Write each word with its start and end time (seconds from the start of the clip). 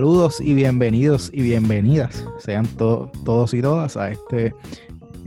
Saludos 0.00 0.40
y 0.40 0.54
bienvenidos 0.54 1.30
y 1.30 1.42
bienvenidas 1.42 2.26
sean 2.38 2.66
todos 2.78 3.52
y 3.52 3.60
todas 3.60 3.98
a 3.98 4.10
este 4.10 4.54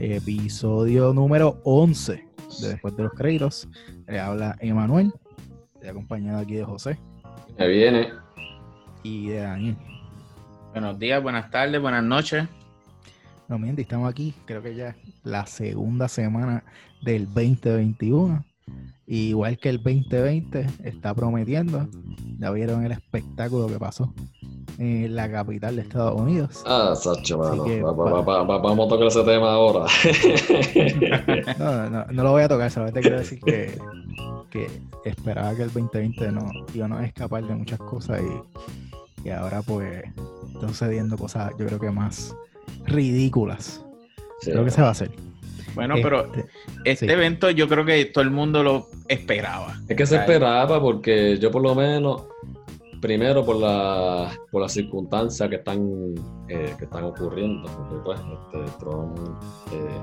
episodio 0.00 1.14
número 1.14 1.60
11 1.62 2.24
de 2.60 2.68
Después 2.70 2.96
de 2.96 3.04
los 3.04 3.12
Créditos. 3.12 3.68
Le 4.08 4.18
habla 4.18 4.56
Emanuel, 4.58 5.12
estoy 5.74 5.90
acompañado 5.90 6.40
aquí 6.40 6.54
de 6.56 6.64
José. 6.64 6.98
Me 7.56 7.68
viene. 7.68 8.08
Y 9.04 9.28
de 9.28 9.36
Daniel. 9.42 9.76
Buenos 10.72 10.98
días, 10.98 11.22
buenas 11.22 11.52
tardes, 11.52 11.80
buenas 11.80 12.02
noches. 12.02 12.48
No, 13.46 13.60
miente, 13.60 13.82
estamos 13.82 14.10
aquí, 14.10 14.34
creo 14.44 14.60
que 14.60 14.74
ya 14.74 14.88
es 14.88 14.96
la 15.22 15.46
segunda 15.46 16.08
semana 16.08 16.64
del 17.00 17.26
2021. 17.26 18.44
igual 19.06 19.56
que 19.56 19.68
el 19.68 19.76
2020 19.76 20.66
está 20.82 21.14
prometiendo, 21.14 21.88
ya 22.40 22.50
vieron 22.50 22.84
el 22.84 22.90
espectáculo 22.90 23.68
que 23.68 23.78
pasó 23.78 24.12
en 24.78 25.14
la 25.14 25.30
capital 25.30 25.76
de 25.76 25.82
Estados 25.82 26.20
Unidos. 26.20 26.62
Ah, 26.66 26.94
Sacho, 26.96 27.38
mano. 27.38 27.64
vamos 27.82 28.86
a 28.86 28.88
tocar 28.88 29.06
ese 29.06 29.22
tema 29.22 29.52
ahora. 29.52 29.86
no, 31.58 31.90
no, 31.90 32.04
no, 32.06 32.22
lo 32.22 32.30
voy 32.32 32.42
a 32.42 32.48
tocar, 32.48 32.70
solamente 32.70 33.00
quiero 33.00 33.18
decir 33.18 33.40
que, 33.40 33.78
que 34.50 34.68
esperaba 35.04 35.54
que 35.54 35.62
el 35.62 35.72
2020 35.72 36.32
no 36.32 36.50
iba 36.74 36.86
a 36.98 37.04
escapar 37.04 37.44
de 37.46 37.54
muchas 37.54 37.78
cosas 37.78 38.20
y, 38.22 39.28
y 39.28 39.30
ahora 39.30 39.62
pues 39.62 40.04
están 40.52 40.68
sucediendo 40.68 41.16
cosas 41.16 41.52
yo 41.58 41.66
creo 41.66 41.78
que 41.78 41.90
más 41.90 42.34
ridículas. 42.86 43.84
Creo 44.42 44.64
que 44.64 44.70
se 44.70 44.82
va 44.82 44.88
a 44.88 44.90
hacer. 44.92 45.10
Bueno, 45.74 45.96
pero 46.02 46.26
este, 46.26 46.46
este 46.84 47.12
evento 47.12 47.50
yo 47.50 47.68
creo 47.68 47.84
que 47.84 48.04
todo 48.06 48.22
el 48.22 48.30
mundo 48.30 48.62
lo 48.62 48.88
esperaba. 49.08 49.80
Es 49.88 49.96
que 49.96 50.06
se 50.06 50.16
esperaba 50.16 50.80
porque 50.80 51.38
yo 51.38 51.50
por 51.50 51.62
lo 51.62 51.74
menos, 51.74 52.24
primero 53.04 53.44
por 53.44 53.56
la, 53.56 54.32
por 54.50 54.62
las 54.62 54.72
circunstancias 54.72 55.46
que 55.50 55.56
están, 55.56 56.14
eh, 56.48 56.74
que 56.78 56.84
están 56.86 57.04
ocurriendo, 57.04 57.68
porque 57.76 57.96
pues 58.02 58.18
este, 58.18 58.78
Trump 58.78 59.18
eh, 59.72 60.00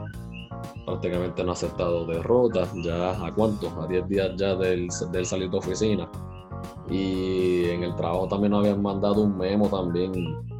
prácticamente 0.85 1.43
no 1.43 1.49
ha 1.49 1.53
aceptado 1.53 2.05
derrotas, 2.05 2.69
ya 2.83 3.25
a 3.25 3.33
cuántos, 3.33 3.73
a 3.73 3.87
10 3.87 4.07
días 4.07 4.31
ya 4.37 4.53
del, 4.53 4.87
del 5.11 5.25
salir 5.25 5.49
de 5.49 5.57
oficina. 5.57 6.07
Y 6.91 7.65
en 7.69 7.85
el 7.85 7.95
trabajo 7.95 8.27
también 8.27 8.51
nos 8.51 8.59
habían 8.59 8.83
mandado 8.83 9.23
un 9.23 9.35
memo 9.35 9.67
también, 9.67 10.11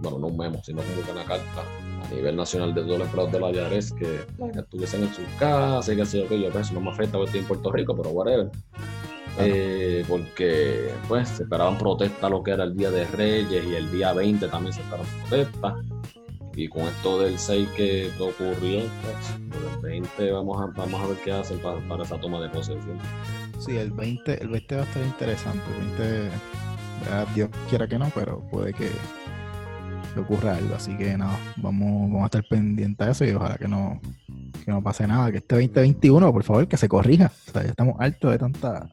bueno, 0.01 0.17
no 0.17 0.25
un 0.25 0.37
memo, 0.37 0.59
sino 0.63 0.81
como 0.81 1.11
una 1.11 1.23
carta 1.23 1.61
a 2.03 2.09
nivel 2.11 2.35
nacional 2.35 2.73
de 2.73 2.81
todos 2.81 2.97
los 2.97 3.07
empleados 3.07 3.33
de 3.33 3.39
la 3.39 3.51
IARES 3.51 3.93
que, 3.93 4.21
estuviesen 4.57 5.03
en 5.03 5.13
sus 5.13 5.25
casas 5.37 5.89
y 5.89 5.95
que 5.95 6.05
sé 6.07 6.23
yo, 6.23 6.27
que 6.27 6.41
yo, 6.41 6.49
pues, 6.49 6.71
no 6.71 6.81
me 6.81 6.89
afecta 6.89 7.19
estoy 7.19 7.41
en 7.41 7.45
Puerto 7.45 7.71
Rico, 7.71 7.95
pero 7.95 8.09
whatever. 8.09 8.49
Eh, 9.39 10.03
porque 10.09 10.93
pues 11.07 11.29
se 11.29 11.43
esperaban 11.43 11.77
protestas 11.77 12.29
lo 12.29 12.43
que 12.43 12.51
era 12.51 12.65
el 12.65 12.75
día 12.75 12.91
de 12.91 13.05
Reyes 13.05 13.63
y 13.65 13.75
el 13.75 13.89
día 13.91 14.11
20 14.11 14.47
también 14.49 14.73
se 14.73 14.81
esperaban 14.81 15.07
protestas 15.21 15.73
y 16.53 16.67
con 16.67 16.83
esto 16.83 17.21
del 17.21 17.39
6 17.39 17.69
que 17.77 18.11
ocurrió 18.19 18.81
pues, 19.01 19.73
el 19.73 19.81
20 19.81 20.31
vamos 20.31 20.61
a, 20.61 20.65
vamos 20.65 21.01
a 21.01 21.07
ver 21.07 21.17
qué 21.23 21.31
hacen 21.31 21.59
para, 21.59 21.79
para 21.87 22.03
esa 22.03 22.19
toma 22.19 22.41
de 22.41 22.49
posesión 22.49 22.99
Sí, 23.61 23.77
el 23.77 23.91
20, 23.91 24.41
el 24.41 24.49
20 24.49 24.75
va 24.75 24.81
a 24.81 24.85
estar 24.85 25.03
interesante. 25.03 25.63
El 25.79 25.97
20, 25.97 26.29
Dios 27.35 27.49
quiera 27.69 27.87
que 27.87 27.99
no, 27.99 28.11
pero 28.15 28.39
puede 28.49 28.73
que, 28.73 28.89
ocurra 30.19 30.55
algo. 30.55 30.75
Así 30.75 30.95
que 30.97 31.17
nada, 31.17 31.37
vamos, 31.57 32.09
vamos 32.09 32.21
a 32.23 32.25
estar 32.25 32.43
pendientes 32.49 33.05
de 33.05 33.11
eso 33.11 33.25
y 33.25 33.31
ojalá 33.31 33.57
que 33.57 33.67
no, 33.67 33.99
que 34.63 34.71
no 34.71 34.81
pase 34.81 35.07
nada. 35.07 35.31
Que 35.31 35.37
este 35.37 35.55
2021, 35.55 36.31
por 36.31 36.43
favor, 36.43 36.67
que 36.67 36.77
se 36.77 36.87
corrija. 36.87 37.31
O 37.47 37.51
sea, 37.51 37.63
ya 37.63 37.69
estamos 37.69 37.95
hartos 37.99 38.31
de 38.31 38.37
tanta. 38.37 38.89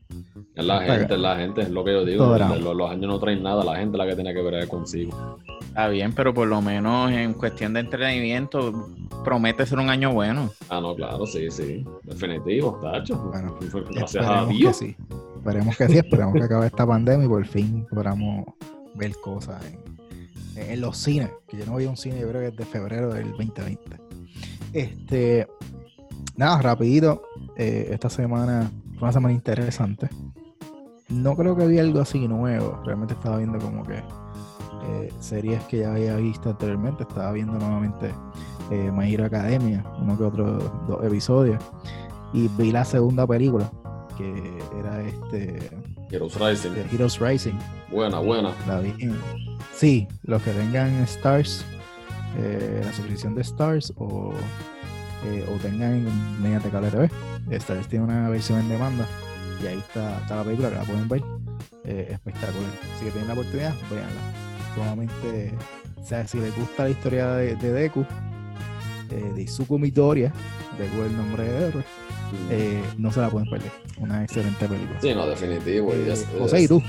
Es 0.54 0.64
la 0.64 0.80
gente, 0.82 1.14
es 1.14 1.20
la 1.20 1.36
gente, 1.36 1.62
es 1.62 1.70
lo 1.70 1.84
que 1.84 1.92
yo 1.92 2.04
digo. 2.04 2.36
Los, 2.36 2.76
los, 2.76 2.90
años 2.90 3.06
no 3.06 3.18
traen 3.18 3.42
nada, 3.42 3.64
la 3.64 3.76
gente 3.76 3.96
es 3.96 3.98
la 3.98 4.06
que 4.06 4.14
tiene 4.14 4.34
que 4.34 4.42
ver 4.42 4.68
consigo. 4.68 5.38
Está 5.60 5.88
bien, 5.88 6.12
pero 6.12 6.34
por 6.34 6.48
lo 6.48 6.60
menos 6.60 7.10
en 7.12 7.34
cuestión 7.34 7.74
de 7.74 7.80
entretenimiento 7.80 8.90
promete 9.24 9.66
ser 9.66 9.78
un 9.78 9.90
año 9.90 10.12
bueno. 10.12 10.50
Ah, 10.68 10.80
no, 10.80 10.94
claro, 10.94 11.26
sí, 11.26 11.50
sí. 11.50 11.84
Definitivo, 12.02 12.80
tacho. 12.82 13.16
Bueno, 13.16 13.56
gracias 13.90 14.26
a 14.26 14.46
Dios. 14.46 14.78
Que 14.78 14.86
sí. 14.86 14.96
Esperemos 15.36 15.76
que 15.76 15.88
sí, 15.88 15.98
esperemos 15.98 16.34
que 16.34 16.42
acabe 16.42 16.66
esta 16.66 16.86
pandemia 16.86 17.26
y 17.26 17.28
por 17.28 17.46
fin 17.46 17.86
podamos 17.90 18.44
ver 18.94 19.12
cosas 19.22 19.64
en, 19.64 19.97
los 20.76 20.96
cines. 20.96 21.30
Que 21.46 21.58
yo 21.58 21.66
no 21.66 21.72
voy 21.72 21.86
un 21.86 21.96
cine, 21.96 22.20
yo 22.20 22.28
creo 22.28 22.40
que 22.42 22.48
es 22.48 22.56
de 22.56 22.64
febrero 22.64 23.12
del 23.12 23.30
2020. 23.30 23.96
Este, 24.72 25.46
nada, 26.36 26.60
rapidito. 26.62 27.22
Eh, 27.56 27.88
esta 27.92 28.10
semana 28.10 28.70
fue 28.94 29.02
una 29.02 29.12
semana 29.12 29.34
interesante. 29.34 30.08
No 31.08 31.36
creo 31.36 31.56
que 31.56 31.64
había 31.64 31.82
algo 31.82 32.00
así 32.00 32.28
nuevo. 32.28 32.80
Realmente 32.84 33.14
estaba 33.14 33.38
viendo 33.38 33.58
como 33.58 33.82
que 33.84 33.96
eh, 33.96 35.12
series 35.20 35.62
que 35.64 35.78
ya 35.78 35.92
había 35.92 36.16
visto 36.16 36.50
anteriormente. 36.50 37.04
Estaba 37.04 37.32
viendo 37.32 37.58
nuevamente 37.58 38.12
eh, 38.70 39.22
Academia, 39.24 39.84
uno 40.00 40.18
que 40.18 40.24
otro 40.24 40.58
dos 40.86 41.04
episodios. 41.04 41.62
Y 42.32 42.48
vi 42.58 42.72
la 42.72 42.84
segunda 42.84 43.26
película, 43.26 43.70
que 44.16 44.58
era 44.78 45.02
este. 45.02 45.70
Heroes 46.10 46.34
Rising. 46.36 46.70
Heroes 46.92 47.18
Rising. 47.18 47.58
Buena, 47.90 48.18
buena. 48.18 48.54
La 48.66 48.80
vi. 48.80 48.94
Sí, 49.74 50.08
los 50.24 50.42
que 50.42 50.50
tengan 50.52 50.90
Stars, 51.02 51.64
eh, 52.38 52.82
la 52.84 52.92
suscripción 52.92 53.34
de 53.34 53.42
Stars 53.42 53.92
o, 53.96 54.32
eh, 55.26 55.46
o 55.48 55.58
tengan 55.62 56.04
mediante 56.42 56.70
cable 56.70 56.90
TV. 56.90 57.10
Stars 57.50 57.88
tiene 57.88 58.04
una 58.04 58.28
versión 58.28 58.60
en 58.60 58.68
demanda 58.68 59.06
y 59.62 59.66
ahí 59.66 59.78
está, 59.78 60.18
está 60.20 60.36
la 60.36 60.44
película 60.44 60.70
que 60.70 60.76
la 60.76 60.84
pueden 60.84 61.08
ver. 61.08 61.22
espectacular. 61.84 62.70
Si 62.98 63.04
que 63.04 63.10
tienen 63.10 63.28
la 63.28 63.34
oportunidad, 63.34 63.74
véanla 63.90 64.48
sumamente, 64.78 65.54
o 66.00 66.06
sea, 66.06 66.26
si 66.26 66.38
les 66.38 66.54
gusta 66.56 66.84
la 66.84 66.90
historia 66.90 67.28
de, 67.32 67.56
Deku, 67.56 68.04
eh, 69.10 69.32
de 69.34 69.42
Izuku 69.42 69.78
Midoriya, 69.78 70.32
Deku 70.78 71.02
es 71.02 71.10
el 71.10 71.16
nombre 71.16 71.44
de 71.44 71.68
héroe, 71.68 71.84
eh, 72.50 72.82
no 72.96 73.12
se 73.12 73.20
la 73.20 73.30
pueden 73.30 73.48
perder. 73.48 73.70
Una 73.98 74.24
excelente 74.24 74.66
película. 74.66 75.00
Sí, 75.00 75.14
no, 75.14 75.26
definitivo. 75.26 75.92
Eh, 75.92 76.14
José, 76.38 76.62
¿y 76.62 76.68
tú? 76.68 76.82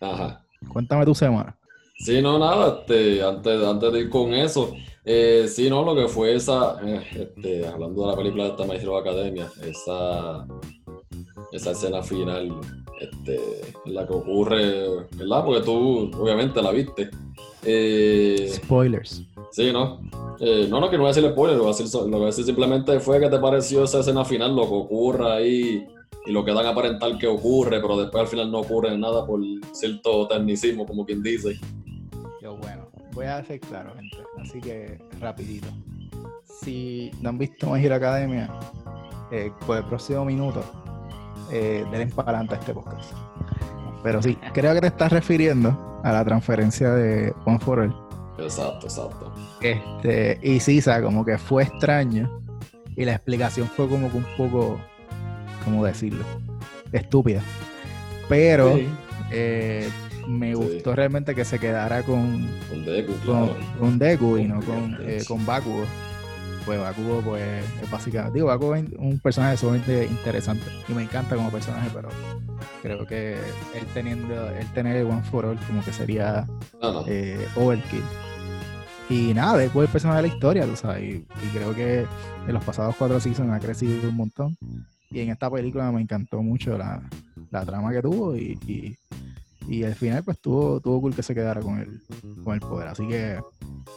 Ajá. 0.00 0.44
Cuéntame 0.68 1.04
tu 1.04 1.14
semana. 1.14 1.56
Sí, 1.98 2.22
no, 2.22 2.38
nada, 2.38 2.80
este, 2.80 3.22
antes, 3.22 3.62
antes 3.62 3.92
de 3.92 4.00
ir 4.00 4.10
con 4.10 4.32
eso, 4.32 4.74
eh, 5.04 5.46
sí, 5.48 5.68
no, 5.68 5.84
lo 5.84 5.94
que 5.94 6.08
fue 6.08 6.34
esa, 6.34 6.76
eh, 6.82 7.02
este, 7.14 7.66
hablando 7.66 8.02
de 8.02 8.08
la 8.08 8.16
película 8.16 8.44
de 8.44 8.50
esta 8.50 8.64
My 8.64 8.76
Hero 8.76 8.96
Academia, 8.96 9.50
esa, 9.62 10.46
esa 11.52 11.70
escena 11.72 12.02
final 12.02 12.58
este, 13.00 13.38
la 13.84 14.06
que 14.06 14.14
ocurre, 14.14 15.06
¿verdad? 15.14 15.44
Porque 15.44 15.62
tú 15.62 16.10
obviamente 16.18 16.62
la 16.62 16.70
viste. 16.70 17.10
Spoilers. 18.54 19.22
Sí, 19.50 19.72
¿no? 19.72 20.00
Eh, 20.38 20.66
no, 20.70 20.80
no, 20.80 20.88
que 20.88 20.96
no 20.96 21.02
voy 21.02 21.10
a 21.10 21.14
decir 21.14 21.30
spoilers, 21.30 21.58
lo 21.58 21.64
voy 21.64 22.22
a 22.22 22.26
decir, 22.26 22.44
simplemente 22.44 22.98
fue 23.00 23.20
que 23.20 23.28
te 23.28 23.38
pareció 23.38 23.84
esa 23.84 24.00
escena 24.00 24.24
final, 24.24 24.54
lo 24.54 24.62
que 24.62 24.74
ocurre 24.74 25.30
ahí 25.30 25.86
y 26.26 26.32
lo 26.32 26.44
que 26.44 26.52
dan 26.52 26.66
a 26.66 26.70
aparentar 26.70 27.18
que 27.18 27.26
ocurre, 27.26 27.80
pero 27.80 28.00
después 28.00 28.22
al 28.22 28.28
final 28.28 28.50
no 28.50 28.60
ocurre 28.60 28.96
nada 28.96 29.26
por 29.26 29.40
cierto 29.72 30.28
tecnicismo, 30.28 30.86
como 30.86 31.04
quien 31.04 31.22
dice. 31.22 31.58
Yo, 32.40 32.56
bueno, 32.56 32.88
voy 33.12 33.26
a 33.26 33.44
ser 33.44 33.60
claro, 33.60 33.92
gente, 33.94 34.16
así 34.38 34.60
que 34.60 34.98
rapidito. 35.20 35.68
Si 36.44 37.10
no 37.20 37.30
han 37.30 37.38
visto 37.38 37.70
My 37.70 37.84
Academia, 37.86 38.50
eh, 39.32 39.50
por 39.66 39.78
el 39.78 39.84
próximo 39.84 40.24
minuto, 40.24 40.62
eh, 41.52 41.84
den 41.90 42.10
para 42.10 42.40
a 42.40 42.44
este 42.44 42.72
podcast. 42.72 43.12
Pero 44.02 44.22
sí, 44.22 44.36
creo 44.52 44.72
que 44.74 44.80
te 44.80 44.86
estás 44.86 45.12
refiriendo 45.12 46.00
a 46.02 46.12
la 46.12 46.24
transferencia 46.24 46.90
de 46.90 47.34
One 47.44 47.58
for. 47.58 48.09
Exacto, 48.44 48.86
exacto. 48.86 49.32
Este, 49.60 50.38
y 50.42 50.60
sea, 50.60 51.02
como 51.02 51.24
que 51.24 51.38
fue 51.38 51.64
extraño. 51.64 52.30
Y 52.96 53.04
la 53.04 53.12
explicación 53.12 53.66
fue 53.68 53.88
como 53.88 54.10
que 54.10 54.18
un 54.18 54.26
poco, 54.36 54.80
¿cómo 55.64 55.84
decirlo? 55.84 56.24
Estúpida. 56.92 57.40
Pero 58.28 58.78
eh, 59.30 59.88
me 60.28 60.54
gustó 60.54 60.94
realmente 60.94 61.34
que 61.34 61.44
se 61.44 61.58
quedara 61.58 62.02
con, 62.02 62.48
con 62.68 62.84
Deku, 62.84 63.14
con, 63.78 63.98
Deku 63.98 64.36
y 64.38 64.44
no 64.44 64.60
con, 64.60 64.98
eh, 65.00 65.22
con 65.26 65.44
Bakugo 65.46 65.84
pues 66.64 66.80
Bakugo 66.80 67.20
pues 67.20 67.42
es 67.82 67.90
básicamente, 67.90 68.34
digo, 68.34 68.46
Bakugo 68.46 68.74
es 68.76 68.84
un 68.98 69.18
personaje 69.18 69.56
sumamente 69.56 70.06
interesante 70.06 70.64
y 70.88 70.92
me 70.92 71.02
encanta 71.02 71.36
como 71.36 71.50
personaje, 71.50 71.88
pero 71.92 72.08
creo 72.82 73.06
que 73.06 73.34
él 73.74 73.86
teniendo, 73.94 74.48
él 74.50 74.66
tener 74.72 74.96
el 74.96 75.06
One 75.06 75.22
for 75.22 75.46
All 75.46 75.58
como 75.66 75.84
que 75.84 75.92
sería 75.92 76.46
eh, 77.06 77.46
overkill. 77.56 78.02
Y 79.10 79.34
nada, 79.34 79.58
después 79.58 79.88
el 79.88 79.92
personaje 79.92 80.22
de 80.22 80.28
la 80.28 80.34
historia, 80.34 80.66
tú 80.66 80.76
sabes, 80.76 81.02
y, 81.02 81.26
creo 81.52 81.74
que 81.74 82.06
en 82.46 82.54
los 82.54 82.64
pasados 82.64 82.94
cuatro 82.96 83.20
seasons 83.20 83.52
ha 83.52 83.58
crecido 83.58 84.08
un 84.08 84.16
montón. 84.16 84.56
Y 85.10 85.20
en 85.20 85.30
esta 85.30 85.50
película 85.50 85.90
me 85.90 86.00
encantó 86.00 86.40
mucho 86.42 86.78
la, 86.78 87.02
trama 87.66 87.92
que 87.92 88.00
tuvo 88.00 88.36
y, 88.36 88.96
y, 89.68 89.84
al 89.84 89.94
final 89.94 90.22
pues 90.24 90.38
tuvo, 90.40 90.80
tuvo 90.80 91.00
cool 91.00 91.14
que 91.14 91.22
se 91.22 91.34
quedara 91.34 91.60
con 91.60 91.78
el, 91.78 92.00
con 92.42 92.54
el 92.54 92.60
poder. 92.60 92.88
Así 92.88 93.06
que 93.06 93.38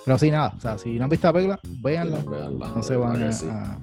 pero 0.06 0.18
sí, 0.18 0.31
nada, 0.31 0.54
o 0.57 0.60
sea, 0.60 0.77
si 0.77 0.98
no 0.98 1.06
han 1.06 1.10
visto 1.10 1.27
la 1.27 1.33
película, 1.33 1.59
véanla. 1.81 2.24
no 2.24 2.83
se 2.83 2.95
van 2.95 3.24
a, 3.24 3.77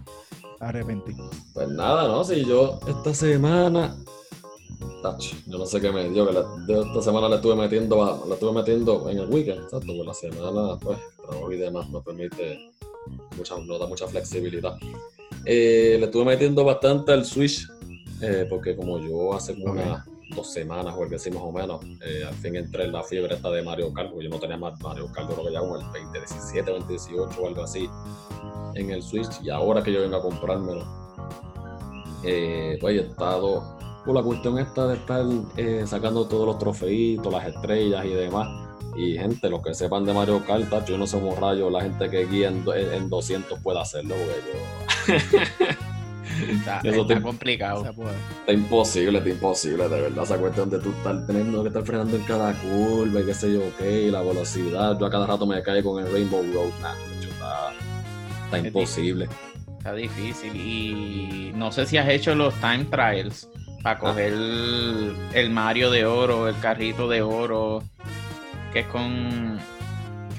arrepentir. 0.60 1.16
Pues 1.54 1.68
nada, 1.68 2.08
¿no? 2.08 2.22
Si 2.24 2.44
yo 2.44 2.78
esta 2.86 3.14
semana 3.14 3.96
yo 5.46 5.58
no 5.58 5.66
sé 5.66 5.80
qué 5.80 5.90
me 5.90 6.08
dio, 6.10 6.28
que 6.66 6.80
esta 6.80 7.02
semana 7.02 7.28
le 7.28 7.36
estuve 7.36 7.56
metiendo, 7.56 8.24
la 8.28 8.34
estuve 8.34 8.52
metiendo 8.52 9.08
en 9.08 9.18
el 9.18 9.28
weekend, 9.28 9.64
exacto, 9.64 9.92
la 10.04 10.14
semana, 10.14 10.76
pues, 10.80 10.98
trabajo 11.16 11.52
y 11.52 11.56
demás 11.56 11.88
no 11.90 12.02
permite, 12.02 12.70
mucha, 13.36 13.58
no 13.58 13.78
da 13.78 13.86
mucha 13.86 14.06
flexibilidad. 14.06 14.76
Eh, 15.44 15.96
le 15.98 16.04
estuve 16.04 16.24
metiendo 16.24 16.64
bastante 16.64 17.12
al 17.12 17.24
Switch, 17.24 17.66
eh, 18.20 18.46
porque 18.48 18.76
como 18.76 18.98
yo 18.98 19.34
hace 19.34 19.54
como 19.54 19.72
unas 19.72 20.04
dos 20.36 20.52
semanas 20.52 20.94
o 20.96 21.02
algo 21.02 21.16
así 21.16 21.30
más 21.30 21.42
o 21.42 21.50
menos, 21.50 21.80
eh, 22.04 22.24
al 22.26 22.34
fin 22.34 22.56
entré 22.56 22.84
en 22.84 22.92
la 22.92 23.02
fiebre 23.02 23.34
esta 23.34 23.50
de 23.50 23.62
Mario 23.62 23.92
Kart, 23.92 24.10
porque 24.10 24.24
yo 24.24 24.30
no 24.30 24.38
tenía 24.38 24.58
más 24.58 24.78
Mario 24.80 25.10
Kart, 25.12 25.30
creo 25.30 25.46
que 25.46 25.52
ya 25.52 25.60
como 25.60 25.76
el 25.76 25.82
2017, 25.82 26.70
2018 26.70 27.42
o 27.42 27.46
algo 27.46 27.62
así 27.62 27.88
en 28.74 28.90
el 28.90 29.02
Switch, 29.02 29.42
y 29.42 29.50
ahora 29.50 29.82
que 29.82 29.92
yo 29.92 30.02
vengo 30.02 30.16
a 30.16 30.22
comprármelo, 30.22 30.84
pues 32.22 32.96
he 32.96 33.00
estado 33.00 33.79
la 34.14 34.22
cuestión 34.22 34.58
esta 34.58 34.86
de 34.86 34.96
estar 34.96 35.24
sacando 35.86 36.26
todos 36.26 36.46
los 36.46 36.58
trofeitos, 36.58 37.32
las 37.32 37.46
estrellas 37.46 38.04
y 38.04 38.10
demás. 38.10 38.48
Y 38.96 39.16
gente, 39.16 39.48
los 39.48 39.62
que 39.62 39.72
sepan 39.72 40.04
de 40.04 40.12
Mario 40.12 40.44
Kart, 40.44 40.86
yo 40.86 40.98
no 40.98 41.06
sé 41.06 41.18
cómo 41.18 41.36
rayo 41.36 41.70
la 41.70 41.82
gente 41.82 42.10
que 42.10 42.26
guía 42.26 42.48
en, 42.48 43.08
200 43.08 43.58
puede 43.62 43.80
hacerlo, 43.80 44.14
está, 46.48 46.80
está 46.82 47.22
complicado. 47.22 47.84
Está 47.84 48.52
imposible, 48.52 49.18
está 49.18 49.30
imposible, 49.30 49.88
de 49.88 50.00
verdad. 50.00 50.24
Esa 50.24 50.38
cuestión 50.38 50.70
de 50.70 50.80
tú 50.80 50.90
estar 50.90 51.26
teniendo 51.26 51.62
que 51.62 51.68
estar 51.68 51.84
frenando 51.84 52.16
en 52.16 52.24
cada 52.24 52.52
curva 52.54 53.20
y 53.20 53.24
qué 53.24 53.34
sé 53.34 53.52
yo, 53.52 53.60
ok, 53.60 53.80
la 54.10 54.22
velocidad. 54.22 54.98
Yo 54.98 55.06
a 55.06 55.10
cada 55.10 55.26
rato 55.26 55.46
me 55.46 55.62
cae 55.62 55.82
con 55.82 56.04
el 56.04 56.12
Rainbow 56.12 56.42
Road. 56.52 56.70
está, 57.22 57.72
está 58.44 58.58
imposible. 58.58 59.28
Está 59.78 59.94
difícil. 59.94 60.54
Y 60.56 61.52
no 61.54 61.70
sé 61.70 61.86
si 61.86 61.96
has 61.96 62.08
hecho 62.08 62.34
los 62.34 62.54
time 62.56 62.84
trials 62.86 63.48
para 63.82 63.98
coger 63.98 64.32
el 64.32 65.50
Mario 65.50 65.90
de 65.90 66.04
oro, 66.04 66.48
el 66.48 66.58
carrito 66.60 67.08
de 67.08 67.22
oro 67.22 67.82
que 68.72 68.80
es 68.80 68.86
con... 68.86 69.58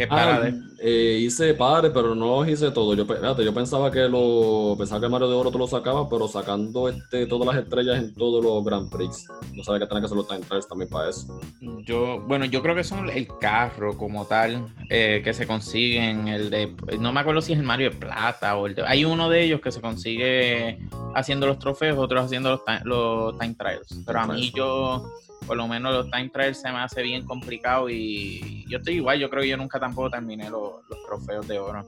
¿Qué 0.01 0.07
para 0.07 0.37
ah, 0.37 0.51
eh, 0.79 1.19
hice 1.21 1.53
pares, 1.53 1.91
pero 1.93 2.15
no 2.15 2.39
los 2.39 2.47
hice 2.47 2.71
todos. 2.71 2.97
Yo, 2.97 3.05
yo 3.37 3.53
pensaba 3.53 3.91
que 3.91 4.09
lo 4.09 4.75
pensaba 4.75 4.99
que 4.99 5.07
Mario 5.07 5.29
de 5.29 5.35
Oro 5.35 5.51
tú 5.51 5.59
lo 5.59 5.67
sacabas, 5.67 6.07
pero 6.09 6.27
sacando 6.27 6.89
este, 6.89 7.27
todas 7.27 7.53
las 7.53 7.63
estrellas 7.63 7.99
en 7.99 8.15
todos 8.15 8.43
los 8.43 8.65
Grand 8.65 8.89
Prix. 8.89 9.27
No 9.53 9.63
sabía 9.63 9.81
que 9.81 9.85
tenía 9.85 10.01
que 10.01 10.05
hacer 10.05 10.17
los 10.17 10.27
time 10.27 10.39
trials 10.39 10.67
también 10.67 10.89
para 10.89 11.11
eso. 11.11 11.39
Yo, 11.85 12.19
bueno, 12.21 12.45
yo 12.45 12.63
creo 12.63 12.73
que 12.73 12.83
son 12.83 13.11
el 13.11 13.27
carro 13.39 13.95
como 13.95 14.25
tal, 14.25 14.73
eh, 14.89 15.21
que 15.23 15.35
se 15.35 15.45
consiguen, 15.45 16.27
el 16.27 16.49
de, 16.49 16.75
no 16.99 17.13
me 17.13 17.19
acuerdo 17.19 17.41
si 17.41 17.53
es 17.53 17.59
el 17.59 17.65
Mario 17.65 17.91
de 17.91 17.97
Plata 17.97 18.57
o 18.57 18.65
el 18.65 18.73
de, 18.73 18.81
hay 18.81 19.05
uno 19.05 19.29
de 19.29 19.43
ellos 19.43 19.61
que 19.61 19.71
se 19.71 19.81
consigue 19.81 20.79
haciendo 21.13 21.45
los 21.45 21.59
trofeos, 21.59 21.99
otros 21.99 22.25
haciendo 22.25 22.49
los, 22.49 22.61
los 22.85 23.37
time 23.37 23.53
trials. 23.53 24.01
Pero 24.03 24.19
a 24.19 24.25
mí 24.25 24.51
yo 24.55 25.05
por 25.45 25.57
lo 25.57 25.67
menos 25.67 25.93
los 25.93 26.11
time 26.11 26.29
trials 26.29 26.61
se 26.61 26.71
me 26.71 26.79
hace 26.79 27.01
bien 27.01 27.25
complicado 27.25 27.89
y 27.89 28.65
yo 28.67 28.77
estoy 28.77 28.95
igual, 28.95 29.19
yo 29.19 29.29
creo 29.29 29.43
que 29.43 29.49
yo 29.49 29.57
nunca 29.57 29.79
tampoco 29.79 30.09
terminé 30.09 30.49
los, 30.49 30.73
trofeos 31.07 31.47
de 31.47 31.59
oro 31.59 31.85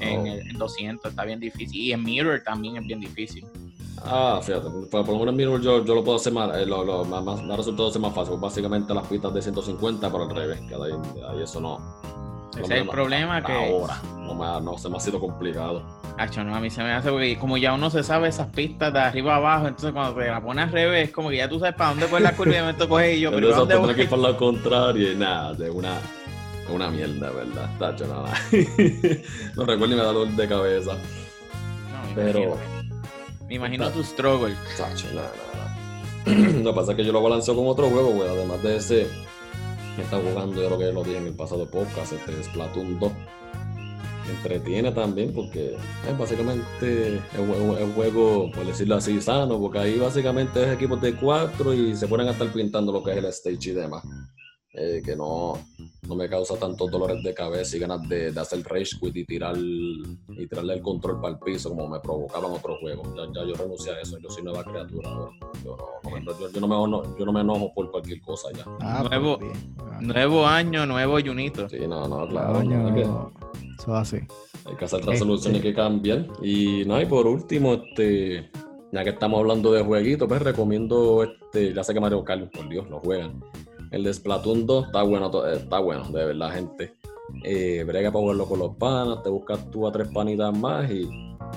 en, 0.00 0.58
200, 0.58 1.10
está 1.10 1.24
bien 1.24 1.40
difícil 1.40 1.80
y 1.80 1.92
en 1.92 2.02
Mirror 2.02 2.42
también 2.44 2.76
es 2.76 2.86
bien 2.86 3.00
difícil. 3.00 3.46
Ah, 4.06 4.40
fíjate, 4.42 4.68
por, 4.90 5.06
lo 5.06 5.14
menos 5.14 5.28
en 5.28 5.36
Mirror 5.36 5.62
yo, 5.62 5.84
yo 5.84 5.94
lo 5.94 6.04
puedo 6.04 6.16
hacer 6.16 6.32
más, 6.32 6.56
eh, 6.58 6.66
lo, 6.66 6.84
lo, 6.84 7.04
más, 7.04 7.24
más, 7.24 7.56
resultado 7.56 7.90
ser 7.90 8.02
más 8.02 8.14
fácil, 8.14 8.36
básicamente 8.38 8.92
las 8.92 9.06
pistas 9.06 9.32
de 9.32 9.40
150 9.40 10.10
por 10.10 10.22
al 10.22 10.30
revés, 10.30 10.60
que 10.68 10.74
ahí, 10.74 10.92
ahí 11.28 11.42
eso 11.42 11.60
no, 11.60 11.78
ese 12.60 12.74
es 12.74 12.80
el 12.82 12.88
problema 12.88 13.42
que. 13.42 13.52
Ahora, 13.52 14.00
no, 14.18 14.34
me, 14.34 14.60
no 14.64 14.78
se 14.78 14.88
me 14.88 14.96
ha 14.96 15.00
sido 15.00 15.18
complicado. 15.18 15.82
No, 16.44 16.54
a 16.54 16.60
mí 16.60 16.70
se 16.70 16.82
me 16.82 16.92
hace 16.92 17.10
porque 17.10 17.38
como 17.38 17.56
ya 17.56 17.74
uno 17.74 17.90
se 17.90 18.02
sabe 18.02 18.28
esas 18.28 18.48
pistas 18.48 18.92
de 18.92 19.00
arriba 19.00 19.34
a 19.34 19.36
abajo, 19.36 19.68
entonces 19.68 19.92
cuando 19.92 20.14
te 20.14 20.28
la 20.28 20.40
pones 20.40 20.64
al 20.64 20.72
revés, 20.72 21.10
como 21.10 21.30
que 21.30 21.38
ya 21.38 21.48
tú 21.48 21.58
sabes 21.58 21.74
para 21.74 21.90
dónde 21.90 22.06
coger 22.06 22.22
la 22.22 22.36
curva 22.36 22.56
y 22.56 22.62
me 22.62 22.86
coger 22.86 23.16
y 23.16 23.20
yo, 23.20 23.30
pero 23.30 23.54
¿dónde 23.54 23.76
voy? 23.76 23.94
que 23.94 24.02
ir 24.02 24.08
por 24.08 24.18
lo 24.20 24.36
contrario 24.36 25.12
y 25.12 25.16
nada, 25.16 25.54
de 25.54 25.70
una, 25.70 25.98
una 26.72 26.90
mierda, 26.90 27.30
¿verdad? 27.30 27.70
Tacho, 27.78 28.06
nada. 28.06 28.32
no 29.56 29.64
recuerdo 29.64 29.86
ni 29.88 29.94
me 29.94 30.02
da 30.02 30.12
dolor 30.12 30.28
de 30.28 30.48
cabeza. 30.48 30.92
No, 30.92 32.08
me 32.08 32.14
pero. 32.14 32.38
Imagino, 32.38 32.56
me 33.48 33.54
imagino 33.54 33.90
tu 33.90 34.04
struggle. 34.04 34.54
Tacho, 34.76 35.06
nada, 35.14 35.32
nada. 35.52 35.64
Lo 36.62 36.70
que 36.70 36.76
pasa 36.76 36.92
es 36.92 36.96
que 36.96 37.04
yo 37.04 37.12
lo 37.12 37.22
balanceo 37.22 37.54
con 37.54 37.66
otro 37.66 37.90
juego, 37.90 38.10
güey. 38.10 38.28
Además 38.28 38.62
de 38.62 38.76
ese 38.76 39.06
está 39.98 40.18
jugando, 40.18 40.60
yo 40.60 40.68
creo 40.68 40.78
que 40.78 40.92
lo 40.92 41.04
dije 41.04 41.18
en 41.18 41.26
el 41.26 41.34
pasado 41.34 41.66
podcast, 41.66 42.12
este 42.12 42.42
Splatoon 42.44 42.98
2. 42.98 43.12
Entretiene 44.28 44.90
también 44.92 45.32
porque 45.34 45.76
es 46.08 46.18
básicamente 46.18 47.20
el 47.36 47.92
juego, 47.94 48.50
por 48.52 48.66
decirlo 48.66 48.96
así, 48.96 49.20
sano, 49.20 49.58
porque 49.60 49.78
ahí 49.78 49.98
básicamente 49.98 50.64
es 50.64 50.72
equipos 50.72 51.00
de 51.00 51.14
cuatro 51.14 51.74
y 51.74 51.94
se 51.94 52.08
ponen 52.08 52.28
a 52.28 52.30
estar 52.32 52.48
pintando 52.48 52.92
lo 52.92 53.02
que 53.02 53.12
es 53.12 53.18
el 53.18 53.26
stage 53.26 53.70
y 53.70 53.72
demás. 53.72 54.02
Eh, 54.76 55.02
que 55.04 55.14
no, 55.14 55.56
no, 56.08 56.16
me 56.16 56.28
causa 56.28 56.56
tantos 56.56 56.90
dolores 56.90 57.22
de 57.22 57.32
cabeza 57.32 57.76
y 57.76 57.78
ganas 57.78 58.08
de, 58.08 58.32
de, 58.32 58.40
hacer 58.40 58.60
rage 58.64 58.98
quit 59.00 59.16
y, 59.16 59.24
tirar, 59.24 59.56
y 59.56 60.46
tirarle 60.48 60.74
el 60.74 60.82
control 60.82 61.20
para 61.20 61.34
el 61.34 61.38
piso 61.38 61.68
como 61.68 61.86
me 61.86 62.00
provocaban 62.00 62.50
otros 62.50 62.80
juegos. 62.80 63.08
Ya, 63.32 63.44
yo 63.44 63.54
renuncié 63.54 63.92
a 63.92 64.00
eso, 64.00 64.18
yo 64.18 64.28
soy 64.28 64.42
nueva 64.42 64.64
criatura. 64.64 65.10
Yo, 65.64 65.76
no, 66.02 66.10
me, 66.10 67.18
yo 67.18 67.24
no 67.24 67.32
me 67.32 67.40
enojo 67.42 67.72
por 67.72 67.88
cualquier 67.92 68.20
cosa 68.20 68.48
ya. 68.52 68.64
Ah, 68.80 69.04
nuevo, 69.08 69.38
nuevo 70.00 70.44
año, 70.44 70.86
nuevo 70.86 71.20
Junito. 71.24 71.68
Sí, 71.68 71.78
no, 71.86 72.08
no, 72.08 72.26
claro. 72.26 73.32
eso 73.78 73.94
así. 73.94 74.18
Hay 74.64 74.74
que 74.76 74.86
hacer 74.86 75.04
resoluciones 75.04 75.58
este. 75.58 75.68
que 75.68 75.74
cambian. 75.76 76.32
Y 76.42 76.84
no, 76.84 77.00
y 77.00 77.06
por 77.06 77.28
último, 77.28 77.74
este 77.74 78.50
ya 78.94 79.02
que 79.02 79.10
estamos 79.10 79.40
hablando 79.40 79.72
de 79.72 79.82
jueguitos, 79.82 80.28
pues 80.28 80.40
recomiendo 80.42 81.24
este, 81.24 81.74
ya 81.74 81.82
sé 81.82 81.92
que 81.94 82.00
Mario 82.00 82.24
Kart, 82.24 82.50
por 82.52 82.68
Dios, 82.68 82.88
lo 82.88 83.00
juegan. 83.00 83.42
El 83.94 84.02
de 84.02 84.12
Splatoon 84.12 84.66
2 84.66 84.86
está 84.86 85.04
bueno, 85.04 85.30
está 85.46 85.78
bueno, 85.78 86.02
de 86.08 86.24
verdad, 86.26 86.52
gente. 86.52 86.96
Eh, 87.44 87.84
brega 87.86 88.10
para 88.10 88.22
jugarlo 88.22 88.46
con 88.46 88.58
los 88.58 88.74
panas, 88.74 89.22
te 89.22 89.28
buscas 89.28 89.70
tú 89.70 89.86
a 89.86 89.92
tres 89.92 90.08
panitas 90.08 90.56
más 90.58 90.90
y 90.90 91.08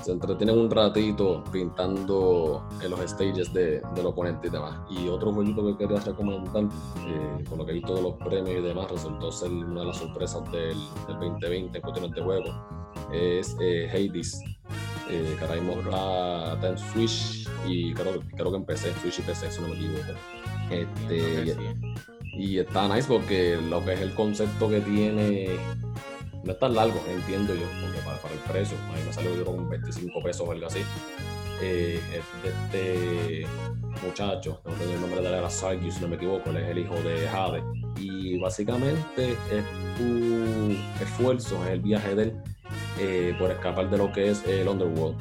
se 0.04 0.12
entretienen 0.12 0.56
un 0.56 0.70
ratito 0.70 1.44
pintando 1.52 2.64
en 2.80 2.92
los 2.92 3.00
stages 3.10 3.52
de, 3.54 3.82
del 3.96 4.06
oponente 4.06 4.50
y 4.50 4.52
demás. 4.52 4.80
Y 4.88 5.08
otro 5.08 5.34
jueguito 5.34 5.66
que 5.66 5.78
quería 5.78 6.00
recomendar, 6.00 6.66
eh, 7.08 7.44
con 7.50 7.58
lo 7.58 7.66
que 7.66 7.72
he 7.72 7.74
visto 7.74 7.96
de 7.96 8.04
los 8.04 8.14
premios 8.18 8.60
y 8.60 8.62
demás, 8.62 8.92
resultó 8.92 9.32
ser 9.32 9.50
una 9.50 9.80
de 9.80 9.88
las 9.88 9.98
sorpresas 9.98 10.44
del, 10.52 10.78
2020 11.08 11.76
en 11.76 11.82
cuestiones 11.82 12.12
de 12.12 12.22
juego, 12.22 12.54
es 13.12 13.58
eh, 13.60 13.90
Hades. 13.92 14.40
Eh, 15.10 15.36
que 15.40 15.44
ahora 15.44 15.60
mismo 15.60 15.80
está, 15.80 16.70
en 16.70 16.78
Switch 16.78 17.50
y 17.66 17.96
creo, 17.96 18.22
creo 18.36 18.52
que 18.52 18.74
en 18.74 18.96
Switch 19.02 19.18
y 19.18 19.22
PC, 19.24 19.50
si 19.50 19.60
no 19.60 19.70
me 19.70 19.74
equivoco. 19.74 20.14
Este, 20.70 21.56
y 22.38 22.60
está 22.60 22.88
nice 22.88 23.08
porque 23.08 23.58
lo 23.70 23.84
que 23.84 23.94
es 23.94 24.02
el 24.02 24.14
concepto 24.14 24.70
que 24.70 24.80
tiene 24.82 25.58
no 26.44 26.52
es 26.52 26.60
tan 26.60 26.76
largo, 26.76 27.04
entiendo 27.10 27.54
yo, 27.54 27.66
porque 27.82 28.00
para, 28.00 28.34
el 28.34 28.40
precio, 28.40 28.78
a 28.90 28.96
mí 28.96 29.02
me 29.06 29.12
salió 29.12 29.36
yo 29.36 29.44
con 29.44 29.68
25 29.70 30.24
pesos 30.24 30.48
o 30.48 30.52
algo 30.52 30.68
así. 30.68 30.80
Eh, 31.62 32.00
este 32.44 33.46
muchacho, 34.06 34.62
no 34.64 34.72
tengo 34.74 34.94
el 34.94 35.02
nombre 35.02 35.22
de 35.22 35.42
la 35.42 35.50
Sargi, 35.50 35.92
si 35.92 36.00
no 36.00 36.08
me 36.08 36.16
equivoco, 36.16 36.50
él 36.52 36.58
es 36.58 36.70
el 36.70 36.78
hijo 36.78 36.94
de 36.96 37.28
Jade. 37.28 37.64
Y 38.00 38.38
básicamente 38.38 39.32
es 39.52 39.66
tu 39.98 41.04
esfuerzo, 41.04 41.62
es 41.66 41.72
el 41.72 41.82
viaje 41.82 42.16
de 42.16 42.24
él 42.24 42.34
eh, 43.00 43.36
por 43.38 43.52
escapar 43.52 43.90
de 43.90 43.98
lo 43.98 44.12
que 44.12 44.30
es 44.30 44.46
el 44.48 44.68
Underworld. 44.68 45.18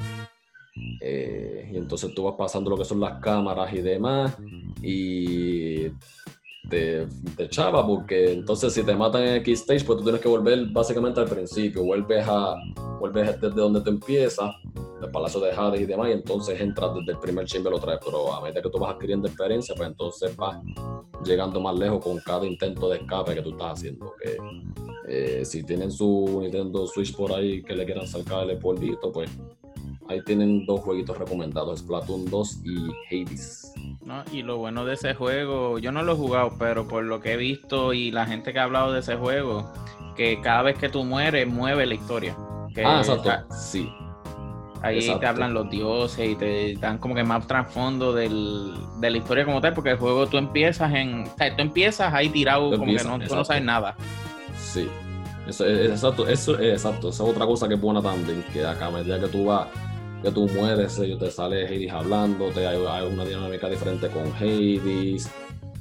Eh, 1.01 1.71
y 1.73 1.77
entonces 1.77 2.13
tú 2.13 2.23
vas 2.23 2.35
pasando 2.37 2.69
lo 2.69 2.77
que 2.77 2.85
son 2.85 2.99
las 2.99 3.19
cámaras 3.19 3.73
y 3.73 3.81
demás, 3.81 4.37
y 4.81 5.87
de, 6.69 7.07
chava, 7.49 7.85
porque 7.85 8.33
entonces 8.33 8.73
si 8.73 8.83
te 8.83 8.95
matan 8.95 9.23
en 9.23 9.35
X 9.37 9.61
stage, 9.61 9.85
pues 9.85 9.97
tú 9.97 10.03
tienes 10.03 10.21
que 10.21 10.27
volver 10.27 10.65
básicamente 10.67 11.19
al 11.19 11.27
principio, 11.27 11.83
vuelves 11.83 12.25
a 12.27 12.55
vuelves 12.99 13.39
desde 13.39 13.55
donde 13.55 13.81
te 13.81 13.89
empiezas, 13.89 14.55
el 15.01 15.11
Palacio 15.11 15.39
de 15.39 15.51
Hades 15.51 15.81
y 15.81 15.85
demás, 15.85 16.09
y 16.09 16.13
entonces 16.13 16.59
entras 16.59 16.93
desde 16.95 17.11
el 17.11 17.19
primer 17.19 17.45
chamber 17.45 17.73
otra 17.73 17.93
vez, 17.93 18.01
pero 18.03 18.33
a 18.33 18.41
medida 18.41 18.61
que 18.61 18.69
tú 18.69 18.79
vas 18.79 18.95
adquiriendo 18.95 19.27
experiencia, 19.27 19.75
pues 19.75 19.89
entonces 19.89 20.35
vas 20.35 20.57
llegando 21.23 21.59
más 21.61 21.77
lejos 21.77 22.03
con 22.03 22.17
cada 22.19 22.45
intento 22.45 22.89
de 22.89 22.97
escape 22.97 23.35
que 23.35 23.41
tú 23.41 23.51
estás 23.51 23.73
haciendo, 23.73 24.13
que 24.21 24.37
eh, 25.07 25.45
si 25.45 25.63
tienen 25.63 25.91
su 25.91 26.39
Nintendo 26.41 26.87
Switch 26.87 27.15
por 27.15 27.31
ahí 27.31 27.63
que 27.63 27.75
le 27.75 27.85
quieran 27.85 28.07
sacar 28.07 28.49
el 28.49 28.57
polvito, 28.57 29.11
pues 29.11 29.29
ahí 30.09 30.21
tienen 30.23 30.65
dos 30.65 30.81
jueguitos 30.81 31.17
recomendados, 31.17 31.79
Splatoon 31.79 32.25
2 32.29 32.61
y 32.65 32.87
Hades. 33.09 33.73
¿No? 34.07 34.23
Y 34.31 34.41
lo 34.41 34.57
bueno 34.57 34.85
de 34.85 34.93
ese 34.93 35.13
juego, 35.13 35.79
yo 35.79 35.91
no 35.91 36.01
lo 36.01 36.13
he 36.13 36.15
jugado, 36.15 36.53
pero 36.57 36.87
por 36.87 37.03
lo 37.03 37.19
que 37.19 37.33
he 37.33 37.37
visto 37.37 37.93
y 37.93 38.09
la 38.09 38.25
gente 38.25 38.53
que 38.53 38.59
ha 38.59 38.63
hablado 38.63 38.93
de 38.93 39.01
ese 39.01 39.17
juego, 39.17 39.69
que 40.15 40.39
cada 40.41 40.61
vez 40.63 40.79
que 40.79 40.87
tú 40.87 41.03
mueres, 41.03 41.45
mueve 41.47 41.85
la 41.85 41.93
historia. 41.93 42.35
ah, 42.83 42.99
exacto. 42.99 43.31
sí. 43.53 43.91
Ahí 44.81 44.99
te 45.19 45.25
hablan 45.25 45.55
los 45.55 45.69
dioses 45.69 46.29
y 46.29 46.35
te 46.35 46.75
dan 46.75 46.99
como 46.99 47.15
que 47.15 47.23
más 47.23 47.47
trasfondo 47.47 48.13
de 48.13 48.29
la 48.29 49.17
historia 49.17 49.43
como 49.43 49.59
tal, 49.59 49.73
porque 49.73 49.91
el 49.91 49.97
juego 49.97 50.27
tú 50.27 50.37
empiezas 50.37 50.93
en. 50.93 51.23
O 51.23 51.35
sea, 51.35 51.55
tú 51.55 51.63
empiezas 51.63 52.13
ahí 52.13 52.29
tirado 52.29 52.69
como 52.71 52.85
que 52.85 53.03
no, 53.03 53.19
tú 53.19 53.35
no 53.35 53.43
sabes 53.43 53.63
nada. 53.63 53.95
Sí. 54.57 54.87
Eso, 55.47 55.65
es, 55.65 55.89
exacto, 55.89 56.27
eso 56.27 56.59
es 56.59 56.73
exacto. 56.73 57.09
Esa 57.09 57.23
es 57.23 57.29
otra 57.29 57.45
cosa 57.45 57.67
que 57.67 57.73
es 57.73 57.81
buena 57.81 58.01
también, 58.01 58.45
que 58.53 58.65
acá 58.65 58.85
a 58.85 58.91
medida 58.91 59.19
que 59.19 59.27
tú 59.27 59.45
vas 59.45 59.67
que 60.21 60.31
tú 60.31 60.47
mueres, 60.47 60.97
ellos 60.99 61.19
te 61.19 61.31
sale 61.31 61.65
Hades 61.65 61.91
hablándote, 61.91 62.65
hay, 62.65 62.83
hay 62.87 63.07
una 63.07 63.25
dinámica 63.25 63.69
diferente 63.69 64.09
con 64.09 64.31
Hades, 64.33 65.29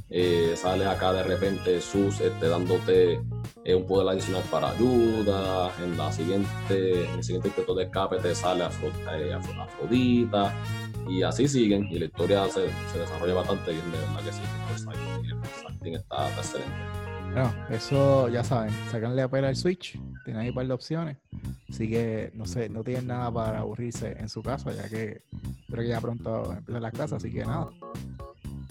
eh, 0.08 0.52
sale 0.56 0.86
acá 0.86 1.12
de 1.12 1.24
repente 1.24 1.80
Sus 1.80 2.20
este, 2.20 2.48
dándote 2.48 3.20
eh, 3.64 3.74
un 3.74 3.86
poder 3.86 4.08
adicional 4.08 4.42
para 4.50 4.70
ayuda, 4.70 5.72
en 5.82 5.96
la 5.96 6.12
siguiente, 6.12 7.04
en 7.04 7.14
el 7.14 7.24
siguiente 7.24 7.48
intento 7.48 7.74
de 7.74 7.84
escape 7.84 8.18
te 8.18 8.34
sale 8.34 8.64
eh, 8.64 9.34
Afrodita, 9.34 10.54
y 11.08 11.22
así 11.22 11.48
siguen, 11.48 11.88
y 11.90 11.98
la 11.98 12.04
historia 12.04 12.48
se, 12.48 12.62
desarrolla 12.98 13.34
bastante 13.34 13.72
bien, 13.72 13.90
de 13.90 13.98
verdad 13.98 14.22
que 14.24 14.32
sí, 14.32 14.40
el 15.82 15.94
está 15.94 16.28
excelente. 16.28 17.05
Bueno, 17.36 17.52
eso 17.68 18.30
ya 18.30 18.42
saben, 18.42 18.70
sacanle 18.90 19.20
a 19.20 19.28
pela 19.28 19.50
el 19.50 19.56
Switch, 19.56 20.00
tienen 20.24 20.40
ahí 20.40 20.48
un 20.48 20.54
par 20.54 20.66
de 20.66 20.72
opciones, 20.72 21.18
así 21.68 21.86
que 21.86 22.30
no 22.32 22.46
sé, 22.46 22.70
no 22.70 22.82
tienen 22.82 23.08
nada 23.08 23.30
para 23.30 23.58
aburrirse 23.58 24.16
en 24.18 24.30
su 24.30 24.42
casa, 24.42 24.72
ya 24.72 24.88
que 24.88 25.20
creo 25.68 25.82
que 25.82 25.88
ya 25.88 26.00
pronto 26.00 26.50
empiezan 26.50 26.82
las 26.82 26.92
clases, 26.94 27.12
así 27.18 27.30
que 27.30 27.44
nada, 27.44 27.68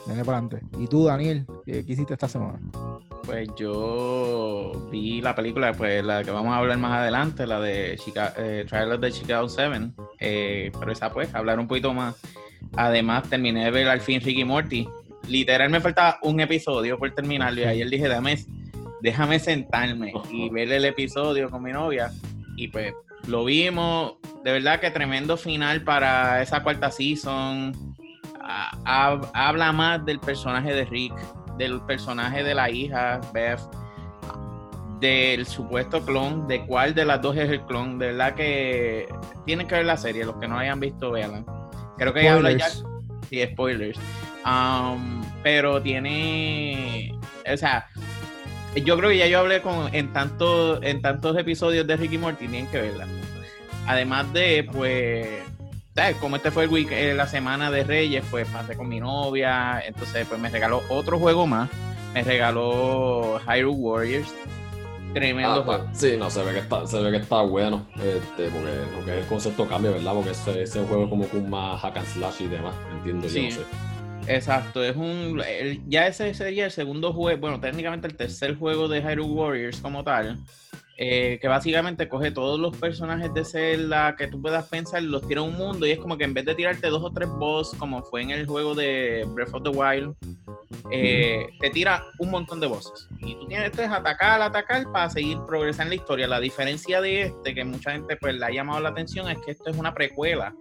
Viene 0.07 0.25
para 0.25 0.39
adelante. 0.39 0.65
¿Y 0.79 0.87
tú, 0.87 1.05
Daniel, 1.05 1.45
qué, 1.63 1.85
hiciste 1.87 2.13
esta 2.13 2.27
semana? 2.27 2.59
Pues 3.23 3.49
yo 3.55 4.89
vi 4.91 5.21
la 5.21 5.35
película, 5.35 5.71
pues 5.73 6.03
la 6.03 6.23
que 6.23 6.31
vamos 6.31 6.51
a 6.51 6.57
hablar 6.57 6.79
más 6.79 6.93
adelante, 6.93 7.45
la 7.45 7.59
de 7.59 7.99
Chica 8.03 8.33
eh, 8.35 8.65
Trailer 8.67 8.99
de 8.99 9.11
Chicago 9.11 9.47
7, 9.47 9.91
eh, 10.19 10.71
pero 10.79 10.91
esa 10.91 11.13
pues, 11.13 11.31
hablar 11.35 11.59
un 11.59 11.67
poquito 11.67 11.93
más. 11.93 12.15
Además, 12.75 13.29
terminé 13.29 13.65
de 13.65 13.69
ver 13.69 13.87
al 13.87 14.01
fin 14.01 14.21
Ricky 14.21 14.43
Morty. 14.43 14.87
Literal 15.27 15.69
me 15.69 15.81
faltaba 15.81 16.19
un 16.21 16.39
episodio 16.39 16.97
por 16.97 17.13
terminarlo 17.13 17.61
y 17.61 17.63
ayer 17.65 17.89
dije, 17.89 18.07
déjame, 18.07 18.37
déjame 19.01 19.39
sentarme 19.39 20.13
y 20.31 20.49
ver 20.49 20.71
el 20.71 20.85
episodio 20.85 21.49
con 21.49 21.63
mi 21.63 21.71
novia. 21.71 22.11
Y 22.57 22.67
pues 22.67 22.93
lo 23.27 23.45
vimos, 23.45 24.15
de 24.43 24.51
verdad 24.51 24.79
que 24.79 24.91
tremendo 24.91 25.37
final 25.37 25.83
para 25.83 26.41
esa 26.41 26.61
cuarta 26.63 26.91
season 26.91 27.73
habla 28.85 29.71
más 29.71 30.05
del 30.05 30.19
personaje 30.19 30.73
de 30.73 30.85
Rick, 30.85 31.13
del 31.57 31.81
personaje 31.81 32.43
de 32.43 32.53
la 32.53 32.69
hija, 32.69 33.19
Beth, 33.33 33.61
del 34.99 35.45
supuesto 35.45 36.05
clon, 36.05 36.47
de 36.47 36.65
cuál 36.65 36.93
de 36.93 37.05
las 37.05 37.21
dos 37.21 37.35
es 37.37 37.49
el 37.49 37.61
clon. 37.65 37.97
De 37.97 38.07
verdad 38.07 38.35
que 38.35 39.07
tienen 39.45 39.67
que 39.67 39.75
ver 39.75 39.85
la 39.85 39.97
serie, 39.97 40.25
los 40.25 40.37
que 40.37 40.47
no 40.47 40.57
hayan 40.57 40.79
visto, 40.79 41.11
vean. 41.11 41.45
Creo 41.97 42.13
que 42.13 42.29
habla 42.29 42.51
ya. 42.51 42.67
Sí, 43.29 43.43
spoilers. 43.43 43.99
Um, 44.45 45.23
pero 45.43 45.81
tiene. 45.81 47.13
O 47.51 47.57
sea, 47.57 47.87
yo 48.75 48.97
creo 48.97 49.09
que 49.09 49.17
ya 49.17 49.27
yo 49.27 49.39
hablé 49.39 49.61
con 49.61 49.93
en 49.93 50.13
tanto, 50.13 50.81
en 50.83 51.01
tantos 51.01 51.37
episodios 51.37 51.87
de 51.87 51.97
Ricky 51.97 52.17
Morty, 52.17 52.47
tienen 52.47 52.67
que 52.67 52.81
verla. 52.81 53.07
Además 53.87 54.31
de, 54.33 54.67
pues 54.71 55.45
como 56.19 56.35
este 56.35 56.51
fue 56.51 56.65
el 56.65 56.69
week, 56.69 56.91
eh, 56.91 57.13
la 57.13 57.27
semana 57.27 57.71
de 57.71 57.83
Reyes, 57.83 58.23
pues 58.29 58.47
pasé 58.49 58.75
con 58.75 58.89
mi 58.89 58.99
novia, 58.99 59.81
entonces 59.85 60.27
pues 60.27 60.39
me 60.39 60.49
regaló 60.49 60.83
otro 60.89 61.17
juego 61.17 61.47
más, 61.47 61.69
me 62.13 62.21
regaló 62.21 63.39
Hyrule 63.47 63.77
Warriors, 63.77 64.33
tremendo 65.13 65.65
ah, 65.71 65.85
Sí, 65.93 66.15
no, 66.17 66.29
se 66.29 66.43
ve 66.43 66.51
que 66.51 66.59
está, 66.59 66.85
se 66.85 66.99
ve 66.99 67.11
que 67.11 67.17
está 67.17 67.41
bueno, 67.43 67.85
este, 67.95 68.49
porque 68.49 69.05
que 69.05 69.19
el 69.19 69.25
concepto 69.25 69.67
cambia, 69.67 69.91
¿verdad? 69.91 70.13
Porque 70.13 70.31
ese, 70.31 70.63
ese 70.63 70.83
juego 70.83 71.03
es 71.05 71.09
como 71.09 71.27
con 71.29 71.49
más 71.49 71.79
hack 71.79 71.97
and 71.97 72.07
slash 72.07 72.41
y 72.41 72.47
demás, 72.47 72.75
entiendo 72.91 73.27
yo, 73.29 73.41
no 73.41 73.51
sé. 73.51 73.61
Exacto, 74.27 74.83
es 74.83 74.95
un. 74.95 75.41
ya 75.87 76.07
ese 76.07 76.33
sería 76.33 76.65
el 76.65 76.71
segundo 76.71 77.13
juego, 77.13 77.39
bueno, 77.39 77.59
técnicamente 77.59 78.07
el 78.07 78.15
tercer 78.15 78.55
juego 78.55 78.87
de 78.87 79.01
Hyrule 79.01 79.33
Warriors 79.33 79.81
como 79.81 80.03
tal. 80.03 80.37
Eh, 80.97 81.39
que 81.41 81.49
básicamente 81.49 82.07
coge 82.07 82.31
todos 82.31 82.57
los 82.57 82.77
personajes 82.77 83.33
de 83.33 83.43
Zelda 83.43 84.15
que 84.15 84.27
tú 84.27 84.41
puedas 84.41 84.69
pensar, 84.69 85.03
los 85.03 85.27
tira 85.27 85.41
a 85.41 85.43
un 85.43 85.57
mundo 85.57 85.85
y 85.85 85.91
es 85.91 85.99
como 85.99 86.17
que 86.17 86.23
en 86.23 86.33
vez 86.33 86.45
de 86.45 86.55
tirarte 86.55 86.87
dos 86.87 87.03
o 87.03 87.11
tres 87.11 87.27
boss, 87.27 87.75
como 87.77 88.01
fue 88.01 88.21
en 88.21 88.31
el 88.31 88.47
juego 88.47 88.73
de 88.73 89.25
Breath 89.27 89.53
of 89.53 89.63
the 89.63 89.69
Wild, 89.71 90.15
eh, 90.91 91.47
te 91.59 91.69
tira 91.71 92.01
un 92.19 92.31
montón 92.31 92.61
de 92.61 92.67
bosses. 92.67 93.09
Y 93.19 93.35
tú 93.35 93.45
tienes 93.45 93.71
que 93.71 93.83
atacar, 93.83 94.41
atacar 94.41 94.89
para 94.93 95.09
seguir 95.09 95.37
progresando 95.45 95.83
en 95.83 95.89
la 95.89 95.95
historia. 95.95 96.27
La 96.27 96.39
diferencia 96.39 97.01
de 97.01 97.23
este, 97.23 97.53
que 97.53 97.65
mucha 97.65 97.91
gente 97.91 98.15
pues 98.15 98.35
le 98.35 98.45
ha 98.45 98.51
llamado 98.51 98.79
la 98.79 98.89
atención, 98.89 99.29
es 99.29 99.37
que 99.39 99.51
esto 99.51 99.69
es 99.69 99.75
una 99.75 99.93
precuela 99.93 100.55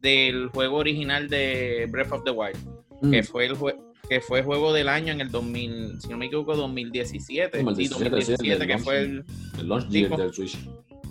del 0.00 0.48
juego 0.48 0.76
original 0.76 1.28
de 1.28 1.86
Breath 1.90 2.12
of 2.12 2.24
the 2.24 2.30
Wild, 2.30 2.56
que 3.00 3.22
mm. 3.22 3.24
fue 3.24 3.46
el 3.46 3.54
juego 3.56 3.86
que 4.08 4.20
fue 4.20 4.42
juego 4.42 4.72
del 4.72 4.88
año 4.88 5.12
en 5.12 5.20
el 5.20 5.30
2000, 5.30 6.00
si 6.00 6.08
no 6.08 6.16
me 6.16 6.26
equivoco, 6.26 6.54
2017. 6.54 7.62
2017, 7.62 8.66
que 8.66 8.78
fue 8.78 8.98
el, 9.00 9.24
el 9.58 9.68
launch 9.68 9.88
del 9.88 10.32
Switch. 10.32 10.58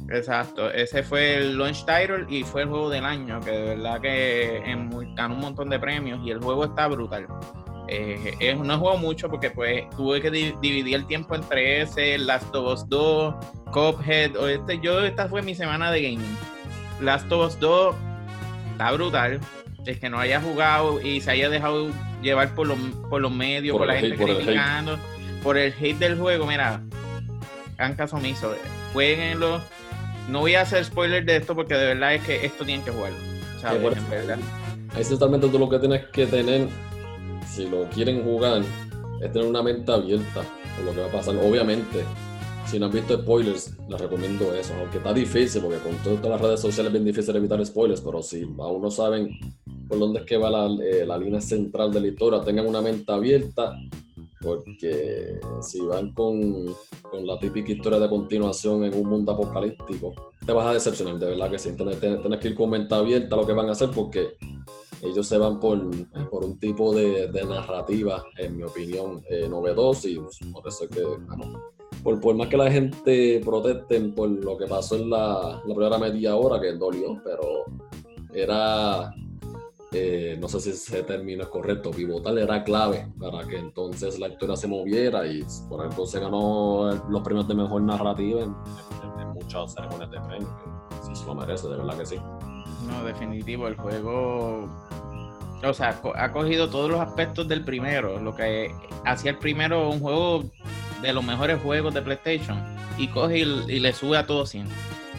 Exacto, 0.10 0.70
ese 0.72 1.04
fue 1.04 1.38
el 1.38 1.58
launch 1.58 1.86
title 1.86 2.26
y 2.30 2.44
fue 2.44 2.62
el 2.62 2.70
juego 2.70 2.90
del 2.90 3.06
año, 3.06 3.42
que 3.42 3.52
de 3.52 3.64
verdad 3.76 4.02
que 4.02 4.62
ganó 5.16 5.36
un 5.36 5.42
montón 5.42 5.70
de 5.70 5.80
premios 5.80 6.20
y 6.26 6.32
el 6.32 6.40
juego 6.40 6.66
está 6.66 6.88
brutal. 6.88 7.28
Eh, 7.88 8.56
no 8.56 8.80
juego 8.80 8.98
mucho 8.98 9.30
porque 9.30 9.52
pues 9.52 9.88
tuve 9.92 10.22
que 10.22 10.32
dividir 10.32 10.96
el 10.96 11.06
tiempo 11.06 11.36
entre 11.36 11.82
ese, 11.82 12.18
Last 12.18 12.54
of 12.56 12.74
Us 12.74 12.90
2, 12.90 13.36
Cuphead, 13.72 14.36
o 14.38 14.48
este, 14.48 14.80
yo 14.80 15.04
esta 15.04 15.28
fue 15.28 15.42
mi 15.42 15.56
semana 15.56 15.92
de 15.92 16.02
gaming. 16.02 16.38
Last 17.02 17.32
of 17.32 17.48
Us 17.48 17.60
2 17.60 17.96
está 18.72 18.92
brutal, 18.92 19.40
es 19.86 20.00
que 20.00 20.10
no 20.10 20.20
haya 20.20 20.42
jugado 20.42 21.02
y 21.02 21.22
se 21.22 21.32
haya 21.32 21.50
dejado 21.50 21.90
llevar 22.22 22.56
por 22.56 22.68
los, 22.68 22.78
por 23.10 23.22
los 23.22 23.32
medios, 23.32 23.78
por, 23.78 23.88
la 23.88 23.96
gente 23.96 24.16
criticando, 24.18 24.98
por 25.44 25.58
el, 25.58 25.74
hate 25.74 25.98
del 25.98 26.18
juego, 26.18 26.46
mira, 26.46 26.82
hagan 27.78 27.96
caso 27.96 28.18
omiso, 28.18 28.54
jueguenlo. 28.94 29.62
No 30.30 30.40
voy 30.40 30.56
a 30.56 30.62
hacer 30.62 30.84
spoiler 30.84 31.24
de 31.24 31.38
esto 31.38 31.54
porque 31.54 31.76
de 31.76 31.86
verdad 31.86 32.16
es 32.16 32.24
que 32.24 32.46
esto 32.46 32.66
tienen 32.66 32.84
que 32.84 32.92
jugarlo. 32.92 33.18
Es 34.98 35.10
totalmente 35.10 35.48
todo 35.48 35.60
lo 35.60 35.70
que 35.70 35.80
tienes 35.80 36.06
que 36.08 36.26
tener, 36.26 36.68
si 37.48 37.68
lo 37.70 37.88
quieren 37.90 38.24
jugar, 38.24 38.64
es 39.22 39.32
tener 39.32 39.48
una 39.48 39.62
mente 39.62 39.92
abierta 39.92 40.42
por 40.76 40.86
lo 40.86 40.94
que 40.94 41.02
va 41.02 41.08
a 41.08 41.12
pasar. 41.12 41.36
Obviamente, 41.36 42.04
si 42.68 42.80
no 42.80 42.88
han 42.88 42.92
visto 42.92 43.18
spoilers, 43.18 43.78
les 43.88 44.02
recomiendo 44.02 44.54
eso. 44.56 44.74
Aunque 44.80 44.98
está 44.98 45.14
difícil, 45.14 45.62
porque 45.62 45.78
con 45.80 45.96
todas 45.98 46.30
las 46.30 46.42
redes 46.42 46.60
sociales 46.60 46.88
es 46.88 46.94
bien 46.94 47.06
difícil 47.06 47.36
evitar 47.36 47.64
spoilers, 47.66 48.02
pero 48.02 48.22
si 48.22 48.44
aún 48.44 48.82
no 48.82 48.92
saben 48.92 49.38
por 49.88 50.00
dónde 50.00 50.22
es 50.22 50.26
que 50.26 50.38
va 50.38 50.50
la, 50.50 50.84
eh, 50.84 51.06
la, 51.06 51.18
línea 51.18 51.42
central 51.42 51.92
de 51.92 52.02
la 52.02 52.08
historia, 52.08 52.42
tengan 52.42 52.66
una 52.66 52.82
mente 52.82 53.12
abierta, 53.12 53.78
porque 54.42 55.40
si 55.62 55.80
van 55.82 56.14
con, 56.14 56.76
con, 57.04 57.26
la 57.26 57.38
típica 57.40 57.72
historia 57.72 58.00
de 58.00 58.10
continuación 58.10 58.84
en 58.84 58.94
un 58.96 59.08
mundo 59.08 59.32
apocalíptico, 59.32 60.14
te 60.46 60.52
vas 60.52 60.68
a 60.68 60.74
decepcionar, 60.74 61.20
de 61.20 61.28
verdad 61.28 61.52
que 61.52 61.60
sí. 61.60 61.70
Entonces 61.70 62.00
tienes 62.00 62.40
que 62.40 62.48
ir 62.48 62.56
con 62.56 62.70
mente 62.72 62.94
abierta 62.96 63.36
lo 63.36 63.46
que 63.46 63.54
van 63.54 63.70
a 63.70 63.74
hacer, 63.74 63.92
porque 63.92 64.38
ellos 65.02 65.28
se 65.28 65.38
van 65.38 65.60
por, 65.60 65.80
por 66.30 66.44
un 66.44 66.58
tipo 66.58 66.94
de, 66.94 67.28
de 67.28 67.46
narrativa, 67.46 68.26
en 68.38 68.58
mi 68.58 68.64
opinión, 68.64 69.24
eh, 69.30 69.48
novedoso 69.48 70.08
y 70.08 70.20
por 70.52 70.68
eso 70.68 70.86
es 70.86 70.90
que, 70.90 71.04
por, 72.06 72.22
por, 72.22 72.36
más 72.36 72.48
que 72.50 72.58
la 72.58 72.72
gente 72.72 73.42
protesten 73.44 74.14
por 74.14 74.30
lo 74.30 74.56
que 74.58 74.68
pasó 74.68 74.96
en 74.96 75.10
la, 75.10 75.60
la 75.66 75.76
primera 75.76 75.98
media 75.98 76.36
hora, 76.36 76.62
que 76.62 76.72
dolió, 76.74 77.20
pero 77.26 77.66
era 78.32 79.12
eh, 79.98 80.38
no 80.42 80.50
sé 80.50 80.60
si 80.60 80.72
ese 80.72 81.04
término 81.04 81.44
es 81.44 81.48
correcto, 81.48 81.90
pivotal 81.90 82.38
era 82.38 82.66
clave 82.66 83.08
para 83.18 83.48
que 83.48 83.58
entonces 83.58 84.20
la 84.20 84.28
historia 84.28 84.58
se 84.58 84.68
moviera 84.68 85.26
y 85.26 85.42
por 85.70 86.08
se 86.08 86.20
ganó 86.20 86.92
los 87.10 87.22
premios 87.22 87.48
de 87.48 87.56
mejor 87.56 87.82
narrativa 87.82 88.42
en, 88.42 88.54
muchas 89.34 89.74
ceremonias 89.74 90.12
de 90.12 90.20
premios. 90.20 90.50
Sí, 91.02 91.16
se 91.16 91.26
lo 91.26 91.36
merece, 91.36 91.70
de 91.70 91.78
verdad 91.78 91.98
que 91.98 92.06
sí. 92.06 92.18
No, 92.88 93.06
definitivo, 93.06 93.68
el 93.68 93.76
juego, 93.78 94.68
o 95.64 95.74
sea, 95.74 96.00
ha 96.16 96.32
cogido 96.32 96.70
todos 96.70 96.92
los 96.92 97.00
aspectos 97.00 97.48
del 97.48 97.64
primero, 97.64 98.20
lo 98.20 98.36
que 98.36 98.72
hacía 99.06 99.32
el 99.32 99.38
primero 99.38 99.90
un 99.90 100.02
juego 100.02 100.44
de 101.06 101.14
los 101.14 101.24
mejores 101.24 101.62
juegos 101.62 101.94
de 101.94 102.02
PlayStation 102.02 102.62
y 102.98 103.08
coge 103.08 103.40
y, 103.40 103.80
le 103.80 103.94
sube 103.94 104.18
a 104.18 104.26
todo 104.26 104.46
siempre 104.46 104.76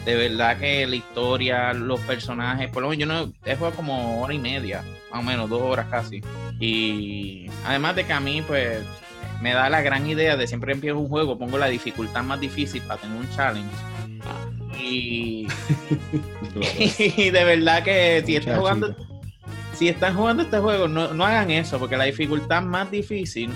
de 0.07 0.15
verdad 0.15 0.57
que 0.57 0.87
la 0.87 0.95
historia, 0.95 1.73
los 1.73 1.99
personajes, 1.99 2.69
por 2.71 2.81
lo 2.81 2.87
menos 2.87 2.99
yo 3.01 3.05
no 3.07 3.33
he 3.43 3.57
jugado 3.57 3.75
como 3.75 4.21
hora 4.21 4.33
y 4.33 4.39
media, 4.39 4.81
más 5.11 5.19
o 5.19 5.23
menos, 5.23 5.49
dos 5.49 5.61
horas 5.61 5.87
casi. 5.91 6.23
Y 6.61 7.49
además 7.65 7.97
de 7.97 8.05
que 8.05 8.13
a 8.13 8.21
mí, 8.21 8.41
pues, 8.41 8.85
me 9.41 9.51
da 9.51 9.69
la 9.69 9.81
gran 9.81 10.07
idea 10.07 10.37
de 10.37 10.47
siempre 10.47 10.71
empiezo 10.71 10.97
un 10.97 11.09
juego, 11.09 11.37
pongo 11.37 11.57
la 11.57 11.67
dificultad 11.67 12.23
más 12.23 12.39
difícil 12.39 12.81
para 12.83 13.01
tener 13.01 13.17
un 13.17 13.29
challenge. 13.35 13.69
Y, 14.79 15.49
y 17.17 17.29
de 17.29 17.43
verdad 17.43 17.83
que 17.83 18.23
si 18.25 18.37
están 18.37 18.59
jugando, 18.59 18.95
si 19.73 19.89
están 19.89 20.15
jugando 20.15 20.43
este 20.43 20.59
juego, 20.59 20.87
no, 20.87 21.13
no 21.13 21.25
hagan 21.25 21.51
eso, 21.51 21.79
porque 21.79 21.97
la 21.97 22.05
dificultad 22.05 22.61
más 22.61 22.89
difícil 22.89 23.51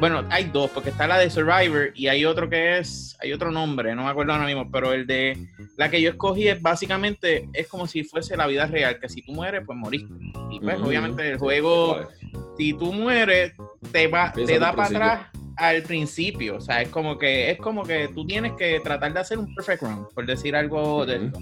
bueno, 0.00 0.24
hay 0.30 0.44
dos, 0.44 0.70
porque 0.70 0.90
está 0.90 1.06
la 1.06 1.18
de 1.18 1.28
Survivor 1.28 1.90
y 1.94 2.06
hay 2.06 2.24
otro 2.24 2.48
que 2.48 2.78
es, 2.78 3.16
hay 3.20 3.32
otro 3.32 3.50
nombre, 3.50 3.94
no 3.94 4.04
me 4.04 4.10
acuerdo 4.10 4.32
ahora 4.32 4.46
mismo, 4.46 4.70
pero 4.70 4.92
el 4.92 5.06
de 5.06 5.48
la 5.76 5.90
que 5.90 6.00
yo 6.00 6.10
escogí 6.10 6.48
es 6.48 6.62
básicamente, 6.62 7.48
es 7.52 7.66
como 7.66 7.86
si 7.86 8.04
fuese 8.04 8.36
la 8.36 8.46
vida 8.46 8.66
real, 8.66 9.00
que 9.00 9.08
si 9.08 9.22
tú 9.22 9.32
mueres, 9.32 9.62
pues 9.66 9.76
moriste. 9.76 10.12
Y 10.50 10.60
pues 10.60 10.80
obviamente 10.80 11.28
el 11.28 11.38
juego, 11.38 12.08
si 12.56 12.72
tú 12.74 12.92
mueres, 12.92 13.54
te 13.92 14.06
va, 14.06 14.32
te 14.32 14.58
da 14.58 14.72
para 14.72 14.88
atrás 14.88 15.26
al 15.56 15.82
principio. 15.82 16.56
O 16.56 16.60
sea, 16.60 16.82
es 16.82 16.88
como 16.88 17.18
que, 17.18 17.50
es 17.50 17.58
como 17.58 17.82
que 17.84 18.08
tú 18.14 18.26
tienes 18.26 18.52
que 18.52 18.80
tratar 18.80 19.12
de 19.12 19.20
hacer 19.20 19.38
un 19.38 19.54
perfect 19.54 19.82
run, 19.82 20.08
por 20.14 20.24
decir 20.26 20.54
algo 20.54 21.04
de 21.04 21.26
esto. 21.26 21.40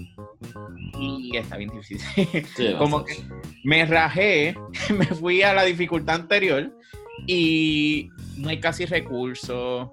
Y 0.99 1.37
está 1.37 1.57
bien 1.57 1.69
difícil. 1.69 1.99
como 2.79 3.05
que 3.05 3.17
me 3.63 3.85
rajé, 3.85 4.55
me 4.97 5.05
fui 5.05 5.43
a 5.43 5.53
la 5.53 5.63
dificultad 5.63 6.15
anterior 6.15 6.71
y 7.25 8.09
no 8.37 8.49
hay 8.49 8.59
casi 8.59 8.85
recursos, 8.85 9.89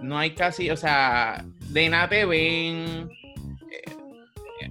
no 0.00 0.18
hay 0.18 0.34
casi, 0.34 0.70
o 0.70 0.76
sea, 0.76 1.44
de 1.68 1.88
nada 1.88 2.08
te 2.08 2.24
ven. 2.24 3.08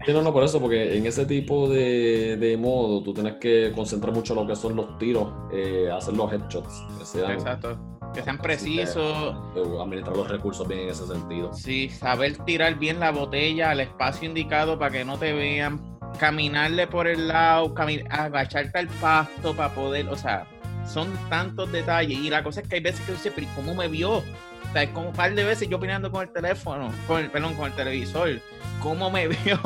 Sí, 0.06 0.14
no, 0.14 0.22
no, 0.22 0.32
por 0.32 0.44
eso, 0.44 0.62
porque 0.62 0.98
en 0.98 1.06
ese 1.06 1.26
tipo 1.26 1.68
de, 1.68 2.38
de 2.38 2.56
modo 2.56 3.04
tú 3.04 3.14
tienes 3.14 3.36
que 3.36 3.72
concentrar 3.76 4.14
mucho 4.14 4.34
lo 4.34 4.48
que 4.48 4.56
son 4.56 4.76
los 4.76 4.98
tiros, 4.98 5.30
eh, 5.52 5.90
hacer 5.92 6.16
los 6.16 6.32
headshots. 6.32 6.86
Exacto 7.16 7.78
que 8.14 8.24
sean 8.24 8.38
precisos. 8.38 9.36
Administrar 9.82 10.16
los 10.16 10.28
recursos 10.30 10.68
bien 10.68 10.82
en 10.82 10.90
ese 10.90 11.06
sentido. 11.08 11.54
Sí, 11.54 11.90
saber 11.90 12.38
tirar 12.46 12.76
bien 12.76 13.00
la 13.00 13.12
botella 13.12 13.72
al 13.72 13.80
espacio 13.82 14.28
indicado 14.28 14.78
para 14.80 14.92
que 14.92 15.06
no 15.06 15.18
te 15.18 15.34
vean, 15.34 15.98
caminarle 16.20 16.88
por 16.88 17.08
el 17.08 17.28
lado, 17.28 17.74
agacharte 18.10 18.80
al 18.80 18.88
pasto 18.88 19.56
para 19.56 19.74
poder, 19.74 20.10
o 20.10 20.16
sea, 20.16 20.48
son 20.88 21.12
tantos 21.30 21.72
detalles. 21.72 22.20
Y 22.20 22.30
la 22.30 22.44
cosa 22.44 22.62
es 22.62 22.68
que 22.68 22.76
hay 22.76 22.82
veces 22.82 23.06
que 23.06 23.14
dice, 23.14 23.32
pero 23.32 23.48
¿cómo 23.56 23.76
me 23.76 23.88
vio? 23.88 24.18
O 24.18 24.72
sea, 24.74 24.84
es 24.84 24.90
como 24.90 25.10
un 25.10 25.16
par 25.16 25.34
de 25.34 25.44
veces 25.44 25.68
yo 25.68 25.78
opinando 25.78 26.12
con 26.12 26.22
el 26.22 26.32
teléfono, 26.32 26.92
con 27.08 27.22
el, 27.22 27.32
perdón, 27.32 27.56
con 27.56 27.68
el 27.68 27.76
televisor, 27.76 28.40
¿cómo 28.80 29.10
me 29.10 29.28
vio? 29.46 29.60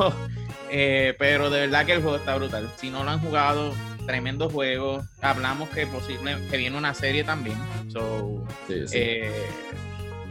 Eh, 0.70 1.14
pero 1.18 1.50
de 1.50 1.60
verdad 1.60 1.86
que 1.86 1.92
el 1.92 2.02
juego 2.02 2.16
está 2.16 2.36
brutal. 2.36 2.70
Si 2.76 2.90
no 2.90 3.04
lo 3.04 3.10
han 3.10 3.20
jugado, 3.20 3.74
tremendo 4.06 4.48
juego. 4.48 5.04
Hablamos 5.20 5.68
que 5.70 5.86
posible 5.86 6.36
que 6.50 6.56
viene 6.56 6.76
una 6.76 6.94
serie 6.94 7.24
también. 7.24 7.56
So, 7.88 8.44
eh, 8.68 9.30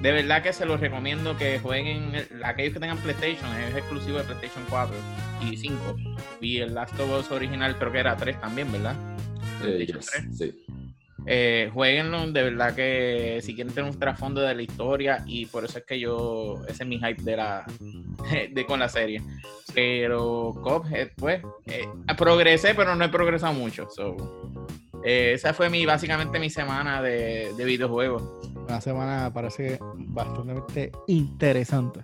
de 0.02 0.12
verdad 0.12 0.44
que 0.44 0.54
se 0.54 0.66
los 0.66 0.80
recomiendo 0.80 1.38
que 1.38 1.60
jueguen. 1.60 2.14
aquellos 2.44 2.74
que 2.74 2.80
tengan 2.80 2.98
PlayStation, 2.98 3.50
es 3.58 3.76
exclusivo 3.76 4.18
de 4.18 4.24
PlayStation 4.26 4.66
4 4.70 4.96
y 5.42 5.58
5. 5.58 5.96
Y 6.42 6.58
el 6.60 6.74
Last 6.74 7.00
of 7.00 7.10
Us 7.10 7.32
original 7.32 7.78
creo 7.78 7.92
que 7.92 8.00
era 8.00 8.16
3 8.18 8.42
también, 8.42 8.72
¿verdad? 8.72 8.96
Eh, 9.64 9.88
sí. 10.32 10.54
Eh, 11.26 11.70
jueguenlo, 11.74 12.30
de 12.32 12.44
verdad 12.44 12.76
que 12.76 13.40
si 13.42 13.56
quieren 13.56 13.74
tener 13.74 13.90
un 13.90 13.98
trasfondo 13.98 14.42
de 14.42 14.56
la 14.56 14.62
historia 14.62 15.24
y 15.26 15.46
por 15.46 15.64
eso 15.64 15.78
es 15.78 15.86
que 15.86 16.00
yo, 16.00 16.62
ese 16.68 16.84
es 16.84 16.90
mi 16.90 16.98
hype 16.98 17.22
de 17.22 17.38
la 17.38 17.66
de, 18.52 18.66
con 18.66 18.80
la 18.80 18.90
serie. 18.90 19.22
Pero 19.74 20.54
Cuphead, 20.62 21.12
pues, 21.16 21.42
eh, 21.66 21.88
progresé, 22.18 22.76
pero 22.76 22.96
no 22.96 23.06
he 23.06 23.10
progresado 23.10 23.54
mucho. 23.54 23.88
Eh, 25.04 25.34
esa 25.34 25.54
fue 25.54 25.70
mi, 25.70 25.86
básicamente 25.86 26.40
mi 26.40 26.50
semana 26.50 27.02
de, 27.02 27.54
de 27.56 27.66
videojuegos. 27.66 28.24
Una 28.56 28.82
semana 28.82 29.32
parece 29.34 29.80
bastante 29.96 30.92
interesante. 31.08 32.02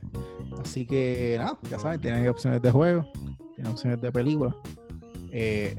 Así 0.62 0.86
que 0.86 1.36
nada, 1.38 1.58
ya 1.70 1.80
saben, 1.80 2.02
tienen 2.02 2.28
opciones 2.28 2.62
de 2.62 2.72
juego, 2.72 3.10
tienen 3.56 3.72
opciones 3.72 4.02
de 4.02 4.12
película. 4.12 4.56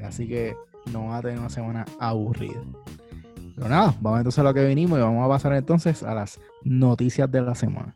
así 0.03 0.27
que 0.27 0.55
no 0.91 1.07
va 1.07 1.17
a 1.17 1.21
tener 1.21 1.39
una 1.39 1.49
semana 1.49 1.85
aburrida. 1.99 2.61
Pero 3.55 3.69
nada, 3.69 3.95
vamos 4.01 4.19
entonces 4.19 4.39
a 4.39 4.43
lo 4.43 4.53
que 4.53 4.63
venimos 4.63 4.97
y 4.97 5.01
vamos 5.01 5.25
a 5.25 5.29
pasar 5.29 5.53
entonces 5.53 6.03
a 6.03 6.13
las 6.13 6.39
noticias 6.63 7.31
de 7.31 7.41
la 7.41 7.55
semana. 7.55 7.95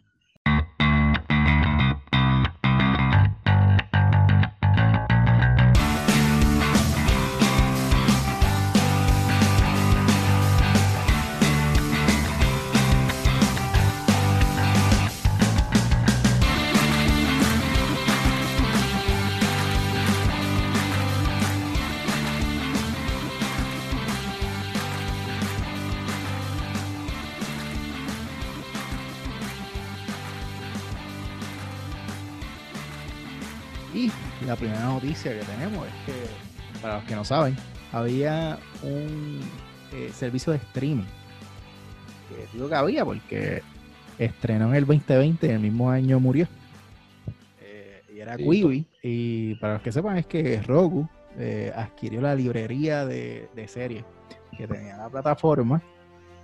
Noticia 34.95 35.37
que 35.37 35.45
tenemos 35.45 35.85
es 35.85 35.93
que, 36.05 36.81
para 36.81 36.95
los 36.95 37.03
que 37.03 37.15
no 37.15 37.25
saben, 37.25 37.55
había 37.91 38.57
un 38.81 39.41
eh, 39.91 40.09
servicio 40.13 40.53
de 40.53 40.57
streaming. 40.59 41.03
Que 42.29 42.47
digo 42.53 42.69
que 42.69 42.75
había 42.75 43.03
porque 43.03 43.61
estrenó 44.17 44.69
en 44.69 44.75
el 44.75 44.85
2020 44.85 45.47
y 45.47 45.49
el 45.49 45.59
mismo 45.59 45.89
año 45.89 46.19
murió. 46.19 46.47
Eh, 47.61 48.03
y 48.13 48.19
era 48.21 48.37
Quibi. 48.37 48.87
Y 49.03 49.55
para 49.55 49.73
los 49.73 49.81
que 49.81 49.91
sepan 49.91 50.17
es 50.17 50.27
que 50.27 50.61
Roku 50.61 51.07
eh, 51.37 51.73
adquirió 51.75 52.21
la 52.21 52.33
librería 52.33 53.05
de, 53.05 53.49
de 53.53 53.67
series 53.67 54.05
que 54.57 54.65
tenía 54.65 54.95
la 54.95 55.09
plataforma, 55.09 55.81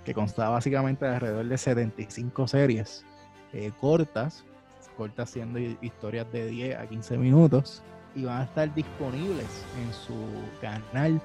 que 0.04 0.12
constaba 0.12 0.50
básicamente 0.50 1.06
de 1.06 1.14
alrededor 1.14 1.46
de 1.46 1.56
75 1.56 2.46
series 2.48 3.06
cortas, 3.80 4.44
cortas 4.96 5.30
siendo 5.30 5.58
historias 5.58 6.30
de 6.32 6.46
10 6.46 6.78
a 6.78 6.86
15 6.86 7.18
minutos, 7.18 7.82
y 8.14 8.24
van 8.24 8.40
a 8.40 8.44
estar 8.44 8.72
disponibles 8.74 9.64
en 9.80 9.92
su 9.92 10.14
canal 10.60 11.20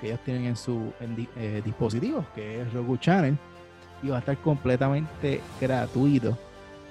que 0.00 0.08
ellos 0.08 0.20
tienen 0.24 0.46
en 0.46 0.56
su 0.56 0.92
eh, 1.36 1.62
dispositivos, 1.64 2.26
que 2.34 2.62
es 2.62 2.72
Roku 2.72 2.96
Channel, 2.96 3.38
y 4.02 4.08
va 4.08 4.16
a 4.16 4.18
estar 4.18 4.36
completamente 4.38 5.40
gratuito, 5.60 6.36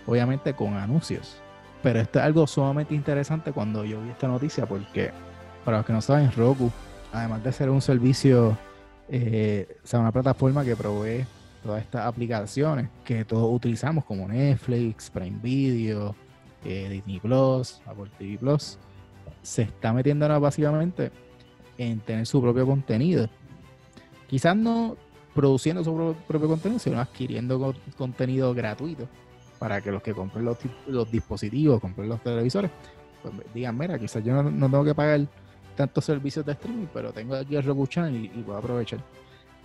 obviamente 0.07 0.53
con 0.53 0.75
anuncios. 0.75 1.41
Pero 1.83 1.99
esto 1.99 2.19
es 2.19 2.25
algo 2.25 2.47
sumamente 2.47 2.95
interesante 2.95 3.51
cuando 3.51 3.83
yo 3.83 4.01
vi 4.01 4.09
esta 4.09 4.27
noticia, 4.27 4.65
porque 4.65 5.11
para 5.65 5.77
los 5.77 5.85
que 5.85 5.93
no 5.93 6.01
saben, 6.01 6.31
Roku, 6.31 6.71
además 7.11 7.43
de 7.43 7.51
ser 7.51 7.69
un 7.69 7.81
servicio, 7.81 8.57
eh, 9.09 9.77
o 9.83 9.87
sea, 9.87 9.99
una 9.99 10.11
plataforma 10.11 10.63
que 10.63 10.75
provee 10.75 11.25
todas 11.63 11.81
estas 11.81 12.05
aplicaciones 12.05 12.89
que 13.03 13.25
todos 13.25 13.53
utilizamos, 13.53 14.05
como 14.05 14.27
Netflix, 14.27 15.09
Prime 15.09 15.37
Video, 15.41 16.15
eh, 16.63 16.87
Disney 16.89 17.19
Plus, 17.19 17.81
Apple 17.85 18.09
TV 18.17 18.37
Plus, 18.37 18.77
se 19.41 19.63
está 19.63 19.93
metiendo 19.93 20.25
ahora 20.25 20.39
básicamente 20.39 21.11
en 21.77 21.99
tener 21.99 22.25
su 22.25 22.41
propio 22.41 22.65
contenido. 22.65 23.29
Quizás 24.27 24.55
no 24.55 24.95
produciendo 25.33 25.83
su 25.83 26.15
propio 26.27 26.47
contenido, 26.47 26.79
sino 26.79 26.99
adquiriendo 26.99 27.73
contenido 27.97 28.53
gratuito 28.53 29.07
para 29.59 29.81
que 29.81 29.91
los 29.91 30.01
que 30.01 30.13
compren 30.13 30.43
los, 30.43 31.11
dispositivos, 31.11 31.79
compren 31.79 32.09
los 32.09 32.21
televisores, 32.21 32.71
pues 33.21 33.33
digan, 33.53 33.77
mira, 33.77 33.99
quizás 33.99 34.23
yo 34.23 34.41
no, 34.41 34.69
tengo 34.69 34.83
que 34.83 34.95
pagar 34.95 35.27
tantos 35.75 36.03
servicios 36.03 36.45
de 36.45 36.53
streaming, 36.53 36.87
pero 36.91 37.13
tengo 37.13 37.35
aquí 37.35 37.55
el 37.55 37.63
Roku 37.63 37.85
Channel 37.85 38.25
y, 38.25 38.27
puedo 38.41 38.57
aprovechar. 38.57 38.99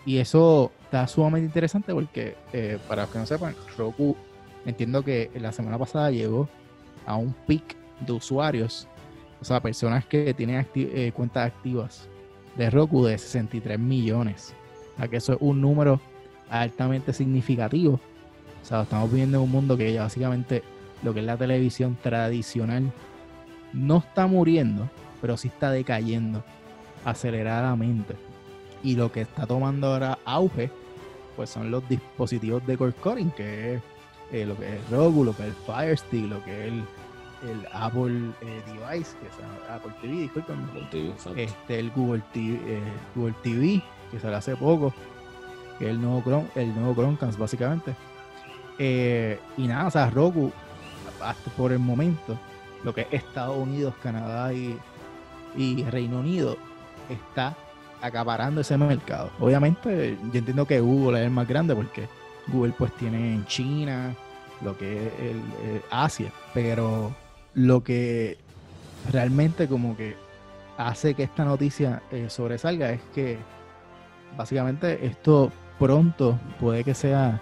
Y 0.04 0.18
eso 0.18 0.70
está 0.84 1.08
sumamente 1.08 1.46
interesante 1.46 1.92
porque, 1.92 2.36
eh, 2.52 2.78
para 2.86 3.02
los 3.02 3.10
que 3.10 3.18
no 3.18 3.26
sepan, 3.26 3.54
Roku, 3.76 4.14
entiendo 4.66 5.02
que 5.02 5.30
la 5.40 5.50
semana 5.50 5.78
pasada 5.78 6.10
llegó 6.10 6.48
a 7.06 7.16
un 7.16 7.32
pic 7.46 7.76
de 8.00 8.12
usuarios 8.12 8.86
o 9.40 9.44
sea, 9.44 9.60
personas 9.60 10.04
que 10.06 10.34
tienen 10.34 10.66
eh, 10.74 11.12
cuentas 11.14 11.46
activas 11.46 12.08
de 12.56 12.70
Roku 12.70 13.04
de 13.04 13.18
63 13.18 13.78
millones. 13.78 14.54
O 14.94 14.98
sea, 14.98 15.08
que 15.08 15.16
eso 15.16 15.34
es 15.34 15.38
un 15.40 15.60
número 15.60 16.00
altamente 16.48 17.12
significativo. 17.12 18.00
O 18.62 18.64
sea, 18.64 18.82
estamos 18.82 19.10
viviendo 19.10 19.38
en 19.38 19.44
un 19.44 19.50
mundo 19.50 19.76
que 19.76 19.92
ya 19.92 20.02
básicamente 20.02 20.62
lo 21.02 21.12
que 21.12 21.20
es 21.20 21.26
la 21.26 21.36
televisión 21.36 21.96
tradicional 22.02 22.90
no 23.72 23.98
está 23.98 24.26
muriendo, 24.26 24.88
pero 25.20 25.36
sí 25.36 25.48
está 25.48 25.70
decayendo 25.70 26.42
aceleradamente. 27.04 28.14
Y 28.82 28.96
lo 28.96 29.12
que 29.12 29.22
está 29.22 29.46
tomando 29.46 29.88
ahora 29.88 30.18
auge, 30.24 30.70
pues 31.36 31.50
son 31.50 31.70
los 31.70 31.86
dispositivos 31.88 32.66
de 32.66 32.76
core 32.76 32.92
coding, 32.92 33.30
que 33.30 33.74
es 33.74 33.82
eh, 34.32 34.46
lo 34.46 34.56
que 34.56 34.76
es 34.76 34.90
Roku, 34.90 35.24
lo 35.24 35.36
que 35.36 35.42
es 35.42 35.48
el 35.48 35.54
Fire 35.54 35.98
Stick, 35.98 36.28
lo 36.28 36.42
que 36.44 36.66
es 36.66 36.72
el 36.72 36.82
el 37.42 37.66
Apple 37.72 38.32
eh, 38.40 38.62
device, 38.66 39.16
que 39.18 39.26
es 39.26 39.70
Apple 39.70 39.92
TV, 40.00 40.12
disculpen, 40.22 40.68
este, 41.36 41.78
el 41.78 41.90
Google 41.90 42.22
TV, 42.32 42.58
eh, 42.66 42.82
Google 43.14 43.34
TV, 43.42 43.82
que 44.10 44.20
sale 44.20 44.36
hace 44.36 44.56
poco, 44.56 44.92
que 45.78 45.84
es 45.84 45.90
el 45.90 46.00
nuevo, 46.00 46.22
Chrome, 46.22 46.46
el 46.54 46.74
nuevo 46.74 46.94
Chromecast 46.94 47.38
básicamente. 47.38 47.94
Eh, 48.78 49.38
y 49.56 49.66
nada, 49.66 49.86
o 49.86 49.90
sea, 49.90 50.10
Roku, 50.10 50.52
hasta 51.22 51.50
por 51.52 51.72
el 51.72 51.78
momento, 51.78 52.38
lo 52.84 52.94
que 52.94 53.02
es 53.02 53.24
Estados 53.24 53.56
Unidos, 53.56 53.94
Canadá 54.02 54.52
y, 54.52 54.78
y 55.56 55.84
Reino 55.84 56.20
Unido, 56.20 56.56
está 57.08 57.54
acaparando 58.00 58.60
ese 58.60 58.76
mercado. 58.76 59.30
Obviamente, 59.40 60.18
yo 60.32 60.38
entiendo 60.38 60.66
que 60.66 60.80
Google 60.80 61.20
es 61.20 61.26
el 61.26 61.30
más 61.30 61.48
grande 61.48 61.74
porque 61.74 62.08
Google 62.48 62.74
pues 62.76 62.94
tiene 62.96 63.34
en 63.34 63.46
China, 63.46 64.14
lo 64.62 64.76
que 64.76 65.06
es 65.06 65.12
el 65.20 65.82
Asia, 65.90 66.32
pero 66.54 67.12
lo 67.56 67.82
que 67.82 68.36
realmente 69.10 69.66
como 69.66 69.96
que 69.96 70.14
hace 70.76 71.14
que 71.14 71.22
esta 71.24 71.44
noticia 71.44 72.02
eh, 72.12 72.26
sobresalga 72.28 72.90
es 72.90 73.00
que 73.14 73.38
básicamente 74.36 75.04
esto 75.04 75.50
pronto 75.78 76.38
puede 76.60 76.84
que 76.84 76.94
sea 76.94 77.40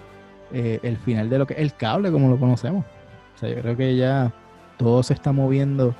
eh, 0.53 0.79
el 0.83 0.97
final 0.97 1.29
de 1.29 1.37
lo 1.37 1.45
que 1.45 1.53
es 1.53 1.59
el 1.59 1.75
cable 1.75 2.11
como 2.11 2.29
lo 2.29 2.39
conocemos. 2.39 2.85
O 3.35 3.37
sea, 3.37 3.49
yo 3.49 3.61
creo 3.61 3.75
que 3.75 3.95
ya 3.97 4.33
todo 4.77 5.03
se 5.03 5.13
está 5.13 5.33
moviendo 5.33 5.93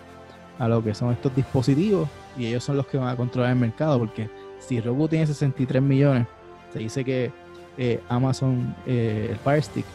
a 0.59 0.69
lo 0.69 0.81
que 0.81 0.95
son 0.95 1.11
estos 1.11 1.35
dispositivos 1.35 2.07
y 2.37 2.45
ellos 2.47 2.63
son 2.63 2.77
los 2.77 2.87
que 2.87 2.97
van 2.97 3.09
a 3.09 3.17
controlar 3.17 3.51
el 3.51 3.59
mercado 3.59 3.99
porque 3.99 4.29
si 4.59 4.79
Roku 4.79 5.09
tiene 5.09 5.27
63 5.27 5.81
millones, 5.81 6.25
se 6.71 6.79
dice 6.79 7.03
que 7.03 7.31
eh, 7.77 7.99
Amazon, 8.07 8.73
eh, 8.87 9.27
el 9.31 9.37
Fire 9.37 9.61
Stick, 9.61 9.85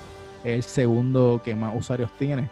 es 0.44 0.54
el 0.56 0.62
segundo 0.62 1.40
que 1.42 1.54
más 1.54 1.74
usuarios 1.74 2.10
tiene. 2.18 2.50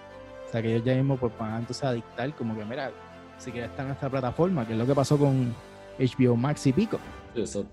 O 0.48 0.50
sea 0.50 0.62
que 0.62 0.74
ellos 0.74 0.84
ya 0.84 0.94
mismo 0.94 1.18
pues, 1.18 1.32
van 1.38 1.52
a 1.52 1.58
entonces 1.58 1.84
a 1.84 1.92
dictar 1.92 2.34
como 2.34 2.56
que, 2.56 2.64
mira, 2.64 2.90
si 3.36 3.52
quieres 3.52 3.70
estar 3.70 3.84
en 3.84 3.92
esta 3.92 4.08
plataforma, 4.08 4.66
que 4.66 4.72
es 4.72 4.78
lo 4.78 4.86
que 4.86 4.94
pasó 4.94 5.18
con 5.18 5.54
HBO 5.98 6.36
Max 6.36 6.66
y 6.66 6.72
Pico. 6.72 6.98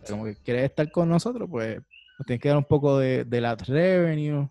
Como 0.10 0.26
que 0.26 0.36
quieres 0.44 0.66
estar 0.66 0.92
con 0.92 1.08
nosotros, 1.08 1.50
pues 1.50 1.78
nos 2.20 2.26
tienes 2.26 2.42
que 2.42 2.50
dar 2.50 2.58
un 2.58 2.66
poco 2.66 3.00
de, 3.00 3.24
de 3.24 3.42
la 3.42 3.56
revenue, 3.56 4.50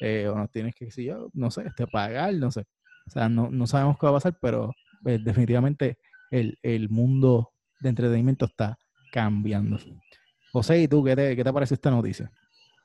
eh, 0.00 0.26
o 0.28 0.34
nos 0.34 0.50
tienes 0.50 0.74
que, 0.74 0.90
si 0.90 1.04
yo, 1.04 1.28
no 1.34 1.52
sé, 1.52 1.64
este, 1.66 1.86
pagar, 1.86 2.34
no 2.34 2.50
sé. 2.50 2.64
O 3.06 3.10
sea, 3.10 3.28
no, 3.28 3.48
no 3.50 3.66
sabemos 3.68 3.96
qué 3.96 4.06
va 4.06 4.10
a 4.10 4.14
pasar, 4.16 4.36
pero 4.40 4.72
pues, 5.02 5.22
definitivamente 5.24 5.98
el, 6.32 6.58
el, 6.62 6.88
mundo 6.88 7.52
de 7.80 7.90
entretenimiento 7.90 8.46
está 8.46 8.76
cambiando. 9.12 9.78
José, 10.52 10.80
¿y 10.82 10.88
tú 10.88 11.04
qué 11.04 11.14
te, 11.14 11.36
qué 11.36 11.44
te 11.44 11.52
parece 11.52 11.74
esta 11.74 11.90
noticia? 11.90 12.30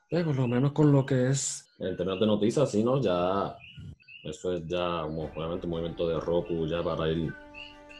Pues 0.08 0.24
por 0.24 0.36
lo 0.36 0.46
menos 0.46 0.72
con 0.72 0.92
lo 0.92 1.04
que 1.04 1.28
es 1.28 1.68
en 1.78 1.96
términos 1.96 2.20
de 2.20 2.26
noticias, 2.26 2.70
sí, 2.70 2.82
¿no? 2.82 3.00
Ya, 3.00 3.56
eso 4.22 4.52
es 4.52 4.66
ya, 4.66 5.04
obviamente, 5.04 5.66
un 5.66 5.70
movimiento 5.70 6.08
de 6.08 6.20
Roku 6.20 6.66
ya 6.66 6.82
para 6.82 7.10
ir 7.10 7.32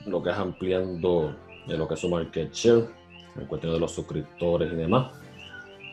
lo 0.06 0.22
que 0.22 0.30
es 0.30 0.36
ampliando 0.36 1.34
de 1.66 1.76
lo 1.76 1.86
que 1.86 1.94
es 1.94 2.00
su 2.00 2.08
market 2.08 2.52
share, 2.52 2.86
en 3.36 3.46
cuestión 3.46 3.72
de 3.72 3.80
los 3.80 3.92
suscriptores 3.92 4.72
y 4.72 4.76
demás. 4.76 5.12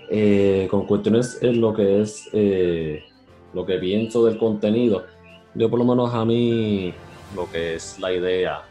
Eh, 0.10 0.68
con 0.70 0.86
cuestiones 0.86 1.40
en 1.42 1.60
lo 1.60 1.74
que 1.74 2.02
es 2.02 2.30
eh, 2.34 3.04
lo 3.54 3.66
que 3.66 3.78
pienso 3.78 4.26
del 4.26 4.38
contenido, 4.38 5.06
yo 5.56 5.70
por 5.70 5.80
lo 5.80 5.86
menos 5.86 6.14
a 6.14 6.24
mí 6.26 6.94
lo 7.36 7.50
que 7.52 7.76
es 7.76 8.00
la 8.00 8.14
idea, 8.14 8.62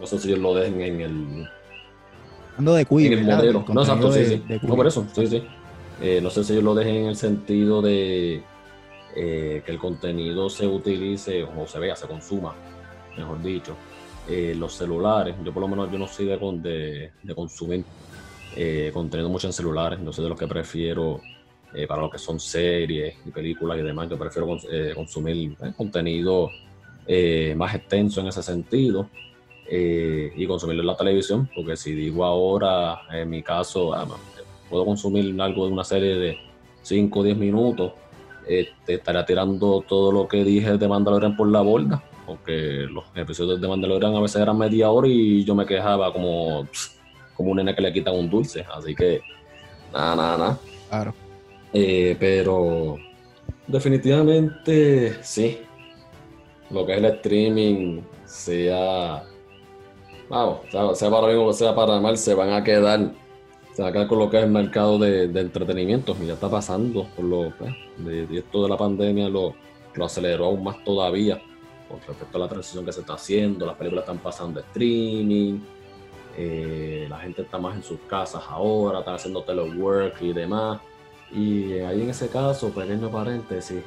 no 0.00 0.06
sé 0.06 0.18
si 0.18 0.28
ellos 0.28 0.40
lo 0.40 0.54
dejen 0.54 0.80
en 0.80 1.00
el, 1.00 1.48
Ando 2.58 2.74
de 2.74 2.86
en 2.90 3.12
el 3.12 3.24
modelo. 3.24 3.64
No, 3.72 3.80
exacto, 3.82 4.12
sí, 4.12 4.24
sí. 4.26 4.42
no, 4.62 4.76
por 4.76 4.86
eso, 4.86 5.06
sí, 5.14 5.26
sí. 5.26 5.42
Eh, 6.02 6.20
no 6.22 6.30
sé 6.30 6.44
si 6.44 6.52
ellos 6.52 6.64
lo 6.64 6.74
dejen 6.74 6.96
en 6.96 7.06
el 7.06 7.16
sentido 7.16 7.80
de 7.80 8.42
que 9.14 9.64
el 9.66 9.78
contenido 9.78 10.48
se 10.48 10.66
utilice 10.66 11.42
o 11.42 11.66
se 11.66 11.78
vea, 11.78 11.96
se 11.96 12.06
consuma, 12.06 12.54
mejor 13.16 13.42
dicho, 13.42 13.76
los 14.28 14.74
celulares. 14.74 15.34
Yo 15.44 15.52
por 15.52 15.62
lo 15.62 15.68
menos 15.68 15.90
yo 15.90 15.98
no 15.98 16.06
soy 16.06 16.26
de, 16.26 16.36
de, 16.36 17.12
de 17.22 17.34
consumir 17.34 17.84
eh, 18.56 18.90
contenido 18.92 19.28
mucho 19.28 19.46
en 19.46 19.52
celulares. 19.52 20.00
No 20.00 20.12
sé 20.12 20.22
de 20.22 20.28
lo 20.28 20.36
que 20.36 20.46
prefiero 20.46 21.20
eh, 21.72 21.86
para 21.86 22.02
lo 22.02 22.10
que 22.10 22.18
son 22.18 22.40
series 22.40 23.14
y 23.24 23.30
películas 23.30 23.78
y 23.78 23.82
demás. 23.82 24.08
Yo 24.08 24.18
prefiero 24.18 24.56
eh, 24.70 24.92
consumir 24.94 25.56
eh, 25.62 25.72
contenido 25.76 26.50
más 27.56 27.74
extenso 27.74 28.20
en 28.20 28.28
ese 28.28 28.40
sentido 28.40 29.10
y 29.68 30.46
consumirlo 30.46 30.82
en 30.82 30.86
la 30.86 30.96
televisión. 30.96 31.48
Porque 31.52 31.76
si 31.76 31.92
digo 31.92 32.24
ahora, 32.24 33.00
en 33.12 33.28
mi 33.28 33.42
caso, 33.42 33.92
ah, 33.92 34.06
puedo 34.68 34.84
consumir 34.84 35.40
algo 35.40 35.66
de 35.66 35.72
una 35.72 35.82
serie 35.82 36.14
de 36.14 36.38
5 36.82 37.18
o 37.18 37.22
10 37.24 37.36
minutos, 37.36 37.92
este, 38.58 38.94
estaría 38.94 39.24
tirando 39.24 39.84
todo 39.86 40.10
lo 40.12 40.26
que 40.26 40.44
dije 40.44 40.76
de 40.76 40.88
Mandalorian 40.88 41.36
por 41.36 41.48
la 41.48 41.60
borda. 41.60 42.02
Porque 42.26 42.86
los 42.90 43.04
episodios 43.14 43.60
de 43.60 43.68
Mandalorian 43.68 44.14
a 44.14 44.20
veces 44.20 44.40
eran 44.42 44.58
media 44.58 44.90
hora 44.90 45.08
y 45.08 45.44
yo 45.44 45.54
me 45.54 45.66
quejaba 45.66 46.12
como 46.12 46.66
como 47.40 47.52
un 47.52 47.56
nene 47.56 47.74
que 47.74 47.80
le 47.80 47.92
quitan 47.92 48.14
un 48.14 48.28
dulce. 48.28 48.66
Así 48.70 48.94
que, 48.94 49.22
nada, 49.94 50.14
nada, 50.14 50.36
nada. 50.36 50.58
Claro. 50.90 51.14
Eh, 51.72 52.14
pero 52.20 52.96
definitivamente 53.66 55.22
sí. 55.22 55.58
Lo 56.68 56.84
que 56.84 56.92
es 56.92 56.98
el 56.98 57.06
streaming, 57.06 58.02
sea, 58.26 59.24
vamos, 60.28 60.60
sea, 60.70 61.10
para 61.10 61.26
bien 61.28 61.38
o 61.38 61.52
sea 61.52 61.74
para 61.74 61.98
mal, 61.98 62.18
se 62.18 62.34
van 62.34 62.52
a 62.52 62.62
quedar, 62.62 63.10
se 63.72 63.82
van 63.82 63.90
a 63.90 63.92
quedar 63.92 64.08
con 64.08 64.18
lo 64.18 64.30
que 64.30 64.38
es 64.38 64.44
el 64.44 64.50
mercado 64.50 64.98
de, 64.98 65.24
entretenimiento. 65.24 66.16
Y 66.22 66.26
ya 66.26 66.34
está 66.34 66.50
pasando 66.50 67.06
por 67.16 67.24
lo 67.24 67.52
pues, 67.56 67.74
de, 67.98 68.38
esto 68.38 68.62
de 68.62 68.68
la 68.68 68.76
pandemia 68.76 69.28
lo, 69.28 69.54
lo 69.94 70.04
aceleró 70.04 70.46
aún 70.46 70.64
más 70.64 70.82
todavía 70.84 71.40
con 71.88 72.00
respecto 72.06 72.38
a 72.38 72.40
la 72.40 72.48
transición 72.48 72.84
que 72.84 72.92
se 72.92 73.00
está 73.00 73.14
haciendo. 73.14 73.66
Las 73.66 73.76
películas 73.76 74.02
están 74.04 74.18
pasando 74.18 74.60
de 74.60 74.66
streaming 74.66 75.60
eh, 76.36 77.06
la 77.08 77.18
gente 77.18 77.42
está 77.42 77.58
más 77.58 77.76
en 77.76 77.82
sus 77.82 77.98
casas 78.08 78.42
ahora, 78.48 79.00
está 79.00 79.14
haciendo 79.14 79.42
telework 79.42 80.22
y 80.22 80.32
demás. 80.32 80.80
Y 81.32 81.74
ahí 81.80 82.02
en 82.02 82.10
ese 82.10 82.28
caso, 82.28 82.70
pequeño 82.70 83.10
paréntesis, 83.10 83.82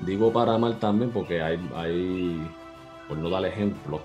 digo 0.00 0.32
para 0.32 0.58
mal 0.58 0.78
también 0.78 1.10
porque 1.10 1.40
hay, 1.40 1.58
hay 1.74 2.50
por 3.08 3.18
no 3.18 3.30
dar 3.30 3.44
ejemplo, 3.46 4.00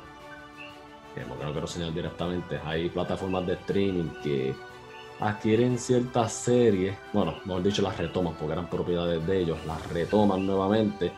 que 1.16 1.22
no 1.22 1.52
quiero 1.52 1.68
señalar 1.68 1.96
directamente, 1.96 2.60
hay 2.63 2.90
plataformas 2.90 3.48
de 3.48 3.54
streaming 3.54 4.10
que 4.24 4.54
adquieren 5.20 5.78
ciertas 5.78 6.34
series, 6.34 6.96
bueno, 7.14 7.36
mejor 7.46 7.64
dicho, 7.64 7.82
las 7.82 7.98
retoman 7.98 8.34
porque 8.36 8.54
eran 8.54 8.70
propiedades 8.70 9.26
de 9.26 9.40
ellos, 9.40 9.58
las 9.66 9.86
retoman 9.92 10.46
nuevamente 10.46 11.12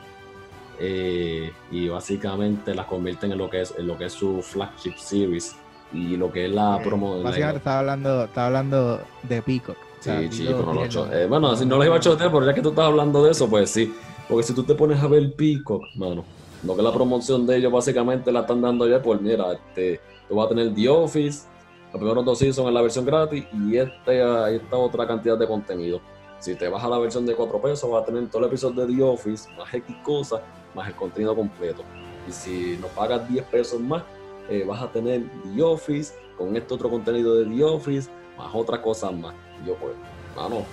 eh, 0.79 1.51
y 1.71 1.89
básicamente 1.89 2.73
las 2.73 2.85
convierten 2.85 3.33
en 3.33 3.37
lo 3.37 3.49
que 3.49 3.61
es, 3.61 3.73
en 3.77 3.87
lo 3.87 3.97
que 3.97 4.05
es 4.05 4.13
su 4.13 4.41
flagship 4.41 4.95
series 4.95 5.55
y 5.91 6.15
lo 6.15 6.31
que 6.31 6.45
es 6.45 6.51
la 6.51 6.79
promo. 6.83 7.21
Básicamente 7.21 7.57
estaba 7.57 7.79
hablando, 7.79 8.23
estaba 8.23 8.47
hablando 8.47 9.01
de 9.23 9.41
Peacock. 9.41 9.77
Sí, 9.99 10.11
sí, 10.31 10.45
pero 10.47 10.73
no 10.73 11.13
eh, 11.13 11.27
bueno, 11.27 11.55
si 11.57 11.65
no 11.65 11.77
lo 11.77 11.83
iba 11.83 11.97
a 11.97 11.99
chotear, 11.99 12.31
pero 12.31 12.45
ya 12.45 12.53
que 12.53 12.61
tú 12.61 12.69
estás 12.69 12.85
hablando 12.85 13.23
de 13.23 13.31
eso, 13.31 13.49
pues 13.49 13.69
sí. 13.69 13.93
Porque 14.29 14.43
si 14.43 14.53
tú 14.53 14.63
te 14.63 14.75
pones 14.75 15.01
a 15.03 15.07
ver 15.07 15.33
Peacock, 15.33 15.83
mano, 15.95 16.23
lo 16.63 16.73
que 16.73 16.81
es 16.81 16.85
la 16.85 16.93
promoción 16.93 17.45
de 17.45 17.57
ellos 17.57 17.71
básicamente 17.71 18.31
la 18.31 18.41
están 18.41 18.61
dando 18.61 18.87
ya, 18.87 19.01
pues 19.01 19.19
mira, 19.19 19.51
este, 19.51 19.99
tú 20.29 20.35
vas 20.35 20.45
a 20.45 20.49
tener 20.49 20.73
The 20.73 20.87
Office, 20.87 21.47
los 21.91 21.99
primeros 21.99 22.23
dos 22.23 22.37
seasons 22.37 22.67
en 22.67 22.73
la 22.73 22.81
versión 22.81 23.05
gratis 23.05 23.45
y 23.51 23.77
este, 23.77 24.55
esta 24.55 24.77
otra 24.77 25.07
cantidad 25.07 25.37
de 25.37 25.47
contenido. 25.47 26.01
Si 26.39 26.55
te 26.55 26.69
vas 26.69 26.83
a 26.83 26.87
la 26.87 26.97
versión 26.99 27.25
de 27.25 27.35
4 27.35 27.61
pesos, 27.61 27.89
vas 27.89 28.03
a 28.03 28.05
tener 28.05 28.29
todo 28.29 28.43
el 28.43 28.47
episodio 28.47 28.85
de 28.85 28.95
The 28.95 29.03
Office, 29.03 29.49
más 29.57 29.73
X 29.73 29.95
cosas, 30.03 30.41
más 30.73 30.87
el 30.87 30.95
contenido 30.95 31.35
completo. 31.35 31.83
Y 32.27 32.31
si 32.31 32.77
no 32.79 32.87
pagas 32.87 33.27
10 33.27 33.45
pesos 33.45 33.81
más, 33.81 34.03
eh, 34.49 34.63
vas 34.65 34.81
a 34.81 34.91
tener 34.91 35.23
The 35.55 35.63
Office, 35.63 36.13
con 36.37 36.55
este 36.55 36.73
otro 36.73 36.89
contenido 36.89 37.35
de 37.35 37.45
The 37.45 37.63
Office, 37.63 38.09
más 38.37 38.53
otras 38.53 38.79
cosas 38.79 39.11
más. 39.13 39.35
yo, 39.65 39.75
pues, 39.75 39.93
mano, 40.35 40.63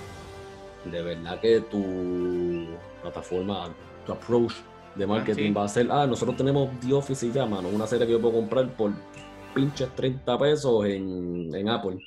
de 0.85 1.02
verdad 1.02 1.40
que 1.40 1.61
tu 1.62 2.66
plataforma, 3.02 3.68
tu 4.05 4.12
approach 4.12 4.55
de 4.94 5.05
ah, 5.05 5.09
marketing 5.09 5.52
va 5.57 5.64
a 5.64 5.68
ser, 5.68 5.90
ah, 5.90 6.07
nosotros 6.07 6.37
tenemos 6.37 6.70
The 6.81 6.94
Office 6.94 7.26
y 7.26 7.33
ya, 7.33 7.44
mano, 7.44 7.68
una 7.68 7.87
serie 7.87 8.07
que 8.07 8.12
yo 8.12 8.20
puedo 8.20 8.35
comprar 8.35 8.68
por 8.76 8.92
pinches 9.57 9.88
30 9.97 10.38
pesos 10.38 10.85
en, 10.85 11.55
en 11.55 11.69
Apple. 11.69 11.99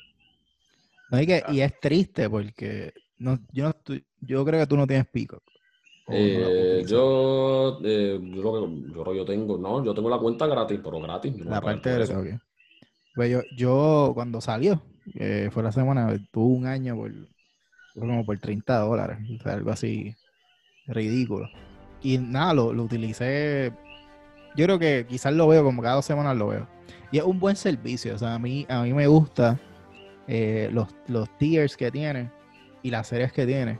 y, 1.48 1.60
es 1.60 1.80
triste 1.80 2.30
porque 2.30 2.92
no, 3.18 3.40
yo, 3.52 3.72
yo 4.20 4.44
creo 4.44 4.60
que 4.60 4.66
tú 4.68 4.76
no 4.76 4.86
tienes 4.86 5.06
Peacock. 5.08 5.42
Eh, 6.12 6.84
yo, 6.86 7.80
eh, 7.84 8.20
yo, 8.22 9.12
yo, 9.14 9.24
tengo, 9.24 9.58
no, 9.58 9.84
yo 9.84 9.94
tengo 9.94 10.08
la 10.08 10.18
cuenta 10.18 10.46
gratis, 10.46 10.80
pero 10.82 11.00
gratis. 11.00 11.36
la 11.44 11.60
parte 11.60 11.90
de 11.90 12.38
pues 13.14 13.30
yo, 13.30 13.42
yo, 13.56 14.12
cuando 14.14 14.40
salió, 14.40 14.80
eh, 15.14 15.50
fue 15.52 15.64
la 15.64 15.72
semana, 15.72 16.16
tuve 16.30 16.56
un 16.56 16.66
año 16.66 16.96
por 16.96 17.12
como 17.98 18.24
por 18.24 18.38
30 18.38 18.78
dólares, 18.78 19.18
algo 19.44 19.70
así 19.70 20.14
ridículo. 20.86 21.48
Y 22.02 22.18
nada, 22.18 22.54
lo, 22.54 22.72
lo, 22.72 22.84
utilicé. 22.84 23.72
Yo 24.56 24.64
creo 24.64 24.78
que 24.78 25.06
quizás 25.08 25.34
lo 25.34 25.48
veo 25.48 25.64
como 25.64 25.82
cada 25.82 25.96
dos 25.96 26.04
semanas 26.04 26.36
lo 26.36 26.48
veo. 26.48 26.79
Y 27.12 27.18
es 27.18 27.24
un 27.24 27.40
buen 27.40 27.56
servicio, 27.56 28.14
o 28.14 28.18
sea, 28.18 28.34
a 28.34 28.38
mí, 28.38 28.66
a 28.68 28.82
mí 28.82 28.92
me 28.92 29.06
gusta 29.06 29.58
eh, 30.28 30.70
los, 30.72 30.88
los 31.08 31.28
tiers 31.38 31.76
que 31.76 31.90
tiene 31.90 32.30
y 32.82 32.90
las 32.90 33.08
series 33.08 33.32
que 33.32 33.46
tiene 33.46 33.78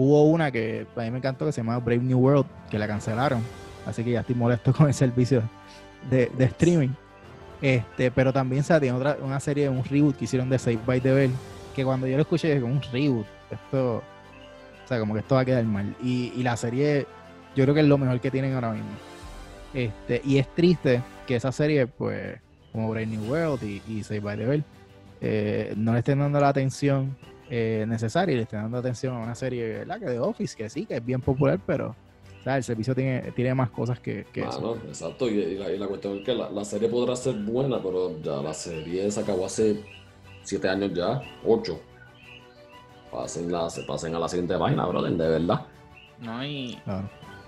Hubo 0.00 0.22
una 0.22 0.52
que 0.52 0.86
a 0.94 1.00
mí 1.00 1.10
me 1.10 1.18
encantó 1.18 1.44
que 1.44 1.50
se 1.50 1.60
llama 1.60 1.76
Brave 1.78 2.02
New 2.02 2.20
World, 2.20 2.46
que 2.70 2.78
la 2.78 2.86
cancelaron. 2.86 3.42
Así 3.84 4.04
que 4.04 4.12
ya 4.12 4.20
estoy 4.20 4.36
molesto 4.36 4.72
con 4.76 4.86
el 4.86 4.94
servicio 4.94 5.42
de, 6.08 6.30
streaming. 6.38 6.90
Este, 7.60 8.12
pero 8.12 8.32
también 8.32 8.62
se 8.62 8.78
tiene 8.78 8.96
otra, 8.96 9.16
una 9.20 9.40
serie, 9.40 9.68
un 9.68 9.82
reboot 9.82 10.16
que 10.16 10.26
hicieron 10.26 10.48
de 10.48 10.58
Save 10.60 10.78
by 10.86 11.00
the 11.00 11.12
Bell, 11.12 11.32
que 11.74 11.84
cuando 11.84 12.06
yo 12.06 12.14
lo 12.14 12.22
escuché 12.22 12.54
dije, 12.54 12.62
un 12.62 12.80
reboot, 12.92 13.26
esto, 13.50 13.96
o 13.96 14.88
sea, 14.88 15.00
como 15.00 15.14
que 15.14 15.20
esto 15.20 15.34
va 15.34 15.40
a 15.40 15.44
quedar 15.44 15.64
mal. 15.64 15.92
Y, 16.00 16.30
la 16.44 16.56
serie, 16.56 17.08
yo 17.56 17.64
creo 17.64 17.74
que 17.74 17.80
es 17.80 17.86
lo 17.88 17.98
mejor 17.98 18.20
que 18.20 18.30
tienen 18.30 18.54
ahora 18.54 18.70
mismo. 18.70 18.90
Este, 19.74 20.22
y 20.24 20.38
es 20.38 20.46
triste 20.54 21.02
que 21.26 21.34
esa 21.34 21.50
serie, 21.50 21.88
pues, 21.88 22.38
como 22.72 22.90
Brave 22.90 23.06
New 23.06 23.30
World 23.30 23.62
y, 23.62 23.82
y 23.88 24.02
Save 24.02 24.20
by 24.20 24.36
the 24.36 24.46
Bell, 24.46 24.64
eh, 25.20 25.74
no 25.76 25.92
le 25.92 25.98
estén 26.00 26.18
dando 26.18 26.40
la 26.40 26.48
atención 26.48 27.16
eh, 27.50 27.84
necesaria 27.88 28.34
y 28.34 28.36
le 28.36 28.42
estén 28.42 28.62
dando 28.62 28.78
atención 28.78 29.16
a 29.16 29.20
una 29.20 29.34
serie 29.34 29.78
¿verdad? 29.78 29.98
que 29.98 30.06
de 30.06 30.18
Office, 30.18 30.56
que 30.56 30.68
sí, 30.68 30.86
que 30.86 30.96
es 30.96 31.04
bien 31.04 31.20
popular, 31.20 31.58
pero 31.66 31.94
el 32.56 32.64
servicio 32.64 32.94
tiene, 32.94 33.32
tiene 33.32 33.54
más 33.54 33.70
cosas 33.70 34.00
que, 34.00 34.24
que 34.32 34.40
eso. 34.40 34.78
Exacto, 34.86 35.28
y, 35.28 35.58
la, 35.58 35.86
cuestión 35.86 36.18
es 36.18 36.24
que 36.24 36.34
la, 36.34 36.64
serie 36.64 36.88
podrá 36.88 37.14
ser 37.16 37.34
buena, 37.34 37.82
pero 37.82 38.20
ya 38.22 38.36
la 38.36 38.54
serie 38.54 39.10
se 39.10 39.20
acabó 39.20 39.46
hace 39.46 39.84
siete 40.42 40.68
años 40.68 40.92
ya, 40.94 41.20
ocho. 41.44 41.80
Pasen, 43.10 43.50
la, 43.50 43.68
se 43.70 43.82
pasen 43.82 44.14
a 44.14 44.18
la 44.18 44.28
siguiente 44.28 44.56
página, 44.56 44.86
brother, 44.86 45.12
de 45.12 45.28
verdad. 45.28 45.66
No, 46.20 46.44
y 46.44 46.78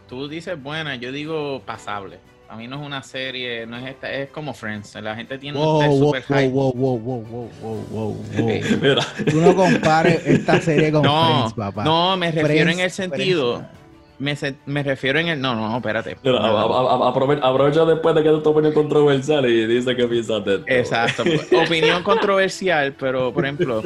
tú 0.09 0.29
dices 0.29 0.61
buena, 0.63 0.97
yo 0.97 1.13
digo 1.13 1.61
pasable. 1.65 2.19
A 2.51 2.57
mí 2.57 2.67
no 2.67 2.81
es 2.81 2.83
una 2.87 3.01
serie, 3.05 3.65
no 3.65 3.77
es 3.77 3.87
esta, 3.87 4.13
es 4.13 4.29
como 4.31 4.53
Friends. 4.53 4.97
La 5.01 5.15
gente 5.15 5.39
tiene 5.39 5.57
Wow, 5.57 5.79
un 5.83 5.87
wow, 5.87 5.99
super 6.07 6.23
hype. 6.25 6.49
wow, 6.49 6.73
wow, 6.73 6.99
wow, 6.99 7.23
wow, 7.23 7.51
wow, 7.63 7.85
wow, 7.91 8.15
wow. 8.33 8.61
Mira, 8.83 9.07
Tú 9.31 9.41
no 9.41 9.55
compares 9.55 10.27
esta 10.27 10.61
serie 10.61 10.91
con 10.91 11.03
No, 11.03 11.27
Friends, 11.27 11.55
papá. 11.55 11.85
no, 11.85 12.17
me 12.17 12.33
refiero 12.33 12.71
en 12.73 12.81
el 12.81 12.91
sentido. 12.91 13.59
Friends. 13.59 13.81
Me, 14.19 14.37
se- 14.37 14.57
me 14.67 14.83
refiero 14.83 15.21
en 15.21 15.29
el. 15.29 15.41
No, 15.41 15.55
no, 15.55 15.77
espérate. 15.77 16.17
mira, 16.25 16.39
a- 16.39 16.51
a- 16.51 17.09
a- 17.09 17.15
aprove- 17.15 17.39
aprovecha 17.41 17.85
después 17.85 18.15
de 18.17 18.23
que 18.25 18.29
tu 18.31 18.51
opinión 18.51 18.75
controversial 18.75 19.47
y 19.47 19.67
dice 19.67 19.95
que 19.95 20.07
piensas 20.09 20.45
de 20.45 20.55
esto. 20.57 20.65
Exacto. 20.67 21.23
pues, 21.25 21.53
Opinión 21.69 22.03
controversial, 22.03 22.95
pero 22.99 23.33
por 23.33 23.45
ejemplo, 23.45 23.83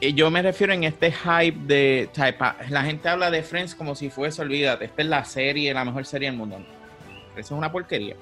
eh, 0.00 0.14
yo 0.14 0.30
me 0.30 0.40
refiero 0.40 0.72
en 0.72 0.82
este 0.84 1.12
hype 1.12 1.58
de. 1.66 2.08
pa- 2.38 2.56
La 2.70 2.82
gente 2.84 3.08
habla 3.10 3.30
de 3.30 3.42
Friends 3.42 3.74
como 3.74 3.94
si 3.94 4.08
fuese, 4.08 4.40
olvídate, 4.40 4.86
esta 4.86 5.02
es 5.02 5.08
la 5.08 5.24
serie, 5.26 5.72
la 5.74 5.84
mejor 5.84 6.06
serie 6.06 6.28
del 6.30 6.38
mundo. 6.38 6.58
Eso 7.36 7.54
es 7.54 7.58
una 7.58 7.70
porquería. 7.70 8.16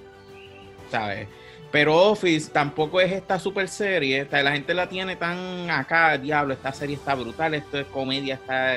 ¿Sabes? 0.91 1.29
Pero 1.71 1.97
Office 1.97 2.51
tampoco 2.53 3.01
es 3.01 3.11
esta 3.11 3.39
super 3.39 3.69
serie. 3.69 4.23
o 4.23 4.31
sea, 4.31 4.43
la 4.43 4.53
gente 4.53 4.75
la 4.75 4.89
tiene 4.89 5.17
tan 5.17 5.69
acá, 5.71 6.17
diablo, 6.19 6.55
esta 6.55 6.73
serie 6.73 6.95
está 6.97 7.15
brutal, 7.15 7.55
esto 7.55 7.79
es 7.81 7.87
comedia, 7.87 8.35
está. 8.35 8.75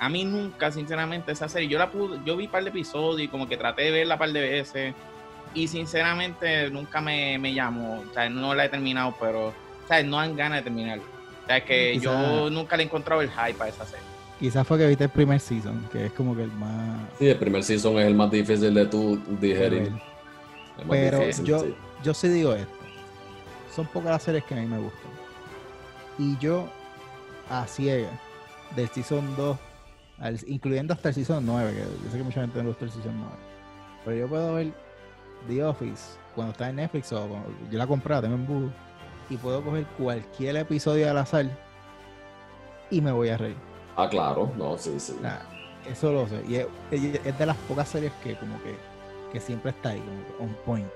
A 0.00 0.08
mí 0.08 0.24
nunca, 0.24 0.72
sinceramente, 0.72 1.30
esa 1.30 1.48
serie, 1.48 1.68
yo 1.68 1.78
la 1.78 1.88
pude, 1.90 2.18
yo 2.24 2.36
vi 2.36 2.46
un 2.46 2.50
par 2.50 2.64
de 2.64 2.70
episodios 2.70 3.20
y 3.20 3.28
como 3.28 3.48
que 3.48 3.56
traté 3.56 3.82
de 3.82 3.90
verla 3.92 4.14
un 4.14 4.18
par 4.18 4.32
de 4.32 4.40
veces 4.40 4.94
y 5.54 5.68
sinceramente 5.68 6.68
nunca 6.70 7.00
me, 7.00 7.38
me 7.38 7.54
llamó, 7.54 8.00
o 8.10 8.12
sea, 8.12 8.28
no 8.28 8.54
la 8.54 8.64
he 8.64 8.68
terminado, 8.68 9.14
pero, 9.20 9.48
o 9.48 9.54
sea, 9.86 10.02
no 10.02 10.18
han 10.18 10.34
ganas 10.34 10.58
de 10.58 10.62
terminarla. 10.64 11.04
O 11.44 11.46
sea, 11.46 11.64
que 11.64 11.92
Quizá- 11.92 12.02
yo 12.02 12.50
nunca 12.50 12.76
le 12.76 12.82
he 12.82 12.86
encontrado 12.86 13.22
el 13.22 13.30
hype 13.30 13.62
a 13.62 13.68
esa 13.68 13.84
serie. 13.86 14.04
Quizás 14.42 14.66
fue 14.66 14.76
que 14.76 14.88
viste 14.88 15.04
el 15.04 15.10
primer 15.10 15.38
season, 15.38 15.88
que 15.92 16.06
es 16.06 16.12
como 16.14 16.34
que 16.34 16.42
el 16.42 16.50
más. 16.52 17.00
Sí, 17.16 17.28
el 17.28 17.38
primer 17.38 17.62
season 17.62 17.96
es 17.98 18.06
el 18.06 18.14
más 18.16 18.28
difícil 18.28 18.74
de 18.74 18.86
tu 18.86 19.16
digerir. 19.40 19.92
El 20.78 20.88
Pero 20.88 21.18
difícil, 21.20 21.44
yo, 21.44 21.60
sí. 21.60 21.74
yo 22.02 22.12
sí 22.12 22.26
digo 22.28 22.52
esto. 22.52 22.74
Son 23.72 23.86
pocas 23.86 24.10
las 24.10 24.22
series 24.24 24.42
que 24.42 24.54
a 24.54 24.56
mí 24.60 24.66
me 24.66 24.78
gustan. 24.78 25.12
Y 26.18 26.36
yo, 26.38 26.66
a 27.48 27.64
ciega, 27.68 28.10
del 28.74 28.88
season 28.88 29.36
2, 29.36 29.56
al- 30.18 30.40
incluyendo 30.48 30.92
hasta 30.92 31.10
el 31.10 31.14
season 31.14 31.46
9, 31.46 31.72
que 31.72 31.78
yo 32.04 32.10
sé 32.10 32.18
que 32.18 32.24
mucha 32.24 32.40
gente 32.40 32.60
no 32.64 32.70
gusta 32.70 32.84
el 32.86 32.90
season 32.90 33.14
9. 33.16 33.32
Pero 34.04 34.16
yo 34.16 34.28
puedo 34.28 34.54
ver 34.54 34.72
The 35.46 35.62
Office 35.64 36.18
cuando 36.34 36.50
está 36.50 36.68
en 36.68 36.76
Netflix 36.76 37.12
o 37.12 37.28
cuando 37.28 37.48
yo 37.70 37.78
la 37.78 37.86
compré, 37.86 38.20
tengo 38.20 38.34
en 38.34 38.46
Google, 38.46 38.70
y 39.30 39.36
puedo 39.36 39.62
coger 39.62 39.86
cualquier 39.96 40.56
episodio 40.56 41.08
al 41.08 41.18
azar 41.18 41.46
y 42.90 43.00
me 43.00 43.12
voy 43.12 43.28
a 43.28 43.36
reír. 43.38 43.56
Ah, 43.96 44.08
claro, 44.08 44.52
no, 44.56 44.76
sí, 44.78 44.98
sí. 44.98 45.14
Nah, 45.20 45.38
eso 45.90 46.12
lo 46.12 46.26
sé. 46.28 46.42
Y 46.48 46.56
es, 46.56 46.66
es 47.24 47.38
de 47.38 47.46
las 47.46 47.56
pocas 47.68 47.88
series 47.88 48.12
que 48.22 48.36
como 48.36 48.60
que, 48.62 48.74
que 49.32 49.40
siempre 49.40 49.70
está 49.70 49.90
ahí, 49.90 50.00
como 50.38 50.50
on 50.50 50.56
point. 50.64 50.92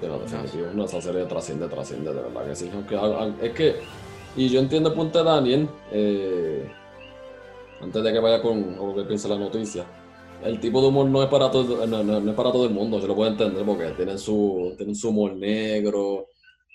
Sí, 0.00 0.06
no, 0.06 0.18
definitivo, 0.18 0.66
no, 0.74 0.84
esa 0.84 1.00
serie 1.00 1.24
trasciende, 1.24 1.68
trasciende, 1.68 2.12
de 2.12 2.20
verdad 2.20 2.46
que 2.46 2.56
sí. 2.56 2.70
Aunque, 2.72 3.46
es 3.46 3.52
que, 3.54 3.76
y 4.36 4.48
yo 4.50 4.60
entiendo 4.60 4.90
el 4.90 4.94
punto 4.94 5.18
de 5.18 5.24
Daniel, 5.24 5.68
eh, 5.90 6.70
antes 7.80 8.02
de 8.02 8.12
que 8.12 8.18
vaya 8.20 8.42
con 8.42 8.76
lo 8.76 8.94
que 8.94 9.04
piensa 9.04 9.28
la 9.28 9.38
noticia, 9.38 9.86
el 10.44 10.60
tipo 10.60 10.82
de 10.82 10.88
humor 10.88 11.06
no 11.06 11.22
es 11.22 11.28
para 11.30 11.50
todo, 11.50 11.86
no, 11.86 12.02
no- 12.02 12.20
no 12.20 12.30
es 12.30 12.36
para 12.36 12.52
todo 12.52 12.66
el 12.66 12.70
mundo, 12.74 13.00
se 13.00 13.06
lo 13.06 13.14
puede 13.14 13.30
entender, 13.30 13.64
porque 13.64 13.88
tienen 13.92 14.18
su, 14.18 14.74
tienen 14.76 14.94
su 14.94 15.08
humor 15.08 15.34
negro, 15.34 16.28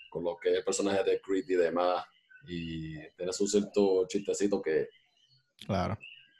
con 0.09 0.23
lo 0.23 0.35
que 0.37 0.49
es 0.51 0.57
el 0.57 0.63
personaje 0.63 1.03
de 1.03 1.21
Creed 1.21 1.45
y 1.47 1.53
demás, 1.55 2.03
y 2.47 2.97
tiene 3.15 3.31
su 3.31 3.47
cierto 3.47 4.07
chistecito 4.07 4.59
que 4.61 4.89
Claro. 5.65 5.97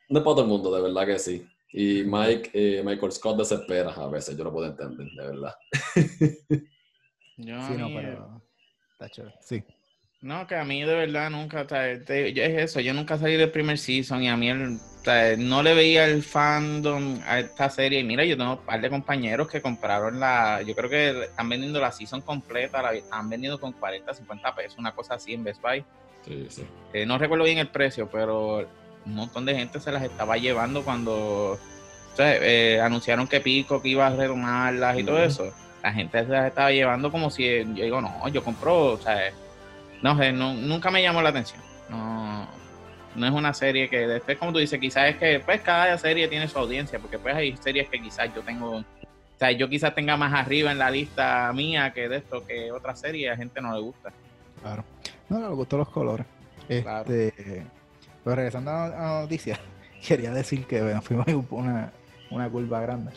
no 0.10 0.20
es 0.20 0.24
para 0.26 0.36
todo 0.36 0.42
el 0.42 0.48
mundo, 0.48 0.74
de 0.76 0.82
verdad 0.82 1.06
que 1.06 1.20
sí. 1.20 1.48
Y 1.74 2.04
Mike, 2.04 2.52
eh, 2.54 2.84
Michael 2.84 3.12
Scott 3.14 3.38
desespera 3.38 3.92
a 3.92 4.08
veces, 4.08 4.36
yo 4.38 4.44
lo 4.44 4.52
puedo 4.52 4.68
entender, 4.68 5.10
de 5.12 5.26
verdad. 5.26 5.56
Yo 7.38 7.60
Sí, 7.68 7.74
no, 7.74 7.88
pero 7.96 8.42
está 8.92 9.10
chévere. 9.10 9.36
Sí. 9.42 9.64
No, 10.22 10.46
que 10.46 10.56
a 10.56 10.64
mí 10.64 10.82
de 10.84 10.94
verdad 10.94 11.32
nunca, 11.32 11.62
o 11.64 11.68
sea, 11.68 12.04
te- 12.04 12.32
yo- 12.34 12.44
es 12.44 12.60
eso, 12.72 12.80
yo 12.80 12.94
nunca 12.94 13.18
salí 13.18 13.36
del 13.38 13.50
primer 13.50 13.80
season 13.80 14.22
y 14.22 14.30
a 14.30 14.38
mí 14.38 14.50
el- 14.50 14.76
o 14.76 15.04
sea, 15.04 15.36
no 15.38 15.64
le 15.64 15.74
veía 15.74 16.06
el 16.06 16.22
fandom 16.22 17.20
a 17.26 17.40
esta 17.40 17.70
serie. 17.72 18.00
Y 18.02 18.04
mira, 18.04 18.24
yo 18.26 18.38
tengo 18.38 18.52
un 18.52 18.66
par 18.66 18.80
de 18.80 18.90
compañeros 18.92 19.48
que 19.48 19.60
compraron 19.62 20.20
la, 20.20 20.62
yo 20.62 20.76
creo 20.76 20.90
que 20.92 21.24
están 21.24 21.50
vendiendo 21.50 21.80
la 21.80 21.92
season 21.92 22.22
completa, 22.22 22.84
la 22.84 23.02
han 23.10 23.30
vendido 23.30 23.60
con 23.60 23.74
40, 23.74 24.14
50 24.14 24.54
pesos, 24.54 24.78
una 24.78 24.94
cosa 24.94 25.16
así 25.16 25.34
en 25.34 25.44
Best 25.44 25.62
Buy. 25.64 25.84
Sí, 26.24 26.46
sí. 26.50 26.66
Eh, 26.94 27.08
no 27.08 27.18
recuerdo 27.18 27.46
bien 27.46 27.58
el 27.58 27.70
precio, 27.70 28.08
pero 28.12 28.68
un 29.06 29.16
montón 29.16 29.46
de 29.46 29.56
gente 29.56 29.80
se 29.80 29.92
las 29.92 30.04
estaba 30.04 30.38
llevando 30.38 30.84
cuando 30.84 31.60
o 32.14 32.16
sea, 32.16 32.36
eh, 32.36 32.80
anunciaron 32.82 33.28
que 33.28 33.40
Pico 33.40 33.82
que 33.82 33.90
iba 33.90 34.08
a 34.08 34.10
retomarlas 34.16 35.00
y 35.00 35.04
todo 35.04 35.24
eso. 35.24 35.52
La 35.82 35.92
gente 35.92 36.24
se 36.24 36.30
las 36.30 36.48
estaba 36.48 36.72
llevando 36.72 37.12
como 37.12 37.30
si 37.30 37.44
yo 37.74 37.84
digo, 37.84 38.02
no, 38.02 38.28
yo 38.28 38.44
compro, 38.44 38.94
o 38.94 38.98
sea, 38.98 39.32
no 40.02 40.18
sé, 40.18 40.32
no, 40.32 40.54
nunca 40.54 40.92
me 40.92 41.02
llamó 41.02 41.22
la 41.22 41.30
atención. 41.30 41.62
No, 41.90 42.48
no 43.16 43.28
es 43.28 43.34
una 43.34 43.54
serie 43.54 43.90
que 43.90 44.08
después, 44.08 44.38
como 44.38 44.54
tú 44.54 44.60
dices, 44.60 44.80
quizás 44.80 45.10
es 45.10 45.16
que 45.18 45.40
pues 45.40 45.62
cada 45.62 45.98
serie 45.98 46.28
tiene 46.28 46.48
su 46.48 46.60
audiencia, 46.60 47.00
porque 47.00 47.18
pues 47.18 47.36
hay 47.36 47.58
series 47.58 47.90
que 47.90 48.00
quizás 48.00 48.34
yo 48.36 48.42
tengo, 48.42 48.78
o 48.78 48.86
sea, 49.40 49.52
yo 49.52 49.68
quizás 49.68 49.96
tenga 49.96 50.16
más 50.18 50.34
arriba 50.34 50.72
en 50.72 50.78
la 50.78 50.92
lista 50.92 51.52
mía 51.54 51.92
que 51.94 52.08
de 52.08 52.18
esto, 52.18 52.46
que 52.46 52.72
otra 52.72 52.96
serie, 52.96 53.32
a 53.32 53.38
gente 53.38 53.60
no 53.62 53.74
le 53.74 53.82
gusta. 53.82 54.12
Claro. 54.62 54.84
No, 55.30 55.40
no, 55.40 55.50
me 55.50 55.56
gustó 55.56 55.78
los 55.78 55.90
colores. 55.90 56.26
Claro. 56.68 57.12
Pero 58.24 58.36
regresando 58.36 58.72
a 58.72 58.88
la 58.90 59.22
noticia, 59.22 59.60
quería 60.08 60.32
decir 60.32 60.66
que 60.66 60.82
bueno, 60.82 61.02
fuimos 61.02 61.28
una, 61.50 61.92
una 62.30 62.50
curva 62.50 62.82
grande. 62.82 63.12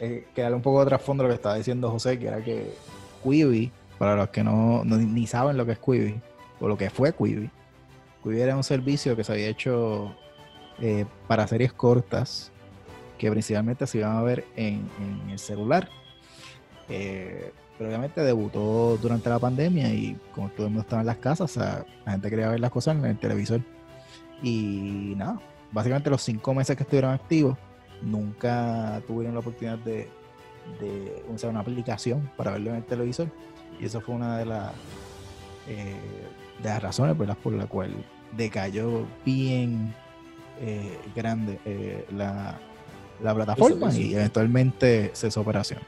Eh, 0.00 0.26
un 0.52 0.62
poco 0.62 0.80
de 0.80 0.86
trasfondo 0.86 1.22
lo 1.22 1.28
que 1.28 1.36
estaba 1.36 1.54
diciendo 1.54 1.90
José, 1.90 2.18
que 2.18 2.26
era 2.26 2.42
que 2.42 2.74
Quibi, 3.22 3.70
para 3.98 4.16
los 4.16 4.30
que 4.30 4.42
no, 4.42 4.84
ni 4.84 5.26
saben 5.26 5.56
lo 5.56 5.64
que 5.64 5.72
es 5.72 5.78
Quibi, 5.78 6.20
o 6.60 6.68
lo 6.68 6.76
que 6.76 6.90
fue 6.90 7.12
Quibi, 7.12 7.50
Quibi 8.22 8.40
era 8.40 8.56
un 8.56 8.64
servicio 8.64 9.16
que 9.16 9.24
se 9.24 9.32
había 9.32 9.48
hecho 9.48 10.14
eh, 10.80 11.04
para 11.28 11.46
series 11.46 11.72
cortas, 11.72 12.50
que 13.18 13.30
principalmente 13.30 13.86
se 13.86 13.98
iban 13.98 14.16
a 14.16 14.22
ver 14.22 14.44
en, 14.56 14.88
el 15.30 15.38
celular. 15.38 15.88
Eh, 16.88 17.52
pero 17.78 17.88
obviamente 17.88 18.20
debutó 18.22 18.98
durante 19.00 19.28
la 19.28 19.38
pandemia 19.38 19.88
y 19.94 20.16
como 20.34 20.48
todo 20.50 20.66
el 20.66 20.72
mundo 20.72 20.82
estaba 20.82 21.02
en 21.02 21.06
las 21.06 21.18
casas, 21.18 21.56
la 21.56 21.84
gente 22.06 22.30
quería 22.30 22.48
ver 22.48 22.60
las 22.60 22.70
cosas 22.70 22.96
en 22.96 23.04
el 23.04 23.18
televisor. 23.18 23.60
Y 24.42 25.14
nada, 25.16 25.38
básicamente 25.70 26.10
los 26.10 26.22
cinco 26.22 26.54
meses 26.54 26.76
que 26.76 26.82
estuvieron 26.82 27.12
activos, 27.12 27.56
nunca 28.02 29.00
tuvieron 29.06 29.34
la 29.34 29.40
oportunidad 29.40 29.78
de, 29.78 30.08
de 30.80 31.24
usar 31.28 31.50
una 31.50 31.60
aplicación 31.60 32.30
para 32.36 32.52
verlo 32.52 32.70
en 32.70 32.76
el 32.76 32.84
televisor. 32.84 33.28
Y 33.80 33.86
eso 33.86 34.00
fue 34.00 34.14
una 34.14 34.38
de 34.38 34.46
las 34.46 34.72
eh, 35.68 35.94
de 36.62 36.68
las 36.68 36.82
razones 36.82 37.16
¿verdad? 37.16 37.36
por 37.42 37.52
la 37.52 37.66
cual 37.66 37.90
decayó 38.36 39.06
bien 39.24 39.94
eh, 40.60 40.98
grande 41.14 41.58
eh, 41.64 42.04
la, 42.12 42.58
la 43.22 43.34
plataforma 43.34 43.92
y 43.94 44.14
eventualmente 44.14 45.10
cesó 45.14 45.40
operación. 45.40 45.80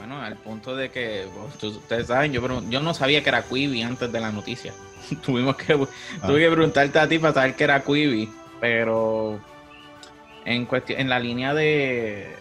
Bueno, 0.00 0.18
al 0.22 0.34
punto 0.36 0.74
de 0.74 0.88
que 0.90 1.26
pues, 1.34 1.58
tú- 1.58 1.68
ustedes 1.78 2.06
saben, 2.06 2.32
yo, 2.32 2.40
yo 2.70 2.80
no 2.80 2.94
sabía 2.94 3.22
que 3.22 3.28
era 3.28 3.42
Quibi 3.42 3.82
antes 3.82 4.10
de 4.10 4.18
la 4.18 4.32
noticia. 4.32 4.72
Tuvimos 5.22 5.56
que, 5.56 5.74
Ah. 5.74 6.26
tuve 6.26 6.40
que 6.40 6.50
preguntarte 6.50 6.98
a 6.98 7.06
ti 7.06 7.18
para 7.18 7.34
saber 7.34 7.54
que 7.54 7.64
era 7.64 7.82
Quibi, 7.84 8.26
pero 8.60 9.38
en 10.46 10.64
cuestión, 10.64 11.00
en 11.00 11.10
la 11.10 11.18
línea 11.20 11.52
de, 11.52 12.34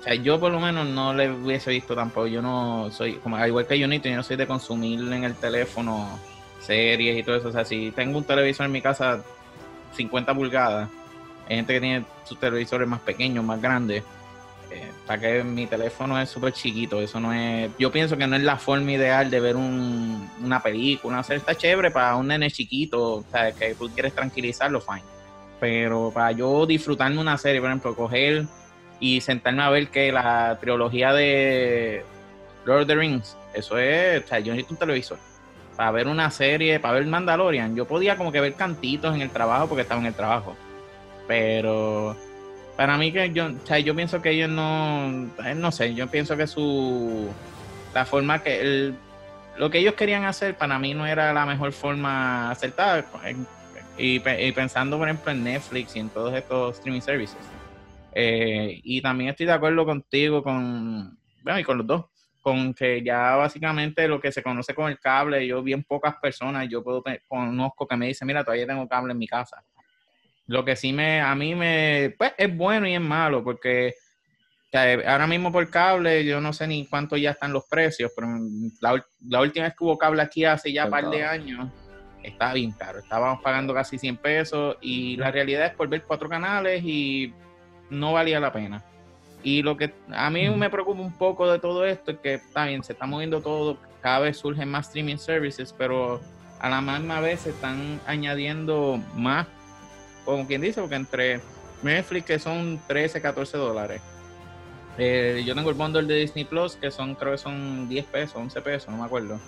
o 0.00 0.02
sea, 0.02 0.14
yo 0.16 0.38
por 0.38 0.52
lo 0.52 0.60
menos 0.60 0.86
no 0.86 1.14
le 1.14 1.30
hubiese 1.30 1.70
visto 1.70 1.94
tampoco. 1.94 2.26
Yo 2.26 2.42
no 2.42 2.90
soy, 2.90 3.14
como 3.14 3.36
al 3.36 3.48
igual 3.48 3.66
que 3.66 3.80
Junito, 3.80 4.10
yo 4.10 4.16
no 4.16 4.22
soy 4.22 4.36
de 4.36 4.46
consumir 4.46 5.00
en 5.00 5.24
el 5.24 5.34
teléfono 5.36 6.18
series 6.60 7.18
y 7.18 7.22
todo 7.22 7.36
eso. 7.36 7.48
O 7.48 7.52
sea, 7.52 7.64
si 7.64 7.90
tengo 7.92 8.18
un 8.18 8.24
televisor 8.24 8.66
en 8.66 8.72
mi 8.72 8.82
casa 8.82 9.22
50 9.96 10.34
pulgadas, 10.34 10.90
hay 11.48 11.56
gente 11.56 11.72
que 11.72 11.80
tiene 11.80 12.04
sus 12.24 12.38
televisores 12.38 12.86
más 12.86 13.00
pequeños, 13.00 13.42
más 13.44 13.60
grandes. 13.62 14.02
Que 15.18 15.42
mi 15.42 15.66
teléfono 15.66 16.20
es 16.20 16.28
súper 16.28 16.52
chiquito, 16.52 17.00
eso 17.00 17.18
no 17.20 17.32
es. 17.32 17.70
Yo 17.78 17.90
pienso 17.90 18.16
que 18.16 18.26
no 18.26 18.36
es 18.36 18.42
la 18.42 18.56
forma 18.56 18.92
ideal 18.92 19.30
de 19.30 19.40
ver 19.40 19.56
un- 19.56 20.28
una 20.42 20.62
película. 20.62 21.14
Una 21.14 21.22
serie 21.24 21.38
está 21.38 21.54
chévere 21.54 21.90
para 21.90 22.16
un 22.16 22.28
nene 22.28 22.50
chiquito, 22.50 23.14
o 23.16 23.24
sea, 23.30 23.52
que 23.52 23.74
tú 23.74 23.90
quieres 23.90 24.14
tranquilizarlo, 24.14 24.80
fine. 24.80 25.02
Pero 25.58 26.10
para 26.14 26.32
yo 26.32 26.64
disfrutarme 26.66 27.20
una 27.20 27.36
serie, 27.38 27.60
por 27.60 27.70
ejemplo, 27.70 27.94
coger 27.94 28.44
y 28.98 29.20
sentarme 29.20 29.62
a 29.62 29.70
ver 29.70 29.88
que 29.88 30.12
la 30.12 30.58
trilogía 30.60 31.12
de 31.12 32.04
Lord 32.64 32.82
of 32.82 32.86
the 32.86 32.94
Rings, 32.94 33.36
eso 33.54 33.78
es. 33.78 34.24
O 34.24 34.26
sea, 34.28 34.38
yo 34.40 34.52
necesito 34.52 34.74
un 34.74 34.78
televisor. 34.78 35.18
Para 35.76 35.90
ver 35.92 36.08
una 36.08 36.30
serie, 36.30 36.78
para 36.78 36.94
ver 36.94 37.06
Mandalorian, 37.06 37.74
yo 37.74 37.86
podía 37.86 38.16
como 38.16 38.30
que 38.32 38.40
ver 38.40 38.54
cantitos 38.54 39.14
en 39.14 39.22
el 39.22 39.30
trabajo 39.30 39.66
porque 39.66 39.82
estaba 39.82 40.00
en 40.00 40.06
el 40.08 40.14
trabajo. 40.14 40.54
Pero 41.26 42.16
para 42.80 42.96
mí 42.96 43.12
que 43.12 43.30
yo, 43.30 43.48
o 43.48 43.66
sea, 43.66 43.78
yo 43.78 43.94
pienso 43.94 44.22
que 44.22 44.30
ellos 44.30 44.48
no, 44.48 45.28
eh, 45.44 45.54
no 45.54 45.70
sé, 45.70 45.94
yo 45.94 46.06
pienso 46.06 46.34
que 46.34 46.46
su, 46.46 47.28
la 47.92 48.06
forma 48.06 48.42
que, 48.42 48.58
el, 48.62 48.94
lo 49.58 49.68
que 49.70 49.80
ellos 49.80 49.92
querían 49.92 50.24
hacer 50.24 50.54
para 50.56 50.78
mí 50.78 50.94
no 50.94 51.06
era 51.06 51.30
la 51.34 51.44
mejor 51.44 51.72
forma 51.72 52.50
acertada. 52.50 53.04
En- 53.26 53.46
Y, 53.98 54.22
y 54.26 54.52
pensando, 54.52 54.96
por 54.96 55.08
ejemplo, 55.10 55.30
en 55.30 55.44
Netflix 55.44 55.94
y 55.94 55.98
en 55.98 56.08
todos 56.08 56.32
estos 56.32 56.76
streaming 56.78 57.02
services. 57.02 57.36
Eh, 58.14 58.80
y 58.82 59.02
también 59.02 59.28
estoy 59.28 59.44
de 59.44 59.52
acuerdo 59.52 59.84
contigo 59.84 60.42
con, 60.42 61.18
bueno, 61.42 61.58
y 61.60 61.64
con 61.64 61.76
los 61.76 61.86
dos, 61.86 62.06
con 62.40 62.72
que 62.72 63.02
ya 63.02 63.36
básicamente 63.36 64.08
lo 64.08 64.18
que 64.22 64.32
se 64.32 64.42
conoce 64.42 64.74
con 64.74 64.88
el 64.90 64.98
cable, 64.98 65.46
yo 65.46 65.62
bien 65.62 65.84
pocas 65.84 66.14
personas, 66.16 66.66
yo 66.66 66.82
puedo 66.82 67.04
conozco 67.28 67.86
que 67.86 67.96
me 67.98 68.06
dicen, 68.06 68.26
mira, 68.26 68.42
todavía 68.42 68.66
tengo 68.66 68.88
cable 68.88 69.12
en 69.12 69.18
mi 69.18 69.26
casa. 69.28 69.62
Lo 70.50 70.64
que 70.64 70.74
sí 70.74 70.92
me, 70.92 71.20
a 71.20 71.32
mí 71.36 71.54
me, 71.54 72.12
pues 72.18 72.32
es 72.36 72.56
bueno 72.56 72.84
y 72.88 72.94
es 72.94 73.00
malo, 73.00 73.44
porque 73.44 73.94
ahora 75.06 75.28
mismo 75.28 75.52
por 75.52 75.70
cable, 75.70 76.24
yo 76.24 76.40
no 76.40 76.52
sé 76.52 76.66
ni 76.66 76.88
cuánto 76.88 77.16
ya 77.16 77.30
están 77.30 77.52
los 77.52 77.66
precios, 77.66 78.10
pero 78.16 78.26
la, 78.80 79.04
la 79.28 79.40
última 79.42 79.66
vez 79.66 79.76
que 79.78 79.84
hubo 79.84 79.96
cable 79.96 80.22
aquí 80.22 80.44
hace 80.44 80.72
ya 80.72 80.86
un 80.86 80.90
par 80.90 81.08
de 81.08 81.24
años, 81.24 81.68
estaba 82.24 82.54
bien 82.54 82.72
caro. 82.72 82.98
Estábamos 82.98 83.40
pagando 83.44 83.72
casi 83.72 83.96
100 83.96 84.16
pesos 84.16 84.76
y 84.80 85.16
la 85.18 85.30
realidad 85.30 85.66
es 85.66 85.74
por 85.74 85.88
ver 85.88 86.02
cuatro 86.02 86.28
canales 86.28 86.82
y 86.84 87.32
no 87.88 88.14
valía 88.14 88.40
la 88.40 88.52
pena. 88.52 88.82
Y 89.44 89.62
lo 89.62 89.76
que 89.76 89.94
a 90.10 90.30
mí 90.30 90.50
me 90.50 90.68
preocupa 90.68 91.00
un 91.00 91.16
poco 91.16 91.48
de 91.48 91.60
todo 91.60 91.86
esto 91.86 92.10
es 92.10 92.18
que 92.18 92.34
está 92.34 92.66
bien, 92.66 92.82
se 92.82 92.94
está 92.94 93.06
moviendo 93.06 93.40
todo, 93.40 93.78
cada 94.00 94.18
vez 94.18 94.36
surgen 94.36 94.68
más 94.68 94.88
streaming 94.88 95.18
services, 95.18 95.72
pero 95.78 96.20
a 96.58 96.68
la 96.68 96.80
misma 96.80 97.20
vez 97.20 97.42
se 97.42 97.50
están 97.50 98.00
añadiendo 98.04 99.00
más, 99.14 99.46
como 100.24 100.46
quien 100.46 100.60
dice, 100.60 100.80
porque 100.80 100.96
entre 100.96 101.40
Netflix 101.82 102.26
que 102.26 102.38
son 102.38 102.80
13, 102.86 103.20
14 103.20 103.56
dólares. 103.56 104.00
Eh, 104.98 105.42
yo 105.46 105.54
tengo 105.54 105.70
el 105.70 105.76
bundle 105.76 106.02
de 106.02 106.20
Disney 106.20 106.44
Plus 106.44 106.76
que 106.76 106.90
son, 106.90 107.14
creo 107.14 107.32
que 107.32 107.38
son 107.38 107.88
10 107.88 108.04
pesos, 108.06 108.36
11 108.36 108.60
pesos, 108.60 108.88
no 108.90 108.98
me 108.98 109.04
acuerdo. 109.04 109.38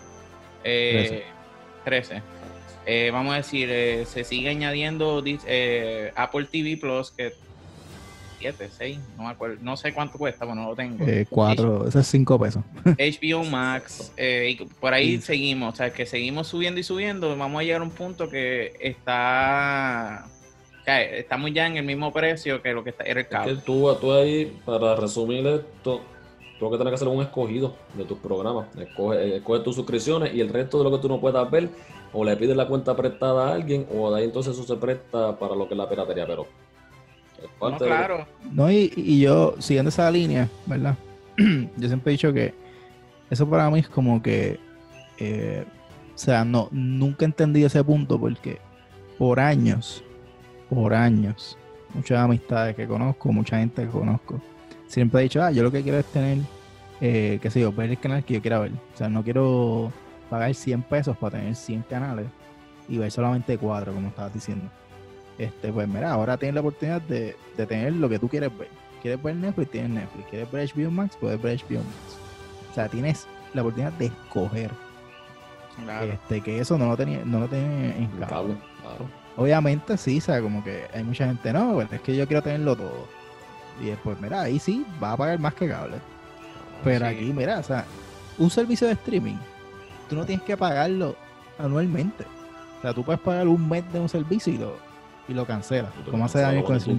13. 0.63 1.25
Eh, 2.17 2.23
eh, 2.87 3.11
vamos 3.13 3.35
a 3.35 3.37
decir, 3.37 3.69
se 4.07 4.25
sigue 4.25 4.49
añadiendo 4.49 5.23
Apple 6.17 6.47
TV 6.51 6.77
Plus 6.77 7.11
que 7.11 7.33
7, 8.43 8.71
6, 8.77 8.99
no 9.17 9.25
me 9.25 9.31
acuerdo, 9.31 9.57
no 9.61 9.77
sé 9.77 9.93
cuánto 9.93 10.19
cuesta, 10.19 10.45
bueno, 10.45 10.63
no 10.63 10.71
lo 10.71 10.77
tengo. 10.77 11.05
4, 11.31 11.89
ese 11.89 12.01
es 12.01 12.07
5 12.09 12.39
pesos. 12.41 12.65
HBO 12.85 13.45
Max, 13.45 14.13
eh, 14.17 14.57
y 14.59 14.65
por 14.65 14.93
ahí 14.93 15.21
seguimos, 15.21 15.75
o 15.75 15.77
sea, 15.77 15.93
que 15.93 16.07
seguimos 16.07 16.49
subiendo 16.49 16.81
y 16.81 16.83
subiendo, 16.83 17.37
vamos 17.37 17.61
a 17.61 17.63
llegar 17.63 17.83
a 17.83 17.85
un 17.85 17.91
punto 17.91 18.29
que 18.29 18.73
está 18.81 20.27
estamos 20.87 21.53
ya 21.53 21.67
en 21.67 21.77
el 21.77 21.85
mismo 21.85 22.13
precio 22.13 22.61
que 22.63 22.73
lo 22.73 22.83
que 22.83 22.95
era 23.05 23.21
el 23.21 23.29
cable. 23.29 23.53
Es 23.53 23.59
que 23.59 23.65
tú, 23.65 23.95
tú 24.01 24.13
ahí, 24.13 24.57
para 24.65 24.97
resumir 24.97 25.47
esto, 25.47 26.01
tú 26.59 26.71
que 26.71 26.79
tener 26.79 26.91
que 26.91 26.95
hacer 26.95 27.09
un 27.09 27.23
escogido 27.23 27.75
de 27.95 28.05
tus 28.05 28.19
programas. 28.19 28.67
Escoge, 28.77 29.37
escoge, 29.37 29.61
tus 29.61 29.77
suscripciones 29.77 30.35
y 30.35 30.41
el 30.41 30.49
resto 30.49 30.79
de 30.79 30.85
lo 30.85 30.91
que 30.93 30.99
tú 30.99 31.09
no 31.09 31.21
puedas 31.21 31.51
ver, 31.51 31.69
o 32.13 32.25
le 32.25 32.37
pides 32.37 32.57
la 32.57 32.67
cuenta 32.67 32.97
prestada 32.97 33.49
a 33.49 33.55
alguien, 33.55 33.87
o 33.95 34.13
de 34.13 34.21
ahí 34.21 34.25
entonces 34.25 34.55
eso 34.55 34.65
se 34.65 34.81
presta 34.81 35.39
para 35.39 35.55
lo 35.55 35.67
que 35.67 35.75
es 35.75 35.79
la 35.79 35.89
piratería. 35.89 36.27
Pero 36.27 36.47
no, 37.61 37.79
claro. 37.79 38.27
No, 38.51 38.71
y, 38.71 39.21
yo, 39.21 39.55
siguiendo 39.59 39.89
esa 39.89 40.11
línea, 40.11 40.49
¿verdad? 40.67 40.97
yo 41.77 41.89
siempre 41.89 42.13
he 42.13 42.15
dicho 42.15 42.33
que 42.33 42.55
eso 43.31 43.49
para 43.49 43.71
mí 43.71 43.81
es 43.81 43.89
como 43.89 44.23
que, 44.23 44.59
eh, 45.19 45.65
o 46.15 46.19
sea, 46.19 46.45
no, 46.45 46.69
nunca 46.71 47.25
entendí 47.25 47.65
ese 47.65 47.83
punto 47.83 48.21
porque 48.21 48.59
por 49.19 49.41
años, 49.41 50.05
por 50.73 50.95
años, 50.95 51.59
muchas 51.95 52.19
amistades 52.19 52.75
que 52.75 52.87
conozco, 52.87 53.33
mucha 53.33 53.59
gente 53.59 53.83
que 53.83 53.89
conozco, 53.89 54.41
siempre 54.87 55.21
he 55.21 55.23
dicho, 55.25 55.43
ah, 55.43 55.51
yo 55.51 55.63
lo 55.63 55.71
que 55.71 55.83
quiero 55.83 55.99
es 55.99 56.07
tener, 56.07 56.39
eh, 57.01 57.39
qué 57.43 57.51
sé 57.51 57.61
yo, 57.61 57.73
ver 57.73 57.91
el 57.91 57.99
canal 57.99 58.25
que 58.25 58.35
yo 58.35 58.41
quiera 58.41 58.59
ver. 58.59 58.73
O 58.73 58.97
sea, 58.97 59.09
no 59.09 59.23
quiero 59.23 59.93
pagar 60.31 60.55
100 60.55 60.83
pesos 60.83 61.17
para 61.17 61.39
tener 61.39 61.55
100 61.55 61.83
canales 61.83 62.27
y 62.89 62.97
ver 62.99 63.11
solamente 63.11 63.59
4, 63.59 63.93
como 63.93 64.09
estabas 64.09 64.33
diciendo 64.33 64.65
este, 65.39 65.73
pues 65.73 65.89
mira, 65.89 66.13
ahora 66.13 66.37
tienes 66.37 66.55
la 66.55 66.61
oportunidad 66.61 67.01
de, 67.03 67.37
tener 67.57 67.95
lo 67.95 68.09
que 68.09 68.19
tú 68.19 68.29
quieres 68.29 68.57
ver. 68.57 68.69
¿Quieres 69.01 69.23
ver 69.23 69.35
Netflix? 69.35 69.71
Tienes 69.71 69.91
Netflix. 69.91 70.29
¿Quieres 70.29 70.53
ver 70.53 70.71
HBO 70.75 70.91
Max? 70.91 71.17
Puedes 71.21 71.43
ver 71.43 71.59
HBO 71.59 71.79
Max. 71.79 72.19
O 72.71 72.75
sea, 72.75 72.89
tienes 72.89 73.27
la 73.55 73.63
oportunidad 73.63 73.93
de 73.95 74.07
escoger. 74.07 74.71
Este, 76.13 76.41
que 76.43 76.61
eso 76.61 76.79
no 76.79 76.87
lo 76.87 76.97
tenía, 76.97 77.25
no 77.25 77.41
lo 77.41 77.49
tenía 77.49 77.97
en 77.97 78.09
cable. 78.29 78.55
Obviamente 79.37 79.97
sí, 79.97 80.19
o 80.19 80.21
sea, 80.21 80.41
como 80.41 80.63
que 80.63 80.87
hay 80.93 81.03
mucha 81.03 81.27
gente, 81.27 81.53
no, 81.53 81.81
es 81.81 82.01
que 82.01 82.15
yo 82.17 82.27
quiero 82.27 82.43
tenerlo 82.43 82.77
todo. 82.77 83.09
Y 83.81 83.87
después, 83.87 84.21
mira, 84.21 84.43
ahí 84.43 84.59
sí 84.59 84.85
va 85.03 85.13
a 85.13 85.17
pagar 85.17 85.39
más 85.39 85.55
que 85.55 85.69
cable. 85.69 85.97
Pero 86.85 87.07
aquí, 87.07 87.33
mira, 87.33 87.59
o 87.59 87.63
sea, 87.63 87.85
un 88.39 88.51
servicio 88.51 88.87
de 88.87 88.95
streaming, 88.95 89.37
tú 90.09 90.17
no 90.17 90.25
tienes 90.27 90.45
que 90.45 90.57
pagarlo 90.57 91.17
anualmente. 91.59 92.25
O 92.79 92.83
sea, 92.83 92.93
tú 92.93 93.05
puedes 93.05 93.21
pagar 93.21 93.49
un 93.49 93.69
mes 93.69 93.91
de 93.93 94.01
un 94.01 94.09
servicio 94.09 94.53
y 94.53 94.59
lo, 94.59 94.77
y 95.29 95.35
lo 95.35 95.47
cancela. 95.47 95.91
Como 96.11 96.25
hace 96.25 96.41
Daniel 96.41 96.65
con, 96.65 96.75
el 96.75 96.81
Slim, 96.81 96.99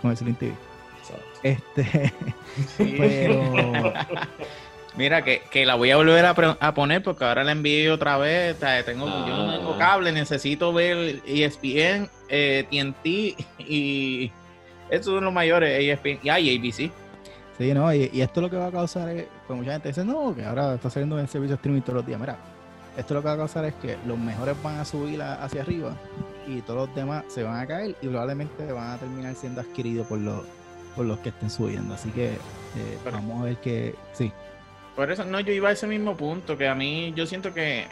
con 0.00 0.10
el 0.10 0.16
Slim 0.16 0.34
TV. 0.36 0.54
Este, 1.42 2.12
pero... 2.78 3.92
Mira, 4.96 5.22
que, 5.24 5.42
que, 5.50 5.66
la 5.66 5.74
voy 5.74 5.90
a 5.90 5.96
volver 5.96 6.24
a, 6.24 6.74
poner 6.74 7.02
porque 7.02 7.24
ahora 7.24 7.42
la 7.42 7.52
envié 7.52 7.90
otra 7.90 8.16
vez. 8.16 8.56
tengo, 8.84 9.06
Yo 9.06 9.36
no 9.36 9.56
tengo 9.56 9.74
ah. 9.74 9.78
cable, 9.78 10.12
necesito 10.12 10.72
ver 10.72 11.20
ESPN, 11.26 12.08
eh, 12.28 12.64
TNT 12.70 13.06
y 13.58 14.30
estos 14.90 15.14
son 15.14 15.24
los 15.24 15.32
mayores, 15.32 15.80
ESPN 15.80 16.20
y 16.22 16.28
ABC. 16.28 16.92
Sí, 17.58 17.72
no, 17.72 17.92
y, 17.92 18.20
esto 18.20 18.40
lo 18.40 18.50
que 18.50 18.56
va 18.56 18.66
a 18.66 18.72
causar 18.72 19.08
es, 19.08 19.26
pues 19.46 19.58
mucha 19.58 19.72
gente 19.72 19.88
dice, 19.88 20.04
no, 20.04 20.34
que 20.34 20.44
ahora 20.44 20.74
está 20.74 20.90
saliendo 20.90 21.18
en 21.18 21.28
servicio 21.28 21.50
de 21.50 21.56
streaming 21.56 21.82
todos 21.82 21.96
los 21.96 22.06
días. 22.06 22.20
Mira, 22.20 22.36
esto 22.96 23.14
lo 23.14 23.20
que 23.20 23.28
va 23.28 23.34
a 23.34 23.38
causar 23.38 23.64
es 23.64 23.74
que 23.74 23.96
los 24.06 24.18
mejores 24.18 24.60
van 24.62 24.78
a 24.78 24.84
subir 24.84 25.20
hacia 25.22 25.62
arriba 25.62 25.96
y 26.46 26.60
todos 26.60 26.88
los 26.88 26.96
demás 26.96 27.24
se 27.28 27.42
van 27.42 27.60
a 27.60 27.66
caer 27.66 27.96
y 28.00 28.06
probablemente 28.06 28.72
van 28.72 28.92
a 28.92 28.98
terminar 28.98 29.34
siendo 29.34 29.60
adquiridos 29.60 30.06
por 30.06 30.18
los, 30.18 30.42
por 30.94 31.04
los 31.04 31.18
que 31.18 31.30
estén 31.30 31.50
subiendo. 31.50 31.94
Así 31.94 32.10
que 32.10 32.26
eh, 32.26 32.98
vamos 33.04 33.40
a 33.40 33.44
ver 33.44 33.56
que 33.56 33.94
sí. 34.12 34.32
Por 34.96 35.10
eso, 35.10 35.24
no, 35.24 35.40
yo 35.40 35.52
iba 35.52 35.68
a 35.68 35.72
ese 35.72 35.86
mismo 35.86 36.16
punto, 36.16 36.56
que 36.56 36.68
a 36.68 36.74
mí 36.74 37.12
yo 37.16 37.26
siento 37.26 37.52
que 37.52 37.86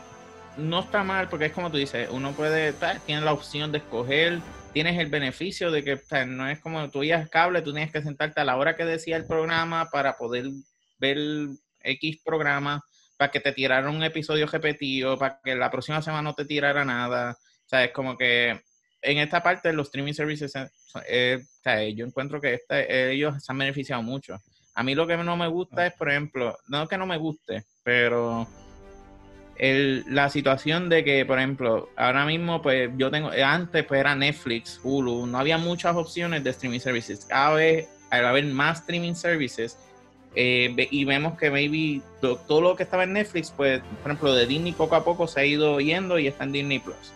no 0.57 0.81
está 0.81 1.03
mal, 1.03 1.29
porque 1.29 1.47
es 1.47 1.53
como 1.53 1.71
tú 1.71 1.77
dices, 1.77 2.09
uno 2.11 2.33
puede, 2.33 2.75
tiene 3.07 3.23
la 3.23 3.33
opción 3.33 3.73
de 3.73 3.79
escoger, 3.79 4.41
tienes 4.73 4.99
el 4.99 5.09
beneficio 5.09 5.71
de 5.71 5.83
que 5.83 6.01
no 6.27 6.49
es 6.49 6.61
como 6.61 6.91
tú 6.91 7.03
ya 7.03 7.27
cable, 7.27 7.63
tú 7.63 7.73
tienes 7.73 7.93
que 7.93 8.03
sentarte 8.03 8.41
a 8.41 8.45
la 8.45 8.57
hora 8.57 8.77
que 8.77 8.85
decía 8.85 9.17
el 9.17 9.27
programa 9.27 9.89
para 9.91 10.17
poder 10.17 10.47
ver 10.99 11.19
X 11.83 12.21
programa, 12.25 12.85
para 13.17 13.31
que 13.31 13.41
te 13.41 13.53
tirara 13.53 13.91
un 13.91 14.03
episodio 14.03 14.47
repetido, 14.47 15.19
para 15.19 15.41
que 15.43 15.55
la 15.57 15.71
próxima 15.71 16.03
semana 16.03 16.23
no 16.23 16.35
te 16.35 16.45
tirara 16.45 16.85
nada 16.85 17.37
sea, 17.73 17.85
es 17.85 17.93
como 17.93 18.17
que 18.17 18.61
en 19.01 19.19
esta 19.19 19.43
parte 19.43 19.73
los 19.73 19.89
streaming 19.89 20.13
services, 20.13 20.53
eh, 21.09 21.43
yo 21.97 22.07
encuentro 22.07 22.41
que 22.41 22.61
ellos 22.69 23.43
se 23.43 23.53
han 23.53 23.59
beneficiado 23.59 24.03
mucho. 24.03 24.37
A 24.75 24.83
mí 24.83 24.95
lo 24.95 25.07
que 25.07 25.17
no 25.17 25.37
me 25.37 25.49
gusta 25.49 25.87
es, 25.87 25.93
por 25.95 26.11
ejemplo, 26.11 26.59
no 26.69 26.89
que 26.89 26.99
no 26.99 27.07
me 27.07 27.19
guste, 27.19 27.65
pero 27.83 28.47
la 29.59 30.29
situación 30.29 30.89
de 30.89 31.05
que, 31.05 31.25
por 31.25 31.39
ejemplo, 31.39 31.89
ahora 31.97 32.25
mismo, 32.25 32.63
pues 32.63 32.91
yo 32.97 33.11
tengo, 33.11 33.31
antes 33.45 33.85
pues 33.85 34.01
era 34.01 34.15
Netflix, 34.17 34.81
Hulu, 34.83 35.27
no 35.27 35.39
había 35.39 35.59
muchas 35.59 35.95
opciones 35.95 36.43
de 36.43 36.51
streaming 36.51 36.81
services. 36.81 37.27
Cada 37.27 37.55
vez, 37.55 37.89
al 38.11 38.27
haber 38.27 38.45
más 38.47 38.81
streaming 38.81 39.15
services, 39.15 39.79
eh, 40.35 40.89
y 40.91 41.05
vemos 41.05 41.39
que 41.39 41.51
maybe 41.51 42.01
todo 42.21 42.61
lo 42.61 42.75
que 42.75 42.83
estaba 42.83 43.05
en 43.05 43.13
Netflix, 43.13 43.53
pues, 43.55 43.83
por 44.03 44.11
ejemplo, 44.11 44.35
de 44.35 44.47
Disney 44.47 44.73
poco 44.73 44.97
a 44.97 45.05
poco 45.05 45.29
se 45.29 45.41
ha 45.41 45.45
ido 45.45 45.79
yendo 45.81 46.19
y 46.19 46.27
está 46.27 46.45
en 46.45 46.53
Disney 46.53 46.79
Plus. 46.79 47.13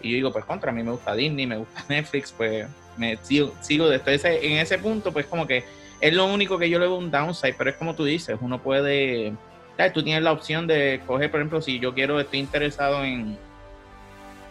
Y 0.00 0.10
yo 0.10 0.16
digo, 0.16 0.32
pues 0.32 0.44
contra, 0.44 0.70
a 0.70 0.74
mí 0.74 0.82
me 0.82 0.92
gusta 0.92 1.14
Disney, 1.14 1.46
me 1.46 1.58
gusta 1.58 1.84
Netflix, 1.88 2.32
pues 2.32 2.66
me 2.96 3.18
sigo, 3.22 3.54
sigo 3.60 3.88
desde 3.88 4.46
en 4.46 4.58
ese 4.58 4.78
punto, 4.78 5.12
pues 5.12 5.26
como 5.26 5.46
que 5.46 5.64
es 6.00 6.14
lo 6.14 6.26
único 6.26 6.58
que 6.58 6.70
yo 6.70 6.78
le 6.78 6.86
veo 6.86 6.96
un 6.96 7.10
downside, 7.10 7.54
pero 7.56 7.70
es 7.70 7.76
como 7.76 7.94
tú 7.94 8.04
dices, 8.04 8.38
uno 8.40 8.62
puede, 8.62 9.32
tú 9.92 10.02
tienes 10.02 10.22
la 10.22 10.32
opción 10.32 10.66
de 10.66 11.00
coger, 11.06 11.30
por 11.30 11.40
ejemplo, 11.40 11.60
si 11.60 11.78
yo 11.80 11.94
quiero, 11.94 12.20
estoy 12.20 12.38
interesado 12.38 13.04
en, 13.04 13.36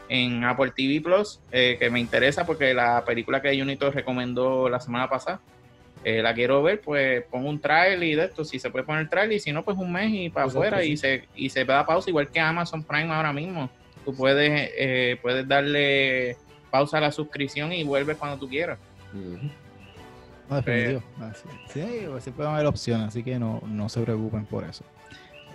en 0.09 0.43
Apple 0.43 0.71
TV 0.75 1.01
Plus, 1.01 1.39
eh, 1.51 1.77
que 1.79 1.89
me 1.89 1.99
interesa 1.99 2.45
porque 2.45 2.73
la 2.73 3.03
película 3.05 3.41
que 3.41 3.61
Unito 3.61 3.91
recomendó 3.91 4.67
la 4.69 4.79
semana 4.79 5.09
pasada, 5.09 5.39
eh, 6.03 6.21
la 6.21 6.33
quiero 6.33 6.61
ver, 6.61 6.81
pues 6.81 7.23
pongo 7.31 7.49
un 7.49 7.59
trailer 7.59 8.03
y 8.03 8.15
de 8.15 8.25
esto, 8.25 8.45
si 8.45 8.59
se 8.59 8.69
puede 8.69 8.85
poner 8.85 9.09
trailer, 9.09 9.37
y 9.37 9.39
si 9.39 9.51
no, 9.51 9.63
pues 9.63 9.77
un 9.77 9.91
mes 9.91 10.11
y 10.13 10.29
para 10.29 10.45
afuera 10.45 10.83
y 10.83 10.95
se, 10.97 11.27
y 11.35 11.49
se 11.49 11.65
da 11.65 11.85
pausa, 11.85 12.09
igual 12.09 12.29
que 12.29 12.39
Amazon 12.39 12.83
Prime 12.83 13.13
ahora 13.13 13.33
mismo. 13.33 13.69
Tú 14.05 14.15
puedes, 14.15 14.71
eh, 14.77 15.17
puedes 15.21 15.47
darle 15.47 16.37
pausa 16.69 16.97
a 16.97 17.01
la 17.01 17.11
suscripción 17.11 17.73
y 17.73 17.83
vuelves 17.83 18.17
cuando 18.17 18.37
tú 18.37 18.47
quieras. 18.47 18.79
No, 20.49 20.55
definitivo. 20.57 21.03
Sí, 21.73 22.05
pues 22.09 22.23
sí, 22.23 22.31
pueden 22.31 22.53
haber 22.53 22.67
opciones, 22.67 23.07
así 23.07 23.23
que 23.23 23.37
no, 23.39 23.89
se 23.89 24.01
preocupen 24.01 24.45
por 24.45 24.63
eso. 24.63 24.83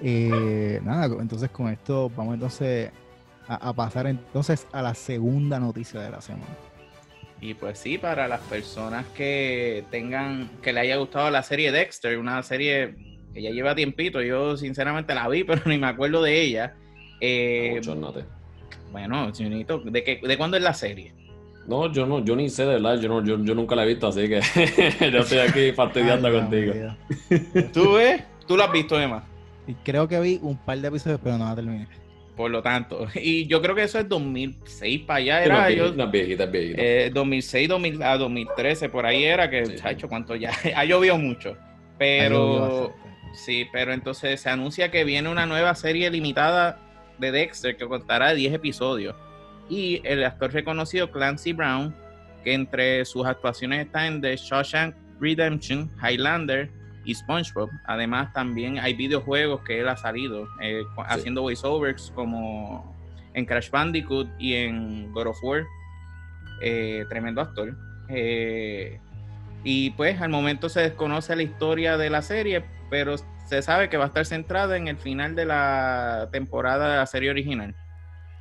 Eh, 0.02 0.80
nada, 0.82 1.06
entonces 1.20 1.50
con 1.50 1.68
esto 1.68 2.10
vamos 2.16 2.34
entonces 2.34 2.90
a, 3.46 3.72
pasar 3.72 4.06
entonces 4.06 4.66
a 4.72 4.82
la 4.82 4.94
segunda 4.94 5.58
noticia 5.60 6.00
de 6.00 6.10
la 6.10 6.20
semana. 6.20 6.56
Y 7.40 7.54
pues 7.54 7.78
sí, 7.78 7.98
para 7.98 8.28
las 8.28 8.40
personas 8.40 9.04
que 9.16 9.84
tengan, 9.90 10.48
que 10.62 10.72
le 10.72 10.80
haya 10.80 10.96
gustado 10.96 11.30
la 11.30 11.42
serie 11.42 11.72
Dexter, 11.72 12.18
una 12.18 12.42
serie 12.42 12.94
que 13.32 13.42
ya 13.42 13.50
lleva 13.50 13.74
tiempito, 13.74 14.22
yo 14.22 14.56
sinceramente 14.56 15.14
la 15.14 15.28
vi, 15.28 15.44
pero 15.44 15.62
ni 15.66 15.78
me 15.78 15.88
acuerdo 15.88 16.22
de 16.22 16.40
ella. 16.40 16.74
Eh, 17.20 17.74
Mucho, 17.76 17.94
no 17.94 18.12
bueno, 18.92 19.34
señorito, 19.34 19.78
¿de, 19.78 20.04
qué, 20.04 20.20
¿de 20.22 20.36
cuándo 20.36 20.56
es 20.58 20.62
la 20.62 20.74
serie? 20.74 21.14
No, 21.66 21.92
yo 21.92 22.06
no, 22.06 22.24
yo 22.24 22.34
ni 22.34 22.48
sé 22.50 22.64
de 22.64 22.74
verdad, 22.74 22.98
yo, 23.00 23.08
no, 23.08 23.24
yo, 23.24 23.42
yo 23.42 23.54
nunca 23.54 23.76
la 23.76 23.84
he 23.84 23.88
visto, 23.88 24.08
así 24.08 24.28
que 24.28 24.40
yo 25.12 25.18
estoy 25.20 25.38
aquí 25.38 25.72
fastidiando 25.76 26.28
Ay, 26.28 26.34
contigo. 26.34 26.72
¿Tú 27.72 27.92
ves? 27.92 28.22
¿Tú 28.46 28.56
lo 28.56 28.64
has 28.64 28.72
visto, 28.72 29.00
Emma? 29.00 29.24
Y 29.66 29.74
creo 29.74 30.08
que 30.08 30.18
vi 30.20 30.40
un 30.42 30.56
par 30.56 30.78
de 30.78 30.88
episodios, 30.88 31.20
pero 31.22 31.38
no 31.38 31.44
la 31.44 31.54
terminé. 31.54 31.86
Por 32.36 32.50
lo 32.50 32.62
tanto. 32.62 33.06
Y 33.14 33.46
yo 33.46 33.62
creo 33.62 33.74
que 33.74 33.84
eso 33.84 33.98
es 33.98 34.08
2006 34.08 35.02
para 35.02 35.18
allá. 35.18 35.42
Sí, 35.44 35.48
no, 35.48 35.54
Era 35.54 35.68
es 35.70 35.76
yo, 35.96 36.10
viejita, 36.10 36.48
eh, 36.52 37.10
2006 37.12 37.68
2000 37.68 38.02
a 38.02 38.16
2013, 38.16 38.88
por 38.88 39.06
ahí 39.06 39.24
era 39.24 39.48
que, 39.50 39.66
Sí. 39.66 39.76
chacho, 39.76 40.08
cuánto 40.08 40.34
ya. 40.34 40.50
Ha 40.74 40.84
llovido 40.84 41.16
mucho. 41.18 41.56
Pero. 41.98 42.92
Sí, 43.34 43.66
pero 43.72 43.92
entonces 43.92 44.40
se 44.40 44.50
anuncia 44.50 44.90
que 44.90 45.04
viene 45.04 45.28
una 45.30 45.46
nueva 45.46 45.74
serie 45.74 46.10
limitada 46.10 46.78
de 47.18 47.30
Dexter 47.32 47.76
que 47.76 47.86
contará 47.86 48.34
10 48.34 48.52
episodios. 48.54 49.14
Y 49.68 50.00
el 50.04 50.24
actor 50.24 50.52
reconocido 50.52 51.10
Clancy 51.10 51.52
Brown, 51.52 51.94
que 52.44 52.54
entre 52.54 53.04
sus 53.04 53.26
actuaciones 53.26 53.86
está 53.86 54.06
en 54.06 54.20
The 54.20 54.36
Shawshank 54.36 54.94
Redemption, 55.20 55.90
Highlander 56.02 56.70
y 57.04 57.14
SpongeBob. 57.14 57.70
Además, 57.86 58.32
también 58.32 58.78
hay 58.78 58.94
videojuegos 58.94 59.62
que 59.62 59.80
él 59.80 59.88
ha 59.88 59.96
salido 59.96 60.46
eh, 60.60 60.82
haciendo 61.06 61.42
voiceovers 61.42 62.12
como 62.14 62.96
en 63.34 63.46
Crash 63.46 63.70
Bandicoot 63.70 64.28
y 64.38 64.54
en 64.54 65.12
God 65.12 65.28
of 65.28 65.38
War. 65.42 65.64
Eh, 66.60 67.04
tremendo 67.08 67.40
actor. 67.40 67.76
Eh, 68.08 69.00
y 69.64 69.90
pues 69.90 70.20
al 70.20 70.30
momento 70.30 70.68
se 70.68 70.80
desconoce 70.80 71.34
la 71.34 71.42
historia 71.42 71.96
de 71.96 72.10
la 72.10 72.22
serie, 72.22 72.64
pero 72.90 73.16
se 73.46 73.62
sabe 73.62 73.88
que 73.88 73.96
va 73.96 74.04
a 74.04 74.06
estar 74.08 74.26
centrada 74.26 74.76
en 74.76 74.88
el 74.88 74.96
final 74.96 75.34
de 75.34 75.44
la 75.44 76.28
temporada 76.32 76.90
de 76.90 76.96
la 76.96 77.06
serie 77.06 77.30
original. 77.30 77.74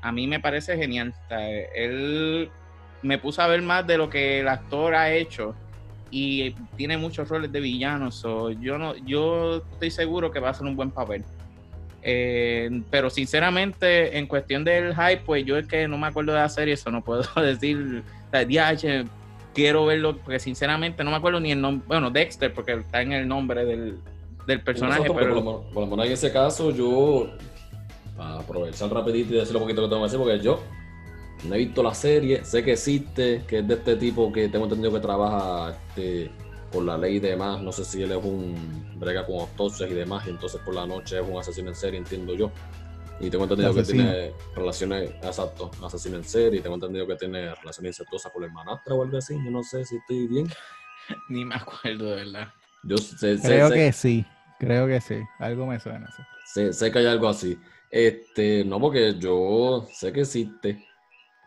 A 0.02 0.12
mí 0.12 0.28
me 0.28 0.40
parece 0.40 0.76
genial. 0.78 1.14
O 1.26 1.28
sea, 1.28 1.50
él 1.50 2.50
me 3.02 3.18
puso 3.18 3.42
a 3.42 3.48
ver 3.48 3.62
más 3.62 3.86
de 3.88 3.98
lo 3.98 4.10
que 4.10 4.40
el 4.40 4.48
actor 4.48 4.96
ha 4.96 5.12
hecho 5.12 5.56
y 6.12 6.52
tiene 6.76 6.98
muchos 6.98 7.30
roles 7.30 7.52
de 7.52 7.60
villanos. 7.60 8.16
so, 8.16 8.52
yo 8.52 8.78
no, 8.78 8.96
yo 8.98 9.64
estoy 9.74 9.92
seguro 9.92 10.32
que 10.32 10.40
va 10.40 10.50
a 10.50 10.54
ser 10.54 10.68
un 10.68 10.76
buen 10.76 10.92
papel. 10.92 11.24
Eh, 12.04 12.82
pero 12.90 13.10
sinceramente, 13.10 14.18
en 14.18 14.28
cuestión 14.28 14.64
del 14.64 14.94
hype, 14.96 15.22
pues 15.26 15.46
yo 15.46 15.58
es 15.58 15.68
que 15.68 15.88
no 15.88 15.98
me 15.98 16.08
acuerdo 16.08 16.34
de 16.34 16.40
la 16.40 16.50
serie, 16.50 16.74
eso 16.74 16.92
no 16.92 17.04
puedo 17.04 17.24
decir. 17.42 18.04
O 18.28 18.32
sea, 18.32 19.06
quiero 19.54 19.86
verlo, 19.86 20.18
porque 20.18 20.40
sinceramente 20.40 21.04
no 21.04 21.12
me 21.12 21.18
acuerdo 21.18 21.40
ni 21.40 21.52
el 21.52 21.62
nombre. 21.62 21.86
Bueno, 21.88 22.10
Dexter, 22.10 22.54
porque 22.54 22.74
está 22.74 23.02
en 23.02 23.14
el 23.14 23.28
nombre 23.28 23.66
del, 23.66 24.00
del 24.48 24.62
personaje, 24.62 25.02
Nosotros, 25.02 25.18
pero. 25.20 25.36
por, 25.36 25.44
lo, 25.44 25.62
por 25.72 25.84
lo 25.84 25.90
menos 25.90 26.06
en 26.08 26.12
ese 26.14 26.32
caso, 26.32 26.72
yo, 26.72 27.30
para 28.22 28.40
aprovechar 28.40 28.94
rapidito 28.94 29.34
y 29.34 29.38
decir 29.38 29.54
lo 29.54 29.60
poquito 29.62 29.82
que 29.82 29.88
tengo 29.90 30.02
que 30.02 30.06
decir, 30.06 30.20
porque 30.20 30.40
yo 30.40 30.62
no 31.46 31.56
he 31.56 31.58
visto 31.58 31.82
la 31.82 31.94
serie, 31.96 32.46
sé 32.46 32.64
que 32.64 32.74
existe, 32.74 33.44
que 33.48 33.60
es 33.60 33.68
de 33.68 33.74
este 33.74 33.96
tipo 33.96 34.32
que 34.32 34.48
tengo 34.48 34.66
entendido 34.66 34.94
que 34.94 35.00
trabaja 35.00 35.72
este, 35.72 36.30
por 36.72 36.84
la 36.84 37.00
ley 37.00 37.16
y 37.16 37.20
demás, 37.20 37.64
no 37.64 37.72
sé 37.72 37.84
si 37.84 38.04
él 38.04 38.12
es 38.12 38.24
un 38.24 38.94
brega 39.00 39.26
con 39.26 39.40
autopsias 39.40 39.90
y 39.90 39.96
demás, 39.96 40.28
y 40.28 40.30
entonces 40.30 40.62
por 40.64 40.76
la 40.76 40.86
noche 40.86 41.20
es 41.20 41.28
un 41.28 41.36
asesino 41.40 41.70
en 41.70 41.76
serie, 41.76 41.98
entiendo 41.98 42.36
yo. 42.36 42.52
Y 43.20 43.30
tengo 43.32 43.46
entendido 43.46 43.74
que 43.74 43.82
tiene 43.84 44.34
relaciones, 44.56 45.10
exacto, 45.24 45.72
asesino 45.84 46.18
en 46.18 46.24
serie, 46.24 46.60
y 46.60 46.62
tengo 46.62 46.76
entendido 46.76 47.08
que 47.08 47.16
tiene 47.16 47.56
relaciones 47.56 47.98
incestuosas 47.98 48.32
con 48.32 48.44
la 48.44 48.48
hermanastra 48.48 48.94
o 48.94 49.02
algo 49.04 49.18
así, 49.18 49.34
yo 49.44 49.50
no 49.50 49.64
sé 49.64 49.84
si 49.84 49.96
estoy 49.98 50.28
bien. 50.28 50.48
Ni 51.30 51.44
me 51.44 51.56
acuerdo 51.56 52.06
de 52.12 52.16
verdad. 52.18 52.54
Yo 52.84 52.98
sé, 52.98 53.38
sé- 53.40 53.48
Creo 53.48 53.70
sé- 53.70 53.74
que 53.76 53.92
sí, 53.94 54.26
creo 54.60 54.86
que 54.86 55.02
sí. 55.02 55.18
Algo 55.40 55.66
me 55.66 55.80
suena. 55.80 56.08
sí. 56.16 56.22
Sé, 56.46 56.74
sé 56.74 56.92
que 56.92 57.00
hay 57.00 57.06
algo 57.08 57.28
así. 57.28 57.58
Este, 57.92 58.64
no, 58.64 58.80
porque 58.80 59.16
yo 59.20 59.86
sé 59.92 60.14
que 60.14 60.22
existe. 60.22 60.86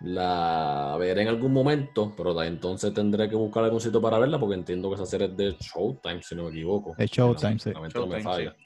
La 0.00 0.96
veré 0.98 1.22
en 1.22 1.28
algún 1.28 1.52
momento, 1.52 2.12
pero 2.14 2.40
entonces 2.42 2.92
tendré 2.92 3.28
que 3.28 3.36
buscar 3.36 3.64
algún 3.64 3.80
sitio 3.80 4.02
para 4.02 4.18
verla, 4.18 4.38
porque 4.38 4.56
entiendo 4.56 4.90
que 4.90 4.96
esa 4.96 5.06
serie 5.06 5.28
es 5.28 5.36
de 5.36 5.56
Showtime, 5.58 6.22
si 6.22 6.34
no 6.34 6.44
me 6.44 6.50
equivoco. 6.50 6.94
Es 6.98 7.10
Showtime, 7.10 7.58
sí. 7.58 7.70
No 7.72 7.80
me 7.80 7.88
Showtime, 7.88 8.22
falla. 8.22 8.56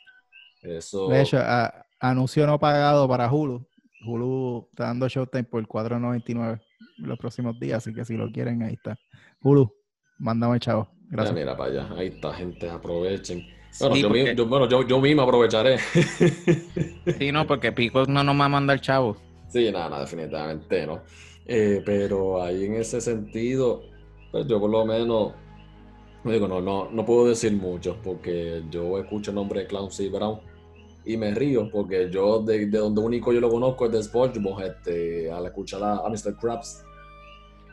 Eso. 0.62 1.08
De 1.08 1.22
hecho, 1.22 1.38
a- 1.38 1.86
anuncio 2.00 2.44
no 2.46 2.58
pagado 2.58 3.06
para 3.06 3.30
Hulu. 3.32 3.64
Hulu 4.04 4.68
está 4.70 4.84
dando 4.84 5.06
Showtime 5.06 5.44
por 5.44 5.64
4.99 5.68 6.60
los 6.96 7.18
próximos 7.18 7.58
días, 7.60 7.78
así 7.78 7.94
que 7.94 8.04
si 8.04 8.16
lo 8.16 8.30
quieren, 8.32 8.62
ahí 8.62 8.74
está. 8.74 8.98
Hulu, 9.40 9.72
mándame 10.18 10.58
chavo. 10.58 10.88
mira, 11.02 11.10
Gracias. 11.10 11.34
mira 11.36 11.56
para 11.56 11.70
allá. 11.70 11.94
Ahí 11.94 12.08
está, 12.08 12.32
gente, 12.34 12.68
aprovechen. 12.68 13.46
Bueno, 13.80 13.94
Sí, 13.94 14.02
yo, 14.02 14.10
mi- 14.10 14.18
porque- 14.20 14.34
yo- 14.36 14.46
bueno, 14.46 14.68
yo, 14.68 14.86
yo 14.86 15.00
mismo 15.00 15.22
aprovecharé. 15.22 15.78
sí, 17.18 17.32
no, 17.32 17.46
porque 17.46 17.72
Pico 17.72 18.04
no 18.06 18.22
nos 18.24 18.38
va 18.40 18.44
a 18.46 18.48
mandar 18.48 18.80
chavo. 18.80 19.16
Sí, 19.48 19.70
nada, 19.72 19.88
nada, 19.88 20.02
definitivamente 20.02 20.86
no. 20.86 21.00
Eh, 21.46 21.82
pero 21.84 22.42
ahí 22.42 22.64
en 22.66 22.74
ese 22.74 23.00
sentido, 23.00 23.82
pues 24.30 24.46
yo 24.46 24.60
por 24.60 24.70
lo 24.70 24.84
menos, 24.84 25.32
digo, 26.24 26.46
no, 26.48 26.60
no, 26.60 26.90
no 26.90 27.04
puedo 27.06 27.26
decir 27.28 27.52
mucho 27.54 27.96
porque 28.02 28.62
yo 28.70 28.98
escucho 28.98 29.30
el 29.30 29.36
nombre 29.36 29.60
de 29.60 29.66
Clancy 29.66 30.08
Brown 30.10 30.40
y 31.06 31.16
me 31.16 31.30
río 31.34 31.70
porque 31.70 32.10
yo 32.10 32.40
de, 32.42 32.66
de 32.66 32.78
donde 32.78 33.00
único 33.00 33.32
yo 33.32 33.40
lo 33.40 33.48
conozco 33.48 33.86
es 33.86 33.92
de 33.92 34.02
SpongeBob, 34.02 34.60
este, 34.60 35.30
al 35.32 35.46
escuchar 35.46 35.82
a, 35.82 35.92
a 35.98 36.08
Mr. 36.10 36.36
Krabs 36.38 36.84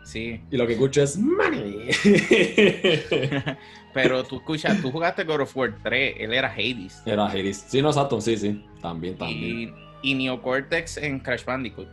Sí. 0.06 0.40
y 0.52 0.56
lo 0.58 0.66
que 0.68 0.74
escucho 0.74 1.02
es 1.02 1.18
Money. 1.18 1.90
Pero 3.94 4.24
tú 4.24 4.36
escuchas, 4.38 4.82
tú 4.82 4.92
jugaste 4.92 5.24
God 5.24 5.42
of 5.42 5.58
War 5.58 5.74
3, 5.84 6.16
él 6.20 6.34
era 6.34 6.50
Hades. 6.52 7.02
Era 7.06 7.26
Hades. 7.28 7.66
Sí, 7.68 7.82
no, 7.82 7.90
exacto, 7.90 8.20
sí, 8.22 8.38
sí, 8.38 8.64
también, 8.82 9.18
también. 9.18 9.74
Y, 10.04 10.12
y 10.12 10.16
Neocortex 10.16 10.98
en 10.98 11.20
Crash 11.20 11.46
Bandicoot. 11.46 11.88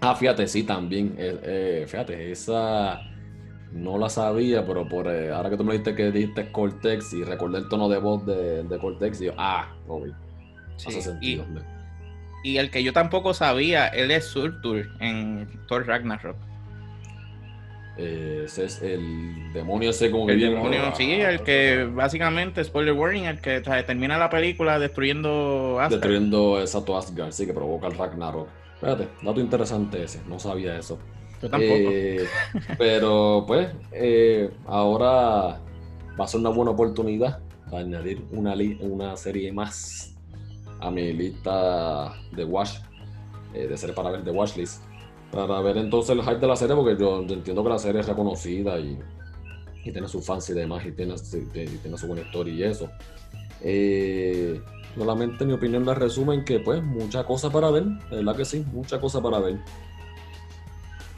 Ah, 0.00 0.14
fíjate, 0.14 0.46
sí, 0.48 0.62
también. 0.62 1.14
eh, 1.18 1.38
eh, 1.42 1.84
fíjate, 1.86 2.32
esa 2.32 3.00
no 3.72 3.98
la 3.98 4.08
sabía, 4.08 4.66
pero 4.66 4.88
por 4.88 5.06
eh, 5.08 5.30
ahora 5.30 5.50
que 5.50 5.56
tú 5.56 5.62
me 5.64 5.72
dijiste 5.74 5.94
que 5.94 6.10
dijiste 6.10 6.50
Cortex 6.50 7.12
y 7.12 7.22
recordé 7.22 7.58
el 7.58 7.68
tono 7.68 7.88
de 7.88 7.98
voz 7.98 8.24
de, 8.26 8.62
de 8.64 8.78
Cortex, 8.78 9.20
y 9.20 9.26
yo, 9.26 9.34
ah, 9.36 9.72
obvio, 9.86 10.14
Sí, 10.76 10.88
hace 10.88 11.02
sentido. 11.02 11.44
y 11.54 11.79
el 12.44 12.70
que 12.70 12.82
yo 12.82 12.92
tampoco 12.92 13.34
sabía, 13.34 13.88
él 13.88 14.10
es 14.10 14.26
Surtur 14.26 14.88
en 15.00 15.48
Thor 15.68 15.86
Ragnarok. 15.86 16.36
Eh, 17.96 18.42
ese 18.46 18.64
es 18.64 18.80
el 18.80 19.52
demonio 19.52 19.90
ese 19.90 20.10
como 20.10 20.26
que 20.26 20.32
El 20.32 20.40
demonio, 20.40 20.94
sí, 20.96 21.12
el 21.12 21.42
que 21.42 21.84
básicamente, 21.84 22.64
spoiler 22.64 22.94
warning, 22.94 23.24
el 23.24 23.40
que 23.40 23.60
termina 23.60 24.16
la 24.16 24.30
película 24.30 24.78
destruyendo 24.78 25.78
Asgard. 25.78 25.90
Destruyendo 25.90 26.60
exacto 26.60 26.96
Asgard, 26.96 27.32
sí, 27.32 27.46
que 27.46 27.52
provoca 27.52 27.88
el 27.88 27.98
Ragnarok. 27.98 28.48
Fíjate, 28.80 29.08
dato 29.22 29.40
interesante 29.40 30.02
ese, 30.02 30.22
no 30.26 30.38
sabía 30.38 30.78
eso. 30.78 30.98
Yo 31.42 31.50
tampoco. 31.50 31.90
Eh, 31.92 32.26
pero 32.78 33.44
pues, 33.46 33.68
eh, 33.92 34.50
ahora 34.66 35.60
va 36.18 36.24
a 36.24 36.26
ser 36.26 36.40
una 36.40 36.50
buena 36.50 36.70
oportunidad 36.70 37.40
para 37.70 37.82
añadir 37.82 38.24
una 38.30 39.16
serie 39.16 39.52
más 39.52 40.10
a 40.80 40.90
mi 40.90 41.12
lista 41.12 42.14
de 42.32 42.44
watch, 42.44 42.78
eh, 43.54 43.66
de 43.66 43.76
serie 43.76 43.94
para 43.94 44.10
ver, 44.10 44.24
de 44.24 44.30
watchlist. 44.30 44.82
Para 45.30 45.60
ver 45.60 45.76
entonces 45.76 46.16
el 46.16 46.22
hype 46.22 46.38
de 46.38 46.46
la 46.46 46.56
serie, 46.56 46.74
porque 46.74 46.96
yo 47.00 47.20
entiendo 47.20 47.62
que 47.62 47.68
la 47.68 47.78
serie 47.78 48.00
es 48.00 48.08
reconocida 48.08 48.78
y, 48.80 48.98
y 49.84 49.92
tiene 49.92 50.08
sus 50.08 50.24
fans 50.26 50.48
y 50.50 50.54
demás, 50.54 50.84
y 50.84 50.92
tiene, 50.92 51.14
y 51.14 51.76
tiene 51.78 51.96
su 51.96 52.06
buena 52.06 52.22
historia 52.22 52.52
y 52.52 52.62
eso. 52.64 52.90
Eh, 53.62 54.60
solamente 54.96 55.44
mi 55.44 55.52
opinión 55.52 55.84
la 55.84 55.94
resumen 55.94 56.44
que 56.44 56.60
pues 56.60 56.82
mucha 56.82 57.24
cosa 57.24 57.50
para 57.50 57.70
ver, 57.70 57.84
de 57.84 58.16
verdad 58.16 58.36
que 58.36 58.44
sí, 58.44 58.64
mucha 58.72 59.00
cosa 59.00 59.22
para 59.22 59.38
ver. 59.38 59.58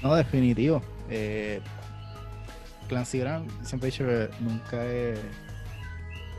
No, 0.03 0.15
definitivo. 0.15 0.83
Eh, 1.09 1.61
Clancy 2.89 3.21
Brown 3.21 3.47
siempre 3.63 3.89
he 3.89 3.93
dicho 3.93 4.05
que 4.05 4.29
nunca 4.41 4.85
es. 4.85 5.19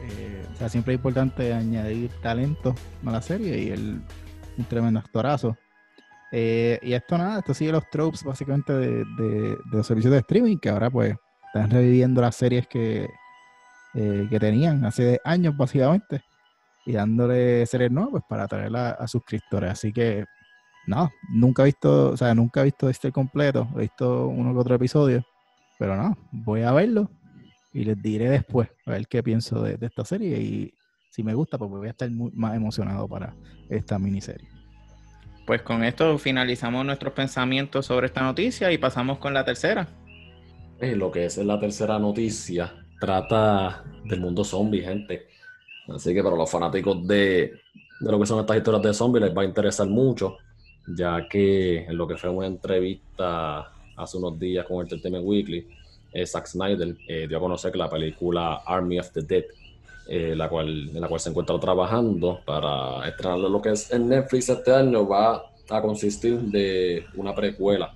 Eh, 0.01 0.45
o 0.53 0.55
sea, 0.57 0.69
siempre 0.69 0.93
es 0.93 0.99
importante 0.99 1.53
añadir 1.53 2.11
talento 2.21 2.75
a 3.05 3.11
la 3.11 3.21
serie 3.21 3.57
y 3.57 3.69
él 3.69 4.01
un 4.57 4.65
tremendo 4.65 4.99
actorazo. 4.99 5.57
Eh, 6.31 6.79
y 6.81 6.93
esto 6.93 7.17
nada, 7.17 7.39
esto 7.39 7.53
sigue 7.53 7.71
los 7.71 7.89
tropes 7.89 8.23
básicamente 8.23 8.73
de, 8.73 9.57
los 9.71 9.85
servicios 9.85 10.11
de 10.11 10.19
streaming 10.19 10.57
que 10.57 10.69
ahora 10.69 10.89
pues 10.89 11.15
están 11.47 11.69
reviviendo 11.69 12.21
las 12.21 12.35
series 12.35 12.67
que, 12.67 13.07
eh, 13.93 14.27
que 14.29 14.39
tenían 14.39 14.83
hace 14.83 15.19
años 15.23 15.55
básicamente 15.55 16.23
y 16.85 16.93
dándole 16.93 17.65
series 17.67 17.91
nuevas 17.91 18.11
pues, 18.11 18.23
para 18.27 18.43
atraer 18.43 18.75
a, 18.75 18.91
a 18.91 19.07
suscriptores. 19.07 19.71
Así 19.71 19.93
que 19.93 20.25
no, 20.87 21.09
nunca 21.29 21.61
he 21.61 21.65
visto, 21.65 22.09
o 22.11 22.17
sea, 22.17 22.33
nunca 22.33 22.61
he 22.61 22.65
visto 22.65 22.89
este 22.89 23.11
completo, 23.11 23.67
he 23.75 23.81
visto 23.81 24.27
uno 24.27 24.53
que 24.53 24.59
otro 24.59 24.75
episodio, 24.75 25.23
pero 25.77 25.95
no, 25.95 26.17
voy 26.31 26.63
a 26.63 26.71
verlo 26.71 27.09
y 27.73 27.83
les 27.83 28.01
diré 28.01 28.29
después 28.29 28.69
a 28.85 28.91
ver 28.91 29.07
qué 29.07 29.23
pienso 29.23 29.61
de, 29.61 29.77
de 29.77 29.87
esta 29.87 30.05
serie 30.05 30.39
y 30.39 30.73
si 31.09 31.21
me 31.21 31.35
gusta, 31.35 31.59
pues 31.59 31.69
voy 31.69 31.87
a 31.87 31.91
estar 31.91 32.09
muy, 32.09 32.31
más 32.33 32.55
emocionado 32.55 33.07
para 33.07 33.35
esta 33.69 33.99
miniserie. 33.99 34.49
Pues 35.45 35.61
con 35.61 35.83
esto 35.83 36.17
finalizamos 36.17 36.83
nuestros 36.83 37.13
pensamientos 37.13 37.85
sobre 37.85 38.07
esta 38.07 38.23
noticia 38.23 38.71
y 38.71 38.79
pasamos 38.79 39.19
con 39.19 39.31
la 39.31 39.45
tercera. 39.45 39.87
Eh, 40.79 40.95
lo 40.95 41.11
que 41.11 41.25
es 41.25 41.37
la 41.37 41.59
tercera 41.59 41.99
noticia 41.99 42.73
trata 42.99 43.83
del 44.05 44.21
mundo 44.21 44.43
zombie, 44.43 44.81
gente. 44.81 45.27
Así 45.87 46.15
que 46.15 46.23
para 46.23 46.35
los 46.35 46.49
fanáticos 46.49 47.05
de, 47.05 47.53
de 47.99 48.11
lo 48.11 48.19
que 48.19 48.25
son 48.25 48.39
estas 48.39 48.57
historias 48.57 48.81
de 48.81 48.93
zombies 48.93 49.25
les 49.25 49.37
va 49.37 49.43
a 49.43 49.45
interesar 49.45 49.87
mucho, 49.87 50.37
ya 50.97 51.27
que 51.29 51.85
en 51.85 51.95
lo 51.95 52.07
que 52.07 52.17
fue 52.17 52.31
una 52.31 52.47
entrevista 52.47 53.71
hace 53.97 54.17
unos 54.17 54.39
días 54.39 54.65
con 54.65 54.81
Entertainment 54.81 55.25
Weekly, 55.27 55.67
eh, 56.13 56.25
Zack 56.25 56.47
Snyder 56.47 56.95
dio 57.27 57.37
a 57.37 57.39
conocer 57.41 57.71
que 57.71 57.77
la 57.77 57.89
película 57.89 58.61
Army 58.65 58.99
of 58.99 59.11
the 59.11 59.21
Dead, 59.21 59.43
la 60.35 60.49
cual, 60.49 60.89
en 60.89 61.01
la 61.01 61.07
cual 61.07 61.19
se 61.19 61.29
encuentra 61.29 61.59
trabajando 61.59 62.41
para 62.45 63.07
estrenar 63.07 63.39
lo 63.39 63.61
que 63.61 63.71
es 63.71 63.91
en 63.91 64.09
Netflix 64.09 64.49
este 64.49 64.73
año, 64.73 65.07
va 65.07 65.43
a 65.69 65.81
consistir 65.81 66.39
de 66.39 67.05
una 67.15 67.33
precuela, 67.33 67.93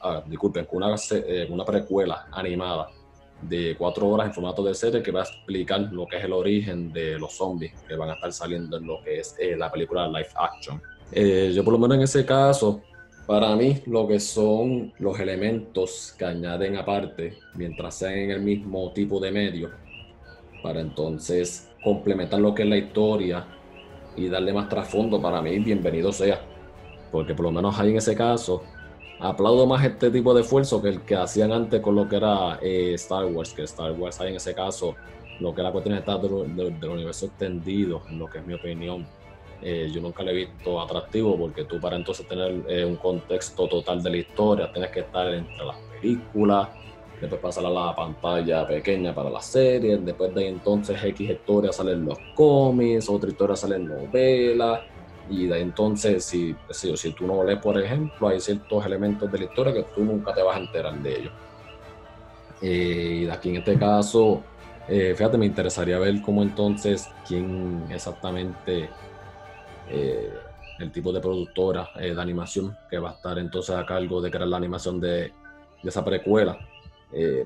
ah, 0.00 0.22
disculpen, 0.26 0.66
una, 0.72 0.96
una 1.50 1.64
precuela 1.64 2.26
animada 2.32 2.88
de 3.42 3.74
cuatro 3.76 4.08
horas 4.08 4.28
en 4.28 4.34
formato 4.34 4.62
de 4.62 4.74
serie 4.74 5.02
que 5.02 5.10
va 5.10 5.20
a 5.20 5.24
explicar 5.24 5.80
lo 5.92 6.06
que 6.06 6.16
es 6.16 6.24
el 6.24 6.32
origen 6.32 6.92
de 6.92 7.18
los 7.18 7.36
zombies 7.36 7.72
que 7.86 7.96
van 7.96 8.10
a 8.10 8.14
estar 8.14 8.32
saliendo 8.32 8.76
en 8.76 8.86
lo 8.86 9.02
que 9.02 9.20
es 9.20 9.34
eh, 9.38 9.56
la 9.56 9.70
película 9.70 10.06
live 10.06 10.28
action. 10.36 10.80
Eh, 11.10 11.52
yo 11.54 11.64
por 11.64 11.72
lo 11.72 11.78
menos 11.78 11.96
en 11.96 12.02
ese 12.04 12.24
caso, 12.24 12.80
para 13.26 13.54
mí 13.56 13.82
lo 13.86 14.06
que 14.06 14.18
son 14.20 14.92
los 14.98 15.18
elementos 15.20 16.14
que 16.18 16.24
añaden 16.24 16.76
aparte 16.76 17.38
mientras 17.54 17.94
sean 17.94 18.14
en 18.14 18.30
el 18.32 18.40
mismo 18.40 18.92
tipo 18.92 19.20
de 19.20 19.30
medio, 19.30 19.70
para 20.62 20.80
entonces 20.80 21.70
complementar 21.82 22.40
lo 22.40 22.54
que 22.54 22.62
es 22.62 22.68
la 22.68 22.76
historia 22.76 23.46
y 24.16 24.28
darle 24.28 24.52
más 24.52 24.68
trasfondo, 24.68 25.20
para 25.20 25.40
mí 25.40 25.58
bienvenido 25.58 26.12
sea. 26.12 26.40
Porque 27.10 27.34
por 27.34 27.46
lo 27.46 27.52
menos 27.52 27.78
ahí 27.78 27.90
en 27.90 27.96
ese 27.96 28.14
caso 28.16 28.62
aplaudo 29.20 29.66
más 29.66 29.84
este 29.84 30.10
tipo 30.10 30.34
de 30.34 30.40
esfuerzo 30.40 30.82
que 30.82 30.88
el 30.88 31.02
que 31.02 31.14
hacían 31.14 31.52
antes 31.52 31.80
con 31.80 31.94
lo 31.94 32.08
que 32.08 32.16
era 32.16 32.58
eh, 32.60 32.94
Star 32.94 33.26
Wars, 33.26 33.52
que 33.52 33.62
Star 33.62 33.92
Wars 33.92 34.20
hay 34.20 34.30
en 34.30 34.36
ese 34.36 34.54
caso 34.54 34.96
lo 35.38 35.54
que 35.54 35.60
era 35.60 35.70
cuestión 35.70 35.96
de 35.96 36.68
del 36.80 36.90
universo 36.90 37.26
extendido, 37.26 38.02
en 38.10 38.18
lo 38.18 38.26
que 38.26 38.38
es 38.38 38.46
mi 38.46 38.54
opinión. 38.54 39.06
Eh, 39.62 39.88
yo 39.92 40.00
nunca 40.00 40.24
le 40.24 40.32
he 40.32 40.34
visto 40.34 40.80
atractivo 40.80 41.38
porque 41.38 41.64
tú 41.64 41.78
para 41.80 41.96
entonces 41.96 42.26
tener 42.26 42.64
eh, 42.68 42.84
un 42.84 42.96
contexto 42.96 43.68
total 43.68 44.02
de 44.02 44.10
la 44.10 44.16
historia 44.16 44.72
tienes 44.72 44.90
que 44.90 45.00
estar 45.00 45.32
entre 45.32 45.64
las 45.64 45.76
películas, 46.00 46.68
después 47.20 47.40
pasar 47.40 47.66
a 47.66 47.70
la 47.70 47.94
pantalla 47.94 48.66
pequeña 48.66 49.14
para 49.14 49.30
las 49.30 49.46
series, 49.46 50.04
después 50.04 50.34
de 50.34 50.42
ahí 50.42 50.48
entonces 50.48 51.02
X 51.04 51.30
historias 51.30 51.76
salen 51.76 52.04
los 52.04 52.18
cómics, 52.34 53.08
otra 53.08 53.30
historia 53.30 53.54
salen 53.54 53.86
novelas, 53.86 54.80
y 55.28 55.46
de 55.46 55.60
entonces, 55.60 56.24
si, 56.24 56.54
si 56.72 57.12
tú 57.12 57.26
no 57.26 57.44
lees, 57.44 57.60
por 57.60 57.80
ejemplo, 57.80 58.28
hay 58.28 58.40
ciertos 58.40 58.84
elementos 58.84 59.30
de 59.30 59.38
la 59.38 59.44
historia 59.44 59.72
que 59.72 59.84
tú 59.94 60.04
nunca 60.04 60.34
te 60.34 60.42
vas 60.42 60.56
a 60.56 60.60
enterar 60.60 60.94
de 61.00 61.18
ellos. 61.18 61.32
Eh, 62.60 63.18
y 63.20 63.24
de 63.24 63.32
aquí 63.32 63.50
en 63.50 63.56
este 63.56 63.78
caso, 63.78 64.42
eh, 64.88 65.14
fíjate, 65.16 65.38
me 65.38 65.46
interesaría 65.46 65.98
ver 65.98 66.20
cómo 66.22 66.42
entonces, 66.42 67.08
quién 67.26 67.84
exactamente, 67.90 68.90
eh, 69.88 70.32
el 70.78 70.90
tipo 70.90 71.12
de 71.12 71.20
productora 71.20 71.88
de 71.96 72.20
animación 72.20 72.76
que 72.90 72.98
va 72.98 73.10
a 73.10 73.14
estar 73.14 73.38
entonces 73.38 73.74
a 73.74 73.86
cargo 73.86 74.20
de 74.20 74.30
crear 74.30 74.48
la 74.48 74.56
animación 74.56 75.00
de, 75.00 75.32
esa 75.82 76.04
precuela, 76.04 76.58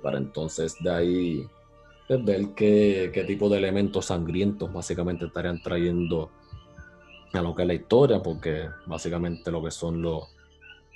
para 0.03 0.19
entonces 0.19 0.77
de 0.81 0.91
ahí 0.91 1.47
pues, 2.07 2.25
ver 2.25 2.49
qué, 2.55 3.11
qué 3.13 3.25
tipo 3.25 3.49
de 3.49 3.59
elementos 3.59 4.07
sangrientos 4.07 4.73
básicamente 4.73 5.27
estarían 5.27 5.61
trayendo 5.61 6.31
a 7.33 7.43
lo 7.43 7.55
que 7.55 7.63
es 7.63 7.69
la 7.69 7.75
historia, 7.75 8.23
porque 8.23 8.69
básicamente 8.87 9.51
lo 9.51 9.63
que 9.63 9.71
son 9.71 10.01
los, 10.03 10.25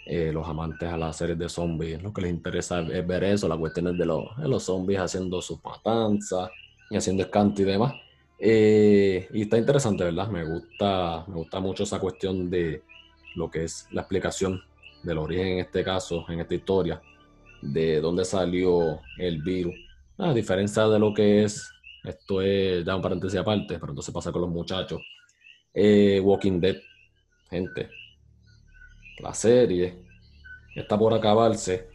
eh, 0.07 0.31
los 0.33 0.47
amantes 0.47 0.89
a 0.91 0.97
las 0.97 1.17
series 1.17 1.39
de 1.39 1.49
zombies, 1.49 2.03
lo 2.03 2.13
que 2.13 2.23
les 2.23 2.31
interesa 2.31 2.81
es 2.81 3.07
ver 3.07 3.25
eso, 3.25 3.49
la 3.49 3.57
cuestión 3.57 3.97
de 3.97 4.07
los, 4.07 4.37
de 4.37 4.49
los 4.49 4.63
zombies 4.63 5.01
haciendo 5.01 5.43
sus 5.43 5.63
matanzas 5.63 6.51
y 6.91 6.97
haciendo 6.97 7.23
escanto 7.23 7.63
y 7.63 7.65
demás. 7.65 7.95
Eh, 8.43 9.29
y 9.35 9.43
está 9.43 9.59
interesante, 9.59 10.03
¿verdad? 10.03 10.29
Me 10.29 10.45
gusta, 10.45 11.25
me 11.29 11.35
gusta 11.35 11.61
mucho 11.61 11.83
esa 11.83 12.01
cuestión 12.01 12.49
de 12.49 12.83
lo 13.37 13.51
que 13.51 13.65
es 13.65 13.87
la 13.91 14.01
explicación 14.01 14.63
del 15.03 15.19
origen 15.19 15.47
en 15.47 15.59
este 15.61 15.85
caso, 15.85 16.25
en 16.29 16.41
esta 16.41 16.55
historia, 16.55 17.03
de 17.61 18.01
dónde 18.01 18.25
salió 18.25 19.01
el 19.19 19.43
virus. 19.43 19.75
A 20.17 20.33
diferencia 20.33 20.89
de 20.89 20.99
lo 20.99 21.13
que 21.13 21.45
es, 21.45 21.71
esto 22.03 22.41
es 22.41 22.85
ya 22.85 22.97
un 22.97 23.03
paréntesis 23.03 23.39
aparte, 23.39 23.79
pero 23.79 23.93
entonces 23.93 24.13
pasa 24.13 24.33
con 24.33 24.43
los 24.43 24.51
muchachos 24.51 25.01
eh, 25.75 26.21
Walking 26.21 26.61
Dead, 26.61 26.77
gente. 27.51 27.91
La 29.19 29.35
serie 29.35 30.03
está 30.75 30.99
por 30.99 31.13
acabarse 31.13 31.89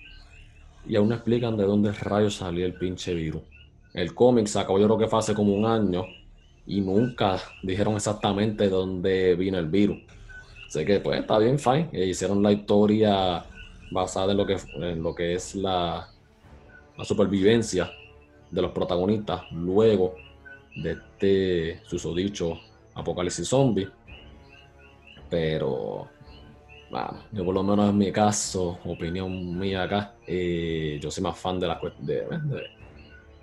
y 0.88 0.96
aún 0.96 1.12
explican 1.12 1.58
de 1.58 1.64
dónde 1.64 1.92
rayos 1.92 2.36
salió 2.36 2.66
el 2.66 2.76
pinche 2.76 3.16
virus. 3.16 3.42
El 3.94 4.14
cómic 4.14 4.46
se 4.48 4.60
acabó 4.60 4.80
yo 4.80 4.86
creo 4.86 4.98
que 5.00 5.08
fue 5.08 5.20
hace 5.20 5.34
como 5.34 5.54
un 5.56 5.66
año 5.66 6.06
y 6.68 6.82
nunca 6.82 7.40
dijeron 7.62 7.96
exactamente 7.96 8.70
dónde 8.70 9.36
vino 9.36 9.58
el 9.58 9.68
virus. 9.68 10.00
Así 10.68 10.84
que 10.84 11.00
pues 11.00 11.20
está 11.20 11.38
bien, 11.38 11.60
fine. 11.60 11.90
E 11.92 12.06
hicieron 12.06 12.42
la 12.42 12.52
historia 12.52 13.44
basada 13.92 14.32
en 14.32 14.38
lo 15.02 15.16
que, 15.16 15.34
es 15.34 15.56
la, 15.56 16.10
supervivencia 17.04 17.92
de 18.50 18.62
los 18.62 18.72
protagonistas 18.72 19.44
luego 19.52 20.16
de 20.76 20.92
este 20.92 21.82
susodicho 21.88 22.60
Apocalipsis 22.96 23.48
Zombie. 23.48 23.88
Pero, 25.30 26.08
bueno, 26.90 27.24
yo 27.32 27.46
por 27.46 27.54
lo 27.54 27.64
menos 27.64 27.90
en 27.90 27.98
mi 27.98 28.12
caso, 28.12 28.80
opinión 28.86 29.58
mía 29.58 29.84
acá, 29.84 30.16
eh, 30.26 31.00
yo 31.02 31.12
soy 31.12 31.24
más 31.24 31.38
fan 31.38 31.60
de 31.60 31.68
la 31.68 31.80
de, 32.00 32.16
de, 32.16 32.64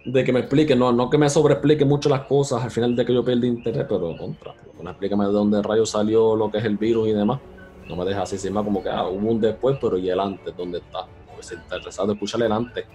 que 0.04 0.32
me 0.32 0.40
explique, 0.40 0.74
no, 0.74 0.92
no 0.92 1.08
que 1.08 1.18
me 1.18 1.28
sobreexplique 1.28 1.84
mucho 1.84 2.08
las 2.08 2.22
cosas 2.22 2.62
al 2.62 2.70
final 2.70 2.96
de 2.96 3.04
que 3.04 3.14
yo 3.14 3.24
pierda 3.24 3.46
interés, 3.46 3.86
pero 3.88 4.16
contra, 4.16 4.54
explícame 4.90 5.26
de 5.26 5.32
dónde 5.32 5.62
rayos 5.62 5.90
salió 5.90 6.34
lo 6.34 6.50
que 6.50 6.58
es 6.58 6.64
el 6.64 6.76
virus 6.76 7.08
y 7.08 7.12
demás. 7.12 7.40
No 7.88 7.96
me 7.96 8.04
deja 8.04 8.22
así 8.22 8.36
encima 8.36 8.64
como 8.64 8.82
que 8.82 8.88
ah, 8.88 9.06
hubo 9.08 9.30
un 9.30 9.40
después, 9.40 9.76
pero 9.80 9.98
y 9.98 10.08
el 10.08 10.18
antes, 10.18 10.56
¿dónde 10.56 10.78
está? 10.78 11.06
Pues 11.34 11.52
interesado 11.52 12.08
de 12.08 12.14
escuchar 12.14 12.42
el 12.42 12.52
antes. 12.52 12.86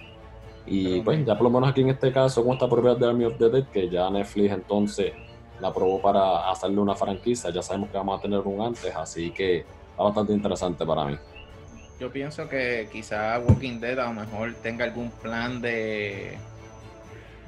Y 0.66 1.00
pues 1.00 1.24
ya 1.24 1.34
por 1.34 1.44
lo 1.44 1.50
menos 1.50 1.70
aquí 1.70 1.80
en 1.80 1.90
este 1.90 2.12
caso 2.12 2.44
con 2.44 2.52
esta 2.54 2.68
propiedad 2.68 2.96
de 2.96 3.06
Army 3.06 3.24
of 3.24 3.38
the 3.38 3.48
Dead, 3.48 3.64
que 3.68 3.88
ya 3.88 4.10
Netflix 4.10 4.52
entonces 4.52 5.12
la 5.60 5.72
probó 5.72 6.00
para 6.00 6.50
hacerle 6.50 6.78
una 6.80 6.94
franquicia. 6.94 7.50
Ya 7.50 7.62
sabemos 7.62 7.90
que 7.90 7.96
vamos 7.96 8.18
a 8.18 8.22
tener 8.22 8.40
un 8.40 8.60
antes, 8.60 8.94
así 8.94 9.30
que 9.30 9.58
está 9.58 10.02
bastante 10.02 10.32
interesante 10.32 10.84
para 10.84 11.04
mí. 11.06 11.16
Yo 11.98 12.12
pienso 12.12 12.48
que 12.48 12.88
quizás 12.92 13.42
Walking 13.48 13.80
Dead 13.80 13.98
a 13.98 14.08
lo 14.08 14.14
mejor 14.14 14.54
tenga 14.62 14.84
algún 14.84 15.10
plan 15.10 15.60
de 15.60 16.38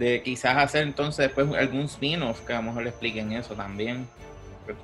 de 0.01 0.23
quizás 0.23 0.57
hacer 0.57 0.83
entonces 0.83 1.27
después 1.27 1.47
algún 1.57 1.83
spin-off 1.83 2.41
que 2.47 2.55
a 2.55 2.57
lo 2.57 2.63
mejor 2.63 2.85
le 2.85 2.89
expliquen 2.89 3.33
eso 3.33 3.55
también. 3.55 4.09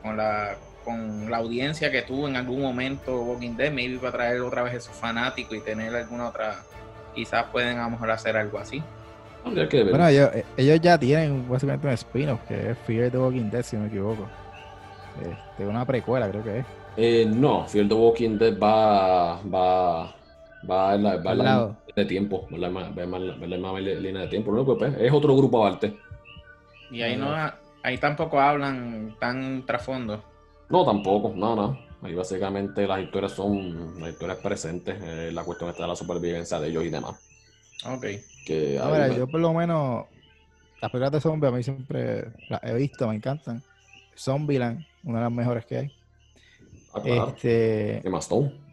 Con 0.03 0.17
la, 0.17 0.57
con 0.85 1.31
la 1.31 1.39
audiencia 1.39 1.91
que 1.91 2.03
tuvo 2.03 2.29
en 2.29 2.37
algún 2.37 2.61
momento 2.61 3.23
Walking 3.23 3.57
Dead, 3.57 3.73
maybe 3.73 3.99
para 3.99 4.13
traer 4.13 4.41
otra 4.41 4.63
vez 4.63 4.75
esos 4.75 4.95
fanáticos 4.95 5.57
y 5.57 5.61
tener 5.61 5.95
alguna 5.95 6.29
otra, 6.29 6.57
quizás 7.15 7.45
pueden 7.47 7.79
a 7.79 7.85
lo 7.85 7.91
mejor 7.91 8.11
hacer 8.11 8.37
algo 8.37 8.59
así. 8.59 8.83
Bueno, 9.45 10.09
ellos, 10.09 10.81
ya 10.81 10.99
tienen 10.99 11.49
básicamente 11.49 11.87
un 11.87 11.93
spin-off 11.95 12.41
que 12.49 12.71
es 12.71 12.79
Fear 12.79 13.11
the 13.11 13.19
Walking 13.19 13.49
Dead, 13.49 13.63
si 13.63 13.77
no 13.77 13.83
me 13.83 13.89
equivoco. 13.89 14.27
Este, 15.23 15.67
una 15.67 15.85
precuela, 15.87 16.29
creo 16.29 16.43
que 16.43 16.59
es. 16.59 16.67
Eh, 16.97 17.27
no, 17.27 17.65
Fear 17.67 17.89
the 17.89 17.95
Walking 17.95 18.39
Dead 18.39 18.59
va, 18.59 19.41
va, 19.43 20.16
va 20.69 20.95
en 20.95 21.03
la, 21.03 21.17
va 21.17 21.33
en 21.33 21.39
la 21.39 21.77
de 21.95 22.05
tiempo, 22.05 22.47
va 22.53 22.57
en 22.57 23.63
la, 23.63 23.81
línea 23.81 24.23
de 24.23 24.29
tiempo. 24.29 24.77
Pues, 24.79 24.95
es 24.99 25.13
otro 25.13 25.37
grupo 25.37 25.65
aparte. 25.65 25.97
Y 26.91 27.03
ahí 27.03 27.17
no, 27.17 27.35
ahí 27.83 27.99
tampoco 27.99 28.41
hablan 28.41 29.17
tan 29.19 29.65
trasfondo. 29.65 30.23
No, 30.69 30.85
tampoco, 30.85 31.33
no, 31.35 31.55
no. 31.57 31.79
Ahí 32.03 32.15
básicamente 32.15 32.87
las 32.87 33.01
historias 33.01 33.33
son 33.33 34.01
las 34.01 34.11
historias 34.11 34.39
presentes, 34.39 34.97
eh, 35.03 35.31
la 35.33 35.45
cuestión 35.45 35.71
está 35.71 35.83
de 35.83 35.89
la 35.89 35.97
supervivencia 35.97 36.61
de 36.61 36.69
ellos 36.69 36.85
y 36.85 36.91
demás. 36.91 37.17
Ok. 37.87 38.07
Que 38.45 38.81
yo 39.17 39.27
por 39.27 39.41
lo 39.41 39.53
menos, 39.53 40.05
las 40.81 40.91
películas 40.91 41.13
de 41.13 41.21
zombies 41.21 41.53
a 41.53 41.57
mí 41.57 41.63
siempre 41.63 42.27
las 42.49 42.63
he 42.63 42.75
visto, 42.75 43.09
me 43.09 43.17
encantan. 43.17 43.63
Zombieland, 44.17 44.85
una 45.05 45.19
de 45.19 45.25
las 45.25 45.33
mejores 45.33 45.67
que 45.67 45.79
hay. 45.79 45.93
Ah, 46.95 47.01
claro. 47.03 47.29
Este, 47.29 48.01
de 48.03 48.11
Maston. 48.11 48.66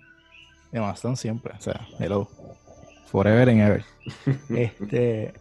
De 0.74 0.82
Maston 0.82 1.15
siempre, 1.15 1.53
o 1.57 1.61
sea, 1.61 1.88
hello. 1.99 2.28
Forever 3.05 3.49
and 3.49 3.61
ever. 3.61 3.86
este, 4.49 5.34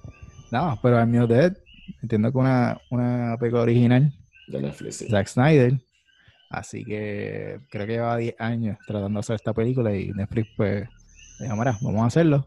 no, 0.51 0.79
pero 0.83 0.99
al 0.99 1.09
mío 1.09 1.27
Dead, 1.27 1.57
entiendo 2.03 2.31
que 2.31 2.39
una, 2.39 2.79
una 2.91 3.37
película 3.41 3.63
original 3.63 4.13
de 4.47 4.63
Netflix, 4.63 5.05
Zack 5.09 5.27
Snyder. 5.27 5.81
Así 6.51 6.85
que 6.85 7.61
creo 7.71 7.87
que 7.87 7.93
lleva 7.95 8.17
10 8.19 8.35
años 8.39 8.79
tratando 8.87 9.17
de 9.17 9.21
hacer 9.21 9.37
esta 9.37 9.55
película 9.55 9.97
y 9.97 10.13
Netflix 10.13 10.49
pues 10.55 10.87
dijo, 11.41 11.57
mira, 11.57 11.79
vamos 11.81 12.03
a 12.03 12.07
hacerlo. 12.07 12.47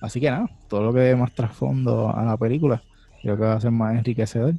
Así 0.00 0.20
que 0.20 0.30
nada, 0.30 0.48
todo 0.68 0.84
lo 0.84 0.92
que 0.94 1.00
dé 1.00 1.16
más 1.16 1.34
trasfondo 1.34 2.14
a 2.14 2.24
la 2.24 2.36
película, 2.36 2.82
creo 3.20 3.36
que 3.36 3.42
va 3.42 3.54
a 3.54 3.60
ser 3.60 3.72
más 3.72 3.96
enriquecedor. 3.96 4.54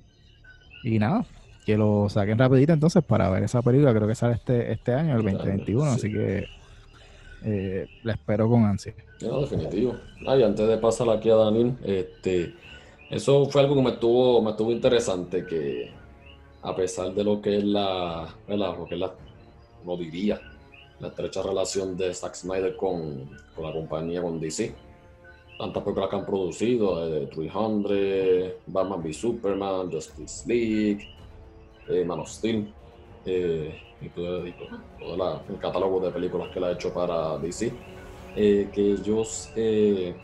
Y 0.83 0.99
nada, 0.99 1.25
que 1.65 1.77
lo 1.77 2.09
saquen 2.09 2.37
rapidito 2.37 2.73
entonces 2.73 3.03
para 3.03 3.29
ver 3.29 3.43
esa 3.43 3.61
película, 3.61 3.93
creo 3.93 4.07
que 4.07 4.15
sale 4.15 4.33
este, 4.33 4.73
este 4.73 4.93
año, 4.93 5.15
el 5.15 5.23
2021, 5.23 5.83
así 5.91 6.11
que 6.11 6.47
eh, 7.43 7.87
la 8.03 8.13
espero 8.13 8.49
con 8.49 8.63
ansia. 8.65 8.93
No, 9.21 9.41
definitivo. 9.41 9.95
Ay, 10.27 10.43
antes 10.43 10.67
de 10.67 10.77
pasar 10.77 11.09
aquí 11.09 11.29
a 11.29 11.35
Daniel, 11.35 11.75
este, 11.83 12.53
eso 13.09 13.45
fue 13.45 13.61
algo 13.61 13.75
que 13.75 13.81
me 13.81 13.89
estuvo, 13.91 14.41
me 14.41 14.51
estuvo 14.51 14.71
interesante, 14.71 15.45
que 15.45 15.91
a 16.61 16.75
pesar 16.75 17.13
de 17.13 17.23
lo 17.23 17.41
que 17.41 17.57
es 17.57 17.63
la, 17.63 18.33
lo 18.47 18.85
que 18.85 18.95
la, 18.95 19.13
no 19.85 19.97
diría, 19.97 20.41
la 20.99 21.09
estrecha 21.09 21.43
relación 21.43 21.97
de 21.97 22.13
Zack 22.13 22.35
Snyder 22.35 22.75
con, 22.75 23.29
con 23.55 23.65
la 23.65 23.73
compañía, 23.73 24.21
con 24.21 24.39
DC. 24.39 24.73
Tantas 25.57 25.83
películas 25.83 26.09
que 26.09 26.15
han 26.15 26.25
producido, 26.25 27.15
eh, 27.15 27.27
300, 27.27 27.91
Batman 28.67 29.01
v 29.03 29.13
Superman, 29.13 29.91
Justice 29.91 30.47
League, 30.47 31.07
eh, 31.89 32.03
Man 32.03 32.19
of 32.19 32.29
Steel, 32.29 32.73
eh, 33.25 33.79
y 34.05 34.09
todo, 34.09 34.43
todo 34.99 35.41
el 35.49 35.57
catálogo 35.59 35.99
de 35.99 36.11
películas 36.11 36.49
que 36.49 36.59
él 36.59 36.65
ha 36.65 36.71
hecho 36.71 36.93
para 36.93 37.37
DC. 37.37 37.71
Eh, 38.35 38.69
que 38.73 38.93
ellos, 38.93 39.51
eh, 39.55 40.15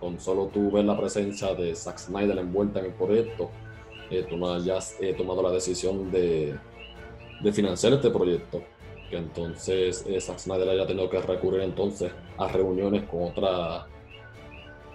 con 0.00 0.18
solo 0.18 0.46
tú 0.46 0.70
ver 0.70 0.84
la 0.84 0.96
presencia 0.96 1.54
de 1.54 1.74
Zack 1.74 1.98
Snyder 1.98 2.38
envuelta 2.38 2.80
en 2.80 2.86
el 2.86 2.92
proyecto, 2.92 3.50
eh, 4.10 4.24
tú 4.28 4.38
no 4.38 4.54
hayas 4.54 4.96
tomado 5.18 5.42
la 5.42 5.50
decisión 5.50 6.10
de, 6.10 6.56
de, 7.42 7.52
financiar 7.52 7.92
este 7.92 8.10
proyecto. 8.10 8.62
Que 9.10 9.16
entonces 9.16 10.04
Zack 10.20 10.38
Snyder 10.38 10.68
haya 10.70 10.86
tenido 10.86 11.10
que 11.10 11.20
recurrir 11.20 11.60
entonces 11.62 12.10
a 12.38 12.48
reuniones 12.48 13.04
con, 13.04 13.24
otra, 13.24 13.86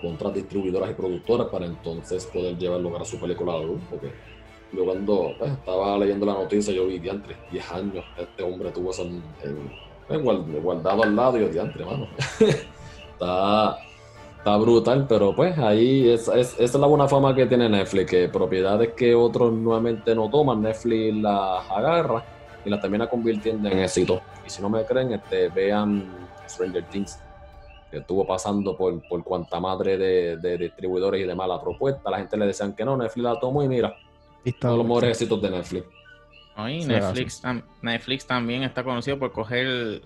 con 0.02 0.16
otras 0.16 0.34
distribuidoras 0.34 0.90
y 0.92 0.94
productoras 0.94 1.48
para 1.48 1.66
entonces 1.66 2.26
poder 2.26 2.58
llevar 2.58 2.80
lugar 2.80 3.04
a 3.04 3.06
su 3.06 3.20
película 3.20 3.54
a 3.54 3.60
la 3.60 3.66
luz. 3.66 3.82
Porque 3.90 4.12
yo 4.76 4.86
cuando 4.86 5.34
pues, 5.38 5.52
estaba 5.52 5.98
leyendo 5.98 6.26
la 6.26 6.34
noticia, 6.34 6.74
yo 6.74 6.88
vi 6.88 7.00
diantre, 7.00 7.36
10 7.52 7.72
años, 7.72 8.06
este 8.18 8.44
hombre 8.44 8.72
tuvo 8.72 8.92
eso 8.92 9.04
en 9.04 10.24
guardado 10.64 11.04
al 11.04 11.16
lado 11.16 11.40
y 11.40 11.44
odiante, 11.44 11.84
mano. 11.84 12.08
está, 13.14 14.58
brutal, 14.58 15.06
pero 15.08 15.36
pues 15.36 15.58
ahí 15.58 16.10
es, 16.10 16.28
es, 16.28 16.54
esa 16.54 16.64
es 16.64 16.76
la 16.76 16.88
buena 16.88 17.08
fama 17.08 17.34
que 17.34 17.46
tiene 17.46 17.70
Netflix, 17.70 18.10
que 18.10 18.28
propiedades 18.30 18.94
que 18.94 19.16
otros 19.16 19.54
nuevamente 19.54 20.14
no 20.14 20.30
toman, 20.30 20.62
Netflix 20.62 21.16
las 21.16 21.72
agarra 21.72 22.24
y 22.66 22.70
las 22.70 22.82
termina 22.82 23.08
convirtiendo 23.08 23.70
en 23.70 23.80
éxito. 23.80 24.22
Y 24.46 24.50
si 24.50 24.62
no 24.62 24.70
me 24.70 24.84
creen, 24.84 25.14
este, 25.14 25.50
vean 25.50 26.06
Stranger 26.48 26.84
Things, 26.86 27.20
que 27.90 27.98
estuvo 27.98 28.26
pasando 28.26 28.76
por, 28.76 29.08
por 29.08 29.24
cuanta 29.24 29.60
madre 29.60 29.98
de, 29.98 30.58
distribuidores 30.58 31.22
y 31.22 31.28
de 31.28 31.36
mala 31.36 31.62
propuesta. 31.62 32.10
La 32.10 32.18
gente 32.18 32.38
le 32.38 32.48
decían 32.48 32.74
que 32.74 32.84
no, 32.84 32.98
Netflix 32.98 33.24
la 33.24 33.40
tomó 33.40 33.64
y 33.64 33.68
mira, 33.68 33.96
todos 34.52 34.78
los 34.78 34.86
mejores 34.86 35.12
éxitos 35.12 35.42
de 35.42 35.50
Netflix. 35.50 35.86
Netflix, 36.58 37.42
Netflix 37.82 38.28
también 38.28 38.64
está 38.64 38.84
conocido 38.84 39.18
por 39.18 39.32
coger 39.32 40.02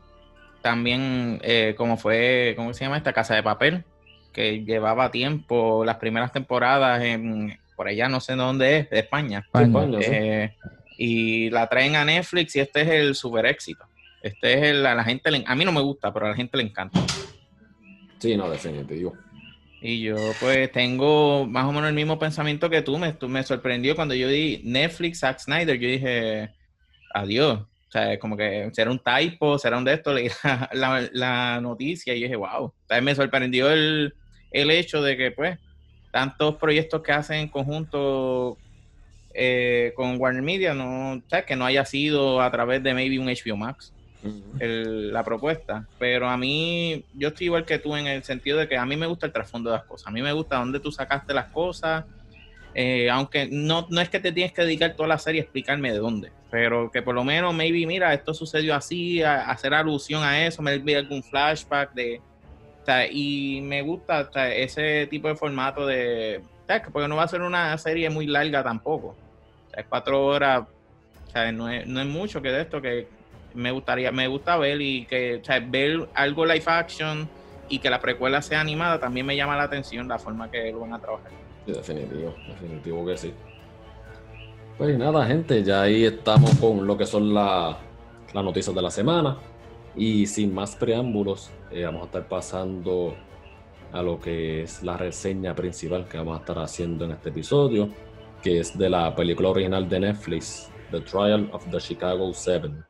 también, 0.61 1.39
eh, 1.43 1.75
como 1.77 1.97
fue, 1.97 2.53
¿cómo 2.55 2.73
se 2.73 2.85
llama 2.85 2.97
esta? 2.97 3.13
Casa 3.13 3.35
de 3.35 3.43
Papel, 3.43 3.83
que 4.31 4.63
llevaba 4.63 5.11
tiempo, 5.11 5.83
las 5.85 5.97
primeras 5.97 6.31
temporadas 6.31 7.03
en, 7.03 7.57
por 7.75 7.87
allá, 7.87 8.09
no 8.09 8.19
sé 8.19 8.35
dónde 8.35 8.79
es, 8.79 8.89
de 8.89 8.99
España. 8.99 9.47
Eh, 10.01 10.53
y 10.97 11.49
la 11.49 11.67
traen 11.67 11.95
a 11.95 12.05
Netflix 12.05 12.55
y 12.55 12.59
este 12.59 12.81
es 12.81 12.87
el 12.87 13.15
super 13.15 13.45
éxito. 13.45 13.85
Este 14.21 14.53
es 14.53 14.63
el, 14.63 14.85
a 14.85 14.95
la 14.95 15.03
gente, 15.03 15.29
a 15.45 15.55
mí 15.55 15.65
no 15.65 15.71
me 15.71 15.81
gusta, 15.81 16.11
pero 16.13 16.25
a 16.25 16.29
la 16.29 16.35
gente 16.35 16.57
le 16.57 16.63
encanta. 16.63 16.99
Sí, 18.19 18.35
no, 18.35 18.49
definitivo. 18.49 19.15
Y 19.81 20.01
yo 20.01 20.15
pues 20.39 20.71
tengo 20.71 21.45
más 21.45 21.65
o 21.65 21.71
menos 21.71 21.89
el 21.89 21.95
mismo 21.95 22.17
pensamiento 22.17 22.69
que 22.69 22.81
tú. 22.81 22.97
Me, 22.97 23.15
me 23.27 23.43
sorprendió 23.43 23.95
cuando 23.95 24.15
yo 24.15 24.27
di 24.27 24.61
Netflix, 24.63 25.19
Zack 25.19 25.39
Snyder. 25.39 25.77
Yo 25.77 25.87
dije, 25.87 26.49
adiós. 27.13 27.61
O 27.61 27.91
sea, 27.91 28.19
como 28.19 28.35
que 28.35 28.69
será 28.73 28.91
un 28.91 28.99
typo, 28.99 29.57
será 29.57 29.77
un 29.77 29.85
de 29.85 29.93
esto. 29.93 30.13
Leí 30.13 30.29
la, 30.73 31.07
la, 31.13 31.61
noticia 31.61 32.13
y 32.13 32.23
dije, 32.23 32.35
wow. 32.35 32.73
Sea, 32.87 33.01
me 33.01 33.15
sorprendió 33.15 33.69
el, 33.71 34.13
el, 34.51 34.71
hecho 34.71 35.01
de 35.01 35.15
que 35.15 35.31
pues 35.31 35.57
tantos 36.11 36.55
proyectos 36.55 37.01
que 37.03 37.11
hacen 37.11 37.37
en 37.37 37.47
conjunto 37.47 38.57
eh, 39.33 39.93
con 39.95 40.19
Warner 40.19 40.41
Media, 40.41 40.73
no, 40.73 41.13
o 41.13 41.21
sea, 41.29 41.45
que 41.45 41.55
no 41.55 41.65
haya 41.65 41.85
sido 41.85 42.41
a 42.41 42.51
través 42.51 42.81
de 42.81 42.93
maybe 42.93 43.19
un 43.19 43.27
HBO 43.27 43.55
Max 43.55 43.93
la 44.59 45.23
propuesta. 45.23 45.87
Pero 45.99 46.27
a 46.29 46.37
mí, 46.37 47.03
yo 47.13 47.29
estoy 47.29 47.45
igual 47.45 47.65
que 47.65 47.79
tú 47.79 47.95
en 47.95 48.07
el 48.07 48.23
sentido 48.23 48.57
de 48.57 48.67
que 48.67 48.77
a 48.77 48.85
mí 48.85 48.95
me 48.95 49.07
gusta 49.07 49.25
el 49.25 49.33
trasfondo 49.33 49.69
de 49.69 49.77
las 49.77 49.85
cosas. 49.85 50.07
A 50.07 50.11
mí 50.11 50.21
me 50.21 50.33
gusta 50.33 50.57
dónde 50.57 50.79
tú 50.79 50.91
sacaste 50.91 51.33
las 51.33 51.47
cosas. 51.47 52.05
Eh, 52.79 53.09
aunque 53.09 53.49
no, 53.51 53.87
no 53.89 54.01
es 54.01 54.07
que 54.07 54.19
te 54.19 54.31
tienes 54.31 54.53
que 54.53 54.61
dedicar 54.61 54.93
toda 54.93 55.09
la 55.09 55.17
serie 55.17 55.41
a 55.41 55.43
explicarme 55.43 55.91
de 55.91 55.97
dónde, 55.97 56.31
pero 56.51 56.91
que 56.91 57.01
por 57.01 57.15
lo 57.15 57.23
menos, 57.23 57.51
maybe, 57.51 57.87
mira, 57.87 58.13
esto 58.13 58.35
sucedió 58.35 58.75
así, 58.75 59.23
hacer 59.23 59.73
alusión 59.73 60.21
a 60.23 60.45
eso, 60.45 60.61
me 60.61 60.77
vi 60.77 60.93
algún 60.93 61.23
flashback 61.23 61.93
de. 61.95 62.21
y 63.11 63.61
me 63.63 63.81
gusta 63.81 64.29
ese 64.53 65.07
tipo 65.07 65.27
de 65.27 65.35
formato 65.35 65.87
de. 65.87 66.43
porque 66.93 67.07
no 67.07 67.15
va 67.15 67.23
a 67.23 67.27
ser 67.27 67.41
una 67.41 67.75
serie 67.79 68.11
muy 68.11 68.27
larga 68.27 68.63
tampoco. 68.63 69.15
es 69.75 69.85
cuatro 69.89 70.23
horas, 70.23 70.67
no 71.51 71.69
es, 71.69 71.87
no 71.87 71.99
es 71.99 72.07
mucho 72.07 72.43
que 72.43 72.51
de 72.51 72.61
esto, 72.61 72.79
que 72.79 73.07
me 73.57 73.71
gustaría, 73.71 74.11
me 74.11 74.27
gusta 74.27 74.55
ver 74.57 74.79
y 74.81 75.05
que, 75.05 75.41
ver 75.67 76.07
algo 76.13 76.45
live 76.45 76.63
action 76.67 77.27
y 77.67 77.79
que 77.79 77.89
la 77.89 77.99
precuela 77.99 78.41
sea 78.41 78.61
animada 78.61 78.99
también 78.99 79.25
me 79.25 79.35
llama 79.35 79.57
la 79.57 79.63
atención 79.63 80.07
la 80.07 80.19
forma 80.19 80.49
que 80.49 80.71
lo 80.71 80.81
van 80.81 80.93
a 80.93 80.99
trabajar. 80.99 81.31
definitivo, 81.65 82.35
definitivo 82.47 83.05
que 83.05 83.17
sí. 83.17 83.33
Pues 84.77 84.95
nada, 84.95 85.25
gente, 85.25 85.63
ya 85.63 85.81
ahí 85.81 86.05
estamos 86.05 86.53
con 86.59 86.85
lo 86.85 86.95
que 86.95 87.07
son 87.07 87.33
las 87.33 87.75
noticias 88.31 88.75
de 88.75 88.81
la 88.81 88.91
semana. 88.91 89.37
Y 89.95 90.27
sin 90.27 90.53
más 90.53 90.75
preámbulos, 90.75 91.49
eh, 91.71 91.83
vamos 91.83 92.03
a 92.03 92.05
estar 92.05 92.27
pasando 92.27 93.15
a 93.91 94.03
lo 94.03 94.19
que 94.19 94.61
es 94.61 94.83
la 94.83 94.95
reseña 94.95 95.55
principal 95.55 96.07
que 96.07 96.19
vamos 96.19 96.37
a 96.37 96.41
estar 96.41 96.59
haciendo 96.59 97.05
en 97.05 97.11
este 97.11 97.29
episodio, 97.29 97.89
que 98.43 98.59
es 98.59 98.77
de 98.77 98.91
la 98.91 99.15
película 99.15 99.49
original 99.49 99.89
de 99.89 99.99
Netflix, 100.01 100.69
The 100.91 101.01
Trial 101.01 101.49
of 101.51 101.65
the 101.71 101.79
Chicago 101.79 102.31
Seven. 102.31 102.86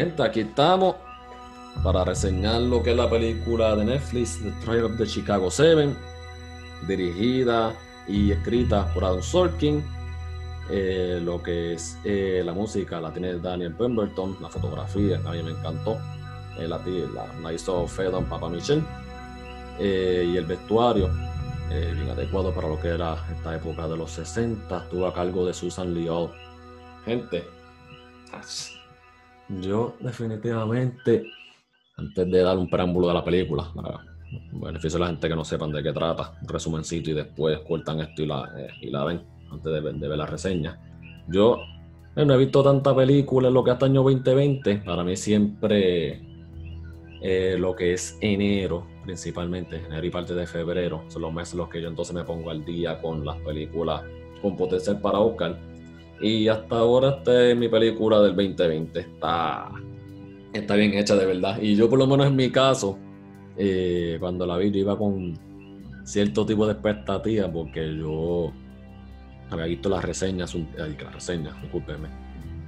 Gente, 0.00 0.22
aquí 0.22 0.40
estamos 0.40 0.96
para 1.82 2.06
reseñar 2.06 2.62
lo 2.62 2.82
que 2.82 2.92
es 2.92 2.96
la 2.96 3.10
película 3.10 3.76
de 3.76 3.84
Netflix, 3.84 4.42
The 4.42 4.50
Trial 4.64 4.84
of 4.84 4.96
the 4.96 5.06
Chicago 5.06 5.50
Seven, 5.50 5.94
dirigida 6.88 7.74
y 8.08 8.30
escrita 8.30 8.90
por 8.94 9.04
Adam 9.04 9.20
Sorkin. 9.20 9.84
Eh, 10.70 11.20
lo 11.22 11.42
que 11.42 11.74
es 11.74 11.98
eh, 12.02 12.40
la 12.42 12.54
música 12.54 12.98
la 12.98 13.12
tiene 13.12 13.34
Daniel 13.40 13.74
Pemberton, 13.74 14.38
la 14.40 14.48
fotografía 14.48 15.20
a 15.22 15.32
mí 15.32 15.42
me 15.42 15.50
encantó, 15.50 15.98
eh, 16.58 16.66
la, 16.66 16.80
la, 17.42 17.52
hizo 17.52 17.86
Fedon 17.86 18.24
Papa 18.24 18.48
Michel 18.48 18.82
y 19.78 20.34
el 20.34 20.46
vestuario 20.46 21.10
bien 21.68 22.08
adecuado 22.08 22.54
para 22.54 22.68
lo 22.68 22.80
que 22.80 22.88
era 22.88 23.18
esta 23.36 23.54
época 23.54 23.86
de 23.86 23.98
los 23.98 24.12
60, 24.12 24.78
estuvo 24.78 25.06
a 25.06 25.12
cargo 25.12 25.44
de 25.44 25.52
Susan 25.52 25.92
Liao. 25.92 26.32
Gente, 27.04 27.44
yo 29.60 29.96
definitivamente, 30.00 31.24
antes 31.96 32.30
de 32.30 32.42
dar 32.42 32.56
un 32.56 32.70
preámbulo 32.70 33.08
de 33.08 33.14
la 33.14 33.24
película, 33.24 33.70
para 33.74 34.04
beneficio 34.52 34.98
de 34.98 35.04
la 35.04 35.06
gente 35.08 35.28
que 35.28 35.36
no 35.36 35.44
sepan 35.44 35.72
de 35.72 35.82
qué 35.82 35.92
trata, 35.92 36.38
un 36.40 36.48
resumencito 36.48 37.10
y 37.10 37.14
después 37.14 37.58
cortan 37.66 38.00
esto 38.00 38.22
y 38.22 38.26
la, 38.26 38.48
eh, 38.56 38.68
y 38.82 38.90
la 38.90 39.04
ven 39.04 39.22
antes 39.50 39.72
de, 39.72 39.80
ver 39.80 40.18
la 40.18 40.26
reseña. 40.26 40.78
Yo 41.28 41.58
eh, 42.14 42.24
no 42.24 42.34
he 42.34 42.38
visto 42.38 42.62
tanta 42.62 42.94
película 42.94 43.48
en 43.48 43.54
lo 43.54 43.64
que 43.64 43.72
hasta 43.72 43.86
año 43.86 44.02
2020. 44.02 44.78
Para 44.78 45.02
mí 45.02 45.16
siempre 45.16 46.20
eh, 47.22 47.56
lo 47.58 47.74
que 47.74 47.92
es 47.94 48.16
enero, 48.20 48.86
principalmente, 49.04 49.84
enero 49.84 50.06
y 50.06 50.10
parte 50.10 50.34
de 50.34 50.46
febrero, 50.46 51.04
son 51.08 51.22
los 51.22 51.32
meses 51.32 51.54
en 51.54 51.58
los 51.58 51.68
que 51.68 51.82
yo 51.82 51.88
entonces 51.88 52.14
me 52.14 52.24
pongo 52.24 52.50
al 52.50 52.64
día 52.64 53.00
con 53.00 53.24
las 53.24 53.36
películas 53.38 54.02
con 54.40 54.56
potencial 54.56 55.00
para 55.00 55.18
Oscar 55.18 55.58
y 56.20 56.48
hasta 56.48 56.76
ahora 56.76 57.16
esta 57.18 57.48
es 57.48 57.56
mi 57.56 57.68
película 57.68 58.20
del 58.20 58.36
2020. 58.36 59.00
Está, 59.00 59.70
está 60.52 60.74
bien 60.74 60.94
hecha 60.94 61.16
de 61.16 61.26
verdad. 61.26 61.60
Y 61.60 61.76
yo 61.76 61.88
por 61.88 61.98
lo 61.98 62.06
menos 62.06 62.26
en 62.26 62.36
mi 62.36 62.50
caso, 62.50 62.98
eh, 63.56 64.16
cuando 64.20 64.46
la 64.46 64.56
vi 64.56 64.70
yo 64.70 64.80
iba 64.80 64.98
con 64.98 65.38
cierto 66.04 66.44
tipo 66.44 66.66
de 66.66 66.72
expectativa 66.72 67.50
porque 67.50 67.96
yo 67.96 68.52
había 69.50 69.66
visto 69.66 69.88
las 69.88 70.04
reseñas, 70.04 70.54
la 70.54 71.10
reseña, 71.10 71.52
discúlpeme, 71.62 72.08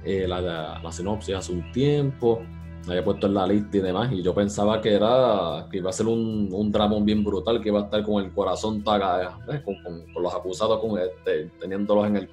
eh, 0.03 0.27
la, 0.27 0.81
sinopsis 0.91 1.35
hace 1.35 1.53
un 1.53 1.71
tiempo 1.71 2.41
había 2.87 3.03
puesto 3.03 3.27
en 3.27 3.33
la 3.33 3.47
lista 3.47 3.77
y 3.77 3.79
demás, 3.79 4.11
y 4.11 4.21
yo 4.21 4.33
pensaba 4.33 4.81
que 4.81 4.93
era 4.93 5.67
que 5.71 5.77
iba 5.77 5.89
a 5.89 5.93
ser 5.93 6.07
un, 6.07 6.49
un 6.51 6.71
dramón 6.71 7.05
bien 7.05 7.23
brutal, 7.23 7.61
que 7.61 7.69
iba 7.69 7.79
a 7.79 7.83
estar 7.83 8.03
con 8.03 8.23
el 8.23 8.31
corazón 8.31 8.83
taga, 8.83 9.39
eh, 9.51 9.61
con, 9.63 10.05
los 10.21 10.33
acusados 10.33 10.79
con 10.79 10.99
este, 10.99 11.49
teniéndolos 11.59 12.07
en 12.07 12.17
el, 12.17 12.29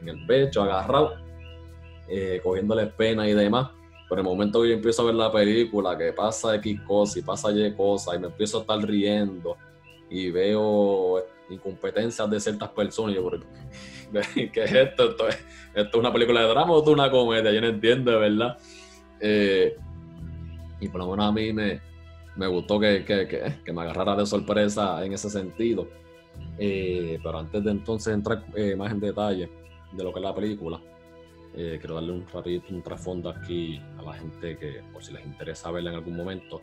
en 0.00 0.08
el 0.08 0.26
pecho, 0.26 0.62
agarrados, 0.62 1.14
eh, 2.08 2.40
cogiéndoles 2.42 2.92
pena 2.92 3.28
y 3.28 3.34
demás. 3.34 3.70
Pero 4.08 4.22
el 4.22 4.26
momento 4.26 4.62
que 4.62 4.68
yo 4.68 4.74
empiezo 4.74 5.02
a 5.02 5.06
ver 5.06 5.16
la 5.16 5.30
película, 5.30 5.98
que 5.98 6.12
pasa 6.12 6.54
X 6.54 6.80
cosas 6.86 7.16
y 7.18 7.22
pasa 7.22 7.50
Y 7.50 7.74
cosas, 7.74 8.14
y 8.14 8.18
me 8.18 8.28
empiezo 8.28 8.58
a 8.58 8.60
estar 8.62 8.78
riendo, 8.78 9.56
y 10.08 10.30
veo 10.30 11.22
incompetencias 11.50 12.30
de 12.30 12.40
ciertas 12.40 12.70
personas, 12.70 13.16
yo, 13.16 13.30
¿qué 14.52 14.64
es 14.64 14.72
esto? 14.72 15.10
¿Esto 15.10 15.28
es, 15.28 15.44
¿Esto 15.74 15.90
es 15.90 15.94
una 15.94 16.12
película 16.12 16.40
de 16.42 16.48
drama 16.48 16.72
o 16.72 16.82
es 16.82 16.88
una 16.88 17.10
comedia? 17.10 17.52
Yo 17.52 17.60
no 17.60 17.66
entiendo, 17.66 18.18
¿verdad? 18.18 18.56
Eh, 19.20 19.76
y 20.80 20.88
por 20.88 21.00
lo 21.00 21.10
menos 21.10 21.26
a 21.26 21.32
mí 21.32 21.52
me, 21.52 21.80
me 22.38 22.46
gustó 22.46 22.78
que, 22.78 23.04
que, 23.04 23.72
me 23.72 23.82
agarrara 23.82 24.14
de 24.14 24.24
sorpresa 24.24 25.04
en 25.04 25.12
ese 25.12 25.28
sentido. 25.28 25.88
Eh, 26.56 27.18
pero 27.22 27.38
antes 27.38 27.64
de 27.64 27.70
entonces 27.72 28.14
entrar 28.14 28.44
eh, 28.54 28.76
más 28.76 28.92
en 28.92 29.00
detalle 29.00 29.50
de 29.92 30.04
lo 30.04 30.12
que 30.12 30.20
es 30.20 30.24
la 30.24 30.34
película, 30.34 30.80
eh, 31.54 31.78
quiero 31.80 31.96
darle 31.96 32.12
un 32.12 32.26
ratito, 32.28 32.66
un 32.70 32.82
trasfondo 32.82 33.28
aquí 33.30 33.80
a 33.98 34.02
la 34.02 34.12
gente 34.12 34.56
que, 34.56 34.82
por 34.92 35.02
si 35.02 35.12
les 35.12 35.26
interesa 35.26 35.70
verla 35.72 35.90
en 35.90 35.96
algún 35.96 36.16
momento. 36.16 36.62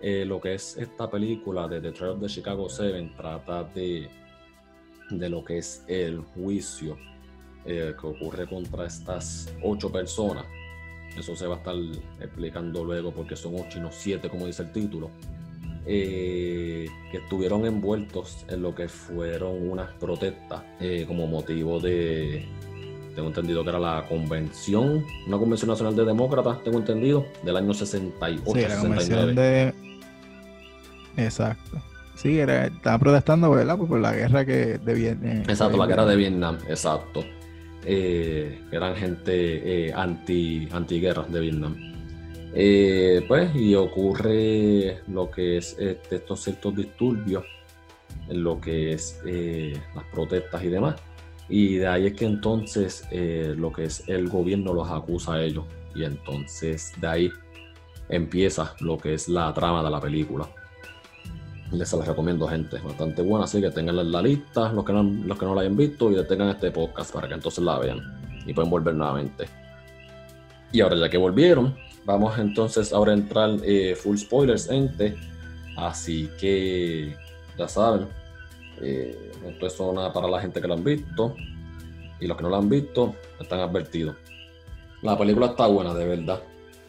lo 0.00 0.40
que 0.40 0.54
es 0.54 0.76
esta 0.78 1.10
película 1.10 1.68
de 1.68 1.80
The 1.80 1.92
Trial 1.92 2.10
of 2.12 2.20
the 2.20 2.28
Chicago 2.28 2.68
Seven 2.68 3.14
trata 3.16 3.64
de, 3.64 4.08
de 5.10 5.28
lo 5.28 5.44
que 5.44 5.58
es 5.58 5.84
el 5.88 6.20
juicio 6.20 6.96
que 7.64 8.06
ocurre 8.06 8.46
contra 8.46 8.86
estas 8.86 9.52
ocho 9.60 9.90
personas 9.90 10.46
eso 11.20 11.36
se 11.36 11.46
va 11.46 11.56
a 11.56 11.58
estar 11.58 11.74
explicando 12.20 12.84
luego 12.84 13.12
porque 13.12 13.36
son 13.36 13.54
ocho 13.54 13.78
y 13.78 13.80
no 13.80 13.90
siete, 13.90 14.28
como 14.28 14.46
dice 14.46 14.62
el 14.62 14.72
título. 14.72 15.10
Eh, 15.88 16.88
que 17.12 17.18
estuvieron 17.18 17.64
envueltos 17.64 18.44
en 18.48 18.60
lo 18.60 18.74
que 18.74 18.88
fueron 18.88 19.70
unas 19.70 19.92
protestas 19.92 20.64
eh, 20.80 21.04
como 21.06 21.28
motivo 21.28 21.78
de, 21.78 22.44
tengo 23.14 23.28
entendido 23.28 23.62
que 23.62 23.70
era 23.70 23.78
la 23.78 24.04
convención, 24.08 25.04
una 25.28 25.38
convención 25.38 25.70
nacional 25.70 25.94
de 25.94 26.04
demócratas, 26.04 26.62
tengo 26.64 26.78
entendido, 26.78 27.26
del 27.44 27.56
año 27.56 27.72
68. 27.72 28.42
Sí, 28.52 28.60
la 28.68 28.80
convención 28.80 29.34
de... 29.36 29.74
Exacto. 31.16 31.80
Sí, 32.16 32.36
era, 32.36 32.66
estaba 32.66 32.98
protestando 32.98 33.50
¿verdad? 33.50 33.78
por 33.78 34.00
la 34.00 34.12
guerra 34.12 34.44
que 34.44 34.78
de 34.78 34.94
Vietnam. 34.94 35.44
Exacto, 35.48 35.76
la 35.76 35.86
guerra 35.86 36.06
de 36.06 36.16
Vietnam, 36.16 36.58
exacto 36.68 37.24
eh, 37.86 38.60
eran 38.72 38.96
gente 38.96 39.86
eh, 39.86 39.92
anti, 39.94 40.68
antiguerras 40.72 41.32
de 41.32 41.40
Vietnam. 41.40 41.76
Eh, 42.54 43.24
pues, 43.28 43.54
y 43.54 43.74
ocurre 43.74 45.02
lo 45.08 45.30
que 45.30 45.58
es 45.58 45.76
este, 45.78 46.16
estos 46.16 46.42
ciertos 46.42 46.74
disturbios 46.74 47.44
lo 48.28 48.60
que 48.60 48.92
es 48.92 49.20
eh, 49.24 49.78
las 49.94 50.04
protestas 50.06 50.64
y 50.64 50.68
demás. 50.68 50.96
Y 51.48 51.76
de 51.76 51.86
ahí 51.86 52.06
es 52.06 52.14
que 52.14 52.24
entonces 52.24 53.04
lo 53.12 53.72
que 53.72 53.84
es 53.84 54.08
el 54.08 54.28
gobierno 54.28 54.72
los 54.72 54.90
acusa 54.90 55.34
a 55.34 55.42
ellos. 55.44 55.64
Y 55.94 56.02
entonces 56.02 56.92
de 57.00 57.06
ahí 57.06 57.32
empieza 58.08 58.74
lo 58.80 58.98
que 58.98 59.14
es 59.14 59.28
la 59.28 59.54
trama 59.54 59.84
de 59.84 59.90
la 59.90 60.00
película 60.00 60.48
les 61.72 61.92
las 61.92 62.06
recomiendo, 62.06 62.46
gente. 62.46 62.78
Bastante 62.78 63.22
buena, 63.22 63.44
así 63.44 63.60
que 63.60 63.70
tenganla 63.70 64.02
en 64.02 64.12
la 64.12 64.22
lista, 64.22 64.72
los 64.72 64.84
que 64.84 64.92
no, 64.92 65.02
los 65.02 65.38
que 65.38 65.44
no 65.44 65.54
la 65.54 65.62
hayan 65.62 65.76
visto, 65.76 66.10
y 66.10 66.14
detengan 66.14 66.48
este 66.48 66.70
podcast 66.70 67.12
para 67.12 67.28
que 67.28 67.34
entonces 67.34 67.62
la 67.64 67.78
vean 67.78 68.00
y 68.46 68.54
pueden 68.54 68.70
volver 68.70 68.94
nuevamente. 68.94 69.46
Y 70.72 70.80
ahora, 70.80 70.96
ya 70.96 71.08
que 71.08 71.18
volvieron, 71.18 71.76
vamos 72.04 72.38
entonces 72.38 72.92
ahora 72.92 73.12
a 73.12 73.16
entrar 73.16 73.50
eh, 73.64 73.94
full 73.96 74.16
spoilers, 74.16 74.68
gente. 74.68 75.16
Así 75.76 76.30
que 76.40 77.14
ya 77.58 77.68
saben, 77.68 78.06
eh, 78.80 79.32
esto 79.46 79.66
es 79.66 79.72
zona 79.72 80.12
para 80.12 80.28
la 80.28 80.40
gente 80.40 80.60
que 80.60 80.68
lo 80.68 80.74
han 80.74 80.84
visto. 80.84 81.34
Y 82.20 82.26
los 82.26 82.36
que 82.36 82.42
no 82.44 82.48
lo 82.48 82.56
han 82.56 82.68
visto, 82.68 83.14
están 83.40 83.60
advertidos. 83.60 84.16
La 85.02 85.18
película 85.18 85.46
está 85.46 85.66
buena, 85.66 85.92
de 85.92 86.06
verdad. 86.06 86.40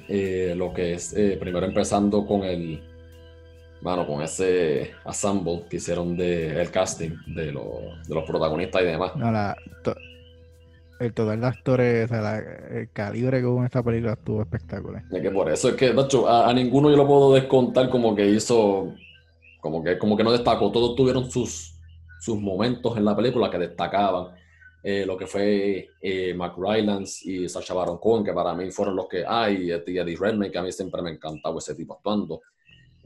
Eh, 0.07 0.53
lo 0.55 0.73
que 0.73 0.93
es, 0.93 1.13
primero 1.39 1.65
empezando 1.65 2.25
con 2.25 2.43
el, 2.43 2.81
bueno, 3.81 4.07
con 4.07 4.21
ese 4.21 4.91
assemble 5.05 5.63
que 5.69 5.77
hicieron 5.77 6.17
de 6.17 6.59
el 6.59 6.71
casting 6.71 7.11
de, 7.27 7.51
los 7.51 8.23
protagonistas 8.25 8.81
y 8.81 8.85
demás. 8.85 9.15
No, 9.15 9.31
la, 9.31 9.55
el 10.99 11.13
total 11.13 11.41
de 11.41 11.47
actores, 11.47 12.11
el 12.11 12.89
calibre 12.91 13.39
que 13.39 13.45
hubo 13.45 13.59
en 13.59 13.65
esta 13.65 13.83
película 13.83 14.13
estuvo 14.13 14.41
espectacular. 14.41 15.03
Es 15.11 15.21
que 15.21 15.31
por 15.31 15.51
eso 15.51 15.69
es 15.69 15.75
que, 15.75 15.93
de 15.93 16.01
hecho, 16.01 16.27
a, 16.27 16.51
ninguno 16.53 16.89
yo 16.89 16.97
lo 16.97 17.07
puedo 17.07 17.33
descontar 17.33 17.89
como 17.89 18.15
que 18.15 18.27
hizo, 18.27 18.93
como 19.61 19.83
que, 19.83 19.97
como 19.97 20.17
que 20.17 20.23
no 20.23 20.31
destacó. 20.31 20.71
Todos 20.71 20.95
tuvieron 20.95 21.29
sus, 21.29 21.75
sus 22.19 22.39
momentos 22.39 22.97
en 22.97 23.05
la 23.05 23.15
película 23.15 23.49
que 23.49 23.59
destacaban. 23.59 24.35
Eh, 24.81 25.05
lo 25.05 25.17
que 25.17 25.27
fue 25.27 25.89
eh, 26.01 26.33
Mark 26.33 26.55
Rylance 26.57 27.29
y 27.29 27.49
Sacha 27.49 27.73
Baron 27.73 27.97
Cohen, 27.97 28.23
que 28.23 28.33
para 28.33 28.53
mí 28.53 28.71
fueron 28.71 28.95
los 28.95 29.07
que 29.07 29.23
hay, 29.27 29.67
y 29.67 29.71
Eddie 29.71 30.15
Redmayne, 30.15 30.51
que 30.51 30.57
a 30.57 30.63
mí 30.63 30.71
siempre 30.71 31.01
me 31.01 31.11
encantaba 31.11 31.57
ese 31.59 31.75
tipo 31.75 31.93
actuando. 31.93 32.41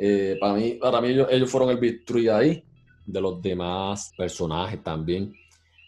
Eh, 0.03 0.35
para 0.39 0.55
mí, 0.55 0.71
para 0.81 0.99
mí 0.99 1.09
ellos, 1.09 1.51
fueron 1.51 1.69
el 1.69 1.77
victory 1.77 2.27
ahí, 2.27 2.63
de 3.05 3.21
los 3.21 3.39
demás 3.39 4.11
personajes 4.17 4.81
también. 4.81 5.31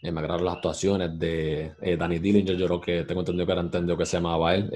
Eh, 0.00 0.12
me 0.12 0.20
agradaron 0.20 0.44
las 0.44 0.54
actuaciones 0.54 1.18
de 1.18 1.72
eh, 1.82 1.96
Danny 1.96 2.20
Dillinger, 2.20 2.56
yo 2.56 2.66
creo 2.66 2.80
que 2.80 3.02
tengo 3.02 3.22
entendido 3.22 3.44
que 3.44 3.52
era 3.52 3.60
entendido 3.60 3.98
que 3.98 4.06
se 4.06 4.18
llamaba 4.18 4.54
él, 4.54 4.70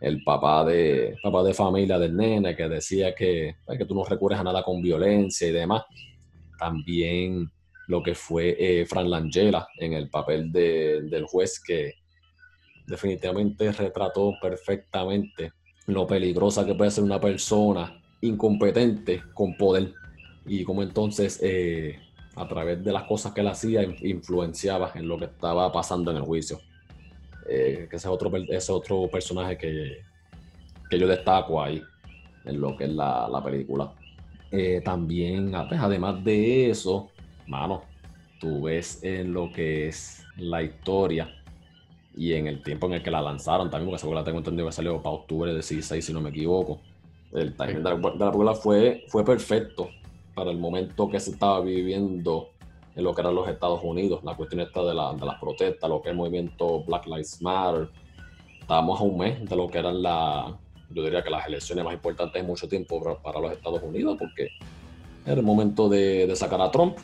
el 0.00 0.22
papá 0.24 0.62
de, 0.66 1.16
papá 1.22 1.42
de 1.42 1.54
familia 1.54 1.98
del 1.98 2.14
nene, 2.14 2.54
que 2.54 2.68
decía 2.68 3.14
que, 3.14 3.56
que 3.66 3.84
tú 3.86 3.94
no 3.94 4.04
recurres 4.04 4.38
a 4.38 4.44
nada 4.44 4.62
con 4.62 4.82
violencia 4.82 5.48
y 5.48 5.52
demás. 5.52 5.84
También 6.58 7.50
lo 7.86 8.02
que 8.02 8.14
fue 8.14 8.84
Fran 8.86 9.08
Langella 9.08 9.66
en 9.78 9.94
el 9.94 10.10
papel 10.10 10.52
del 10.52 11.24
juez, 11.24 11.62
que 11.66 11.94
definitivamente 12.86 13.72
retrató 13.72 14.34
perfectamente 14.38 15.52
lo 15.86 16.06
peligrosa 16.06 16.66
que 16.66 16.74
puede 16.74 16.90
ser 16.90 17.04
una 17.04 17.18
persona 17.18 17.97
incompetente 18.20 19.22
con 19.34 19.56
poder 19.56 19.94
y 20.46 20.64
como 20.64 20.82
entonces 20.82 21.38
eh, 21.42 21.98
a 22.36 22.46
través 22.48 22.82
de 22.82 22.92
las 22.92 23.04
cosas 23.04 23.32
que 23.32 23.40
él 23.40 23.48
hacía 23.48 23.82
influenciaba 23.82 24.92
en 24.94 25.08
lo 25.08 25.18
que 25.18 25.26
estaba 25.26 25.70
pasando 25.72 26.10
en 26.10 26.18
el 26.18 26.22
juicio. 26.22 26.60
Eh, 27.48 27.86
que 27.88 27.96
ese 27.96 28.08
es 28.08 28.12
otro, 28.12 28.30
otro 28.76 29.08
personaje 29.10 29.56
que, 29.56 30.02
que 30.90 30.98
yo 30.98 31.06
destaco 31.06 31.62
ahí 31.62 31.82
en 32.44 32.60
lo 32.60 32.76
que 32.76 32.84
es 32.84 32.90
la, 32.90 33.28
la 33.28 33.42
película. 33.42 33.92
Eh, 34.50 34.80
también, 34.84 35.54
ah, 35.54 35.66
pues, 35.68 35.80
además 35.80 36.22
de 36.24 36.70
eso, 36.70 37.10
mano, 37.46 37.82
tú 38.40 38.62
ves 38.62 39.02
en 39.02 39.32
lo 39.32 39.52
que 39.52 39.88
es 39.88 40.24
la 40.36 40.62
historia 40.62 41.34
y 42.16 42.32
en 42.32 42.46
el 42.46 42.62
tiempo 42.62 42.86
en 42.86 42.94
el 42.94 43.02
que 43.02 43.10
la 43.10 43.20
lanzaron 43.20 43.70
también, 43.70 43.90
porque 43.90 44.00
seguro 44.00 44.18
la 44.18 44.24
tengo 44.24 44.38
entendido 44.38 44.66
que 44.66 44.72
salió 44.72 45.00
para 45.02 45.16
octubre 45.16 45.50
de 45.50 45.56
16, 45.56 46.04
si 46.04 46.12
no 46.12 46.20
me 46.20 46.30
equivoco. 46.30 46.80
El 47.32 47.54
timing 47.54 47.82
de 47.82 47.90
la, 47.90 48.00
película 48.00 48.54
fue, 48.54 49.04
fue 49.08 49.24
perfecto 49.24 49.88
para 50.34 50.50
el 50.50 50.58
momento 50.58 51.08
que 51.08 51.20
se 51.20 51.32
estaba 51.32 51.60
viviendo 51.60 52.50
en 52.94 53.04
lo 53.04 53.14
que 53.14 53.20
eran 53.20 53.34
los 53.34 53.48
Estados 53.48 53.80
Unidos, 53.82 54.24
la 54.24 54.34
cuestión 54.34 54.60
esta 54.60 54.82
de, 54.82 54.94
la, 54.94 55.12
de 55.12 55.24
las 55.24 55.38
protestas, 55.38 55.88
lo 55.88 56.00
que 56.00 56.08
es 56.08 56.12
el 56.12 56.16
movimiento 56.16 56.82
Black 56.84 57.06
Lives 57.06 57.40
Matter. 57.42 57.88
Estábamos 58.60 59.00
a 59.00 59.04
un 59.04 59.18
mes 59.18 59.48
de 59.48 59.56
lo 59.56 59.68
que 59.68 59.78
eran 59.78 60.02
la, 60.02 60.56
yo 60.90 61.02
diría 61.02 61.22
que 61.22 61.30
las 61.30 61.46
elecciones 61.46 61.84
más 61.84 61.94
importantes 61.94 62.40
en 62.40 62.46
mucho 62.46 62.68
tiempo 62.68 63.00
para, 63.22 63.40
los 63.40 63.52
Estados 63.52 63.82
Unidos, 63.82 64.16
porque 64.18 64.48
era 65.24 65.36
el 65.36 65.42
momento 65.42 65.88
de, 65.88 66.26
de 66.26 66.36
sacar 66.36 66.60
a 66.60 66.70
Trump. 66.70 66.96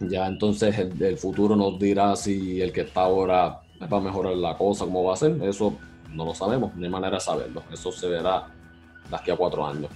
Ya 0.00 0.26
entonces 0.26 0.78
el, 0.78 1.00
el, 1.02 1.16
futuro 1.16 1.56
nos 1.56 1.78
dirá 1.78 2.14
si 2.16 2.60
el 2.60 2.72
que 2.72 2.82
está 2.82 3.02
ahora 3.02 3.62
va 3.80 3.96
a 3.98 4.00
mejorar 4.00 4.34
la 4.36 4.56
cosa, 4.56 4.84
cómo 4.84 5.04
va 5.04 5.14
a 5.14 5.16
ser. 5.16 5.40
Eso 5.42 5.74
no 6.10 6.24
lo 6.24 6.34
sabemos, 6.34 6.74
no 6.74 6.84
hay 6.84 6.90
manera 6.90 7.16
de 7.16 7.20
saberlo. 7.20 7.62
Eso 7.72 7.90
se 7.92 8.08
verá 8.08 8.46
de 9.08 9.16
aquí 9.16 9.30
a 9.30 9.36
cuatro 9.36 9.66
años. 9.66 9.90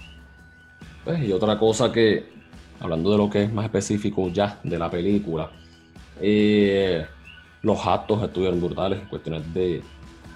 Pues, 1.03 1.23
y 1.23 1.31
otra 1.31 1.57
cosa 1.57 1.91
que, 1.91 2.25
hablando 2.79 3.11
de 3.11 3.17
lo 3.17 3.29
que 3.29 3.43
es 3.43 3.53
más 3.53 3.65
específico 3.65 4.29
ya 4.29 4.59
de 4.63 4.77
la 4.77 4.89
película, 4.89 5.51
eh, 6.19 7.05
los 7.61 7.85
actos 7.85 8.23
estuvieron 8.23 8.59
brutales, 8.59 8.99
cuestiones 9.09 9.53
de, 9.53 9.81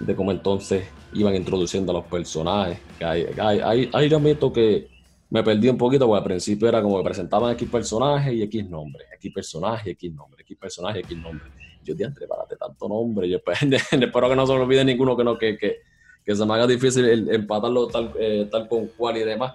de 0.00 0.16
cómo 0.16 0.32
entonces 0.32 0.86
iban 1.14 1.34
introduciendo 1.34 1.92
a 1.92 1.96
los 1.96 2.04
personajes. 2.04 2.78
Hay, 3.00 3.26
hay, 3.38 3.90
hay, 3.92 4.08
yo 4.08 4.16
admito 4.16 4.52
que 4.52 4.88
me 5.30 5.42
perdí 5.42 5.68
un 5.68 5.78
poquito, 5.78 6.06
porque 6.06 6.18
al 6.18 6.24
principio 6.24 6.68
era 6.68 6.82
como 6.82 6.98
que 6.98 7.04
presentaban 7.04 7.52
X 7.52 7.68
personajes 7.68 8.32
y 8.32 8.42
X 8.42 8.68
nombre, 8.68 9.04
X 9.16 9.32
personaje, 9.32 9.90
X 9.90 10.12
nombre, 10.12 10.42
X 10.42 10.56
personaje, 10.58 11.00
X 11.00 11.16
nombre. 11.16 11.46
Yo, 11.84 11.94
diantre, 11.94 12.26
párate 12.26 12.56
tanto 12.56 12.88
nombre. 12.88 13.28
Yo 13.28 13.38
espero, 13.44 14.28
que 14.28 14.36
no 14.36 14.46
se 14.46 14.52
me 14.52 14.60
olvide 14.60 14.84
ninguno 14.84 15.16
que 15.16 15.24
no, 15.24 15.38
que, 15.38 15.56
que, 15.56 15.80
que 16.24 16.34
se 16.34 16.44
me 16.46 16.54
haga 16.54 16.66
difícil 16.66 17.04
el, 17.04 17.30
empatarlo 17.30 17.88
tal, 17.88 18.12
eh, 18.18 18.48
tal 18.50 18.68
con 18.68 18.86
cual 18.88 19.16
y 19.16 19.24
demás. 19.24 19.54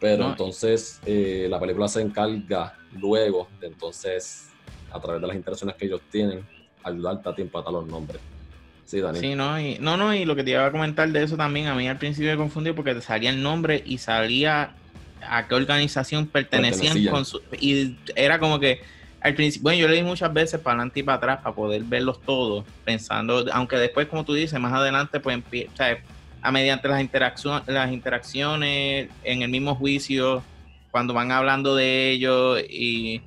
Pero 0.00 0.28
entonces 0.28 1.00
eh, 1.06 1.46
la 1.48 1.58
película 1.58 1.88
se 1.88 2.02
encarga 2.02 2.74
luego 2.92 3.48
de 3.60 3.68
entonces, 3.68 4.48
a 4.92 5.00
través 5.00 5.20
de 5.20 5.26
las 5.26 5.36
interacciones 5.36 5.76
que 5.76 5.86
ellos 5.86 6.02
tienen, 6.10 6.46
ayudarte 6.82 7.28
a 7.28 7.34
ti 7.34 7.42
empatar 7.42 7.72
los 7.72 7.86
nombres. 7.86 8.20
Sí, 8.84 9.00
Dani. 9.00 9.18
Sí, 9.18 9.34
no, 9.34 9.58
y, 9.58 9.78
no, 9.78 9.96
no, 9.96 10.14
y 10.14 10.26
lo 10.26 10.36
que 10.36 10.44
te 10.44 10.50
iba 10.50 10.66
a 10.66 10.70
comentar 10.70 11.08
de 11.08 11.22
eso 11.22 11.36
también, 11.36 11.68
a 11.68 11.74
mí 11.74 11.88
al 11.88 11.96
principio 11.96 12.30
me 12.32 12.36
confundió 12.36 12.74
porque 12.74 12.94
te 12.94 13.00
salía 13.00 13.30
el 13.30 13.42
nombre 13.42 13.82
y 13.84 13.98
salía 13.98 14.74
a 15.26 15.48
qué 15.48 15.54
organización 15.54 16.26
pertenecían 16.26 16.94
Pertenecían. 16.94 17.14
con 17.14 17.24
su, 17.24 17.40
y 17.58 17.96
era 18.14 18.38
como 18.38 18.60
que 18.60 18.82
principio, 19.34 19.62
bueno, 19.62 19.78
yo 19.78 19.88
le 19.88 19.96
di 19.96 20.02
muchas 20.02 20.30
veces 20.32 20.60
para 20.60 20.74
adelante 20.74 21.00
y 21.00 21.02
para 21.02 21.16
atrás 21.16 21.38
para 21.42 21.54
poder 21.54 21.82
verlos 21.84 22.20
todos, 22.20 22.66
pensando, 22.84 23.42
aunque 23.52 23.76
después, 23.76 24.06
como 24.06 24.24
tú 24.24 24.34
dices, 24.34 24.60
más 24.60 24.74
adelante, 24.74 25.18
pues 25.18 25.38
o 25.38 25.76
a 26.42 26.50
mediante 26.52 26.88
las 26.88 27.00
interacciones, 27.00 27.66
las 27.66 27.90
interacciones 27.90 29.08
en 29.22 29.40
el 29.40 29.48
mismo 29.48 29.74
juicio, 29.76 30.42
cuando 30.90 31.14
van 31.14 31.32
hablando 31.32 31.74
de 31.74 32.10
ellos 32.10 32.60
y 32.68 33.22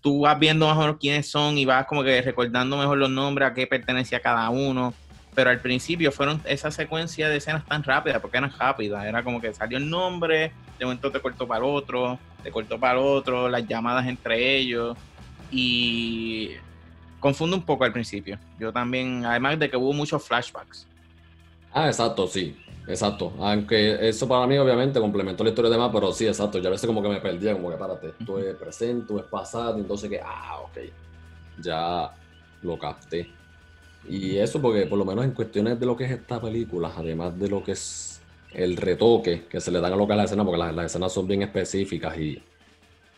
tú 0.00 0.20
vas 0.20 0.38
viendo 0.38 0.66
menos 0.74 0.96
quiénes 0.98 1.30
son 1.30 1.58
y 1.58 1.66
vas 1.66 1.86
como 1.86 2.02
que 2.02 2.22
recordando 2.22 2.78
mejor 2.78 2.96
los 2.96 3.10
nombres, 3.10 3.50
a 3.50 3.54
qué 3.54 3.66
pertenecía 3.66 4.20
cada 4.20 4.48
uno. 4.48 4.94
Pero 5.34 5.50
al 5.50 5.60
principio 5.60 6.10
fueron 6.10 6.40
esa 6.46 6.70
secuencia 6.70 7.28
de 7.28 7.36
escenas 7.36 7.66
tan 7.66 7.82
rápidas, 7.82 8.20
porque 8.20 8.38
eran 8.38 8.50
rápidas. 8.58 9.04
Era 9.04 9.22
como 9.22 9.40
que 9.40 9.52
salió 9.52 9.76
el 9.76 9.90
nombre, 9.90 10.52
de 10.78 10.84
momento 10.86 11.12
te 11.12 11.20
cortó 11.20 11.46
para 11.46 11.58
el 11.58 11.70
otro, 11.70 12.18
te 12.46 12.52
cortó 12.52 12.78
para 12.78 12.92
el 12.92 13.04
otro, 13.04 13.48
las 13.48 13.66
llamadas 13.66 14.06
entre 14.06 14.56
ellos. 14.56 14.96
Y 15.50 16.50
confunde 17.18 17.56
un 17.56 17.62
poco 17.62 17.82
al 17.82 17.92
principio. 17.92 18.38
Yo 18.56 18.72
también, 18.72 19.24
además 19.24 19.58
de 19.58 19.68
que 19.68 19.76
hubo 19.76 19.92
muchos 19.92 20.22
flashbacks. 20.22 20.86
Ah, 21.72 21.88
exacto, 21.88 22.28
sí. 22.28 22.56
Exacto. 22.86 23.32
Aunque 23.40 24.08
eso 24.08 24.28
para 24.28 24.46
mí 24.46 24.56
obviamente 24.58 25.00
complementó 25.00 25.42
la 25.42 25.50
historia 25.50 25.72
de 25.72 25.76
más, 25.76 25.90
pero 25.92 26.12
sí, 26.12 26.28
exacto. 26.28 26.60
Yo 26.60 26.68
a 26.68 26.70
veces 26.70 26.86
como 26.86 27.02
que 27.02 27.08
me 27.08 27.20
perdía, 27.20 27.52
como 27.52 27.68
que 27.68 27.76
párate, 27.76 28.14
esto 28.16 28.38
es 28.38 28.54
presente, 28.54 29.00
esto 29.00 29.18
es 29.18 29.24
pasado, 29.24 29.78
entonces 29.78 30.08
que, 30.08 30.20
ah, 30.20 30.60
ok. 30.62 30.78
Ya 31.60 32.12
lo 32.62 32.78
capté. 32.78 33.28
Y 34.08 34.36
eso 34.36 34.62
porque 34.62 34.86
por 34.86 34.98
lo 34.98 35.04
menos 35.04 35.24
en 35.24 35.32
cuestiones 35.32 35.80
de 35.80 35.86
lo 35.86 35.96
que 35.96 36.04
es 36.04 36.12
esta 36.12 36.40
película, 36.40 36.92
además 36.96 37.36
de 37.36 37.48
lo 37.48 37.64
que 37.64 37.72
es 37.72 38.15
el 38.56 38.76
retoque 38.76 39.44
que 39.50 39.60
se 39.60 39.70
le 39.70 39.80
dan 39.80 39.92
a 39.92 39.96
lo 39.96 40.06
que 40.06 40.14
es 40.14 40.16
la 40.16 40.24
escena, 40.24 40.44
porque 40.44 40.58
las, 40.58 40.74
las 40.74 40.86
escenas 40.86 41.12
son 41.12 41.26
bien 41.26 41.42
específicas 41.42 42.18
y, 42.18 42.42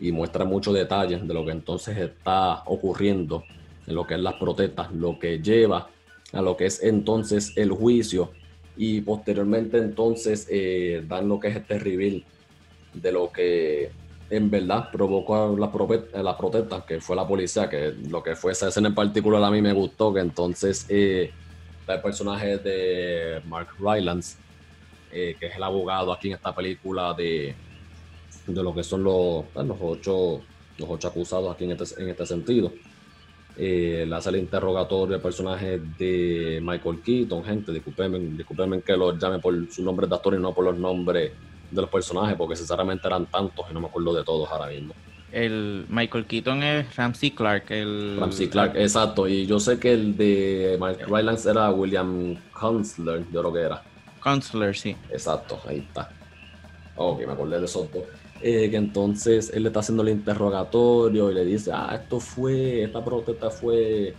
y 0.01 0.13
muestran 0.13 0.49
muchos 0.49 0.75
detalles 0.75 1.27
de 1.27 1.33
lo 1.33 1.45
que 1.45 1.53
entonces 1.53 1.97
está 1.97 2.63
ocurriendo 2.67 3.45
en 3.87 3.95
lo 3.95 4.07
que 4.07 4.15
es 4.15 4.21
las 4.21 4.35
protestas, 4.35 4.93
lo 4.93 5.19
que 5.19 5.39
lleva 5.39 5.89
a 6.33 6.43
lo 6.43 6.57
que 6.57 6.67
es 6.67 6.83
entonces 6.83 7.53
el 7.57 7.71
juicio 7.71 8.33
y 8.77 9.01
posteriormente 9.01 9.79
entonces 9.79 10.47
eh, 10.51 11.03
dan 11.09 11.29
lo 11.29 11.41
que 11.41 11.49
es 11.49 11.57
este 11.57 11.79
reveal 11.79 12.23
de 12.95 13.13
lo 13.13 13.31
que 13.33 13.91
en 14.31 14.51
verdad 14.51 14.91
provocó 14.93 15.57
la, 15.59 15.73
prope- 15.73 16.13
la 16.21 16.37
protesta, 16.37 16.85
que 16.87 17.01
fue 17.01 17.17
la 17.17 17.27
policía, 17.27 17.69
que 17.69 17.95
lo 18.11 18.23
que 18.23 18.37
fue 18.37 18.53
esa 18.53 18.69
escena 18.69 18.89
en 18.89 18.95
particular 18.95 19.43
a 19.43 19.51
mí 19.51 19.63
me 19.63 19.73
gustó, 19.73 20.13
que 20.13 20.21
entonces 20.21 20.85
eh, 20.89 21.31
el 21.87 22.01
personaje 22.03 22.59
de 22.59 23.41
Mark 23.47 23.69
Rylance, 23.79 24.37
eh, 25.13 25.37
que 25.39 25.47
es 25.47 25.57
el 25.57 25.63
abogado 25.63 26.13
aquí 26.13 26.29
en 26.29 26.35
esta 26.35 26.55
película 26.55 27.15
de, 27.15 27.55
de 28.47 28.63
lo 28.63 28.75
que 28.75 28.83
son 28.83 29.03
los, 29.03 29.45
los, 29.55 29.79
ocho, 29.81 30.41
los 30.79 30.89
ocho 30.89 31.09
acusados 31.09 31.55
aquí 31.55 31.65
en 31.65 31.73
este, 31.73 32.03
en 32.03 32.09
este 32.09 32.27
sentido. 32.27 32.73
Eh, 33.61 34.07
le 34.09 34.15
hace 34.15 34.31
el 34.31 34.37
interrogatorio 34.37 35.17
al 35.17 35.21
personaje 35.21 35.81
de 35.99 36.61
Michael 36.63 37.01
Keaton, 37.03 37.45
gente, 37.45 37.73
discúlpenme, 37.73 38.19
discúlpenme 38.19 38.83
que 38.83 38.97
los 38.97 39.19
llame 39.19 39.41
por 39.41 39.55
sus 39.73 39.85
nombres 39.85 40.09
de 40.09 40.15
actor 40.15 40.35
y 40.35 40.39
no 40.39 40.55
por 40.55 40.65
los 40.65 40.79
nombres 40.79 41.33
de 41.71 41.81
los 41.81 41.91
personajes, 41.91 42.37
porque 42.37 42.55
sinceramente 42.55 43.07
eran 43.09 43.27
tantos 43.27 43.67
y 43.69 43.75
no 43.75 43.81
me 43.81 43.89
acuerdo 43.89 44.15
de 44.15 44.23
todos 44.23 44.49
ahora 44.51 44.69
mismo. 44.69 44.95
El 45.33 45.87
Michael 45.89 46.25
Keaton 46.27 46.63
es 46.63 46.97
Ramsey 46.97 47.33
Clark. 47.33 47.65
El, 47.71 48.17
Ramsey 48.19 48.49
Clark, 48.49 48.77
exacto, 48.77 49.29
y 49.29 49.45
yo 49.47 49.61
sé 49.61 49.79
que 49.79 49.93
el 49.93 50.17
de 50.17 50.77
Mark 50.79 50.99
Rylance 51.07 51.51
era 51.51 51.71
William 51.71 52.37
Kunstler, 52.59 53.25
yo 53.33 53.41
creo 53.41 53.53
que 53.53 53.61
era. 53.61 53.83
Counselor, 54.29 54.77
sí. 54.77 54.95
Exacto, 55.11 55.59
ahí 55.67 55.79
está. 55.79 56.11
Ok, 56.97 57.27
me 57.27 57.33
acordé 57.33 57.59
de 57.59 57.65
esos. 57.65 57.89
Eh, 58.43 58.69
que 58.71 58.77
entonces 58.77 59.51
él 59.55 59.63
le 59.63 59.69
está 59.71 59.81
haciendo 59.81 60.03
el 60.03 60.11
interrogatorio 60.11 61.31
y 61.31 61.35
le 61.35 61.45
dice, 61.45 61.71
ah, 61.73 61.99
esto 62.01 62.21
fue, 62.21 62.85
esta 62.85 63.05
protesta 63.05 63.51
fue 63.51 64.15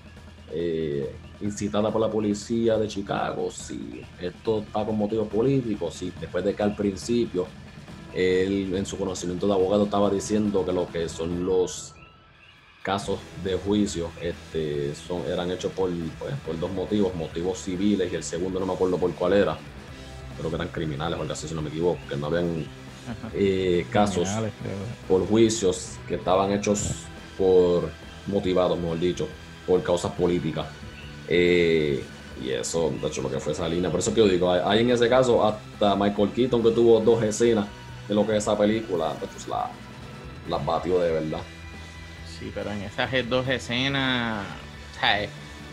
eh, 0.51 1.16
incitada 1.41 1.91
por 1.91 2.01
la 2.01 2.10
policía 2.10 2.78
de 2.78 2.88
Chicago, 2.88 3.49
sí, 3.49 4.01
esto 4.20 4.60
está 4.60 4.84
con 4.84 4.97
motivos 4.97 5.28
políticos, 5.30 5.93
sí, 5.93 6.12
después 6.20 6.43
de 6.43 6.53
que 6.53 6.64
al 6.64 6.76
principio 6.76 7.47
él 8.14 8.74
en 8.76 8.86
su 8.86 8.97
conocimiento 8.97 9.47
de 9.47 9.53
abogado 9.53 9.86
estaba 9.86 10.10
diciendo 10.10 10.66
que 10.66 10.74
lo 10.74 10.88
que 10.91 11.07
son 11.07 11.45
los 11.45 11.93
casos 12.84 13.20
de 13.43 13.55
juicio 13.55 14.10
este, 14.22 14.95
son, 14.95 15.24
eran 15.32 15.49
hechos 15.51 15.72
por, 15.72 15.91
pues, 16.18 16.34
por 16.45 16.60
dos 16.60 16.72
motivos, 16.72 17.16
motivos 17.16 17.60
civiles 17.60 18.12
y 18.12 18.16
el 18.16 18.24
segundo 18.24 18.60
no 18.60 18.66
me 18.66 18.74
acuerdo 18.74 18.97
por 18.97 19.14
cuál 19.14 19.34
era, 19.34 19.57
creo 20.40 20.50
que 20.50 20.56
eran 20.56 20.70
criminales 20.70 21.18
o 21.18 21.22
algo 21.22 21.34
así 21.34 21.48
si 21.48 21.54
no 21.54 21.62
me 21.62 21.70
equivoco, 21.70 22.00
que 22.08 22.16
no 22.16 22.28
habían 22.28 22.66
eh, 23.34 23.86
casos 23.92 24.28
Criminales, 24.28 24.54
por 25.08 25.28
juicios 25.28 25.98
que 26.08 26.16
estaban 26.16 26.52
hechos 26.52 27.06
por 27.38 27.90
motivados, 28.28 28.78
mejor 28.78 29.00
dicho, 29.00 29.28
por 29.68 29.82
causas 29.84 30.12
políticas. 30.14 30.66
Eh, 31.28 32.04
y 32.42 32.52
eso, 32.52 32.92
de 33.02 33.08
hecho, 33.08 33.22
lo 33.22 33.30
que 33.30 33.40
fue 33.40 33.54
esa 33.54 33.68
línea. 33.68 33.90
Por 33.90 34.00
eso 34.00 34.14
que 34.14 34.22
yo 34.22 34.28
digo, 34.28 34.52
hay, 34.52 34.82
en 34.82 34.90
ese 34.92 35.10
caso 35.10 35.46
hasta 35.46 35.96
Michael 35.96 36.32
Keaton 36.32 36.64
que 36.64 36.72
tuvo 36.72 37.00
dos 37.02 37.22
escenas 37.24 37.68
de 38.08 38.16
lo 38.16 38.26
que 38.26 38.34
es 38.34 38.44
esa 38.44 38.58
película, 38.58 39.14
pues 39.20 39.48
la, 39.48 39.70
las 40.48 40.66
batió 40.66 41.00
de 41.00 41.12
verdad. 41.12 41.42
Sí, 42.40 42.52
pero 42.54 42.72
en 42.72 42.84
esas 42.84 43.12
dos 43.30 43.48
escenas, 43.48 44.46
o 44.96 45.00
sea, 45.00 45.28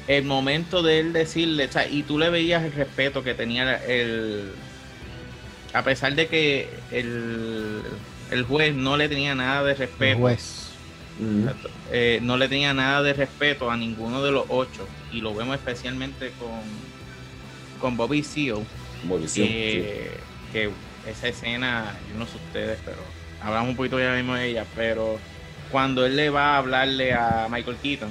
el 0.08 0.24
momento 0.24 0.82
de 0.82 1.00
él 1.00 1.12
decirle, 1.12 1.66
o 1.66 1.72
sea, 1.72 1.88
y 1.88 2.02
tú 2.02 2.18
le 2.18 2.30
veías 2.30 2.64
el 2.64 2.72
respeto 2.72 3.22
que 3.22 3.34
tenía 3.34 3.76
el. 3.84 4.52
A 5.72 5.82
pesar 5.82 6.14
de 6.14 6.28
que 6.28 6.68
el, 6.90 7.82
el 8.30 8.44
juez 8.44 8.74
no 8.74 8.96
le 8.96 9.08
tenía 9.08 9.34
nada 9.34 9.64
de 9.64 9.72
El 9.72 9.78
respeto, 9.78 10.18
juez. 10.18 10.70
Eh, 11.90 12.20
no 12.22 12.36
le 12.36 12.48
tenía 12.48 12.74
nada 12.74 13.02
de 13.02 13.14
respeto 13.14 13.70
a 13.70 13.76
ninguno 13.76 14.22
de 14.22 14.32
los 14.32 14.44
ocho, 14.48 14.86
y 15.12 15.20
lo 15.20 15.34
vemos 15.34 15.56
especialmente 15.56 16.30
con, 16.38 16.60
con 17.80 17.96
Bobby 17.96 18.18
visión, 18.18 18.66
sí. 19.26 19.42
que, 19.42 20.10
que 20.52 20.70
esa 21.06 21.28
escena, 21.28 21.96
yo 22.12 22.18
no 22.18 22.26
sé 22.26 22.36
ustedes, 22.36 22.78
pero 22.84 22.98
hablamos 23.40 23.70
un 23.70 23.76
poquito 23.76 23.98
ya 23.98 24.14
mismo 24.14 24.34
de 24.34 24.50
ella, 24.50 24.66
pero 24.74 25.18
cuando 25.70 26.04
él 26.04 26.16
le 26.16 26.30
va 26.30 26.54
a 26.54 26.58
hablarle 26.58 27.14
a 27.14 27.48
Michael 27.50 27.76
Keaton, 27.82 28.10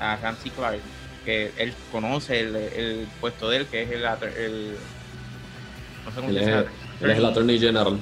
a 0.00 0.16
Ramsey 0.16 0.50
Clark, 0.50 0.80
que 1.26 1.52
él 1.58 1.74
conoce 1.92 2.40
el, 2.40 2.56
el 2.56 3.06
puesto 3.20 3.50
de 3.50 3.58
él, 3.58 3.66
que 3.66 3.82
es 3.82 3.90
el, 3.90 4.04
el 4.04 4.76
no 6.06 6.10
sé 6.10 6.16
cómo 6.16 6.28
Él 6.28 6.34
se 6.36 6.40
es, 6.40 6.46
dice, 6.46 6.68
él 7.02 7.10
es 7.10 7.18
el 7.18 7.24
Attorney 7.26 7.58
General, 7.58 7.98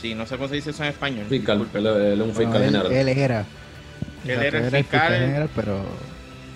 sí, 0.00 0.14
no 0.14 0.26
sé 0.26 0.36
cómo 0.36 0.48
se 0.48 0.54
dice 0.54 0.70
eso 0.70 0.84
en 0.84 0.90
español. 0.90 1.26
fiscal, 1.28 1.66
él, 1.74 1.86
él 1.86 2.20
es 2.20 2.26
un 2.26 2.34
fiscal 2.36 2.62
él, 2.62 2.66
general. 2.66 2.92
él 2.92 3.08
era. 3.08 3.44
Él 4.24 4.42
era 4.42 4.58
el 4.58 4.70
fiscal. 4.70 5.12
general, 5.12 5.48
pero 5.56 5.84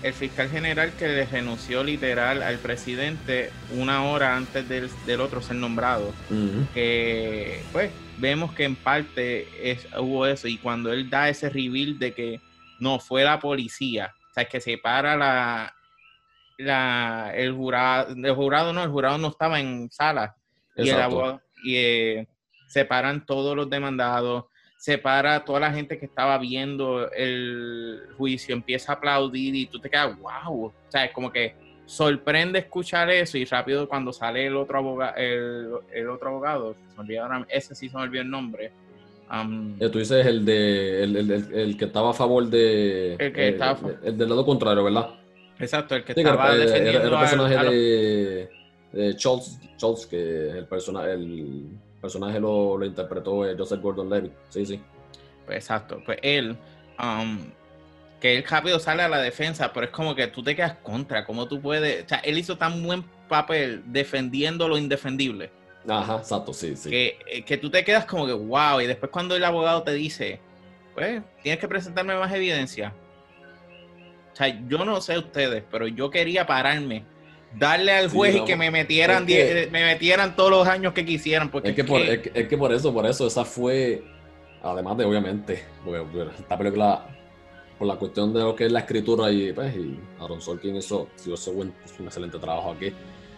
el 0.03 0.13
fiscal 0.13 0.49
general 0.49 0.93
que 0.99 1.07
le 1.07 1.25
renunció 1.25 1.83
literal 1.83 2.43
al 2.43 2.59
presidente 2.59 3.51
una 3.75 4.03
hora 4.03 4.37
antes 4.37 4.69
del, 4.69 4.89
del 5.07 5.19
otro 5.19 5.41
ser 5.41 5.55
nombrado. 5.55 6.13
Que 6.75 7.63
pues 7.71 7.89
vemos 8.19 8.53
que 8.53 8.65
en 8.65 8.75
parte 8.75 9.47
es, 9.63 9.87
hubo 9.97 10.27
eso 10.27 10.47
y 10.47 10.57
cuando 10.57 10.93
él 10.93 11.09
da 11.09 11.27
ese 11.29 11.49
reveal 11.49 11.97
de 11.97 12.13
que 12.13 12.39
no 12.79 12.99
fue 12.99 13.23
la 13.23 13.39
policía, 13.39 14.13
o 14.29 14.33
sea, 14.35 14.45
que 14.45 14.61
separa 14.61 15.17
la, 15.17 15.74
la 16.57 17.31
el 17.35 17.53
jurado, 17.53 18.13
el 18.15 18.33
jurado 18.35 18.73
no, 18.73 18.83
el 18.83 18.89
jurado 18.89 19.17
no 19.17 19.27
estaba 19.29 19.59
en 19.59 19.89
sala 19.91 20.35
y 20.75 20.89
el 20.89 21.01
abogado 21.01 21.41
y 21.63 21.75
eh, 21.77 22.27
separan 22.67 23.25
todos 23.25 23.55
los 23.55 23.69
demandados, 23.69 24.45
separa 24.77 25.35
a 25.35 25.45
toda 25.45 25.59
la 25.61 25.71
gente 25.73 25.97
que 25.97 26.05
estaba 26.05 26.37
viendo 26.37 27.09
el 27.11 28.01
juicio, 28.17 28.53
empieza 28.55 28.91
a 28.91 28.95
aplaudir 28.95 29.55
y 29.55 29.65
tú 29.67 29.79
te 29.79 29.89
quedas, 29.89 30.17
wow, 30.19 30.65
o 30.65 30.73
sea, 30.89 31.05
es 31.05 31.11
como 31.11 31.31
que 31.31 31.55
sorprende 31.85 32.59
escuchar 32.59 33.09
eso 33.11 33.37
y 33.37 33.45
rápido 33.45 33.87
cuando 33.87 34.11
sale 34.11 34.47
el 34.47 34.55
otro 34.57 34.79
abogado, 34.79 35.15
el, 35.17 35.69
el 35.93 36.09
otro 36.09 36.29
abogado, 36.29 36.73
se 36.89 36.95
me 36.97 37.01
olvidó 37.03 37.23
ahora- 37.23 37.45
ese 37.49 37.75
sí 37.75 37.89
se 37.89 37.95
me 37.97 38.03
olvidó 38.03 38.21
el 38.23 38.29
nombre. 38.29 38.71
um, 39.31 39.77
Tú 39.79 39.99
dices 39.99 40.25
el 40.25 40.43
de 40.45 41.03
el, 41.03 41.15
el- 41.15 41.53
el- 41.53 41.77
que 41.77 41.85
estaba 41.85 42.09
a 42.11 42.13
favor 42.13 42.45
de 42.47 43.13
El 43.13 43.33
que 43.33 43.49
estaba 43.49 43.77
el 44.03 44.17
del 44.17 44.29
lado 44.29 44.45
contrario, 44.45 44.83
¿verdad? 44.83 45.09
Exacto, 45.59 45.95
el 45.95 46.03
que 46.03 46.13
Sí, 46.13 46.21
estaba 46.21 46.53
era- 46.55 46.65
defendiendo 46.65 47.07
el 47.13 47.19
personaje 47.19 47.69
de, 47.69 48.49
de 48.91 49.13
Schultz, 49.13 49.59
Schultz, 49.77 50.05
que 50.07 50.49
el 50.51 50.65
personaje, 50.67 51.13
el 51.13 51.67
personaje 52.01 52.39
lo, 52.39 52.77
lo 52.77 52.85
interpretó 52.85 53.47
eh, 53.49 53.55
Joseph 53.57 53.81
Gordon 53.81 54.09
Levitt. 54.09 54.33
Sí, 54.49 54.65
sí. 54.65 54.81
Pues, 55.45 55.57
exacto, 55.57 56.01
pues 56.05 56.17
él, 56.21 56.57
um, 57.01 57.39
que 58.19 58.37
él 58.37 58.43
rápido 58.49 58.79
sale 58.79 59.03
a 59.03 59.09
la 59.09 59.19
defensa, 59.21 59.71
pero 59.73 59.85
es 59.87 59.91
como 59.91 60.15
que 60.15 60.27
tú 60.27 60.41
te 60.43 60.55
quedas 60.55 60.77
contra, 60.81 61.25
¿cómo 61.25 61.47
tú 61.47 61.61
puedes? 61.61 62.05
O 62.05 62.07
sea, 62.09 62.17
él 62.19 62.37
hizo 62.37 62.57
tan 62.57 62.81
buen 62.83 63.03
papel 63.29 63.83
defendiendo 63.87 64.67
lo 64.67 64.77
indefendible, 64.77 65.51
Ajá, 65.87 66.17
exacto, 66.17 66.51
sí, 66.53 66.75
sí. 66.75 66.89
que, 66.89 67.17
eh, 67.27 67.43
que 67.43 67.57
tú 67.57 67.69
te 67.69 67.83
quedas 67.83 68.05
como 68.05 68.25
que, 68.25 68.33
wow, 68.33 68.81
y 68.81 68.87
después 68.87 69.11
cuando 69.11 69.35
el 69.35 69.43
abogado 69.43 69.83
te 69.83 69.93
dice, 69.93 70.39
pues, 70.95 71.21
tienes 71.43 71.59
que 71.59 71.67
presentarme 71.67 72.15
más 72.15 72.31
evidencia. 72.33 72.93
O 74.35 74.37
sea, 74.37 74.67
yo 74.67 74.83
no 74.83 74.99
sé 74.99 75.17
ustedes, 75.17 75.63
pero 75.71 75.87
yo 75.87 76.09
quería 76.09 76.45
pararme 76.45 77.05
darle 77.57 77.93
al 77.93 78.09
juez 78.09 78.35
y 78.35 78.43
que 78.43 78.57
me 78.57 78.69
metieran 78.69 79.25
me 79.25 79.85
metieran 79.85 80.35
todos 80.35 80.51
los 80.51 80.67
años 80.67 80.91
que 80.91 81.05
quisieran. 81.05 81.49
Porque 81.49 81.69
es 81.69 81.75
que, 81.75 81.85
por, 81.85 82.01
es, 82.01 82.19
que, 82.19 82.57
por 82.57 82.73
eso, 82.73 82.93
por 82.93 83.05
eso, 83.05 83.27
esa 83.27 83.45
fue, 83.45 84.03
además 84.61 84.97
de 84.97 85.05
obviamente, 85.05 85.63
esta 86.37 86.57
película, 86.57 87.07
por 87.79 87.87
la 87.87 87.95
cuestión 87.95 88.33
de 88.33 88.41
lo 88.41 88.53
que 88.53 88.65
es 88.65 88.71
la 88.73 88.79
escritura 88.79 89.31
y, 89.31 89.53
pues, 89.53 89.73
y 89.73 89.97
Aaron 90.19 90.41
Sorkin 90.41 90.75
eso, 90.75 91.07
hizo 91.25 91.51
un 91.51 91.73
excelente 92.03 92.37
trabajo 92.39 92.71
aquí, 92.71 92.91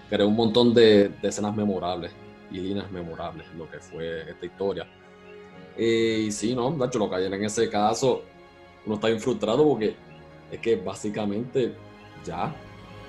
creó 0.09 0.27
un 0.27 0.35
montón 0.35 0.73
de, 0.73 1.11
escenas 1.21 1.55
memorables 1.55 2.11
y 2.51 2.57
líneas 2.57 2.89
memorables, 2.91 3.45
lo 3.55 3.69
que 3.69 3.77
fue 3.79 4.31
esta 4.31 4.45
historia. 4.47 4.87
y 5.77 6.31
sí, 6.31 6.55
no, 6.55 6.71
de 6.71 6.85
hecho, 6.87 6.97
lo 6.97 7.07
que 7.07 7.17
hay 7.17 7.25
en 7.25 7.43
ese 7.43 7.69
caso, 7.69 8.23
uno 8.83 8.95
está 8.95 9.09
bien 9.09 9.19
frustrado 9.19 9.63
porque 9.63 9.95
es 10.51 10.59
que 10.59 10.75
básicamente 10.75 11.73
ya 12.25 12.53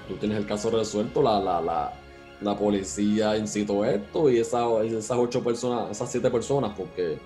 tú 0.06 0.14
tienes 0.16 0.38
el 0.38 0.46
caso 0.46 0.70
resuelto, 0.70 1.22
la, 1.22 1.38
la, 1.40 1.60
la, 1.60 1.92
la 2.40 2.56
policía 2.56 3.36
incitó 3.36 3.84
esto 3.84 4.30
y 4.30 4.38
esas, 4.38 4.64
esas 4.84 5.18
ocho 5.18 5.42
personas, 5.42 5.90
esas 5.90 6.10
siete 6.10 6.30
personas, 6.30 6.72
porque 6.76 7.18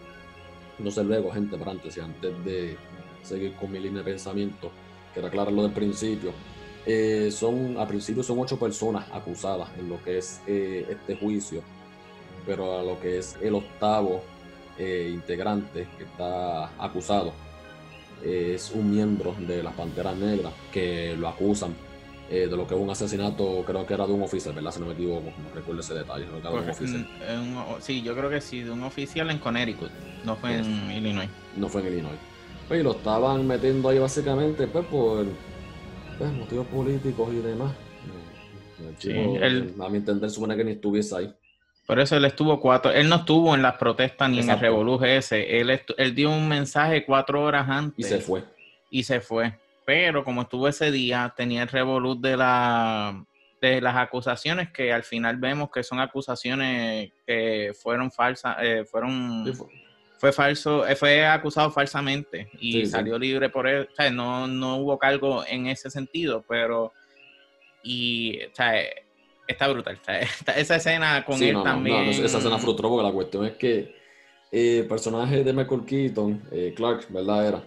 no 0.78 0.90
sé 0.90 1.04
luego, 1.04 1.30
gente, 1.30 1.56
pero 1.56 1.70
antes, 1.70 1.98
antes 1.98 2.44
de 2.44 2.76
seguir 3.22 3.54
con 3.54 3.70
mi 3.70 3.78
línea 3.78 3.98
de 3.98 4.10
pensamiento, 4.10 4.70
quiero 5.12 5.28
aclararlo 5.28 5.62
del 5.62 5.72
principio. 5.72 6.32
Eh, 6.84 7.30
son, 7.30 7.78
a 7.78 7.86
principio 7.86 8.24
son 8.24 8.40
ocho 8.40 8.58
personas 8.58 9.06
acusadas 9.12 9.68
en 9.78 9.88
lo 9.88 10.02
que 10.02 10.18
es 10.18 10.40
eh, 10.48 10.86
este 10.90 11.16
juicio, 11.16 11.62
pero 12.44 12.80
a 12.80 12.82
lo 12.82 13.00
que 13.00 13.18
es 13.18 13.36
el 13.40 13.54
octavo 13.54 14.22
eh, 14.78 15.10
integrante 15.12 15.86
que 15.96 16.04
está 16.04 16.66
acusado 16.82 17.32
es 18.24 18.70
un 18.70 18.90
miembro 18.90 19.34
de 19.38 19.62
las 19.62 19.74
Panteras 19.74 20.16
Negras 20.16 20.52
que 20.72 21.16
lo 21.16 21.28
acusan 21.28 21.74
eh, 22.30 22.46
de 22.48 22.56
lo 22.56 22.66
que 22.66 22.74
es 22.74 22.80
un 22.80 22.88
asesinato, 22.88 23.62
creo 23.66 23.84
que 23.84 23.92
era 23.92 24.06
de 24.06 24.12
un 24.14 24.22
oficial, 24.22 24.54
¿verdad? 24.54 24.72
Si 24.72 24.80
no 24.80 24.86
me 24.86 24.94
equivoco, 24.94 25.24
no 25.24 25.54
recuerdo 25.54 25.82
ese 25.82 25.92
detalle. 25.92 26.26
sí, 27.80 28.02
yo 28.02 28.16
creo 28.16 28.30
que 28.30 28.40
sí, 28.40 28.62
de 28.62 28.70
un 28.70 28.82
oficial 28.84 29.30
en 29.30 29.38
Connecticut, 29.38 29.90
no 30.24 30.36
fue 30.36 30.56
en 30.56 30.90
Illinois. 30.90 31.28
No 31.56 31.68
fue 31.68 31.82
en 31.82 31.88
Illinois. 31.88 32.18
Pues, 32.68 32.80
y 32.80 32.84
lo 32.84 32.92
estaban 32.92 33.46
metiendo 33.46 33.86
ahí 33.90 33.98
básicamente 33.98 34.66
pues, 34.66 34.86
por 34.86 35.26
pues, 36.16 36.32
motivos 36.32 36.66
políticos 36.68 37.28
y 37.34 37.42
demás. 37.42 37.72
a 39.78 39.88
mi 39.90 39.98
entender, 39.98 40.30
supone 40.30 40.56
que 40.56 40.64
ni 40.64 40.70
estuviese 40.72 41.16
ahí. 41.16 41.34
Por 41.92 42.00
eso 42.00 42.16
él 42.16 42.24
estuvo 42.24 42.58
cuatro, 42.58 42.90
él 42.90 43.06
no 43.06 43.16
estuvo 43.16 43.54
en 43.54 43.60
las 43.60 43.76
protestas 43.76 44.30
ni 44.30 44.38
en 44.38 44.48
el 44.48 44.58
revoluje 44.58 45.18
ese, 45.18 45.60
él, 45.60 45.78
él 45.98 46.14
dio 46.14 46.30
un 46.30 46.48
mensaje 46.48 47.04
cuatro 47.04 47.42
horas 47.42 47.68
antes. 47.68 48.06
Y 48.06 48.08
se 48.08 48.18
fue. 48.18 48.44
Y 48.88 49.02
se 49.02 49.20
fue. 49.20 49.58
Pero 49.84 50.24
como 50.24 50.40
estuvo 50.40 50.66
ese 50.68 50.90
día, 50.90 51.34
tenía 51.36 51.60
el 51.60 51.68
revolut 51.68 52.18
de, 52.18 52.38
la, 52.38 53.22
de 53.60 53.82
las 53.82 53.94
acusaciones 53.94 54.70
que 54.70 54.90
al 54.90 55.02
final 55.02 55.36
vemos 55.36 55.70
que 55.70 55.82
son 55.82 56.00
acusaciones 56.00 57.12
que 57.26 57.72
fueron 57.78 58.10
falsas, 58.10 58.56
eh, 58.62 58.86
fueron... 58.90 59.52
fue. 60.16 60.32
falso, 60.32 60.86
eh, 60.88 60.96
fue 60.96 61.26
acusado 61.26 61.70
falsamente 61.70 62.48
y 62.58 62.86
salió 62.86 63.18
libre 63.18 63.50
por 63.50 63.68
eso. 63.68 63.86
O 63.92 63.94
sea, 63.94 64.10
no, 64.10 64.46
no 64.46 64.76
hubo 64.76 64.98
cargo 64.98 65.44
en 65.46 65.66
ese 65.66 65.90
sentido, 65.90 66.42
pero 66.48 66.94
y 67.82 68.42
o 68.44 68.54
sea, 68.54 68.82
está 69.46 69.68
brutal. 69.68 69.98
esa 70.56 70.76
escena 70.76 71.24
con 71.24 71.42
él 71.42 71.62
también. 71.62 72.04
esa 72.08 72.38
escena 72.38 72.58
frustró 72.58 72.88
porque 72.88 73.04
la 73.04 73.12
cuestión 73.12 73.46
es 73.46 73.52
que 73.52 73.94
eh, 74.50 74.80
el 74.80 74.86
personaje 74.86 75.42
de 75.42 75.52
Michael 75.52 75.84
Keaton, 75.84 76.42
eh, 76.50 76.72
Clark, 76.76 77.06
¿verdad? 77.08 77.48
Era. 77.48 77.64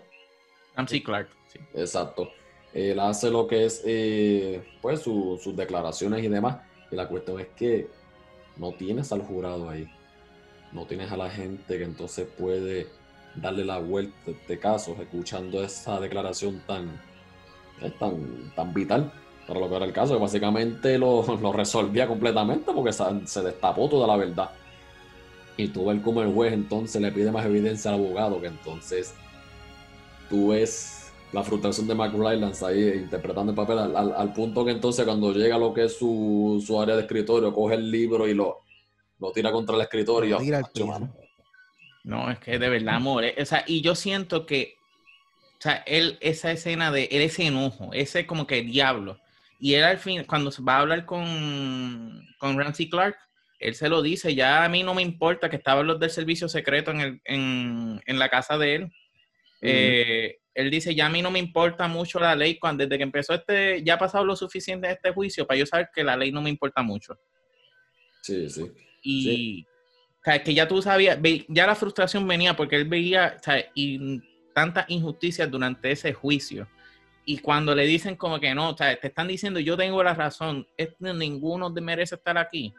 Ramsey 0.76 1.02
Clark, 1.02 1.30
sí. 1.52 1.60
Exacto. 1.74 2.32
Él 2.74 3.00
hace 3.00 3.32
lo 3.32 3.48
que 3.48 3.66
es, 3.66 3.82
eh, 3.86 4.64
pues, 4.82 5.02
sus 5.02 5.56
declaraciones 5.56 6.24
y 6.24 6.28
demás. 6.28 6.58
Y 6.92 6.96
la 6.96 7.08
cuestión 7.08 7.40
es 7.40 7.48
que 7.56 7.88
no 8.58 8.74
tienes 8.74 9.12
al 9.12 9.22
jurado 9.22 9.70
ahí. 9.70 9.90
No 10.74 10.86
tienes 10.86 11.12
a 11.12 11.18
la 11.18 11.30
gente 11.30 11.78
que 11.78 11.84
entonces 11.84 12.28
puede 12.38 12.88
darle 13.36 13.64
la 13.64 13.80
vuelta 13.80 14.16
de 14.26 14.34
este 14.34 14.60
caso, 14.60 14.96
escuchando 15.00 15.64
esa 15.64 16.00
declaración 16.02 16.62
tan, 16.68 17.02
tan, 17.98 18.54
tan 18.56 18.74
vital 18.74 19.12
para 19.48 19.60
lo 19.60 19.70
que 19.70 19.76
era 19.76 19.86
el 19.86 19.94
caso, 19.94 20.16
que 20.16 20.22
básicamente 20.22 20.98
lo, 20.98 21.24
resolvía 21.54 22.08
completamente 22.08 22.72
porque 22.74 22.94
se, 22.94 23.42
destapó 23.42 23.90
toda 23.90 24.08
la 24.08 24.18
verdad. 24.18 24.50
Y 25.58 25.70
tú 25.70 25.86
ves 25.86 26.02
como 26.02 26.22
el 26.22 26.34
juez 26.34 26.54
entonces 26.54 27.02
le 27.02 27.12
pide 27.12 27.32
más 27.32 27.46
evidencia 27.46 27.92
al 27.92 28.00
abogado, 28.00 28.42
que 28.42 28.48
entonces 28.48 29.14
tú 30.30 30.50
ves 30.50 31.14
la 31.32 31.44
frustración 31.44 31.88
de 31.88 31.96
Mark 31.96 32.14
Rylance 32.14 32.66
ahí 32.66 32.90
interpretando 32.96 33.52
el 33.52 33.56
papel 33.56 33.78
al, 33.78 34.34
punto 34.34 34.64
que 34.64 34.72
entonces 34.72 35.06
cuando 35.06 35.34
llega 35.34 35.58
lo 35.58 35.74
que 35.74 35.86
es 35.86 35.98
su, 35.98 36.80
área 36.82 36.96
de 36.96 37.02
escritorio, 37.02 37.54
coge 37.54 37.76
el 37.76 37.90
libro 37.90 38.28
y 38.28 38.34
lo, 38.34 38.64
lo 39.20 39.32
tira 39.32 39.52
contra 39.52 39.76
el 39.76 39.82
escritorio. 39.82 40.38
No, 42.04 42.30
es 42.30 42.40
que 42.40 42.60
de 42.60 42.70
verdad, 42.70 42.96
amor. 42.96 43.24
Eh, 43.24 43.36
o 43.42 43.46
sea, 43.46 43.64
y 43.66 43.82
yo 43.82 43.96
siento 43.96 44.46
que, 44.46 44.76
o 45.58 45.62
sea, 45.62 45.84
él, 45.88 46.18
esa 46.22 46.52
escena 46.52 46.92
de 46.92 47.08
ese 47.12 47.48
enojo, 47.48 47.90
ese 47.94 48.28
como 48.28 48.46
que 48.46 48.62
diablo, 48.62 49.18
y 49.60 49.74
él 49.74 49.84
al 49.84 49.98
fin, 49.98 50.24
cuando 50.26 50.52
va 50.68 50.78
a 50.78 50.80
hablar 50.80 51.06
con, 51.06 52.26
con 52.38 52.58
Ramsey 52.58 52.90
Clark, 52.90 53.16
él 53.60 53.74
se 53.74 53.90
lo 53.90 54.02
dice, 54.02 54.36
ya 54.36 54.66
a 54.66 54.70
mí 54.70 54.84
no 54.84 54.94
me 54.94 55.02
importa 55.02 55.50
que 55.50 55.56
estaban 55.56 55.88
los 55.88 56.00
del 56.00 56.10
servicio 56.10 56.50
secreto 56.50 56.92
en, 56.92 57.00
el, 57.00 57.22
en, 57.24 58.02
en 58.06 58.20
la 58.20 58.30
casa 58.30 58.58
de 58.58 58.76
él. 58.76 58.92
Eh, 59.62 60.38
él 60.54 60.70
dice, 60.70 60.94
ya 60.94 61.08
a 61.08 61.10
mí 61.10 61.22
no 61.22 61.32
me 61.32 61.40
importa 61.40 61.88
mucho 61.88 62.20
la 62.20 62.36
ley, 62.36 62.60
cuando 62.60 62.84
desde 62.84 62.98
que 62.98 63.04
empezó 63.04 63.34
este, 63.34 63.82
ya 63.84 63.96
ha 63.96 63.98
pasado 64.00 64.26
lo 64.26 64.36
suficiente 64.36 64.92
este 64.92 65.12
juicio 65.12 65.48
para 65.48 65.60
yo 65.60 65.66
saber 65.66 65.90
que 65.94 66.04
la 66.04 66.16
ley 66.16 66.32
no 66.32 66.42
me 66.42 66.50
importa 66.50 66.82
mucho. 66.82 67.18
Sí, 68.22 68.50
sí. 68.50 68.72
Y 69.02 69.66
que 70.44 70.54
ya 70.54 70.68
tú 70.68 70.82
sabías, 70.82 71.20
ya 71.48 71.68
la 71.68 71.76
frustración 71.76 72.28
venía 72.28 72.56
porque 72.56 72.78
él 72.78 72.86
veía 72.86 73.38
y 73.74 74.20
tantas 74.54 74.86
injusticias 74.90 75.50
durante 75.50 75.92
ese 75.92 76.14
juicio 76.14 76.68
y 77.26 77.40
cuando 77.40 77.74
le 77.74 77.86
dicen 77.86 78.16
como 78.16 78.40
que 78.40 78.54
no, 78.54 78.70
o 78.70 78.78
sea, 78.78 78.96
te 79.00 79.08
están 79.08 79.28
diciendo 79.28 79.60
yo 79.60 79.76
tengo 79.76 80.04
la 80.04 80.14
razón, 80.14 80.68
este, 80.78 81.14
ninguno 81.14 81.72
merece 81.72 82.16
estar 82.16 82.38
aquí. 82.38 82.74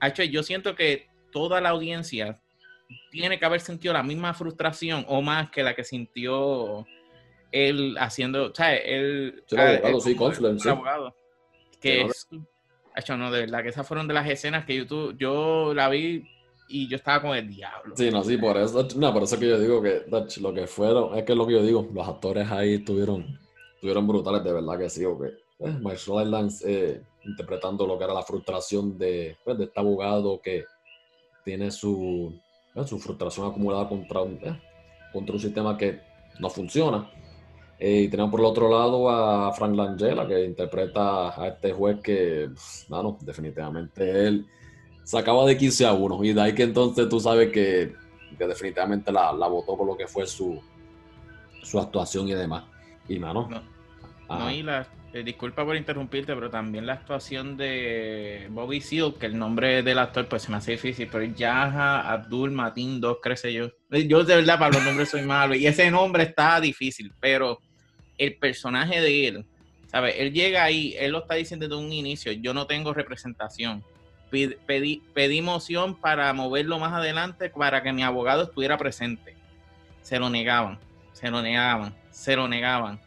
Hecho, 0.00 0.22
yo 0.24 0.42
siento 0.42 0.74
que 0.74 1.08
toda 1.30 1.60
la 1.60 1.70
audiencia 1.70 2.38
tiene 3.10 3.38
que 3.38 3.46
haber 3.46 3.60
sentido 3.60 3.94
la 3.94 4.02
misma 4.02 4.34
frustración 4.34 5.04
o 5.08 5.22
más 5.22 5.50
que 5.50 5.62
la 5.62 5.74
que 5.74 5.84
sintió 5.84 6.86
él 7.50 7.96
haciendo, 7.98 8.50
o 8.50 8.54
sea, 8.54 8.74
él, 8.76 9.42
el 9.50 9.58
abogado, 9.58 10.00
sí, 10.00 10.16
el 10.18 10.68
abogado, 10.68 11.16
que 11.80 12.02
es, 12.02 12.28
hecho, 12.96 13.16
no, 13.16 13.30
de 13.30 13.40
verdad, 13.40 13.62
que 13.62 13.68
esas 13.70 13.86
fueron 13.86 14.06
de 14.08 14.14
las 14.14 14.28
escenas 14.28 14.64
que 14.66 14.84
yo, 14.84 15.12
yo 15.12 15.72
la 15.74 15.88
vi 15.88 16.26
y 16.68 16.88
yo 16.88 16.96
estaba 16.96 17.20
con 17.20 17.36
el 17.36 17.48
diablo. 17.48 17.94
Sí, 17.96 18.10
no, 18.10 18.22
sí, 18.24 18.36
por 18.36 18.56
eso, 18.56 18.88
no, 18.96 19.12
por 19.12 19.22
eso 19.22 19.38
que 19.38 19.48
yo 19.48 19.58
digo 19.58 19.82
que 19.82 20.04
lo 20.40 20.54
que 20.54 20.66
fueron, 20.66 21.16
es 21.16 21.24
que 21.24 21.34
lo 21.34 21.46
que 21.46 21.52
yo 21.52 21.62
digo, 21.62 21.88
los 21.92 22.08
actores 22.08 22.50
ahí 22.50 22.78
tuvieron 22.78 23.38
estuvieron 23.82 24.06
brutales, 24.06 24.44
de 24.44 24.52
verdad 24.52 24.78
que 24.78 24.88
sí, 24.88 25.04
ok. 25.04 25.24
Eh, 25.58 25.78
Marshall 25.80 26.32
eh, 26.64 27.02
interpretando 27.24 27.84
lo 27.84 27.98
que 27.98 28.04
era 28.04 28.14
la 28.14 28.22
frustración 28.22 28.96
de, 28.96 29.36
pues, 29.44 29.58
de 29.58 29.64
este 29.64 29.80
abogado 29.80 30.40
que 30.40 30.66
tiene 31.44 31.68
su, 31.72 32.32
eh, 32.76 32.86
su 32.86 33.00
frustración 33.00 33.50
acumulada 33.50 33.88
contra 33.88 34.22
un, 34.22 34.34
eh, 34.34 34.56
contra 35.12 35.34
un 35.34 35.40
sistema 35.40 35.76
que 35.76 35.98
no 36.38 36.48
funciona. 36.48 37.10
y 37.80 38.06
tenemos 38.06 38.30
por 38.30 38.38
el 38.38 38.46
otro 38.46 38.70
lado 38.70 39.10
a 39.10 39.52
Frank 39.52 39.74
Langella, 39.74 40.28
que 40.28 40.44
interpreta 40.44 41.42
a 41.42 41.48
este 41.48 41.72
juez 41.72 41.98
que, 42.00 42.50
no, 42.88 43.02
no, 43.02 43.18
definitivamente 43.20 44.28
él 44.28 44.46
sacaba 45.02 45.44
de 45.44 45.56
15 45.56 45.86
a 45.86 45.92
1. 45.92 46.22
Y 46.22 46.32
de 46.34 46.40
ahí 46.40 46.54
que 46.54 46.62
entonces 46.62 47.08
tú 47.08 47.18
sabes 47.18 47.50
que, 47.50 47.92
que 48.38 48.46
definitivamente 48.46 49.10
la, 49.10 49.32
la, 49.32 49.48
votó 49.48 49.76
por 49.76 49.88
lo 49.88 49.96
que 49.96 50.06
fue 50.06 50.24
su, 50.24 50.60
su 51.64 51.80
actuación 51.80 52.28
y 52.28 52.34
demás. 52.34 52.62
Y 53.08 53.18
mano, 53.18 53.48
no, 53.50 53.71
y 54.50 54.62
la, 54.62 54.86
eh, 55.14 55.22
disculpa 55.22 55.62
por 55.62 55.76
interrumpirte, 55.76 56.34
pero 56.34 56.48
también 56.48 56.86
la 56.86 56.94
actuación 56.94 57.58
de 57.58 58.46
Bobby 58.50 58.80
Seal, 58.80 59.12
que 59.20 59.26
el 59.26 59.38
nombre 59.38 59.82
del 59.82 59.98
actor 59.98 60.26
pues 60.26 60.42
se 60.42 60.50
me 60.50 60.56
hace 60.56 60.72
difícil, 60.72 61.06
pero 61.12 61.24
Yaha 61.24 62.10
Abdul 62.10 62.50
Matin 62.50 62.98
2, 62.98 63.18
crece 63.20 63.52
yo. 63.52 63.66
Eh, 63.90 64.06
yo 64.06 64.24
de 64.24 64.36
verdad 64.36 64.58
para 64.58 64.72
los 64.72 64.82
nombres 64.82 65.10
soy 65.10 65.22
malo 65.22 65.54
y 65.54 65.66
ese 65.66 65.90
nombre 65.90 66.22
está 66.22 66.58
difícil, 66.60 67.12
pero 67.20 67.60
el 68.16 68.36
personaje 68.36 69.02
de 69.02 69.28
él, 69.28 69.46
¿sabes? 69.86 70.14
Él 70.16 70.32
llega 70.32 70.64
ahí, 70.64 70.94
él 70.98 71.12
lo 71.12 71.18
está 71.18 71.34
diciendo 71.34 71.68
desde 71.68 71.78
un 71.78 71.92
inicio, 71.92 72.32
yo 72.32 72.54
no 72.54 72.66
tengo 72.66 72.94
representación. 72.94 73.84
Pedí, 74.30 75.02
pedí 75.12 75.42
moción 75.42 75.94
para 75.94 76.32
moverlo 76.32 76.78
más 76.78 76.94
adelante 76.94 77.50
para 77.50 77.82
que 77.82 77.92
mi 77.92 78.02
abogado 78.02 78.44
estuviera 78.44 78.78
presente. 78.78 79.36
Se 80.00 80.18
lo 80.18 80.30
negaban, 80.30 80.78
se 81.12 81.30
lo 81.30 81.42
negaban, 81.42 81.94
se 82.10 82.34
lo 82.34 82.48
negaban 82.48 82.98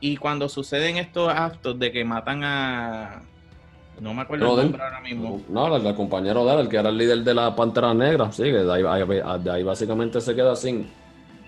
y 0.00 0.16
cuando 0.16 0.48
suceden 0.48 0.96
estos 0.96 1.28
actos 1.28 1.78
de 1.78 1.92
que 1.92 2.04
matan 2.04 2.42
a. 2.44 3.22
No 4.00 4.14
me 4.14 4.22
acuerdo 4.22 4.58
el 4.58 4.62
nombre 4.62 4.82
ahora 4.82 5.00
mismo. 5.00 5.42
No, 5.48 5.76
el, 5.76 5.94
compañero 5.94 6.44
de 6.46 6.54
él, 6.54 6.60
el 6.60 6.68
que 6.68 6.76
era 6.78 6.88
el 6.88 6.96
líder 6.96 7.22
de 7.22 7.34
la 7.34 7.54
Pantera 7.54 7.92
Negra, 7.92 8.32
sí, 8.32 8.44
que 8.44 8.64
de 8.64 9.50
ahí, 9.52 9.62
básicamente 9.62 10.22
se 10.22 10.34
queda 10.34 10.56
sin, 10.56 10.90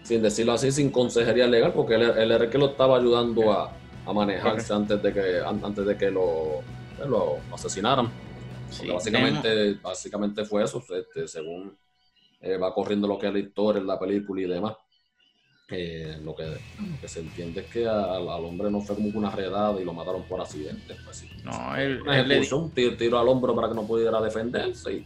sin 0.03 0.20
decirlo 0.20 0.53
así, 0.53 0.70
sin 0.70 0.90
consejería 0.90 1.46
legal, 1.46 1.72
porque 1.72 1.94
él, 1.94 2.03
era 2.03 2.44
el 2.44 2.50
que 2.50 2.59
lo 2.59 2.66
estaba 2.66 2.98
ayudando 2.98 3.50
a, 3.53 3.72
a 4.05 4.12
manejarse 4.12 4.74
antes 4.74 5.03
de 5.03 5.12
que 5.14 5.40
antes 5.44 5.86
de 5.86 5.96
que 5.96 6.11
lo 6.11 6.62
pues, 7.03 7.09
lo, 7.09 7.38
asesinaran. 7.53 8.11
básicamente, 8.92 9.74
básicamente 9.82 10.44
fue 10.44 10.64
eso, 10.64 10.82
este, 10.94 11.26
según 11.26 11.76
eh, 12.40 12.57
va 12.57 12.72
corriendo 12.74 13.09
lo 13.09 13.18
que 13.18 13.28
es 13.28 13.32
la 13.32 13.38
historia, 13.38 13.82
la 13.82 13.98
película 13.98 14.40
y 14.42 14.46
demás. 14.46 14.76
Eh, 15.75 16.18
lo, 16.23 16.35
que, 16.37 16.45
se 17.07 17.20
entiende 17.20 17.62
es 17.62 17.66
que 17.66 17.89
al, 17.89 18.29
hombre 18.29 18.70
no 18.70 18.81
fue 18.83 18.95
como 18.95 19.09
una 19.18 19.31
redada 19.31 19.81
y 19.81 19.85
lo 19.85 19.95
mataron 19.95 20.23
por 20.25 20.41
accidente. 20.41 20.97
Pues, 21.05 21.25
No, 21.45 21.75
él, 21.77 22.03
le 22.05 22.41
dio 22.41 22.59
un 22.59 22.70
tiro, 22.70 23.18
al 23.18 23.29
hombro 23.29 23.55
para 23.55 23.68
que 23.68 23.75
no 23.75 23.87
pudiera 23.87 24.20
defenderse. 24.20 25.03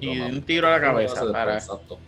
Y, 0.00 0.18
un 0.18 0.42
tiro 0.42 0.68
a 0.68 0.72
la 0.72 0.80
cabeza. 0.80 1.30
Para... 1.30 1.54
Exacto. 1.54 1.98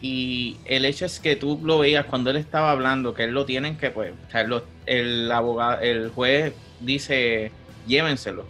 Y 0.00 0.56
el 0.64 0.84
hecho 0.84 1.06
es 1.06 1.18
que 1.18 1.36
tú 1.36 1.58
lo 1.62 1.78
veías 1.78 2.06
cuando 2.06 2.30
él 2.30 2.36
estaba 2.36 2.70
hablando, 2.70 3.14
que 3.14 3.24
él 3.24 3.32
lo 3.32 3.44
tienen 3.44 3.76
que, 3.76 3.90
pues, 3.90 4.12
el 4.86 5.32
abogado, 5.32 5.80
el 5.80 6.10
juez 6.10 6.52
dice, 6.80 7.50
llévenselo. 7.86 8.44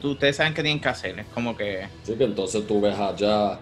Tú, 0.00 0.12
ustedes 0.12 0.36
saben 0.36 0.52
qué 0.52 0.62
tienen 0.62 0.80
que 0.80 0.88
hacer, 0.88 1.18
es 1.18 1.26
como 1.28 1.56
que... 1.56 1.88
Sí, 2.02 2.14
que 2.14 2.24
entonces 2.24 2.66
tú 2.66 2.80
ves 2.80 2.96
allá, 2.96 3.58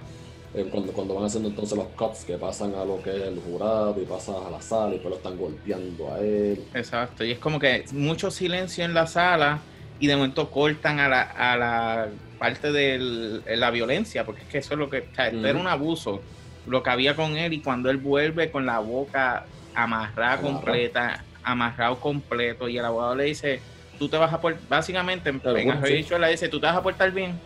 eh, 0.56 0.66
cuando, 0.70 0.92
cuando 0.92 1.14
van 1.14 1.24
haciendo 1.24 1.50
entonces 1.50 1.76
los 1.76 1.88
cops, 1.88 2.24
que 2.24 2.38
pasan 2.38 2.74
a 2.74 2.84
lo 2.84 3.02
que 3.02 3.10
es 3.10 3.22
el 3.22 3.38
jurado 3.40 4.00
y 4.00 4.06
pasan 4.06 4.36
a 4.46 4.50
la 4.50 4.60
sala 4.62 4.94
y 4.94 4.98
pues 4.98 5.10
lo 5.10 5.16
están 5.16 5.36
golpeando 5.36 6.12
a 6.12 6.18
él. 6.20 6.64
Exacto, 6.74 7.24
y 7.24 7.32
es 7.32 7.38
como 7.38 7.58
que 7.58 7.84
mucho 7.92 8.30
silencio 8.30 8.84
en 8.84 8.94
la 8.94 9.06
sala 9.06 9.60
y 10.00 10.06
de 10.06 10.16
momento 10.16 10.50
cortan 10.50 10.98
a 10.98 11.08
la, 11.08 11.22
a 11.22 11.56
la 11.56 12.08
parte 12.38 12.72
de 12.72 13.42
la 13.56 13.70
violencia, 13.70 14.24
porque 14.24 14.42
es 14.42 14.48
que 14.48 14.58
eso 14.58 14.74
es 14.74 14.78
lo 14.78 14.88
que, 14.88 15.00
o 15.00 15.46
era 15.46 15.58
un 15.58 15.66
abuso 15.66 16.22
lo 16.66 16.82
que 16.82 16.90
había 16.90 17.14
con 17.14 17.36
él 17.36 17.52
y 17.52 17.60
cuando 17.60 17.90
él 17.90 17.98
vuelve 17.98 18.50
con 18.50 18.66
la 18.66 18.78
boca 18.78 19.44
amarrada 19.74 20.40
completa, 20.40 21.24
amarrado 21.42 22.00
completo 22.00 22.68
y 22.68 22.78
el 22.78 22.84
abogado 22.84 23.14
le 23.14 23.24
dice, 23.24 23.60
tú 23.98 24.08
te 24.08 24.16
vas 24.16 24.32
a 24.32 24.40
portar, 24.40 24.62
básicamente 24.68 25.30
en 25.30 25.40
le 25.44 26.30
dice, 26.30 26.48
tú 26.48 26.60
te 26.60 26.66
vas 26.66 26.76
a 26.76 26.82
portar 26.82 27.12
bien, 27.12 27.38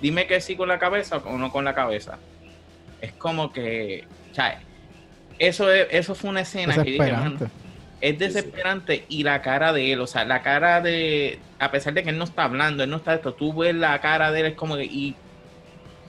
dime 0.00 0.26
que 0.26 0.40
sí 0.40 0.56
con 0.56 0.68
la 0.68 0.78
cabeza 0.78 1.16
o 1.18 1.38
no 1.38 1.50
con 1.50 1.64
la 1.64 1.74
cabeza. 1.74 2.18
Es 3.00 3.12
como 3.12 3.52
que, 3.52 4.04
o 4.30 4.34
sea, 4.34 4.60
eso, 5.38 5.70
eso 5.70 6.14
fue 6.14 6.30
una 6.30 6.40
escena 6.40 6.74
que 6.82 6.90
dije, 6.90 7.12
es 8.00 8.18
desesperante 8.18 9.04
y 9.08 9.22
la 9.22 9.42
cara 9.42 9.72
de 9.72 9.92
él, 9.92 10.00
o 10.00 10.06
sea, 10.06 10.24
la 10.24 10.42
cara 10.42 10.80
de, 10.80 11.38
a 11.58 11.70
pesar 11.70 11.92
de 11.94 12.02
que 12.02 12.10
él 12.10 12.18
no 12.18 12.24
está 12.24 12.44
hablando, 12.44 12.82
él 12.82 12.90
no 12.90 12.96
está 12.96 13.14
esto, 13.14 13.34
tú 13.34 13.54
ves 13.54 13.74
la 13.74 14.00
cara 14.00 14.32
de 14.32 14.40
él, 14.40 14.46
es 14.46 14.54
como 14.54 14.76
que, 14.76 14.84
y 14.84 15.16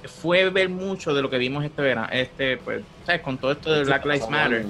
fue 0.05 0.49
ver 0.49 0.69
mucho 0.69 1.13
de 1.13 1.21
lo 1.21 1.29
que 1.29 1.37
vimos 1.37 1.63
este 1.63 1.81
verano, 1.81 2.07
este, 2.11 2.57
pues, 2.57 2.83
¿sabes? 3.05 3.21
Con 3.21 3.37
todo 3.37 3.51
esto 3.51 3.71
de 3.71 3.83
Black 3.83 4.05
Lives 4.05 4.29
Matter. 4.29 4.65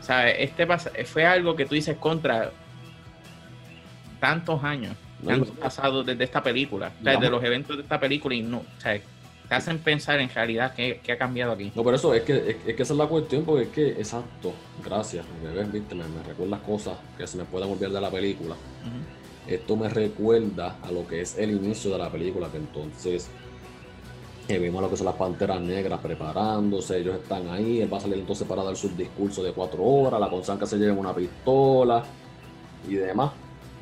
¿Sabes? 0.00 0.34
Este 0.38 0.66
fue 1.04 1.24
algo 1.24 1.54
que 1.54 1.64
tú 1.64 1.76
dices 1.76 1.96
contra 1.96 2.50
tantos 4.18 4.62
años 4.64 4.96
que 5.24 5.32
han 5.32 5.44
pasado 5.44 6.02
desde 6.02 6.24
esta 6.24 6.42
película, 6.42 6.90
desde 7.00 7.30
los 7.30 7.42
eventos 7.44 7.76
de 7.76 7.82
esta 7.82 8.00
película 8.00 8.34
y 8.34 8.42
no, 8.42 8.58
o 8.58 8.80
sea, 8.80 9.00
te 9.52 9.56
hacen 9.56 9.80
pensar 9.80 10.18
en 10.18 10.30
realidad 10.30 10.72
qué, 10.74 10.98
ha 11.12 11.18
cambiado 11.18 11.52
aquí. 11.52 11.72
No, 11.74 11.84
pero 11.84 11.96
eso 11.96 12.14
es 12.14 12.22
que, 12.22 12.56
es, 12.66 12.74
que 12.74 12.82
esa 12.82 12.94
es 12.94 12.98
la 12.98 13.06
cuestión, 13.06 13.44
porque 13.44 13.64
es 13.64 13.68
que, 13.68 13.88
exacto, 13.90 14.54
gracias, 14.82 15.26
me 15.42 15.62
viste, 15.64 15.94
me, 15.94 16.04
recuerdas 16.26 16.60
cosas 16.62 16.96
que 17.18 17.26
se 17.26 17.36
me 17.36 17.44
pueden 17.44 17.70
olvidar 17.70 17.92
de 17.92 18.00
la 18.00 18.10
película. 18.10 18.56
Esto 19.46 19.76
me 19.76 19.90
recuerda 19.90 20.78
a 20.80 20.90
lo 20.90 21.06
que 21.06 21.20
es 21.20 21.36
el 21.36 21.50
inicio 21.50 21.90
de 21.90 21.98
la 21.98 22.10
película, 22.10 22.48
que 22.50 22.56
entonces 22.56 23.28
que 24.48 24.58
vimos 24.58 24.80
lo 24.80 24.88
que 24.88 24.96
son 24.96 25.04
las 25.04 25.16
panteras 25.16 25.60
negras 25.60 26.00
preparándose, 26.00 27.00
ellos 27.00 27.16
están 27.16 27.46
ahí, 27.50 27.82
él 27.82 27.92
va 27.92 27.98
a 27.98 28.00
salir 28.00 28.16
entonces 28.16 28.48
para 28.48 28.64
dar 28.64 28.74
su 28.74 28.88
discurso 28.88 29.42
de 29.42 29.52
cuatro 29.52 29.84
horas, 29.84 30.18
la 30.18 30.30
consanca 30.30 30.64
se 30.64 30.78
lleva 30.78 30.94
una 30.94 31.14
pistola 31.14 32.02
y 32.88 32.94
demás. 32.94 33.32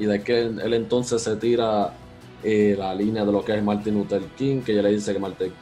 Y 0.01 0.07
de 0.07 0.21
que 0.21 0.41
él, 0.41 0.75
entonces 0.75 1.23
se 1.23 1.37
tira 1.37 1.95
eh, 2.43 2.75
la 2.79 2.95
línea 2.95 3.25
de 3.25 3.33
lo 3.33 3.45
que 3.45 3.57
es 3.57 3.63
Martin 3.63 3.95
Luther 3.95 4.23
King, 4.37 4.63
que 4.63 4.73
ella 4.73 4.83
le 4.83 4.93
dice 4.93 5.13
que 5.13 5.19
Martin, 5.19 5.53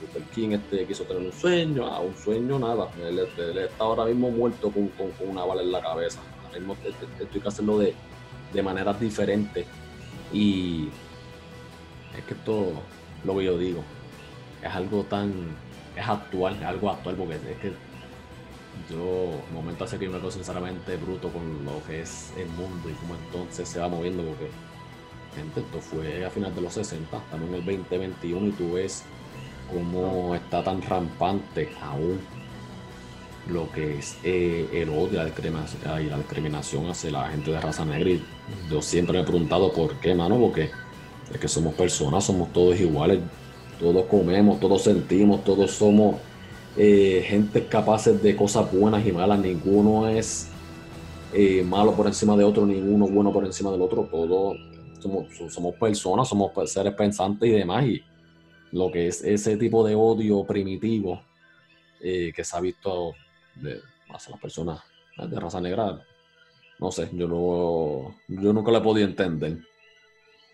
Luther 0.00 0.22
King 0.34 0.50
este, 0.50 0.86
quiso 0.86 1.04
tener 1.04 1.22
un 1.22 1.32
sueño, 1.32 1.86
ah, 1.86 2.00
un 2.00 2.16
sueño 2.16 2.58
nada, 2.58 2.88
él, 3.02 3.18
está 3.18 3.84
ahora 3.84 4.04
mismo 4.04 4.30
muerto 4.30 4.70
con, 4.70 4.90
una 5.20 5.44
bala 5.44 5.62
en 5.62 5.72
la 5.72 5.80
cabeza. 5.80 6.20
Ahora 6.46 6.58
mismo 6.58 6.76
estoy 7.20 7.40
que 7.40 7.48
hacerlo 7.48 7.78
de, 7.78 7.94
de 8.52 8.62
maneras 8.62 9.00
diferentes. 9.00 9.66
Y 10.32 10.88
es 12.16 12.24
que 12.24 12.34
esto, 12.34 12.72
lo 13.24 13.36
que 13.36 13.44
yo 13.44 13.58
digo, 13.58 13.82
es 14.62 14.72
algo 14.72 15.04
tan, 15.04 15.32
es 15.96 16.06
actual, 16.06 16.56
es 16.56 16.62
algo 16.62 16.90
actual, 16.90 17.16
porque 17.16 17.34
es 17.34 17.58
que 17.60 17.72
yo, 18.90 19.32
momento 19.52 19.84
hace 19.84 19.98
que 19.98 20.08
me 20.08 20.18
quedo 20.18 20.30
sinceramente 20.30 20.96
bruto 20.96 21.28
con 21.28 21.64
lo 21.64 21.82
que 21.86 22.02
es 22.02 22.32
el 22.36 22.48
mundo 22.48 22.88
y 22.88 22.92
cómo 22.94 23.14
entonces 23.14 23.68
se 23.68 23.80
va 23.80 23.88
moviendo, 23.88 24.22
porque, 24.22 24.50
gente, 25.34 25.60
esto 25.60 25.80
fue 25.80 26.24
a 26.24 26.30
final 26.30 26.54
de 26.54 26.60
los 26.60 26.72
60, 26.74 27.16
estamos 27.16 27.48
en 27.48 27.54
el 27.54 27.64
2021 27.64 28.46
y 28.48 28.50
tú 28.52 28.72
ves 28.72 29.04
cómo 29.72 30.34
está 30.34 30.62
tan 30.64 30.82
rampante 30.82 31.70
aún 31.82 32.18
lo 33.48 33.70
que 33.72 33.98
es 33.98 34.16
eh, 34.22 34.68
el 34.72 34.90
odio 34.90 35.18
la 35.18 35.24
discriminación, 35.24 36.02
y 36.02 36.08
la 36.08 36.18
discriminación 36.18 36.88
hacia 36.88 37.10
la 37.10 37.28
gente 37.28 37.50
de 37.50 37.60
raza 37.60 37.84
negra. 37.84 38.10
Y 38.10 38.22
yo 38.70 38.82
siempre 38.82 39.14
me 39.14 39.22
he 39.22 39.26
preguntado 39.26 39.72
por 39.72 39.94
qué, 39.96 40.14
mano, 40.14 40.38
porque 40.38 40.70
es 41.32 41.38
que 41.40 41.48
somos 41.48 41.74
personas, 41.74 42.24
somos 42.24 42.52
todos 42.52 42.78
iguales 42.78 43.20
todos 43.80 44.04
comemos, 44.04 44.60
todos 44.60 44.82
sentimos, 44.82 45.42
todos 45.42 45.70
somos 45.70 46.16
eh, 46.76 47.24
gente 47.26 47.66
capaces 47.66 48.22
de 48.22 48.36
cosas 48.36 48.70
buenas 48.70 49.04
y 49.06 49.10
malas, 49.10 49.40
ninguno 49.40 50.06
es 50.06 50.48
eh, 51.32 51.64
malo 51.64 51.94
por 51.94 52.06
encima 52.06 52.36
de 52.36 52.44
otro, 52.44 52.66
ninguno 52.66 53.08
bueno 53.08 53.32
por 53.32 53.44
encima 53.46 53.70
del 53.70 53.80
otro, 53.80 54.06
todos 54.10 54.58
somos, 55.00 55.74
personas, 55.76 56.28
somos 56.28 56.70
seres 56.70 56.94
pensantes 56.94 57.48
y 57.48 57.52
demás, 57.52 57.84
y 57.86 58.02
lo 58.72 58.90
que 58.90 59.08
es 59.08 59.22
ese 59.24 59.56
tipo 59.56 59.86
de 59.86 59.94
odio 59.94 60.44
primitivo 60.44 61.22
eh, 62.00 62.32
que 62.34 62.44
se 62.44 62.56
ha 62.56 62.60
visto 62.60 63.14
de, 63.56 63.80
hacia 64.10 64.32
las 64.32 64.40
personas 64.40 64.80
de 65.16 65.38
raza 65.38 65.60
negra, 65.60 66.00
no 66.78 66.90
sé, 66.90 67.10
yo, 67.12 67.28
no, 67.28 68.16
yo 68.28 68.52
nunca 68.52 68.70
lo 68.70 68.78
he 68.78 68.82
podido 68.82 69.06
entender. 69.06 69.58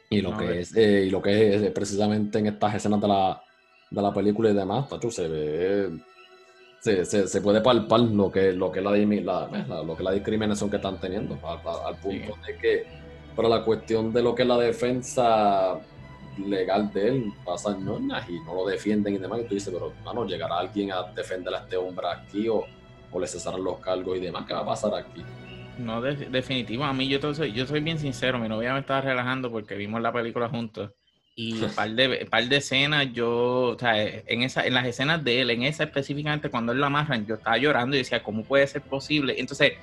Y 0.09 0.21
lo, 0.21 0.37
que 0.37 0.61
es, 0.61 0.77
eh, 0.77 1.05
y 1.07 1.11
lo 1.11 1.21
que 1.21 1.55
es 1.55 1.71
precisamente 1.73 2.39
en 2.39 2.47
estas 2.47 2.75
escenas 2.75 3.01
de 3.01 3.09
la, 3.09 3.43
de 3.91 4.03
la 4.03 4.13
película 4.13 4.51
y 4.51 4.55
demás, 4.55 4.89
tacho, 4.89 5.11
se 5.11 5.29
ve. 5.29 5.91
Se, 6.81 7.05
se, 7.05 7.41
puede 7.41 7.61
palpar 7.63 7.99
lo 7.99 8.31
que, 8.31 8.53
lo 8.53 8.71
que 8.71 8.81
la, 8.81 8.93
la, 8.93 9.83
lo 9.83 9.97
que 9.97 10.05
la 10.05 10.13
discriminación 10.13 10.71
que 10.71 10.77
están 10.77 11.01
teniendo, 11.01 11.37
al, 11.45 11.97
punto 11.97 12.35
de 12.47 12.57
que, 12.59 12.87
para 13.37 13.49
la 13.49 13.62
cuestión 13.62 14.13
de 14.13 14.22
lo 14.22 14.34
que 14.34 14.42
es 14.42 14.49
la 14.49 14.58
defensa 14.58 15.79
legal 16.38 16.92
de 16.92 17.08
él, 17.08 17.33
pasan 17.45 17.84
ñoñas 17.84 18.29
y 18.29 18.41
no 18.41 18.54
lo 18.54 18.67
defienden 18.67 19.14
y 19.14 19.18
demás, 19.18 19.41
y 19.41 19.45
tú 19.45 19.54
dices, 19.54 19.72
pero 19.72 19.92
bueno, 20.03 20.26
llegará 20.26 20.58
alguien 20.58 20.91
a 20.92 21.03
defender 21.14 21.54
a 21.54 21.58
este 21.58 21.76
hombre 21.76 22.07
aquí 22.08 22.49
o, 22.49 22.64
o 23.13 23.21
le 23.21 23.26
cesarán 23.26 23.63
los 23.63 23.79
cargos 23.79 24.17
y 24.17 24.21
demás, 24.21 24.45
¿qué 24.46 24.54
va 24.54 24.61
a 24.61 24.67
pasar 24.67 24.95
aquí? 24.95 25.22
No, 25.79 26.00
definitivo. 26.00 26.84
A 26.84 26.92
mí 26.92 27.07
yo, 27.08 27.34
soy, 27.34 27.53
yo 27.53 27.67
soy 27.67 27.80
bien 27.80 27.99
sincero. 27.99 28.38
Mi 28.38 28.49
novia 28.49 28.72
me 28.72 28.80
estaba 28.80 29.03
relajando 29.03 29.50
porque 29.50 29.75
vimos 29.75 30.00
la 30.00 30.13
película 30.13 30.49
juntos. 30.49 30.92
Y 31.34 31.63
un 31.63 31.71
par 31.75 31.91
de, 31.91 32.26
par 32.30 32.49
de 32.49 32.57
escenas, 32.57 33.13
yo, 33.13 33.75
o 33.75 33.79
sea, 33.79 34.03
en, 34.03 34.42
esa, 34.42 34.67
en 34.67 34.72
las 34.72 34.87
escenas 34.87 35.22
de 35.22 35.42
él, 35.42 35.50
en 35.50 35.64
esa 35.64 35.84
específicamente, 35.84 36.49
cuando 36.49 36.72
él 36.72 36.80
la 36.80 36.87
amarran, 36.87 37.26
yo 37.26 37.34
estaba 37.34 37.58
llorando 37.58 37.95
y 37.95 37.99
decía, 37.99 38.22
¿cómo 38.22 38.42
puede 38.42 38.67
ser 38.67 38.83
posible? 38.83 39.34
Entonces, 39.38 39.75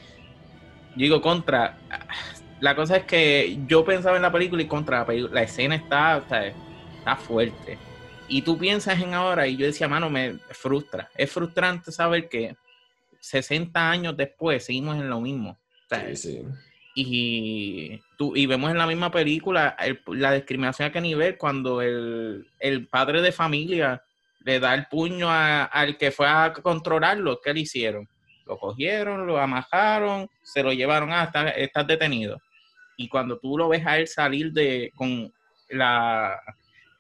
yo 0.96 1.04
digo, 1.04 1.22
contra, 1.22 1.78
la 2.64 2.78
cosa 2.78 2.96
es 2.96 3.04
que 3.04 3.60
yo 3.68 3.84
pensaba 3.84 4.16
en 4.16 4.22
la 4.22 4.32
película 4.32 4.64
y 4.64 4.68
contra 4.68 5.00
la 5.00 5.06
película, 5.06 5.34
la 5.34 5.44
escena 5.44 5.76
está, 5.76 6.20
está 6.98 7.18
fuerte. 7.18 7.78
Y 8.30 8.42
tú 8.42 8.58
piensas 8.58 9.02
en 9.02 9.14
ahora 9.14 9.46
y 9.48 9.58
yo 9.58 9.66
decía, 9.66 9.90
mano, 9.90 10.10
me 10.10 10.40
frustra. 10.52 11.10
Es 11.14 11.30
frustrante 11.30 11.92
saber 11.92 12.30
que 12.30 12.56
60 13.20 13.92
años 13.92 14.16
después 14.16 14.64
seguimos 14.64 14.96
en 14.96 15.10
lo 15.10 15.20
mismo. 15.20 15.60
Y, 16.96 18.00
tú, 18.18 18.34
y 18.34 18.46
vemos 18.46 18.72
en 18.72 18.78
la 18.78 18.88
misma 18.88 19.12
película 19.12 19.76
la 20.08 20.32
discriminación 20.32 20.88
a 20.88 20.92
qué 20.94 21.02
nivel 21.02 21.38
cuando 21.38 21.82
el, 21.82 22.48
padre 22.90 23.22
de 23.22 23.34
familia 23.34 24.02
le 24.40 24.62
da 24.62 24.74
el 24.74 24.86
puño 24.86 25.28
al 25.30 25.98
que 25.98 26.12
fue 26.12 26.30
a 26.30 26.54
controlarlo, 26.54 27.42
¿qué 27.44 27.54
le 27.54 27.60
hicieron? 27.60 28.08
Lo 28.46 28.58
cogieron, 28.58 29.28
lo 29.28 29.38
amajaron, 29.38 30.30
se 30.42 30.64
lo 30.64 30.72
llevaron 30.72 31.12
hasta 31.12 31.50
estar 31.50 31.86
detenido. 31.86 32.42
Y 32.98 33.08
cuando 33.08 33.40
tú 33.40 33.58
lo 33.58 33.70
ves 33.70 33.86
a 33.86 33.98
él 33.98 34.08
salir 34.08 34.52
de 34.52 34.92
con 34.96 35.32
la 35.70 36.40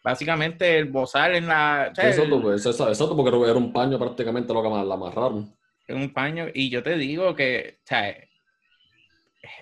básicamente 0.03 0.77
el 0.77 0.85
bozal 0.85 1.35
en 1.35 1.47
la. 1.47 1.87
Exacto, 1.87 2.41
pues, 2.41 2.67
porque 2.67 3.49
era 3.49 3.57
un 3.57 3.71
paño 3.71 3.97
prácticamente 3.97 4.53
lo 4.53 4.61
que 4.61 4.69
la 4.69 4.93
amarraron. 4.93 5.55
Un 5.87 6.13
paño, 6.13 6.47
y 6.53 6.69
yo 6.69 6.83
te 6.83 6.97
digo 6.97 7.35
que, 7.35 7.79
o 7.83 7.87
sea, 7.87 8.15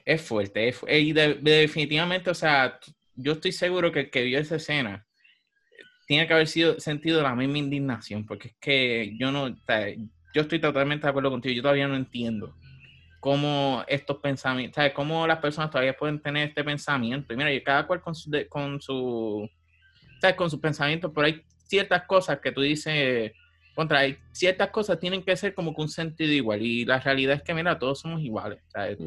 es 0.06 0.22
fuerte. 0.22 0.74
y 0.90 1.14
definitivamente, 1.14 2.30
o 2.30 2.36
sea, 2.36 2.80
yo 3.16 3.34
estoy 3.34 3.52
seguro 3.52 3.92
que 3.92 4.02
el 4.02 4.10
que 4.10 4.24
vio 4.24 4.40
esa 4.40 4.56
escena 4.56 5.06
tiene 6.06 6.28
que 6.28 6.34
haber 6.34 6.48
sido 6.48 6.80
sentido 6.80 7.22
la 7.22 7.36
misma 7.36 7.58
indignación, 7.58 8.26
porque 8.26 8.50
es 8.50 8.56
que 8.60 9.16
yo 9.18 9.32
no, 9.32 9.50
yo 9.50 10.42
estoy 10.42 10.60
totalmente 10.60 11.04
de 11.04 11.10
acuerdo 11.10 11.32
contigo, 11.32 11.56
yo 11.56 11.62
todavía 11.62 11.88
no 11.88 11.96
entiendo 11.96 12.56
cómo 13.22 13.84
estos 13.88 14.18
pensamientos, 14.18 14.76
¿sabes? 14.76 14.94
Cómo 14.94 15.26
las 15.28 15.38
personas 15.38 15.70
todavía 15.70 15.96
pueden 15.96 16.20
tener 16.20 16.50
este 16.50 16.64
pensamiento. 16.64 17.32
Y 17.32 17.38
mira, 17.38 17.54
y 17.54 17.64
cada 17.64 17.86
cual 17.86 18.02
con 18.02 18.16
su, 18.16 18.32
con 18.50 18.82
su, 18.82 19.48
¿sabes? 20.20 20.36
Con 20.36 20.50
sus 20.50 20.60
pensamientos, 20.60 21.12
pero 21.14 21.28
hay 21.28 21.44
ciertas 21.68 22.04
cosas 22.08 22.40
que 22.40 22.52
tú 22.52 22.62
dices, 22.62 23.32
contra, 23.76 24.00
hay 24.00 24.18
ciertas 24.32 24.72
cosas 24.72 25.00
tienen 25.00 25.24
que 25.24 25.38
ser 25.38 25.54
como 25.54 25.74
que 25.74 25.84
un 25.84 25.90
sentido 25.90 26.34
igual. 26.34 26.64
Y 26.64 26.84
la 26.84 27.00
realidad 27.00 27.36
es 27.36 27.44
que, 27.44 27.54
mira, 27.54 27.78
todos 27.78 28.00
somos 28.00 28.22
iguales. 28.22 28.60
¿sabes? 28.70 28.98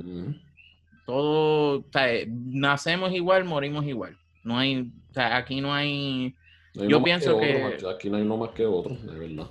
Todos, 1.04 1.84
¿sabes? 1.92 2.28
nacemos 2.28 3.12
igual, 3.12 3.44
morimos 3.44 3.84
igual. 3.84 4.16
No 4.44 4.56
hay, 4.56 4.92
o 5.10 5.12
sea, 5.12 5.36
aquí 5.36 5.60
no 5.60 5.74
hay... 5.74 6.36
yo 6.72 7.02
pienso 7.02 7.36
que, 7.40 7.78
Aquí 7.92 8.08
no 8.08 8.16
hay 8.16 8.22
uno 8.22 8.36
más 8.36 8.50
que 8.50 8.64
otro, 8.64 8.94
de 8.94 9.18
verdad. 9.18 9.50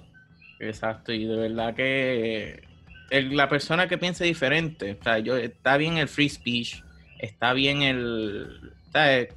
Exacto, 0.61 1.11
y 1.11 1.25
de 1.25 1.35
verdad 1.35 1.75
que 1.75 2.72
la 3.21 3.47
persona 3.47 3.87
que 3.87 3.97
piense 3.97 4.23
diferente, 4.23 4.97
o 4.99 5.03
sea, 5.03 5.19
yo, 5.19 5.37
está 5.37 5.77
bien 5.77 5.97
el 5.97 6.07
free 6.07 6.29
speech, 6.29 6.83
está 7.19 7.53
bien 7.53 7.83
el 7.83 8.73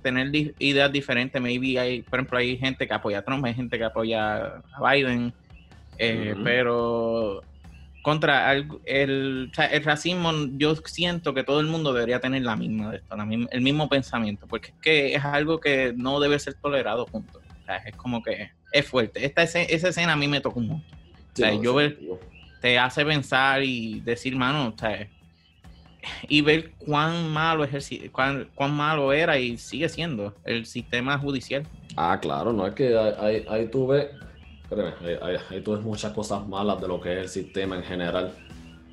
tener 0.02 0.54
ideas 0.58 0.92
diferentes. 0.92 1.40
Maybe 1.40 1.78
hay, 1.78 2.02
por 2.02 2.18
ejemplo, 2.18 2.38
hay 2.38 2.56
gente 2.58 2.86
que 2.86 2.94
apoya 2.94 3.18
a 3.18 3.22
Trump, 3.22 3.44
hay 3.44 3.54
gente 3.54 3.78
que 3.78 3.84
apoya 3.84 4.62
a 4.72 4.92
Biden, 4.92 5.32
eh, 5.98 6.34
pero 6.44 7.42
contra 8.02 8.52
el, 8.52 8.68
el, 8.84 9.50
racismo, 9.82 10.32
yo 10.56 10.76
siento 10.76 11.34
que 11.34 11.42
todo 11.42 11.60
el 11.60 11.66
mundo 11.66 11.92
debería 11.92 12.20
tener 12.20 12.42
la 12.42 12.54
misma 12.54 12.92
de 12.92 12.98
esto, 12.98 13.16
el 13.50 13.60
mismo 13.62 13.88
pensamiento, 13.88 14.46
porque 14.46 14.68
es 14.68 14.74
que 14.80 15.14
es 15.14 15.24
algo 15.24 15.58
que 15.58 15.92
no 15.96 16.20
debe 16.20 16.38
ser 16.38 16.54
tolerado 16.54 17.06
juntos. 17.06 17.42
es 17.84 17.96
como 17.96 18.22
que 18.22 18.50
es 18.72 18.86
fuerte. 18.86 19.24
Esta 19.24 19.42
esa 19.42 19.88
escena 19.88 20.12
a 20.12 20.16
mí 20.16 20.28
me 20.28 20.40
tocó 20.40 20.60
un 20.60 20.68
montón. 20.68 21.62
yo 21.62 21.74
ver, 21.74 21.98
te 22.66 22.80
hace 22.80 23.04
pensar 23.04 23.62
y 23.62 24.00
decir, 24.00 24.34
mano, 24.34 24.74
y 26.28 26.40
ver 26.40 26.72
cuán 26.72 27.30
malo 27.30 27.62
el, 27.62 28.10
cuán, 28.10 28.48
cuán 28.56 28.72
malo 28.72 29.12
era 29.12 29.38
y 29.38 29.56
sigue 29.56 29.88
siendo 29.88 30.34
el 30.44 30.66
sistema 30.66 31.16
judicial. 31.16 31.62
Ah, 31.94 32.18
claro, 32.20 32.52
no 32.52 32.66
es 32.66 32.74
que 32.74 32.98
ahí, 33.20 33.46
ahí 33.48 33.68
tú 33.68 33.86
ves 33.86 34.08
Créeme, 34.68 34.94
hay, 35.48 35.60
tú 35.60 35.80
muchas 35.80 36.12
cosas 36.12 36.44
malas 36.48 36.80
de 36.80 36.88
lo 36.88 37.00
que 37.00 37.12
es 37.12 37.18
el 37.20 37.28
sistema 37.28 37.76
en 37.76 37.84
general 37.84 38.32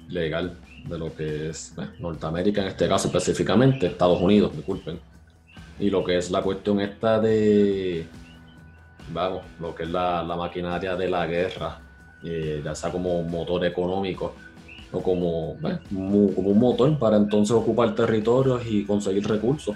legal, 0.07 0.55
de 0.87 0.99
lo 0.99 1.15
que 1.15 1.49
es 1.49 1.73
eh, 1.79 1.89
Norteamérica 1.97 2.61
en 2.61 2.67
este 2.67 2.87
caso 2.87 3.07
específicamente, 3.07 3.87
Estados 3.87 4.21
Unidos, 4.21 4.55
disculpen. 4.55 4.99
Y 5.79 5.89
lo 5.89 6.03
que 6.03 6.19
es 6.19 6.29
la 6.29 6.43
cuestión 6.43 6.79
esta 6.79 7.19
de, 7.19 8.05
vamos, 9.11 9.41
lo 9.59 9.73
que 9.73 9.81
es 9.81 9.89
la, 9.89 10.23
maquinaria 10.37 10.95
de 10.95 11.09
la 11.09 11.25
guerra, 11.25 11.79
eh, 12.23 12.61
ya 12.63 12.75
sea 12.75 12.91
como 12.91 13.23
motor 13.23 13.65
económico 13.65 14.33
o 14.91 15.01
como, 15.01 15.57
eh, 15.67 15.79
como 15.89 16.49
un 16.49 16.59
motor 16.59 16.97
para 16.99 17.17
entonces 17.17 17.55
ocupar 17.55 17.95
territorios 17.95 18.61
y 18.65 18.85
conseguir 18.85 19.27
recursos. 19.27 19.75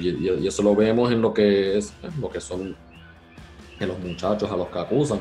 y, 0.00 0.46
eso 0.46 0.62
lo 0.62 0.74
vemos 0.74 1.10
en 1.10 1.22
lo 1.22 1.32
que 1.32 1.78
es 1.78 1.94
lo 2.20 2.28
que 2.28 2.40
son 2.40 2.76
que 3.78 3.86
los 3.86 3.98
muchachos 4.00 4.50
a 4.50 4.56
los 4.56 4.68
que 4.68 4.78
acusan. 4.78 5.20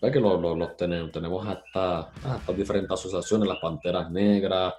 que 0.00 0.20
los, 0.20 0.76
tenemos, 0.76 1.10
tenemos 1.10 1.46
hasta, 1.46 2.10
hasta 2.22 2.52
diferentes 2.52 2.92
asociaciones, 2.92 3.48
las 3.48 3.58
Panteras 3.58 4.10
Negras, 4.10 4.74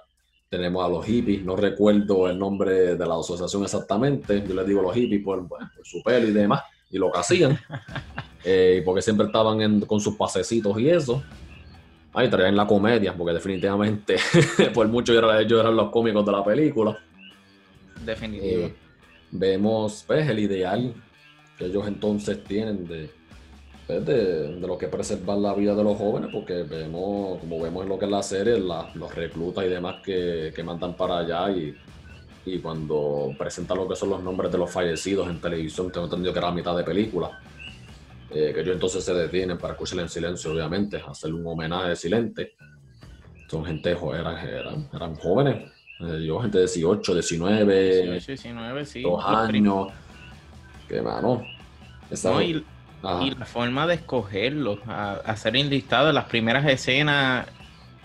tenemos 0.48 0.84
a 0.84 0.88
los 0.88 1.04
hippies, 1.04 1.44
no 1.44 1.56
recuerdo 1.56 2.28
el 2.28 2.38
nombre 2.38 2.96
de 2.96 3.06
la 3.06 3.18
asociación 3.18 3.64
exactamente, 3.64 4.44
yo 4.46 4.54
les 4.54 4.66
digo 4.66 4.82
los 4.82 4.94
hippies 4.94 5.24
por, 5.24 5.46
su 5.82 6.02
pelo 6.02 6.28
y 6.28 6.32
demás, 6.32 6.62
y 6.90 6.98
lo 6.98 7.10
que 7.10 7.18
hacían, 7.18 7.58
eh, 8.48 8.80
porque 8.84 9.02
siempre 9.02 9.26
estaban 9.26 9.80
con 9.80 10.00
sus 10.00 10.14
pasecitos 10.14 10.78
y 10.78 10.88
eso. 10.88 11.20
Ahí 12.14 12.30
traían 12.30 12.54
la 12.54 12.64
comedia, 12.64 13.12
porque 13.12 13.34
definitivamente, 13.34 14.16
por 14.72 14.86
mucho 14.86 15.12
ellos 15.12 15.60
eran 15.60 15.74
los 15.74 15.90
cómicos 15.90 16.24
de 16.24 16.32
la 16.32 16.44
película. 16.44 16.96
Definitivo. 18.04 18.66
Eh, 18.66 18.74
vemos 19.32 20.04
pues, 20.06 20.28
el 20.28 20.38
ideal 20.38 20.94
que 21.58 21.64
ellos 21.64 21.88
entonces 21.88 22.44
tienen 22.44 22.86
pues, 23.84 24.06
de, 24.06 24.54
de, 24.54 24.66
lo 24.66 24.78
que 24.78 24.86
preservar 24.86 25.38
la 25.38 25.52
vida 25.52 25.74
de 25.74 25.82
los 25.82 25.98
jóvenes, 25.98 26.30
porque 26.32 26.62
vemos, 26.62 27.40
como 27.40 27.60
vemos 27.60 27.82
en 27.82 27.88
lo 27.88 27.98
que 27.98 28.04
es 28.04 28.10
la 28.12 28.22
serie, 28.22 28.58
los 28.58 29.12
reclutas 29.12 29.64
y 29.64 29.68
demás 29.68 29.96
que, 30.04 30.52
que 30.54 30.62
mandan 30.62 30.94
para 30.96 31.18
allá 31.18 31.50
y, 31.50 31.76
y, 32.44 32.60
cuando 32.60 33.34
presentan 33.36 33.78
lo 33.78 33.88
que 33.88 33.96
son 33.96 34.10
los 34.10 34.22
nombres 34.22 34.52
de 34.52 34.58
los 34.58 34.70
fallecidos 34.70 35.28
en 35.28 35.40
televisión, 35.40 35.90
tengo 35.90 36.06
entendido 36.06 36.32
que 36.32 36.38
era 36.38 36.48
la 36.48 36.54
mitad 36.54 36.76
de 36.76 36.84
película, 36.84 37.40
eh, 38.36 38.52
que 38.52 38.60
ellos 38.60 38.74
entonces 38.74 39.02
se 39.02 39.14
detienen 39.14 39.56
para 39.56 39.72
escuchar 39.72 40.00
en 40.00 40.08
silencio, 40.08 40.52
obviamente, 40.52 41.02
hacer 41.06 41.32
un 41.32 41.46
homenaje 41.46 41.96
silente. 41.96 42.54
Son 43.48 43.64
gente, 43.64 43.92
eran, 43.92 44.36
eran, 44.46 44.88
eran 44.92 45.14
jóvenes, 45.14 45.72
eh, 46.00 46.24
yo, 46.26 46.40
gente 46.40 46.58
de 46.58 46.64
18, 46.64 47.14
19, 47.14 48.20
19 48.20 48.84
sí. 48.84 49.02
dos 49.02 49.24
años 49.24 49.88
que 50.86 51.00
mano. 51.00 51.42
y, 52.42 52.64
la 53.02 53.46
forma 53.46 53.86
de 53.86 53.94
escogerlo, 53.94 54.78
a, 54.86 55.14
hacer 55.24 55.56
enlistado 55.56 56.12
las 56.12 56.24
primeras 56.24 56.66
escenas 56.66 57.46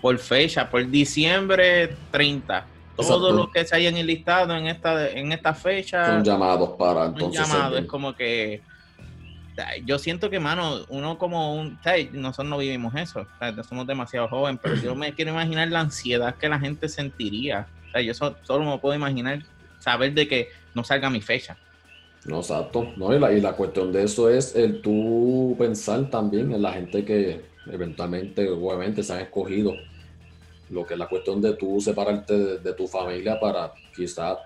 por 0.00 0.16
fecha, 0.18 0.70
por 0.70 0.88
diciembre 0.88 1.96
30. 2.10 2.66
Todos 2.96 3.34
los 3.34 3.50
que 3.50 3.64
se 3.64 3.76
hayan 3.76 3.96
enlistado 3.96 4.54
en 4.54 4.66
esta, 4.66 5.10
en 5.10 5.32
esta 5.32 5.54
fecha. 5.54 6.06
Son 6.06 6.24
llamados 6.24 6.70
para 6.78 7.06
entonces. 7.06 7.46
Llamados, 7.46 7.80
es 7.80 7.86
como 7.86 8.14
que. 8.14 8.62
Yo 9.84 9.98
siento 9.98 10.30
que, 10.30 10.40
mano, 10.40 10.84
uno 10.88 11.18
como 11.18 11.54
un. 11.54 11.78
Nosotros 12.12 12.48
no 12.48 12.58
vivimos 12.58 12.94
eso. 12.94 13.26
somos 13.68 13.86
demasiado 13.86 14.28
jóvenes, 14.28 14.60
pero 14.62 14.76
yo 14.76 14.94
me 14.94 15.12
quiero 15.12 15.32
imaginar 15.32 15.68
la 15.68 15.80
ansiedad 15.80 16.34
que 16.36 16.48
la 16.48 16.58
gente 16.58 16.88
sentiría. 16.88 17.66
yo 18.04 18.14
solo 18.14 18.64
me 18.64 18.78
puedo 18.78 18.94
imaginar 18.94 19.42
saber 19.78 20.14
de 20.14 20.28
que 20.28 20.48
no 20.74 20.84
salga 20.84 21.10
mi 21.10 21.20
fecha. 21.20 21.56
No, 22.24 22.38
exacto. 22.38 22.92
No, 22.96 23.14
y, 23.14 23.40
la, 23.40 23.52
cuestión 23.52 23.92
de 23.92 24.04
eso 24.04 24.30
es 24.30 24.54
el 24.54 24.80
tú 24.80 25.56
pensar 25.58 26.08
también 26.08 26.52
en 26.52 26.62
la 26.62 26.72
gente 26.72 27.04
que 27.04 27.42
eventualmente, 27.66 28.48
obviamente, 28.48 29.02
se 29.02 29.12
han 29.12 29.20
escogido. 29.20 29.74
Lo 30.70 30.86
que 30.86 30.94
es 30.94 30.98
la 30.98 31.08
cuestión 31.08 31.42
de 31.42 31.54
tú 31.54 31.80
separarte 31.80 32.58
de, 32.58 32.72
tu 32.74 32.86
familia 32.86 33.38
para 33.38 33.72
quizás 33.94 34.38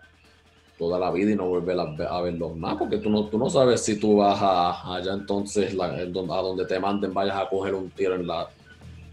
toda 0.78 0.98
la 0.98 1.10
vida 1.10 1.32
y 1.32 1.36
no 1.36 1.46
volver 1.46 1.78
a, 1.78 2.20
verlos 2.20 2.56
más, 2.56 2.76
porque 2.76 2.98
tú 2.98 3.08
no, 3.10 3.24
tú 3.26 3.38
no 3.38 3.48
sabes 3.48 3.82
si 3.82 3.98
tú 3.98 4.16
vas 4.16 4.38
a, 4.40 4.96
allá 4.96 5.14
entonces 5.14 5.74
a 5.78 6.42
donde 6.42 6.66
te 6.66 6.78
manden, 6.78 7.14
vayas 7.14 7.36
a 7.36 7.48
coger 7.48 7.74
un 7.74 7.90
tiro 7.90 8.14
en 8.14 8.26
la, 8.26 8.48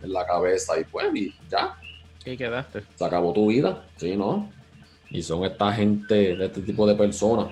en 0.02 0.12
la 0.12 0.26
cabeza 0.26 0.80
y 0.80 0.84
pues, 0.84 1.08
y 1.16 1.34
ya. 1.50 1.78
Y 2.26 2.38
quedaste. 2.38 2.84
Se 2.96 3.06
acabó 3.06 3.34
tu 3.34 3.48
vida, 3.48 3.86
sí, 3.98 4.16
¿no? 4.16 4.50
Y 5.10 5.22
son 5.22 5.44
esta 5.46 5.72
gente, 5.72 6.36
de 6.36 6.46
este 6.46 6.62
tipo 6.62 6.88
de 6.88 6.96
personas 6.96 7.48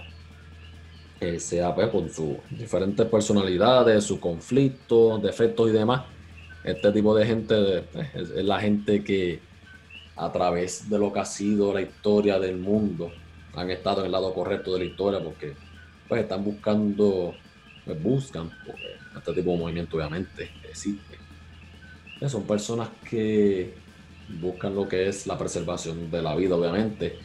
sea 1.40 1.74
pues, 1.76 1.90
con 1.90 2.10
sus 2.10 2.38
diferentes 2.50 3.06
personalidades, 3.06 4.04
sus 4.04 4.20
conflictos, 4.20 5.22
defectos 5.22 5.70
y 5.70 5.74
demás. 5.74 6.04
Este 6.64 6.92
tipo 6.92 7.16
de 7.16 7.26
gente 7.26 7.84
pues, 7.92 8.16
es, 8.16 8.30
la 8.44 8.60
gente 8.60 9.04
que 9.04 9.40
a 10.16 10.32
través 10.32 10.90
de 10.90 10.98
lo 10.98 11.14
que 11.14 11.20
ha 11.20 11.26
sido 11.26 11.74
la 11.74 11.82
historia 11.82 12.40
del 12.40 12.58
mundo 12.58 13.12
han 13.56 13.70
estado 13.70 14.02
en 14.02 14.08
el 14.08 14.12
lado 14.12 14.34
correcto 14.34 14.74
de 14.74 14.80
la 14.80 14.86
historia 14.86 15.20
porque 15.24 15.54
pues 16.08 16.22
están 16.22 16.44
buscando, 16.44 17.34
pues 17.86 18.02
buscan, 18.02 18.52
este 19.18 19.34
tipo 19.34 19.52
de 19.52 19.58
movimiento 19.58 19.98
obviamente 19.98 20.50
existe. 20.70 21.18
Son 22.28 22.44
personas 22.44 22.90
que 23.10 23.74
buscan 24.40 24.76
lo 24.76 24.88
que 24.88 25.08
es 25.08 25.26
la 25.28 25.38
preservación 25.38 26.12
de 26.12 26.22
la 26.22 26.36
vida 26.36 26.56
obviamente 26.56 27.18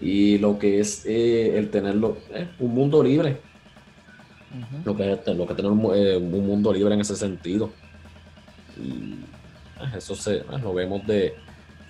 y 0.00 0.38
lo 0.38 0.58
que 0.58 0.80
es 0.80 1.04
eh, 1.06 1.58
el 1.58 1.70
tenerlo 1.70 2.18
eh, 2.32 2.48
un 2.58 2.74
mundo 2.74 3.02
libre. 3.02 3.40
Lo 4.84 4.96
que 4.96 5.12
es 5.12 5.26
lo 5.26 5.46
que 5.46 5.54
tener 5.54 5.70
eh, 5.94 6.16
un, 6.16 6.46
mundo 6.46 6.72
libre 6.72 6.94
en 6.94 7.00
ese 7.00 7.16
sentido. 7.16 7.70
Y 8.82 9.16
eso 9.94 10.14
se 10.14 10.42
lo 10.62 10.72
vemos 10.72 11.06
de, 11.06 11.34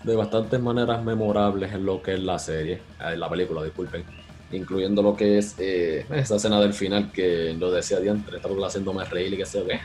de 0.05 0.17
bastantes 0.17 0.61
maneras 0.61 1.03
memorables 1.03 1.73
en 1.73 1.85
lo 1.85 2.01
que 2.03 2.15
es 2.15 2.21
la 2.21 2.39
serie 2.39 2.81
en 3.01 3.19
la 3.19 3.29
película 3.29 3.63
disculpen 3.63 4.05
incluyendo 4.53 5.03
lo 5.03 5.15
que 5.15 5.39
es 5.39 5.59
esa 5.59 6.37
escena 6.37 6.61
del 6.61 6.73
final 6.73 7.13
que 7.13 7.55
lo 7.59 7.71
decía 7.71 8.01
diantre, 8.01 8.37
estaba 8.37 8.67
haciéndome 8.67 9.05
reír 9.05 9.35
y 9.35 9.37
que 9.37 9.47
se 9.47 9.63
ve 9.63 9.81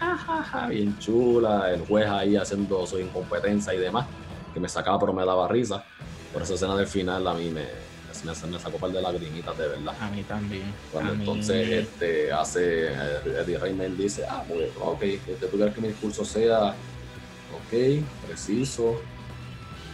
bien 0.70 0.98
chula, 1.00 1.72
el 1.74 1.82
juez 1.82 2.08
ahí 2.08 2.36
haciendo 2.36 2.86
su 2.88 3.00
incompetencia 3.00 3.74
y 3.74 3.78
demás, 3.78 4.08
que 4.54 4.60
me 4.60 4.70
sacaba 4.70 5.00
pero 5.00 5.14
me 5.14 5.26
daba 5.26 5.48
risa. 5.48 5.84
Por 6.32 6.42
esa 6.42 6.56
escena 6.56 6.76
del 6.76 6.88
final 6.88 7.28
a 7.28 7.34
mí 7.34 7.50
me, 7.50 7.62
me, 7.62 8.48
me 8.48 8.60
sacó 8.60 8.76
un 8.76 8.82
par 8.82 8.92
de 8.92 9.02
lagrimitas 9.02 9.56
de 9.58 9.68
verdad. 9.68 9.96
A 10.00 10.10
mí 10.10 10.24
también. 10.24 10.74
Cuando 10.92 11.14
entonces 11.14 11.70
este, 11.70 12.32
hace, 12.32 12.88
eh, 12.88 13.42
Eddie 13.42 13.58
Raymond 13.60 13.98
dice, 13.98 14.24
ah, 14.28 14.44
pues, 14.48 14.70
ok, 14.82 15.04
este, 15.04 15.48
tú 15.48 15.58
quieres 15.58 15.76
que 15.76 15.82
mi 15.82 15.90
discurso 15.90 16.26
sea, 16.26 16.70
ok, 16.70 18.04
preciso, 18.26 19.00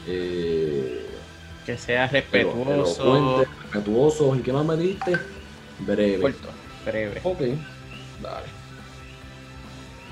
eh, 0.10 1.06
que 1.65 1.77
sea 1.77 2.07
respetuoso. 2.07 3.45
respetuoso. 3.64 4.36
¿Y 4.36 4.40
qué 4.40 4.52
más 4.52 4.65
me 4.65 4.76
diste? 4.76 5.14
Breve. 5.80 6.34
breve. 6.84 7.22
Ok, 7.23 7.40
dale. 8.22 8.48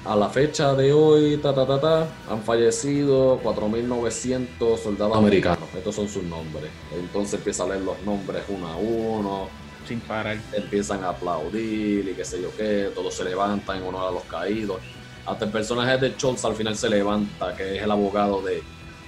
a 0.06 0.16
la 0.16 0.30
fecha 0.30 0.76
de 0.76 0.94
hoy, 0.94 1.38
ta, 1.38 1.54
ta, 1.54 1.66
ta, 1.66 1.82
ta, 1.82 2.08
han 2.30 2.44
fallecido 2.44 3.42
4.900 3.42 4.78
soldados 4.78 5.18
americanos. 5.18 5.68
Estos 5.76 5.96
son 5.96 6.08
sus 6.08 6.24
nombres. 6.24 6.70
Entonces 6.94 7.34
empieza 7.36 7.64
a 7.64 7.70
leer 7.70 7.82
los 7.82 8.00
nombres 8.04 8.44
uno 8.50 8.68
a 8.68 8.76
uno. 8.78 9.50
Sin 9.88 10.00
parar. 10.02 10.38
Empiezan 10.54 11.04
a 11.04 11.10
aplaudir 11.10 12.08
y 12.08 12.14
qué 12.14 12.24
sé 12.24 12.42
yo 12.42 12.56
qué. 12.56 12.92
Todos 12.94 13.16
se 13.16 13.24
levantan 13.24 13.78
en 13.78 13.84
honor 13.84 14.10
a 14.10 14.12
los 14.12 14.24
caídos. 14.24 14.80
Hasta 15.26 15.46
el 15.46 15.52
personaje 15.52 15.98
de 15.98 16.12
Schultz 16.12 16.46
al 16.46 16.56
final 16.56 16.78
se 16.78 16.90
levanta, 16.90 17.56
que 17.56 17.78
es 17.78 17.84
el 17.84 17.92
abogado 17.92 18.42
de 18.42 18.62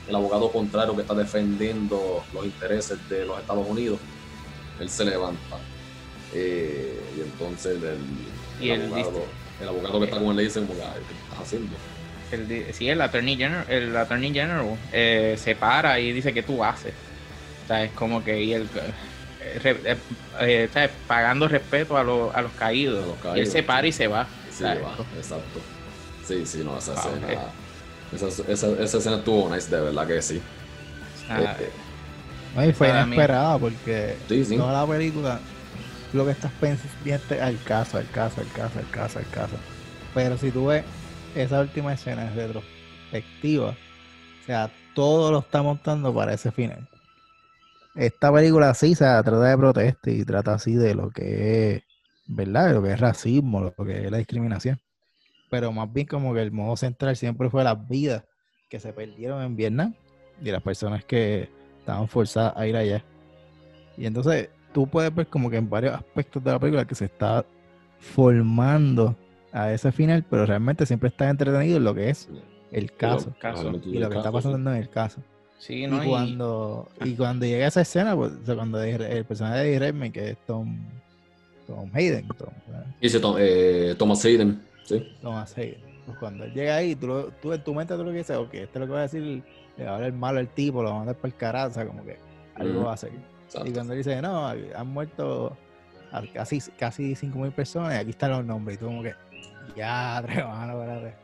el 0.09 0.15
abogado 0.15 0.51
contrario 0.51 0.95
que 0.95 1.03
está 1.03 1.13
defendiendo 1.13 2.23
los 2.33 2.43
intereses 2.43 2.97
de 3.09 3.25
los 3.25 3.39
Estados 3.39 3.67
Unidos. 3.67 3.99
Él 4.79 4.89
se 4.89 5.05
levanta. 5.05 5.57
Eh, 6.33 6.99
y 7.17 7.21
entonces 7.21 7.77
el, 7.77 8.69
el, 8.71 8.81
abogado, 8.81 9.23
el, 9.61 9.67
abogado, 9.67 9.99
que 9.99 10.05
está 10.05 10.17
con 10.17 10.29
él 10.31 10.35
le 10.37 10.43
dice, 10.43 10.61
¿qué 10.61 10.73
estás 10.73 11.39
haciendo? 11.39 11.75
El, 12.31 12.73
sí, 12.73 12.89
el 12.89 13.01
Attorney 13.01 13.35
General, 13.35 13.65
el 13.69 13.95
attorney 13.95 14.31
general 14.31 14.77
eh, 14.91 15.35
se 15.39 15.55
para 15.55 15.99
y 15.99 16.11
dice, 16.11 16.33
¿qué 16.33 16.43
tú 16.43 16.63
haces? 16.63 16.93
O 17.63 17.67
sea, 17.67 17.83
es 17.83 17.91
como 17.91 18.23
que 18.23 18.43
y 18.43 18.53
él, 18.53 18.69
eh, 19.41 19.97
eh, 20.39 20.63
está 20.65 20.89
pagando 21.07 21.47
respeto 21.47 21.97
a, 21.97 22.03
los, 22.03 22.33
a 22.35 22.41
los 22.41 22.51
caídos. 22.53 23.03
Y 23.35 23.39
él 23.39 23.47
se 23.47 23.63
para 23.63 23.87
y 23.87 23.91
se 23.91 24.07
va. 24.07 24.27
Sí, 24.51 24.63
va, 24.63 24.95
exacto. 25.17 25.59
Sí, 26.27 26.45
sí, 26.45 26.61
no, 26.63 26.77
esa 26.77 26.93
escena. 26.93 27.51
Esa, 28.13 28.27
esa, 28.27 28.67
esa, 28.81 28.97
escena 28.97 29.17
estuvo 29.17 29.53
nice, 29.53 29.73
de 29.73 29.81
verdad 29.81 30.07
que 30.07 30.21
sí. 30.21 30.41
Ah, 31.29 31.55
este, 32.55 32.73
fue 32.73 32.89
inesperada 32.89 33.57
porque 33.59 34.17
toda 34.57 34.73
la 34.73 34.87
película 34.87 35.39
lo 36.13 36.25
que 36.25 36.31
estás 36.31 36.51
pensando 36.59 37.43
al 37.43 37.61
caso, 37.63 37.97
al 37.97 38.09
caso, 38.09 38.41
al 38.41 38.51
caso, 38.51 38.79
al 38.79 38.89
caso, 38.89 39.19
al 39.19 39.29
caso. 39.29 39.55
Pero 40.13 40.37
si 40.37 40.51
tú 40.51 40.67
ves 40.67 40.83
esa 41.35 41.61
última 41.61 41.93
escena 41.93 42.27
en 42.27 42.35
retrospectiva, 42.35 43.69
o 43.69 44.45
sea, 44.45 44.71
todo 44.95 45.31
lo 45.31 45.39
está 45.39 45.61
montando 45.61 46.13
para 46.13 46.33
ese 46.33 46.51
final. 46.51 46.87
Esta 47.95 48.33
película 48.33 48.73
sí 48.73 48.95
se 48.95 49.03
trata 49.03 49.41
de 49.41 49.57
protesta 49.57 50.09
y 50.09 50.23
trata 50.23 50.53
así 50.53 50.73
de 50.73 50.95
lo 50.95 51.09
que 51.11 51.75
es, 51.75 51.83
¿verdad? 52.25 52.73
lo 52.73 52.81
que 52.81 52.93
es 52.93 52.99
racismo, 52.99 53.61
lo 53.61 53.85
que 53.85 54.05
es 54.05 54.11
la 54.11 54.17
discriminación. 54.17 54.79
Pero 55.49 55.71
más 55.71 55.91
bien 55.91 56.07
como 56.07 56.33
que 56.33 56.41
el 56.41 56.51
modo 56.51 56.77
central 56.77 57.15
siempre 57.15 57.49
fue 57.49 57.63
las 57.63 57.87
vidas 57.87 58.23
que 58.69 58.79
se 58.79 58.93
perdieron 58.93 59.41
en 59.41 59.55
Vietnam 59.55 59.95
y 60.41 60.51
las 60.51 60.61
personas 60.61 61.03
que 61.03 61.49
estaban 61.79 62.07
forzadas 62.07 62.53
a 62.55 62.67
ir 62.67 62.75
allá. 62.75 63.03
Y 63.97 64.05
entonces 64.05 64.49
tú 64.73 64.87
puedes 64.87 65.13
ver 65.13 65.27
como 65.27 65.49
que 65.49 65.57
en 65.57 65.69
varios 65.69 65.95
aspectos 65.95 66.43
de 66.43 66.51
la 66.51 66.59
película 66.59 66.85
que 66.85 66.95
se 66.95 67.05
está 67.05 67.45
formando 67.99 69.15
a 69.51 69.73
ese 69.73 69.91
final, 69.91 70.23
pero 70.29 70.45
realmente 70.45 70.85
siempre 70.85 71.09
está 71.09 71.29
entretenido 71.29 71.77
en 71.77 71.83
lo 71.83 71.93
que 71.93 72.09
es 72.09 72.29
el 72.71 72.91
caso, 72.93 73.33
y 73.85 73.97
lo 73.97 74.09
que 74.09 74.17
está 74.17 74.31
pasando 74.31 74.71
en 74.71 74.77
el 74.77 74.89
caso. 74.89 75.21
Sí, 75.57 75.83
y, 75.83 76.07
cuando, 76.07 76.87
y 77.03 77.15
cuando 77.15 77.45
llega 77.45 77.67
esa 77.67 77.81
escena, 77.81 78.15
pues, 78.15 78.31
cuando 78.45 78.81
el 78.81 79.25
personaje 79.25 79.65
de 79.65 79.79
Redmayne, 79.79 80.13
que 80.13 80.29
es 80.29 80.37
Tom, 80.45 80.77
Tom 81.67 81.89
Hayden, 81.93 82.27
Dice 83.01 83.19
eh, 83.39 83.95
Thomas 83.97 84.23
Hayden, 84.23 84.61
sí. 84.89 85.15
Thomas 85.21 85.57
Hayden. 85.57 85.81
Pues 86.05 86.17
cuando 86.17 86.43
él 86.43 86.53
llega 86.53 86.75
ahí, 86.75 86.95
tú, 86.95 87.31
tú 87.41 87.53
en 87.53 87.63
tu 87.63 87.73
mente 87.73 87.95
tú 87.95 88.03
lo 88.03 88.11
que 88.11 88.17
dices, 88.17 88.35
ok, 88.35 88.53
esto 88.55 88.73
es 88.73 88.79
lo 88.79 88.85
que 88.87 88.93
va 88.93 88.99
a 88.99 89.03
decir, 89.03 89.43
le 89.77 89.85
va 89.85 89.91
a 89.91 89.95
hablar 89.95 90.13
malo 90.13 90.39
al 90.39 90.47
tipo, 90.47 90.81
lo 90.81 90.89
va 90.89 90.95
a 90.95 90.99
mandar 90.99 91.15
para 91.15 91.27
el 91.27 91.37
carajo, 91.37 91.67
o 91.67 91.73
sea, 91.73 91.85
como 91.85 92.03
que 92.03 92.17
algo 92.55 92.85
va 92.85 92.93
a 92.93 92.97
seguir. 92.97 93.19
Y 93.65 93.71
cuando 93.71 93.93
dice, 93.93 94.21
no, 94.21 94.47
han 94.47 94.87
muerto 94.87 95.55
casi, 96.33 96.61
casi 96.77 97.13
5.000 97.13 97.51
personas 97.51 97.93
y 97.93 97.97
aquí 97.97 98.09
están 98.11 98.31
los 98.31 98.45
nombres. 98.45 98.77
Y 98.77 98.79
tú 98.79 98.85
como 98.85 99.03
que, 99.03 99.13
ya, 99.75 100.21
tres 100.25 100.45
mano, 100.45 100.81
espérate. 100.81 101.15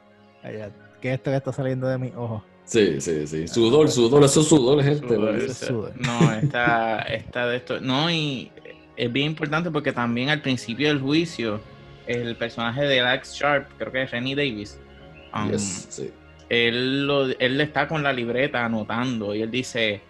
¿Qué 1.01 1.09
es 1.09 1.15
esto 1.15 1.31
que 1.31 1.37
está 1.37 1.51
saliendo 1.51 1.87
de 1.87 1.97
mis 1.97 2.15
ojos? 2.15 2.43
Sí, 2.65 2.99
sí, 2.99 3.27
sí. 3.27 3.47
Sudor, 3.47 3.89
sudor, 3.89 4.23
eso 4.23 4.41
es 4.41 4.47
sudor, 4.47 4.83
gente. 4.83 5.17
No, 5.17 6.33
está, 6.33 6.99
está 7.09 7.47
de 7.47 7.57
esto. 7.57 7.79
No, 7.79 8.09
y 8.09 8.51
es 8.95 9.11
bien 9.11 9.27
importante 9.27 9.69
porque 9.69 9.91
también 9.91 10.29
al 10.29 10.41
principio 10.41 10.87
del 10.87 10.99
juicio, 10.99 11.59
el 12.07 12.35
personaje 12.35 12.83
de 12.83 12.99
Alex 12.99 13.33
Sharp, 13.33 13.69
creo 13.77 13.91
que 13.91 14.03
es 14.03 14.11
Rennie 14.11 14.35
Davis, 14.35 14.79
um, 15.33 15.51
él, 16.49 17.07
lo, 17.07 17.25
él 17.27 17.61
está 17.61 17.87
con 17.87 18.03
la 18.03 18.13
libreta 18.13 18.63
anotando 18.63 19.33
y 19.33 19.41
él 19.41 19.49
dice 19.49 20.01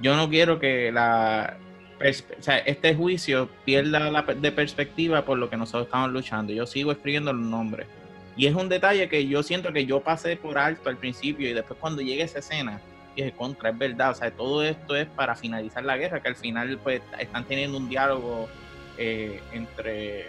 yo 0.00 0.16
no 0.16 0.28
quiero 0.28 0.58
que 0.58 0.92
la 0.92 1.56
o 2.00 2.42
sea, 2.42 2.58
este 2.58 2.94
juicio 2.94 3.48
pierda 3.64 3.98
la 4.10 4.22
de 4.22 4.52
perspectiva 4.52 5.24
por 5.24 5.36
lo 5.38 5.50
que 5.50 5.56
nosotros 5.56 5.86
estamos 5.86 6.12
luchando. 6.12 6.52
Yo 6.52 6.66
sigo 6.66 6.92
escribiendo 6.92 7.32
los 7.32 7.44
nombres. 7.44 7.88
Y 8.36 8.46
es 8.46 8.54
un 8.54 8.68
detalle 8.68 9.08
que 9.08 9.26
yo 9.26 9.42
siento 9.42 9.72
que 9.72 9.84
yo 9.84 10.00
pasé 10.00 10.36
por 10.36 10.58
alto 10.58 10.88
al 10.88 10.96
principio 10.96 11.48
y 11.48 11.54
después 11.54 11.76
cuando 11.80 12.00
llegue 12.00 12.22
esa 12.22 12.38
escena, 12.38 12.80
dije, 13.16 13.32
contra, 13.32 13.70
es 13.70 13.78
verdad. 13.78 14.12
O 14.12 14.14
sea, 14.14 14.30
todo 14.30 14.62
esto 14.62 14.94
es 14.94 15.08
para 15.08 15.34
finalizar 15.34 15.84
la 15.84 15.96
guerra, 15.96 16.22
que 16.22 16.28
al 16.28 16.36
final 16.36 16.78
pues 16.84 17.02
están 17.18 17.44
teniendo 17.44 17.76
un 17.76 17.88
diálogo 17.88 18.48
eh, 18.96 19.40
entre, 19.52 20.26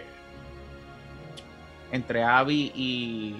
entre 1.92 2.22
Abby 2.22 2.72
y 2.74 3.34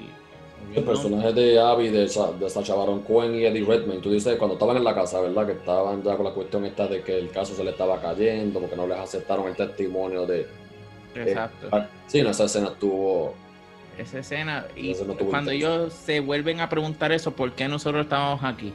el 0.75 0.85
personaje 0.85 1.33
de 1.33 1.59
Abby, 1.59 1.89
de, 1.89 2.03
de 2.03 2.51
Sacha 2.51 2.75
Baron 2.75 3.01
Cohen 3.03 3.35
y 3.35 3.45
Eddie 3.45 3.65
Redmayne, 3.65 4.01
tú 4.01 4.13
dices 4.13 4.37
cuando 4.37 4.55
estaban 4.55 4.77
en 4.77 4.85
la 4.85 4.95
casa, 4.95 5.21
¿verdad? 5.21 5.47
Que 5.47 5.53
estaban 5.53 6.03
ya 6.03 6.17
con 6.17 6.25
la 6.25 6.33
cuestión 6.33 6.65
esta 6.65 6.87
de 6.87 7.03
que 7.03 7.19
el 7.19 7.31
caso 7.31 7.55
se 7.55 7.65
le 7.65 7.71
estaba 7.71 8.01
cayendo 8.01 8.61
porque 8.61 8.77
no 8.77 8.87
les 8.87 8.99
aceptaron 8.99 9.49
el 9.49 9.57
testimonio 9.57 10.27
de... 10.27 10.47
Exacto. 11.15 11.71
sí, 12.07 12.21
esa 12.21 12.45
escena 12.45 12.69
estuvo... 12.69 13.35
Esa 13.99 14.21
escena, 14.21 14.67
y 14.77 14.95
cuando 15.29 15.51
ellos 15.51 15.93
se 15.93 16.21
vuelven 16.21 16.61
a 16.61 16.69
preguntar 16.69 17.11
eso, 17.13 17.33
¿por 17.33 17.53
qué 17.53 17.69
nosotros 17.69 18.05
estábamos 18.05 18.43
aquí? 18.45 18.73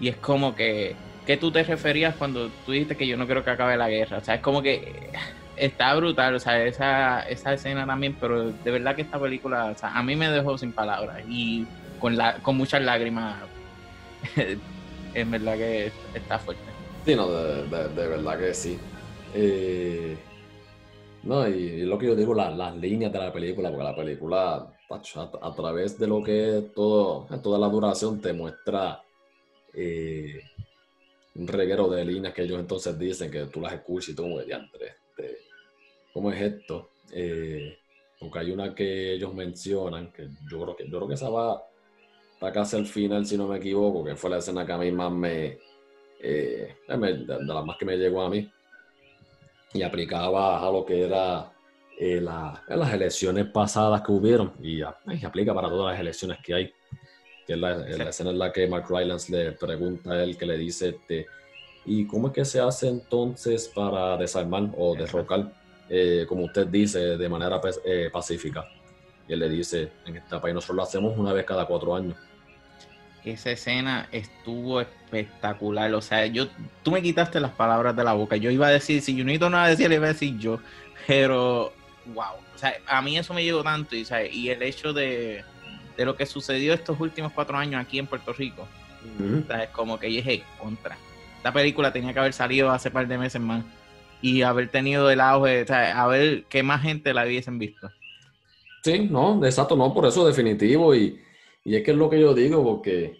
Y 0.00 0.08
es 0.08 0.16
como 0.16 0.56
que, 0.56 0.96
¿qué 1.26 1.36
tú 1.36 1.52
te 1.52 1.62
referías 1.62 2.16
cuando 2.16 2.48
tú 2.64 2.72
dijiste 2.72 2.96
que 2.96 3.06
yo 3.06 3.16
no 3.16 3.26
quiero 3.26 3.44
que 3.44 3.50
acabe 3.50 3.76
la 3.76 3.88
guerra? 3.88 4.18
O 4.18 4.24
sea, 4.24 4.36
es 4.36 4.40
como 4.40 4.62
que 4.62 5.10
está 5.56 5.94
brutal, 5.94 6.34
o 6.34 6.40
sea, 6.40 6.64
esa, 6.64 7.20
esa 7.28 7.54
escena 7.54 7.86
también, 7.86 8.16
pero 8.20 8.50
de 8.50 8.70
verdad 8.70 8.94
que 8.94 9.02
esta 9.02 9.18
película, 9.18 9.66
o 9.66 9.78
sea, 9.78 9.96
a 9.96 10.02
mí 10.02 10.16
me 10.16 10.30
dejó 10.30 10.58
sin 10.58 10.72
palabras 10.72 11.22
y 11.28 11.66
con, 11.98 12.16
la, 12.16 12.38
con 12.42 12.56
muchas 12.56 12.82
lágrimas. 12.82 13.42
en 15.14 15.30
verdad 15.30 15.56
que 15.56 15.92
está 16.14 16.38
fuerte. 16.38 16.62
Sí, 17.04 17.14
no, 17.14 17.28
de, 17.28 17.88
verdad 17.88 18.38
que 18.38 18.52
sí. 18.52 18.78
Eh, 19.34 20.16
no, 21.22 21.48
y, 21.48 21.82
lo 21.82 21.98
que 21.98 22.06
yo 22.06 22.14
digo, 22.14 22.34
las 22.34 22.76
líneas 22.76 23.12
de 23.12 23.18
la 23.18 23.32
película, 23.32 23.70
porque 23.70 23.84
la 23.84 23.96
película, 23.96 24.72
a, 25.40 25.54
través 25.54 25.98
de 25.98 26.06
lo 26.06 26.22
que 26.22 26.58
es 26.58 26.74
todo, 26.74 27.26
toda 27.42 27.58
la 27.58 27.68
duración, 27.68 28.20
te 28.20 28.32
muestra 28.32 29.02
eh, 29.72 30.40
un 31.34 31.48
reguero 31.48 31.88
de 31.88 32.04
líneas 32.04 32.34
que 32.34 32.42
ellos 32.42 32.60
entonces 32.60 32.98
dicen 32.98 33.30
que 33.30 33.46
tú 33.46 33.60
las 33.60 33.72
escuchas 33.72 34.10
y 34.10 34.14
tú 34.14 34.22
como 34.22 34.40
diantre 34.40 35.06
cómo 36.16 36.32
es 36.32 36.40
esto. 36.40 36.92
Eh, 37.12 37.78
porque 38.18 38.38
hay 38.38 38.50
una 38.50 38.74
que 38.74 39.12
ellos 39.12 39.34
mencionan, 39.34 40.10
que 40.10 40.30
yo 40.50 40.62
creo 40.62 40.74
que, 40.74 40.84
yo 40.88 40.96
creo 40.96 41.08
que 41.08 41.14
esa 41.14 41.28
va, 41.28 41.62
está 42.32 42.50
casi 42.50 42.76
al 42.76 42.86
final, 42.86 43.26
si 43.26 43.36
no 43.36 43.46
me 43.46 43.58
equivoco, 43.58 44.02
que 44.02 44.16
fue 44.16 44.30
la 44.30 44.38
escena 44.38 44.64
que 44.64 44.72
a 44.72 44.78
mí 44.78 44.90
más 44.92 45.12
me, 45.12 45.58
eh, 46.18 46.76
de, 46.88 47.44
las 47.44 47.66
más 47.66 47.76
que 47.76 47.84
me 47.84 47.98
llegó 47.98 48.22
a 48.22 48.30
mí, 48.30 48.50
y 49.74 49.82
aplicaba 49.82 50.66
a 50.66 50.72
lo 50.72 50.86
que 50.86 51.02
era 51.02 51.52
eh, 51.98 52.22
las 52.22 52.94
elecciones 52.94 53.44
pasadas 53.48 54.00
que 54.00 54.12
hubieron, 54.12 54.54
y, 54.62 54.80
aplica 54.80 55.52
para 55.52 55.68
todas 55.68 55.92
las 55.92 56.00
elecciones 56.00 56.38
que 56.42 56.54
hay, 56.54 56.72
que 57.46 57.52
es 57.52 57.58
la, 57.58 58.08
escena 58.08 58.30
en 58.30 58.38
la 58.38 58.50
que 58.50 58.66
Mark 58.66 58.86
Rylance 58.88 59.30
le 59.30 59.52
pregunta 59.52 60.12
a 60.12 60.22
él, 60.22 60.38
que 60.38 60.46
le 60.46 60.56
dice, 60.56 60.88
este, 60.88 61.26
¿y 61.84 62.06
cómo 62.06 62.28
es 62.28 62.32
que 62.32 62.46
se 62.46 62.58
hace 62.58 62.88
entonces 62.88 63.68
para 63.68 64.16
desarmar 64.16 64.70
o 64.78 64.96
derrocar 64.96 65.65
eh, 65.88 66.26
como 66.28 66.44
usted 66.44 66.66
dice, 66.66 67.16
de 67.16 67.28
manera 67.28 67.60
eh, 67.84 68.10
pacífica. 68.12 68.66
Y 69.28 69.32
él 69.32 69.40
le 69.40 69.48
dice, 69.48 69.92
en 70.04 70.16
esta 70.16 70.40
país 70.40 70.54
nosotros 70.54 70.76
lo 70.76 70.82
hacemos 70.82 71.16
una 71.16 71.32
vez 71.32 71.44
cada 71.44 71.64
cuatro 71.66 71.94
años. 71.94 72.16
Esa 73.24 73.50
escena 73.50 74.08
estuvo 74.12 74.80
espectacular. 74.80 75.92
O 75.94 76.00
sea, 76.00 76.26
yo, 76.26 76.46
tú 76.82 76.92
me 76.92 77.02
quitaste 77.02 77.40
las 77.40 77.50
palabras 77.52 77.96
de 77.96 78.04
la 78.04 78.12
boca. 78.12 78.36
Yo 78.36 78.50
iba 78.50 78.68
a 78.68 78.70
decir, 78.70 79.02
si 79.02 79.16
Junito 79.16 79.50
no 79.50 79.56
iba 79.56 79.64
a 79.64 79.68
decir, 79.70 79.88
le 79.88 79.96
iba 79.96 80.06
a 80.06 80.12
decir 80.12 80.38
yo. 80.38 80.60
Pero, 81.06 81.72
wow. 82.06 82.34
O 82.54 82.58
sea, 82.58 82.74
a 82.86 83.02
mí 83.02 83.18
eso 83.18 83.34
me 83.34 83.42
llegó 83.42 83.64
tanto. 83.64 83.96
Y, 83.96 84.06
y 84.30 84.50
el 84.50 84.62
hecho 84.62 84.92
de, 84.92 85.44
de, 85.96 86.04
lo 86.04 86.16
que 86.16 86.24
sucedió 86.24 86.72
estos 86.72 87.00
últimos 87.00 87.32
cuatro 87.32 87.58
años 87.58 87.80
aquí 87.80 87.98
en 87.98 88.06
Puerto 88.06 88.32
Rico. 88.32 88.66
es 89.60 89.68
como 89.70 89.98
que 89.98 90.06
dije, 90.06 90.44
contra. 90.58 90.96
Esta 91.36 91.52
película 91.52 91.92
tenía 91.92 92.12
que 92.12 92.20
haber 92.20 92.32
salido 92.32 92.70
hace 92.70 92.92
par 92.92 93.08
de 93.08 93.18
meses 93.18 93.40
más 93.40 93.64
y 94.22 94.42
haber 94.42 94.70
tenido 94.70 95.10
el 95.10 95.20
auge, 95.20 95.62
o 95.62 95.66
sea, 95.66 96.02
a 96.02 96.06
ver 96.06 96.44
qué 96.48 96.62
más 96.62 96.82
gente 96.82 97.12
la 97.14 97.24
hubiesen 97.24 97.58
visto. 97.58 97.90
Sí, 98.82 99.08
no, 99.10 99.44
exacto, 99.44 99.76
no, 99.76 99.92
por 99.92 100.06
eso 100.06 100.26
definitivo. 100.26 100.94
Y, 100.94 101.20
y 101.64 101.76
es 101.76 101.82
que 101.82 101.90
es 101.90 101.96
lo 101.96 102.08
que 102.08 102.20
yo 102.20 102.34
digo, 102.34 102.62
porque, 102.62 103.18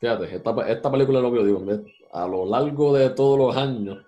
fíjate, 0.00 0.36
esta, 0.36 0.68
esta 0.68 0.90
película 0.90 1.18
es 1.18 1.22
lo 1.22 1.32
que 1.32 1.38
yo 1.38 1.46
digo, 1.46 1.84
a 2.12 2.26
lo 2.26 2.46
largo 2.46 2.94
de 2.96 3.10
todos 3.10 3.38
los 3.38 3.56
años, 3.56 3.98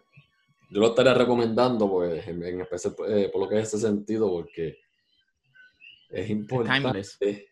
yo 0.70 0.80
lo 0.80 0.88
estaría 0.88 1.14
recomendando, 1.14 1.90
pues, 1.90 2.26
en, 2.26 2.60
especial 2.60 2.94
eh, 3.08 3.28
por 3.32 3.42
lo 3.42 3.48
que 3.48 3.58
es 3.58 3.68
ese 3.68 3.78
sentido, 3.78 4.30
porque 4.30 4.78
Es 6.10 6.30
importante. 6.30 7.48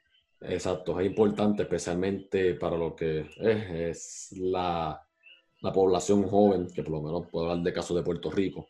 Exacto, 0.47 1.01
es 1.01 1.07
importante 1.07 1.63
especialmente 1.63 2.55
para 2.55 2.77
lo 2.77 2.95
que 2.95 3.27
es, 3.39 4.35
la, 4.37 5.04
población 5.73 6.25
joven, 6.25 6.69
que 6.73 6.83
por 6.83 6.93
lo 6.93 7.03
menos 7.03 7.27
puedo 7.31 7.51
hablar 7.51 7.65
de 7.65 7.73
caso 7.73 7.95
de 7.95 8.03
Puerto 8.03 8.31
Rico, 8.31 8.69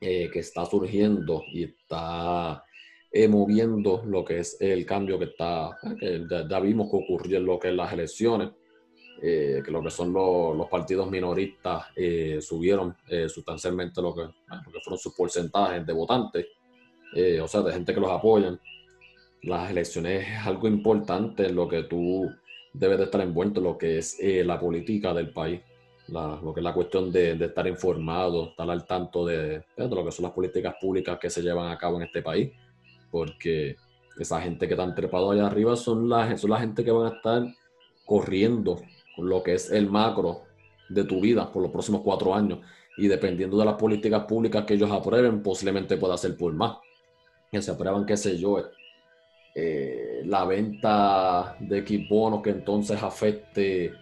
eh, 0.00 0.28
que 0.32 0.40
está 0.40 0.66
surgiendo 0.66 1.42
y 1.52 1.64
está 1.64 2.64
eh, 3.10 3.28
moviendo 3.28 4.02
lo 4.04 4.24
que 4.24 4.40
es 4.40 4.60
el 4.60 4.84
cambio 4.84 5.18
que 5.18 5.26
está, 5.26 5.76
que 5.98 6.26
ya, 6.28 6.60
vimos 6.60 6.90
que 6.90 6.96
ocurrió 6.96 7.38
en 7.38 7.46
lo 7.46 7.58
que 7.58 7.68
es 7.68 7.74
las 7.74 7.92
elecciones, 7.92 8.50
eh, 9.22 9.62
que 9.64 9.70
lo 9.70 9.82
que 9.82 9.90
son 9.90 10.12
los, 10.12 10.68
partidos 10.68 11.10
minoristas 11.10 11.86
subieron 12.40 12.94
sustancialmente 13.28 14.02
lo 14.02 14.14
que, 14.14 14.22
lo 14.22 14.72
que 14.72 14.80
fueron 14.82 14.98
sus 14.98 15.14
porcentajes 15.14 15.86
de 15.86 15.92
votantes, 15.92 16.46
o 17.42 17.48
sea, 17.48 17.62
de 17.62 17.72
gente 17.72 17.94
que 17.94 18.00
los 18.00 18.10
apoyan. 18.10 18.60
Las 19.42 19.70
elecciones 19.70 20.26
es 20.28 20.46
algo 20.46 20.68
importante 20.68 21.46
en 21.46 21.54
lo 21.54 21.68
que 21.68 21.84
tú 21.84 22.28
debes 22.78 22.98
de 22.98 23.04
estar 23.04 23.20
envuelto, 23.20 23.60
lo 23.60 23.78
que 23.78 23.98
es 23.98 24.18
eh, 24.20 24.44
la 24.44 24.60
política 24.60 25.14
del 25.14 25.30
país, 25.30 25.60
lo 26.08 26.52
que 26.54 26.60
es 26.60 26.64
la 26.64 26.72
cuestión 26.72 27.10
de, 27.10 27.32
estar 27.32 27.66
informado, 27.66 28.50
estar 28.50 28.70
al 28.70 28.86
tanto 28.86 29.26
de, 29.26 29.64
lo 29.76 30.04
que 30.04 30.12
son 30.12 30.24
las 30.24 30.32
políticas 30.32 30.76
públicas 30.80 31.18
que 31.18 31.30
se 31.30 31.42
llevan 31.42 31.70
a 31.70 31.78
cabo 31.78 31.96
en 31.96 32.04
este 32.04 32.22
país, 32.22 32.52
porque 33.10 33.76
esa 34.18 34.40
gente 34.40 34.66
que 34.66 34.74
están 34.74 34.94
trepado 34.94 35.30
allá 35.30 35.46
arriba 35.46 35.76
son 35.76 36.08
la, 36.08 36.36
son 36.36 36.50
la 36.50 36.60
gente 36.60 36.84
que 36.84 36.90
van 36.90 37.12
a 37.12 37.16
estar 37.16 37.42
corriendo 38.04 38.80
con 39.14 39.28
lo 39.28 39.42
que 39.42 39.54
es 39.54 39.70
el 39.70 39.90
macro 39.90 40.42
de 40.88 41.04
tu 41.04 41.20
vida 41.20 41.50
por 41.50 41.62
los 41.62 41.72
próximos 41.72 42.02
cuatro 42.02 42.34
años 42.34 42.60
y 42.96 43.08
dependiendo 43.08 43.58
de 43.58 43.64
las 43.64 43.74
políticas 43.74 44.24
públicas 44.24 44.64
que 44.64 44.74
ellos 44.74 44.90
aprueben, 44.90 45.42
posiblemente 45.42 45.96
pueda 45.96 46.16
ser 46.16 46.36
por 46.36 46.52
más. 46.54 46.78
Que 47.50 47.60
se 47.60 47.70
aprueban, 47.70 48.06
qué 48.06 48.16
sé 48.16 48.38
yo, 48.38 48.58
eh, 49.54 50.22
la 50.24 50.44
venta 50.44 51.56
de 51.60 51.78
equiponos 51.78 52.42
que 52.42 52.50
entonces 52.50 53.02
afecte 53.02 53.92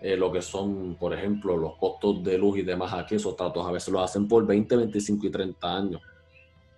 eh, 0.00 0.16
lo 0.16 0.30
que 0.30 0.42
son, 0.42 0.94
por 0.94 1.12
ejemplo, 1.12 1.56
los 1.56 1.76
costos 1.76 2.22
de 2.22 2.38
luz 2.38 2.58
y 2.58 2.62
demás 2.62 2.92
aquí, 2.92 3.16
esos 3.16 3.34
tratos 3.34 3.66
a 3.66 3.72
veces 3.72 3.92
lo 3.92 4.00
hacen 4.00 4.28
por 4.28 4.46
20, 4.46 4.76
25 4.76 5.26
y 5.26 5.30
30 5.30 5.76
años. 5.76 6.00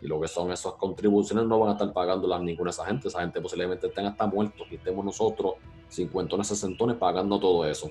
Y 0.01 0.06
lo 0.06 0.18
que 0.18 0.28
son 0.28 0.51
esas 0.51 0.72
contribuciones 0.74 1.44
no 1.44 1.59
van 1.59 1.70
a 1.70 1.72
estar 1.72 1.92
pagándolas 1.92 2.40
ninguna 2.40 2.70
esa 2.70 2.86
gente. 2.86 3.09
Esa 3.09 3.20
gente 3.20 3.40
posiblemente 3.40 3.88
estén 3.88 4.06
hasta 4.06 4.26
muertos 4.26 4.66
y 4.70 4.76
estemos 4.76 5.05
nosotros, 5.05 5.55
cincuentones, 5.90 6.47
sesentones, 6.47 6.97
pagando 6.97 7.38
todo 7.38 7.66
eso. 7.66 7.90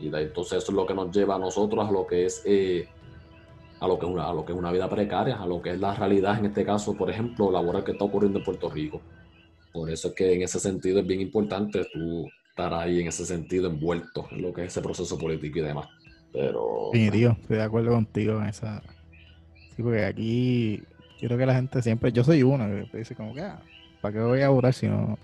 Y 0.00 0.08
de 0.08 0.22
entonces 0.22 0.58
eso 0.58 0.72
es 0.72 0.76
lo 0.76 0.84
que 0.84 0.94
nos 0.94 1.14
lleva 1.14 1.36
a 1.36 1.38
nosotros 1.38 1.88
a 1.88 1.92
lo 1.92 2.04
que 2.04 2.26
es 2.26 2.42
eh, 2.44 2.88
a 3.78 3.86
lo 3.86 3.98
que 3.98 4.06
es 4.06 4.12
una, 4.12 4.28
a 4.28 4.34
lo 4.34 4.44
que 4.44 4.52
es 4.52 4.58
una 4.58 4.72
vida 4.72 4.88
precaria, 4.88 5.40
a 5.40 5.46
lo 5.46 5.62
que 5.62 5.70
es 5.70 5.80
la 5.80 5.94
realidad, 5.94 6.38
en 6.38 6.46
este 6.46 6.64
caso, 6.64 6.96
por 6.96 7.10
ejemplo, 7.10 7.50
laboral 7.50 7.84
que 7.84 7.92
está 7.92 8.04
ocurriendo 8.04 8.38
en 8.38 8.44
Puerto 8.44 8.68
Rico. 8.68 9.00
Por 9.72 9.90
eso 9.90 10.08
es 10.08 10.14
que 10.14 10.34
en 10.34 10.42
ese 10.42 10.58
sentido 10.58 11.00
es 11.00 11.06
bien 11.06 11.20
importante 11.20 11.84
tú 11.92 12.28
estar 12.52 12.74
ahí 12.74 13.00
en 13.00 13.08
ese 13.08 13.24
sentido 13.24 13.70
envuelto 13.70 14.28
en 14.30 14.42
lo 14.42 14.52
que 14.52 14.62
es 14.62 14.68
ese 14.68 14.82
proceso 14.82 15.16
político 15.16 15.58
y 15.58 15.62
demás. 15.62 15.88
Pero. 16.32 16.90
Sí, 16.92 17.10
tío, 17.10 17.32
estoy 17.32 17.56
de 17.56 17.62
acuerdo 17.62 17.92
contigo 17.92 18.40
en 18.40 18.48
esa. 18.48 18.82
Sí, 19.74 19.82
porque 19.82 20.04
aquí 20.04 20.82
yo 21.20 21.28
creo 21.28 21.38
que 21.38 21.46
la 21.46 21.54
gente 21.54 21.80
siempre, 21.80 22.12
yo 22.12 22.22
soy 22.24 22.42
uno 22.42 22.66
que 22.90 22.98
dice 22.98 23.14
como 23.14 23.34
que, 23.34 23.40
ah, 23.40 23.62
¿para 24.02 24.12
qué 24.12 24.20
voy 24.20 24.42
a 24.42 24.50
votar 24.50 24.74
si 24.74 24.86
no, 24.86 25.18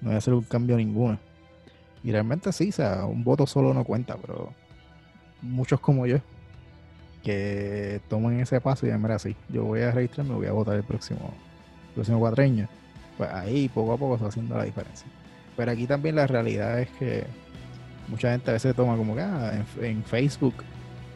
no 0.00 0.08
voy 0.08 0.14
a 0.14 0.18
hacer 0.18 0.34
un 0.34 0.42
cambio 0.42 0.76
ninguno? 0.76 1.18
Y 2.04 2.12
realmente 2.12 2.52
sí, 2.52 2.68
o 2.68 2.72
sea, 2.72 3.06
un 3.06 3.24
voto 3.24 3.46
solo 3.46 3.72
no 3.72 3.84
cuenta, 3.84 4.16
pero 4.16 4.52
muchos 5.40 5.80
como 5.80 6.06
yo 6.06 6.18
que 7.22 8.00
tomen 8.08 8.40
ese 8.40 8.60
paso 8.60 8.84
y 8.84 8.88
digan, 8.88 9.00
mira, 9.00 9.18
sí, 9.18 9.36
yo 9.48 9.64
voy 9.64 9.80
a 9.80 9.92
registrarme, 9.92 10.34
voy 10.34 10.48
a 10.48 10.52
votar 10.52 10.76
el 10.76 10.82
próximo, 10.82 11.32
próximo 11.94 12.18
cuatreño. 12.18 12.68
Pues 13.16 13.30
ahí 13.30 13.68
poco 13.68 13.92
a 13.92 13.96
poco 13.96 14.16
está 14.16 14.26
haciendo 14.26 14.56
la 14.56 14.64
diferencia. 14.64 15.06
Pero 15.56 15.70
aquí 15.70 15.86
también 15.86 16.16
la 16.16 16.26
realidad 16.26 16.80
es 16.80 16.88
que 16.90 17.24
mucha 18.08 18.32
gente 18.32 18.50
a 18.50 18.54
veces 18.54 18.74
toma 18.74 18.96
como 18.96 19.14
que 19.14 19.22
ah, 19.22 19.64
en, 19.80 20.02
Facebook 20.04 20.54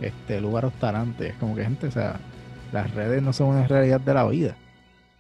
este 0.01 0.41
lugar 0.41 0.67
hostarante. 0.67 1.29
Es 1.29 1.35
como 1.37 1.55
que 1.55 1.65
gente, 1.65 1.87
o 1.87 1.91
sea, 1.91 2.21
las 2.73 2.93
redes 2.95 3.23
no 3.23 3.33
son 3.33 3.49
una 3.49 3.67
realidad 3.67 4.01
de 4.01 4.15
la 4.15 4.27
vida. 4.27 4.57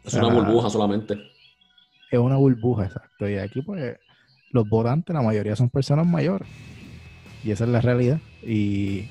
Es 0.04 0.14
una 0.14 0.32
burbuja 0.32 0.70
solamente. 0.70 1.18
Es 2.10 2.18
una 2.18 2.36
burbuja, 2.36 2.84
exacto. 2.84 3.28
Y 3.28 3.38
aquí 3.38 3.62
pues 3.62 3.98
los 4.52 4.68
votantes, 4.68 5.14
la 5.14 5.22
mayoría 5.22 5.56
son 5.56 5.70
personas 5.70 6.06
mayores. 6.06 6.48
Y 7.42 7.50
esa 7.50 7.64
es 7.64 7.70
la 7.70 7.80
realidad. 7.80 8.20
Y 8.42 9.08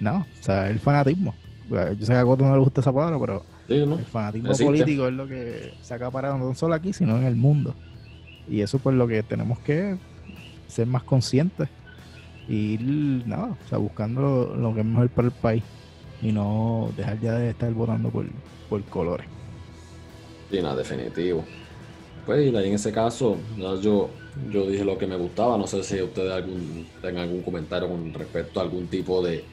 no, 0.00 0.18
o 0.18 0.42
sea, 0.42 0.68
el 0.70 0.80
fanatismo. 0.80 1.34
Yo 1.70 2.04
sé 2.04 2.12
que 2.12 2.18
a 2.18 2.24
Coto 2.24 2.44
no 2.44 2.54
le 2.54 2.62
gusta 2.62 2.80
esa 2.80 2.92
palabra, 2.92 3.16
pero 3.20 3.44
el 3.68 4.04
fanatismo 4.04 4.52
político 4.52 5.06
es 5.06 5.12
lo 5.12 5.28
que 5.28 5.72
se 5.82 5.94
ha 5.94 5.96
acaparado 5.96 6.36
no 6.36 6.52
solo 6.54 6.74
aquí, 6.74 6.92
sino 6.92 7.16
en 7.16 7.24
el 7.24 7.36
mundo. 7.36 7.74
Y 8.50 8.62
eso 8.62 8.78
por 8.78 8.92
lo 8.92 9.06
que 9.06 9.22
tenemos 9.22 9.58
que 9.60 9.96
ser 10.66 10.86
más 10.86 11.04
conscientes 11.04 11.68
y 12.48 12.72
ir, 12.72 13.26
nada, 13.26 13.56
o 13.64 13.68
sea, 13.68 13.78
buscando 13.78 14.54
lo, 14.56 14.74
que 14.74 14.80
es 14.80 14.86
mejor 14.86 15.08
para 15.10 15.28
el 15.28 15.34
país 15.34 15.62
y 16.20 16.32
no 16.32 16.90
dejar 16.96 17.20
ya 17.20 17.34
de 17.34 17.50
estar 17.50 17.72
votando 17.72 18.10
por, 18.10 18.26
por 18.68 18.82
colores. 18.84 19.26
Sí, 20.50 20.60
nada, 20.60 20.76
definitivo. 20.76 21.44
Pues 22.26 22.44
y 22.44 22.48
en 22.48 22.74
ese 22.74 22.92
caso, 22.92 23.36
yo, 23.80 24.10
yo 24.50 24.66
dije 24.66 24.84
lo 24.84 24.98
que 24.98 25.06
me 25.06 25.16
gustaba, 25.16 25.56
no 25.56 25.66
sé 25.66 25.82
si 25.84 26.02
ustedes 26.02 26.32
algún, 26.32 26.86
tengan 27.00 27.24
algún 27.24 27.42
comentario 27.42 27.88
con 27.88 28.12
respecto 28.12 28.60
a 28.60 28.64
algún 28.64 28.88
tipo 28.88 29.22
de, 29.22 29.44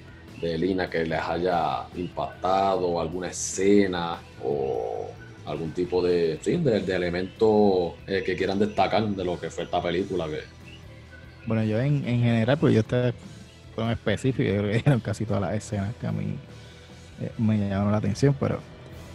de 0.41 0.57
Lina 0.57 0.89
que 0.89 1.05
les 1.05 1.21
haya 1.21 1.87
impactado, 1.95 2.99
alguna 2.99 3.29
escena 3.29 4.19
o 4.43 5.11
algún 5.47 5.71
tipo 5.71 6.03
de, 6.03 6.37
sí, 6.41 6.57
de, 6.57 6.95
elemento 6.95 7.95
eh, 8.05 8.21
que 8.25 8.35
quieran 8.35 8.59
destacar 8.59 9.07
de 9.07 9.23
lo 9.23 9.39
que 9.39 9.49
fue 9.49 9.63
esta 9.63 9.81
película. 9.81 10.27
Que... 10.27 10.41
Bueno, 11.45 11.63
yo 11.63 11.79
en, 11.79 12.03
general, 12.03 12.57
pues 12.57 12.73
yo 12.73 12.81
estoy 12.81 13.13
con 13.75 13.89
específico, 13.89 14.49
yo 14.49 14.61
creo 14.61 14.97
que 14.97 15.01
casi 15.01 15.25
todas 15.25 15.41
las 15.41 15.55
escenas 15.55 15.95
que 15.95 16.07
a 16.07 16.11
mí 16.11 16.35
eh, 17.21 17.31
me 17.37 17.57
llamaron 17.57 17.91
la 17.91 17.99
atención, 17.99 18.35
pero 18.39 18.59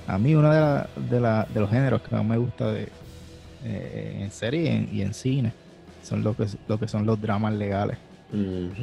a 0.06 0.18
mí 0.18 0.34
uno 0.34 0.50
de, 0.50 0.84
de, 1.10 1.44
de 1.52 1.60
los 1.60 1.70
géneros 1.70 2.00
que 2.02 2.14
más 2.14 2.24
me 2.24 2.38
gusta 2.38 2.72
de, 2.72 2.88
eh, 3.64 4.18
en 4.22 4.30
serie 4.32 4.88
y 4.90 5.02
en, 5.02 5.14
cine 5.14 5.52
son 6.02 6.24
lo 6.24 6.36
que, 6.36 6.46
lo 6.66 6.80
que 6.80 6.88
son 6.88 7.06
los 7.06 7.20
dramas 7.20 7.52
legales. 7.54 7.98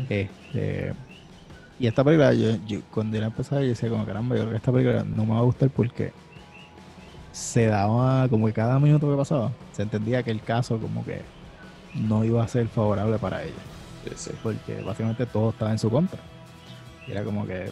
este, 0.10 0.94
y 1.80 1.88
esta 1.88 2.04
película, 2.04 2.34
yo, 2.34 2.82
cuando 2.92 3.18
era 3.18 3.28
empezaba, 3.28 3.62
yo 3.62 3.70
decía 3.70 3.90
como 3.90 4.06
caramba, 4.06 4.36
yo 4.36 4.42
creo 4.42 4.52
que 4.52 4.58
esta 4.58 4.72
película 4.72 5.04
no 5.04 5.26
me 5.26 5.34
va 5.34 5.40
a 5.40 5.44
gustar 5.44 5.70
porque 5.70 6.12
se 7.32 7.68
daba 7.68 8.28
como 8.28 8.48
que 8.48 8.54
cada 8.54 8.80
minuto 8.80 9.10
que 9.10 9.18
pasaba, 9.18 9.52
se 9.72 9.84
entendía 9.84 10.24
que 10.24 10.32
el 10.32 10.42
caso 10.42 10.78
como 10.78 11.06
que 11.06 11.22
no 11.96 12.24
iba 12.24 12.44
a 12.44 12.48
ser 12.48 12.68
favorable 12.68 13.18
para 13.18 13.44
ella. 13.44 13.54
Porque 14.42 14.82
básicamente 14.82 15.26
todo 15.26 15.52
estaba 15.52 15.72
en 15.72 15.80
su 15.80 15.90
contra. 15.90 16.20
Y 17.08 17.12
era 17.12 17.24
como 17.24 17.46
que 17.46 17.72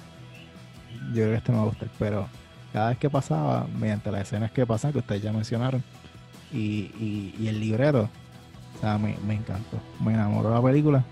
yo 1.14 1.24
creo 1.24 1.30
que 1.30 1.36
este 1.36 1.52
me 1.52 1.58
va 1.58 1.64
a 1.64 1.68
gustar. 1.68 1.90
Pero 1.98 2.28
cada 2.74 2.90
vez 2.90 2.98
que 2.98 3.10
pasaba, 3.10 3.68
mediante 3.80 4.12
las 4.12 4.22
escenas 4.22 4.52
que 4.52 4.66
pasan, 4.66 4.92
que 4.92 5.00
ustedes 5.00 5.22
ya 5.22 5.32
mencionaron, 5.32 5.84
y, 6.52 7.34
y, 7.38 7.48
el 7.48 7.60
libreto, 7.60 8.10
o 8.78 8.80
sea, 8.80 8.98
me, 8.98 9.18
me 9.26 9.36
encantó. 9.36 9.80
Me 10.04 10.14
enamoró 10.14 10.54
la 10.54 10.62
película. 10.62 11.04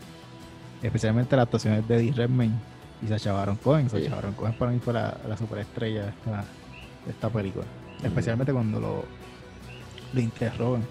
Especialmente 0.81 1.35
las 1.35 1.43
actuaciones 1.43 1.87
de 1.87 1.97
Eddie 1.97 2.13
Redmayne 2.13 2.55
y 3.01 3.07
Sacha 3.07 3.33
Baron 3.33 3.57
Cohen. 3.57 3.89
Sacha 3.89 4.15
Baron 4.15 4.33
Cohen 4.33 4.53
para 4.53 4.71
mí 4.71 4.79
fue 4.79 4.93
la, 4.93 5.17
superestrella 5.37 6.03
de 6.03 6.09
esta, 6.09 6.45
de 7.05 7.11
esta 7.11 7.29
película. 7.29 7.65
Especialmente 8.03 8.53
cuando 8.53 8.79
lo, 8.79 9.03
lo 10.13 10.19
interrogan. 10.19 10.83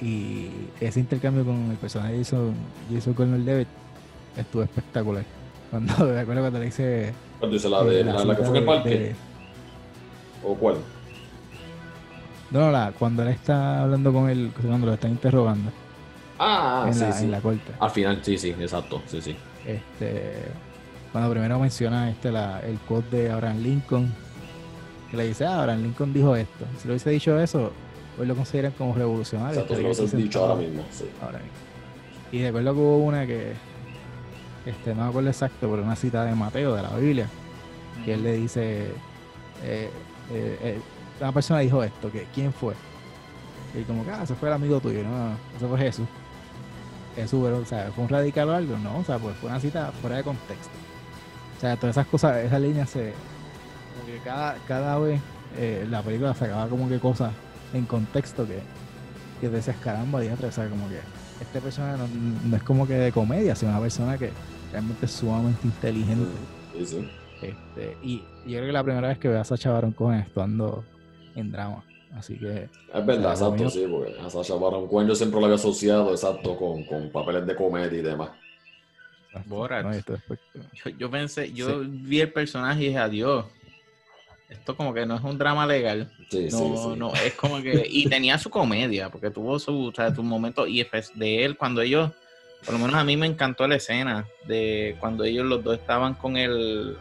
Y 0.00 0.48
ese 0.80 1.00
intercambio 1.00 1.44
con 1.44 1.70
el 1.70 1.76
personaje 1.76 2.12
de 2.12 2.18
Jason, 2.18 2.54
Jason 2.92 3.14
Colonel 3.14 3.44
Levitt 3.44 3.68
estuvo 4.36 4.62
espectacular. 4.62 5.24
Cuando, 5.70 5.92
me 6.06 6.20
acuerdo 6.20 6.42
cuando 6.42 6.58
le 6.58 6.66
dice. 6.66 7.12
Cuando 7.38 7.54
dice 7.54 7.68
la 7.68 7.82
de 7.84 8.04
la, 8.04 8.36
que 8.36 8.42
fue 8.42 8.48
en 8.48 8.56
el 8.56 8.64
parque. 8.64 9.14
¿O 10.44 10.54
cuál? 10.54 10.76
No, 12.50 12.60
no, 12.60 12.70
la, 12.70 12.92
cuando 12.98 13.22
él 13.22 13.28
está 13.28 13.82
hablando 13.82 14.12
con 14.12 14.30
él, 14.30 14.52
cuando 14.60 14.86
lo 14.86 14.94
están 14.94 15.10
interrogando. 15.10 15.70
Ah, 16.38 16.84
en 16.86 16.94
sí, 16.94 17.00
la, 17.00 17.12
sí. 17.12 17.24
En 17.24 17.30
la 17.32 17.40
corte. 17.40 17.72
Al 17.78 17.90
final, 17.90 18.20
sí, 18.22 18.38
sí, 18.38 18.50
exacto, 18.58 19.02
sí, 19.06 19.20
sí. 19.20 19.36
Este, 19.66 20.44
cuando 21.12 21.30
primero 21.30 21.58
menciona 21.58 22.08
este, 22.10 22.30
la, 22.30 22.60
el 22.60 22.78
quote 22.78 23.24
de 23.24 23.30
Abraham 23.30 23.62
Lincoln, 23.62 24.14
que 25.10 25.16
le 25.16 25.28
dice, 25.28 25.46
ah, 25.46 25.60
Abraham 25.60 25.82
Lincoln 25.82 26.12
dijo 26.12 26.36
esto. 26.36 26.64
Si 26.80 26.88
lo 26.88 26.94
hubiese 26.94 27.10
dicho 27.10 27.38
eso, 27.40 27.72
hoy 28.18 28.26
lo 28.26 28.34
consideran 28.34 28.72
como 28.72 28.94
revolucionario. 28.94 29.60
Exacto, 29.60 29.74
lo 29.74 29.88
hubiese 29.88 30.16
dicho 30.16 30.40
ahora 30.40 30.54
mismo, 30.56 30.84
sí. 30.90 31.04
Ahora 31.22 31.38
mismo. 31.38 31.52
Y 32.30 32.42
recuerdo 32.44 32.74
que 32.74 32.80
hubo 32.80 32.98
una 32.98 33.26
que, 33.26 33.52
este, 34.66 34.94
no 34.94 35.04
me 35.04 35.08
acuerdo 35.08 35.30
exacto, 35.30 35.68
pero 35.70 35.82
una 35.82 35.96
cita 35.96 36.24
de 36.24 36.34
Mateo, 36.34 36.74
de 36.74 36.82
la 36.82 36.90
Biblia, 36.90 37.26
que 38.04 38.14
él 38.14 38.22
le 38.22 38.32
dice, 38.32 38.88
eh, 39.64 39.90
eh, 40.30 40.58
eh, 40.62 40.80
una 41.20 41.32
persona 41.32 41.60
dijo 41.60 41.82
esto, 41.82 42.12
que 42.12 42.26
¿quién 42.34 42.52
fue? 42.52 42.74
Y 43.74 43.82
como 43.84 44.04
que, 44.04 44.10
ah, 44.10 44.22
ese 44.24 44.34
fue 44.34 44.48
el 44.48 44.54
amigo 44.54 44.80
tuyo, 44.80 45.02
no, 45.04 45.32
ese 45.56 45.66
fue 45.66 45.78
Jesús. 45.78 46.06
Jesús, 47.16 47.40
pero, 47.42 47.58
o 47.58 47.64
sea, 47.64 47.90
¿fue 47.94 48.04
un 48.04 48.10
radical 48.10 48.48
o 48.48 48.54
algo? 48.54 48.78
No, 48.78 48.98
o 48.98 49.04
sea, 49.04 49.18
pues 49.18 49.36
fue 49.36 49.48
una 49.48 49.58
cita 49.58 49.90
fuera 50.00 50.16
de 50.16 50.22
contexto. 50.22 50.70
O 51.56 51.60
sea, 51.60 51.76
todas 51.76 51.96
esas 51.96 52.06
cosas, 52.06 52.36
esa 52.44 52.58
línea 52.58 52.86
se. 52.86 53.12
Que 54.08 54.18
cada, 54.24 54.54
cada 54.66 54.98
vez 54.98 55.20
eh, 55.58 55.86
la 55.90 56.02
película 56.02 56.34
sacaba 56.34 56.66
como 56.68 56.88
que 56.88 56.98
cosas 56.98 57.32
en 57.74 57.84
contexto 57.84 58.46
que, 58.46 58.60
que 59.40 59.48
decías, 59.48 59.76
caramba, 59.76 60.20
dije, 60.20 60.34
o 60.34 60.50
sea, 60.50 60.68
como 60.68 60.88
que 60.88 60.98
este 61.40 61.60
personaje 61.60 62.02
no, 62.44 62.56
es 62.56 62.62
como 62.62 62.86
que 62.86 62.94
de 62.94 63.12
comedia, 63.12 63.54
sino 63.54 63.72
una 63.72 63.80
persona 63.80 64.16
que 64.16 64.30
realmente 64.72 65.04
es 65.04 65.12
sumamente 65.12 65.66
inteligente. 65.66 66.26
Sí, 66.76 66.86
sí. 66.86 67.08
Este, 67.42 67.96
y 68.02 68.18
yo 68.46 68.58
creo 68.58 68.66
que 68.66 68.72
la 68.72 68.82
primera 68.82 69.08
vez 69.08 69.18
que 69.18 69.28
veo 69.28 69.40
a 69.40 69.44
Sacha 69.44 69.70
Baron 69.70 69.92
Cohen 69.92 70.20
actuando 70.20 70.84
en 71.36 71.52
drama. 71.52 71.84
Así 72.16 72.38
que. 72.38 72.68
Es 72.94 73.06
verdad, 73.06 73.32
exacto, 73.32 73.68
sí, 73.70 73.86
porque 73.88 74.18
a 74.18 74.30
Sacha 74.30 74.54
Baron 74.54 74.88
Cohen 74.88 75.06
yo 75.06 75.14
siempre 75.14 75.38
lo 75.38 75.46
había 75.46 75.56
asociado, 75.56 76.10
exacto, 76.10 76.56
con, 76.56 76.84
con 76.84 77.10
papeles 77.10 77.46
de 77.46 77.54
comedia 77.54 77.98
y 77.98 78.02
demás. 78.02 78.30
Borat. 79.46 79.84
no, 79.84 79.92
Yo, 79.92 80.90
yo 80.98 81.10
pensé, 81.10 81.52
yo 81.52 81.80
vi 81.84 82.20
el 82.20 82.32
personaje 82.32 82.82
y 82.82 82.86
dije, 82.86 82.98
adiós. 82.98 83.44
Esto 84.48 84.74
como 84.76 84.94
que 84.94 85.04
no 85.04 85.16
es 85.16 85.22
un 85.22 85.36
drama 85.36 85.66
legal. 85.66 86.10
Sí, 86.30 86.48
No, 86.50 86.58
sí, 86.58 86.72
sí. 86.76 86.94
no, 86.96 87.12
es 87.14 87.34
como 87.34 87.60
que. 87.60 87.86
Y 87.88 88.08
tenía 88.08 88.38
su 88.38 88.48
comedia, 88.48 89.10
porque 89.10 89.30
tuvo 89.30 89.58
su, 89.58 89.86
o 89.88 89.92
sea, 89.94 90.10
momento. 90.18 90.66
Y 90.66 90.80
de 91.14 91.44
él, 91.44 91.56
cuando 91.56 91.82
ellos. 91.82 92.10
Por 92.64 92.74
lo 92.74 92.80
menos 92.80 92.96
a 92.96 93.04
mí 93.04 93.16
me 93.16 93.26
encantó 93.26 93.68
la 93.68 93.76
escena 93.76 94.26
de 94.46 94.96
cuando 94.98 95.22
ellos 95.24 95.46
los 95.46 95.62
dos 95.62 95.78
estaban 95.78 96.14
con 96.14 96.36
el. 96.36 96.96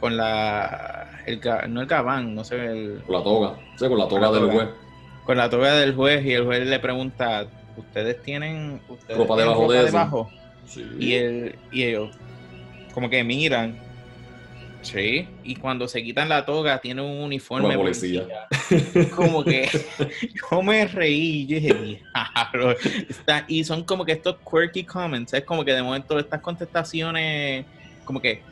Con 0.00 0.16
la. 0.16 1.20
El, 1.26 1.40
no 1.68 1.82
el 1.82 1.86
gabán, 1.86 2.34
no 2.34 2.42
sé. 2.42 2.56
El, 2.56 3.02
Con 3.06 3.16
la 3.16 3.22
toga, 3.22 3.56
sí, 3.76 3.86
con 3.88 3.98
la 3.98 4.08
toga 4.08 4.20
la 4.22 4.32
del 4.32 4.50
juez. 4.50 4.68
con 5.24 5.36
la 5.36 5.50
toga 5.50 5.74
del 5.74 5.94
juez 5.94 6.24
y 6.24 6.32
el 6.32 6.44
juez 6.44 6.66
le 6.66 6.78
pregunta: 6.80 7.46
¿Ustedes 7.76 8.20
tienen. 8.22 8.80
Ustedes 8.88 9.18
Ropa 9.18 9.34
tienen 9.36 9.52
debajo 9.54 9.72
de 9.72 9.78
eso?" 9.78 9.86
debajo?" 9.86 10.30
Sí. 10.66 10.84
Y, 10.98 11.12
él, 11.14 11.56
y 11.70 11.82
ellos, 11.84 12.16
como 12.94 13.10
que 13.10 13.22
miran. 13.22 13.78
Sí. 14.82 15.28
Y 15.44 15.56
cuando 15.56 15.86
se 15.88 16.02
quitan 16.02 16.28
la 16.28 16.44
toga, 16.44 16.80
tiene 16.80 17.00
un 17.02 17.22
uniforme. 17.22 17.68
Como 17.68 17.82
policía. 17.84 18.26
policía. 18.68 19.10
Como 19.14 19.44
que 19.44 19.68
yo 20.50 20.62
me 20.62 20.86
reí. 20.86 21.46
Yo 21.46 21.56
dije, 21.56 21.74
"Diablo". 21.74 22.76
Y 23.48 23.64
son 23.64 23.84
como 23.84 24.04
que 24.04 24.12
estos 24.12 24.36
quirky 24.50 24.84
comments. 24.84 25.32
Es 25.32 25.44
como 25.44 25.64
que 25.64 25.72
de 25.72 25.82
momento 25.82 26.18
estas 26.18 26.40
contestaciones, 26.40 27.64
como 28.04 28.20
que. 28.20 28.42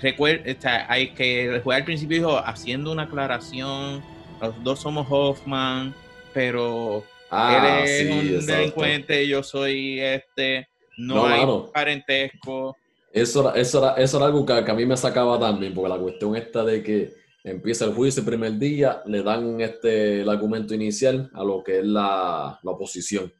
Recuerda, 0.00 0.86
hay 0.88 1.10
que 1.10 1.44
el 1.46 1.62
juez 1.62 1.78
al 1.78 1.84
principio 1.84 2.16
dijo, 2.16 2.36
haciendo 2.38 2.90
una 2.90 3.04
aclaración, 3.04 4.02
los 4.40 4.64
dos 4.64 4.80
somos 4.80 5.06
Hoffman, 5.08 5.94
pero 6.34 7.04
Ah, 7.30 7.56
él 7.56 7.84
es 7.84 7.98
sí, 7.98 8.12
un 8.12 8.26
exacto. 8.34 8.52
delincuente, 8.52 9.28
yo 9.28 9.42
soy 9.44 10.00
este, 10.00 10.68
no, 10.98 11.14
No, 11.14 11.26
hay 11.26 11.46
parentesco. 11.72 12.76
Eso 13.12 13.40
era, 13.42 13.60
eso 13.60 13.78
era, 13.78 13.94
eso 14.02 14.16
era 14.16 14.26
algo 14.26 14.46
que, 14.46 14.64
que 14.64 14.70
a 14.70 14.74
mí 14.74 14.86
me 14.86 14.96
sacaba 14.96 15.38
también, 15.38 15.74
porque 15.74 15.88
la 15.90 15.98
cuestión 15.98 16.34
esta 16.34 16.64
de 16.64 16.82
que 16.82 17.14
empieza 17.44 17.84
el 17.84 17.94
juicio 17.94 18.20
el 18.20 18.26
primer 18.26 18.58
día, 18.58 19.02
le 19.06 19.22
dan 19.22 19.60
este, 19.60 20.22
el 20.22 20.28
argumento 20.28 20.74
inicial 20.74 21.30
a 21.34 21.44
lo 21.44 21.62
que 21.62 21.80
es 21.80 21.86
la, 21.86 22.58
la 22.62 22.70
oposición. 22.70 23.32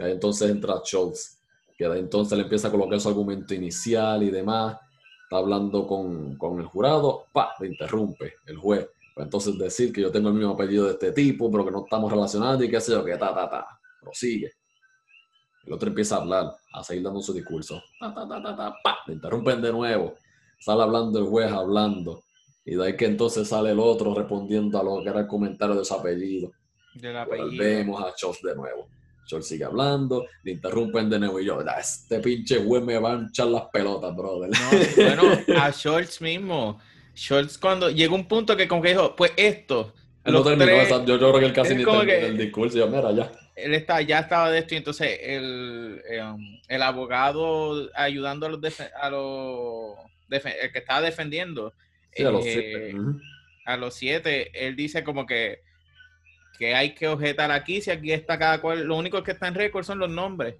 Ahí 0.00 0.12
entonces 0.12 0.50
entra 0.50 0.80
Schultz, 0.82 1.38
que 1.76 1.84
ahí 1.84 2.00
entonces 2.00 2.36
le 2.38 2.44
empieza 2.44 2.68
a 2.68 2.70
colocar 2.70 2.98
su 3.00 3.08
argumento 3.08 3.54
inicial 3.54 4.22
y 4.22 4.30
demás. 4.30 4.78
Está 5.24 5.36
hablando 5.36 5.86
con, 5.86 6.36
con 6.36 6.58
el 6.58 6.64
jurado, 6.64 7.26
pa, 7.32 7.54
le 7.60 7.68
interrumpe 7.68 8.36
el 8.46 8.56
juez. 8.56 8.88
Pues 9.14 9.26
entonces 9.26 9.58
decir 9.58 9.92
que 9.92 10.00
yo 10.00 10.10
tengo 10.10 10.28
el 10.28 10.34
mismo 10.34 10.52
apellido 10.52 10.86
de 10.86 10.92
este 10.92 11.12
tipo, 11.12 11.50
pero 11.50 11.66
que 11.66 11.70
no 11.70 11.84
estamos 11.84 12.10
relacionados 12.10 12.62
y 12.62 12.70
qué 12.70 12.80
sé 12.80 12.92
yo, 12.92 13.04
que 13.04 13.16
ta, 13.18 13.34
ta, 13.34 13.50
ta. 13.50 13.66
Prosigue. 14.00 14.52
El 15.68 15.74
otro 15.74 15.88
empieza 15.90 16.16
a 16.16 16.20
hablar, 16.20 16.50
a 16.72 16.82
seguir 16.82 17.02
dando 17.04 17.20
su 17.20 17.34
discurso. 17.34 17.82
Ta, 18.00 19.02
le 19.06 19.14
interrumpen 19.14 19.60
de 19.60 19.70
nuevo. 19.70 20.14
Sale 20.58 20.82
hablando 20.82 21.18
el 21.18 21.26
juez, 21.26 21.52
hablando. 21.52 22.22
Y 22.64 22.74
de 22.74 22.86
ahí 22.86 22.96
que 22.96 23.04
entonces 23.04 23.46
sale 23.48 23.72
el 23.72 23.78
otro 23.78 24.14
respondiendo 24.14 24.78
a 24.80 24.82
lo 24.82 25.02
que 25.02 25.10
era 25.10 25.20
el 25.20 25.26
comentario 25.26 25.74
de 25.76 25.84
su 25.84 25.92
apellido. 25.94 26.50
Del 26.94 27.16
apellido. 27.18 27.46
Volvemos 27.48 28.02
a 28.02 28.12
Schultz 28.16 28.40
de 28.42 28.54
nuevo. 28.54 28.88
Schultz 29.26 29.46
sigue 29.48 29.64
hablando, 29.64 30.24
le 30.42 30.52
interrumpen 30.52 31.10
de 31.10 31.18
nuevo 31.18 31.38
y 31.38 31.44
yo, 31.44 31.58
"Ah, 31.68 31.80
este 31.80 32.18
pinche 32.20 32.56
güey 32.58 32.80
me 32.82 32.98
va 32.98 33.12
a 33.12 33.26
echar 33.28 33.48
las 33.48 33.64
pelotas, 33.70 34.16
brother. 34.16 34.48
No, 34.50 35.04
bueno, 35.04 35.22
a 35.62 35.70
Schultz 35.70 36.22
mismo. 36.22 36.78
Schultz 37.14 37.58
cuando 37.58 37.90
llegó 37.90 38.14
un 38.14 38.26
punto 38.26 38.56
que 38.56 38.66
como 38.66 38.80
que 38.80 38.88
dijo, 38.88 39.14
pues 39.14 39.32
esto. 39.36 39.92
No 40.24 40.42
terminó, 40.42 40.64
tres- 40.72 40.88
yo, 40.88 41.04
yo 41.04 41.18
creo 41.18 41.38
que 41.40 41.44
él 41.46 41.52
casi 41.52 41.74
ni 41.74 41.84
terminó 41.84 42.04
que- 42.06 42.26
el 42.26 42.38
discurso. 42.38 42.78
Yo, 42.78 42.86
mira, 42.88 43.12
ya. 43.12 43.30
Él 43.64 43.74
está, 43.74 44.00
ya 44.02 44.20
estaba 44.20 44.50
de 44.50 44.58
esto 44.60 44.74
y 44.74 44.78
entonces 44.78 45.18
el, 45.22 46.00
em, 46.08 46.60
el 46.68 46.82
abogado 46.82 47.90
ayudando 47.94 48.46
a 48.46 48.48
los, 48.50 48.60
a 48.80 49.10
los 49.10 49.94
el 50.30 50.72
que 50.72 50.78
estaba 50.78 51.00
defendiendo 51.00 51.74
Sí, 52.14 52.24
a 52.24 52.30
los 52.30 52.44
eh, 52.46 52.94
a 53.64 53.76
los 53.76 53.94
siete, 53.94 54.50
él 54.66 54.74
dice 54.76 55.04
como 55.04 55.26
que, 55.26 55.60
que 56.58 56.74
hay 56.74 56.94
que 56.94 57.06
objetar 57.06 57.50
aquí, 57.52 57.80
si 57.80 57.90
aquí 57.90 58.12
está 58.12 58.38
cada 58.38 58.60
cual, 58.60 58.84
lo 58.84 58.96
único 58.96 59.22
que 59.22 59.32
está 59.32 59.46
en 59.48 59.54
récord 59.54 59.84
son 59.84 59.98
los 59.98 60.10
nombres. 60.10 60.54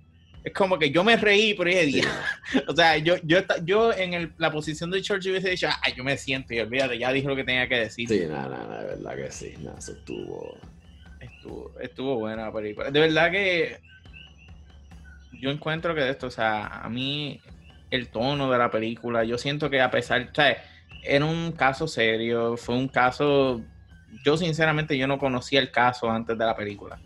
Es 0.45 0.53
como 0.53 0.79
que 0.79 0.91
yo 0.91 1.03
me 1.03 1.16
reí, 1.16 1.55
pero 1.55 1.70
dije, 1.70 2.03
Sí. 2.03 2.59
O 2.69 2.75
sea, 2.77 2.97
yo, 2.99 3.16
yo, 3.25 3.39
yo 3.65 3.93
en 3.93 4.15
el- 4.15 4.33
la 4.39 4.53
posición 4.53 4.91
de 4.91 5.03
Church 5.03 5.27
hubiese 5.27 5.51
dicho, 5.51 5.69
ay, 5.83 5.95
yo 5.97 6.05
me 6.05 6.16
siento 6.16 6.55
y 6.55 6.61
olvídate, 6.61 6.99
ya 6.99 7.12
dijo 7.12 7.29
lo 7.31 7.37
que 7.37 7.45
tenía 7.45 7.69
que 7.69 7.77
decir. 7.81 8.09
Sí, 8.09 8.25
nada, 8.29 8.49
nada, 8.49 8.83
de 8.83 8.87
verdad 8.97 9.16
que 9.16 9.33
sí. 9.33 9.55
Nada, 9.61 9.79
eso 9.79 9.93
estuvo. 9.93 10.57
Estuvo, 11.81 12.16
buena 12.16 12.47
la 12.47 12.53
película. 12.53 12.91
De 12.91 13.01
verdad 13.01 13.31
que 13.31 13.79
yo 15.41 15.51
encuentro 15.51 15.95
que 15.95 16.01
de 16.01 16.11
esto, 16.11 16.27
o 16.27 16.31
sea, 16.31 16.66
a 16.66 16.89
mí 16.89 17.41
el 17.91 18.09
tono 18.09 18.51
de 18.51 18.59
la 18.59 18.70
película, 18.70 19.25
yo 19.25 19.39
siento 19.39 19.70
que 19.70 19.81
a 19.81 19.91
pesar, 19.91 20.29
o 20.31 20.35
sea, 20.35 20.57
era 21.03 21.25
un 21.25 21.53
caso 21.53 21.87
serio, 21.87 22.57
fue 22.57 22.77
un 22.77 22.89
caso, 22.89 23.62
yo 24.25 24.37
sinceramente 24.37 24.97
yo 24.99 25.07
no 25.07 25.19
conocía 25.19 25.61
el 25.61 25.70
caso 25.70 26.11
antes 26.11 26.37
de 26.37 26.45
la 26.45 26.57
película. 26.57 26.99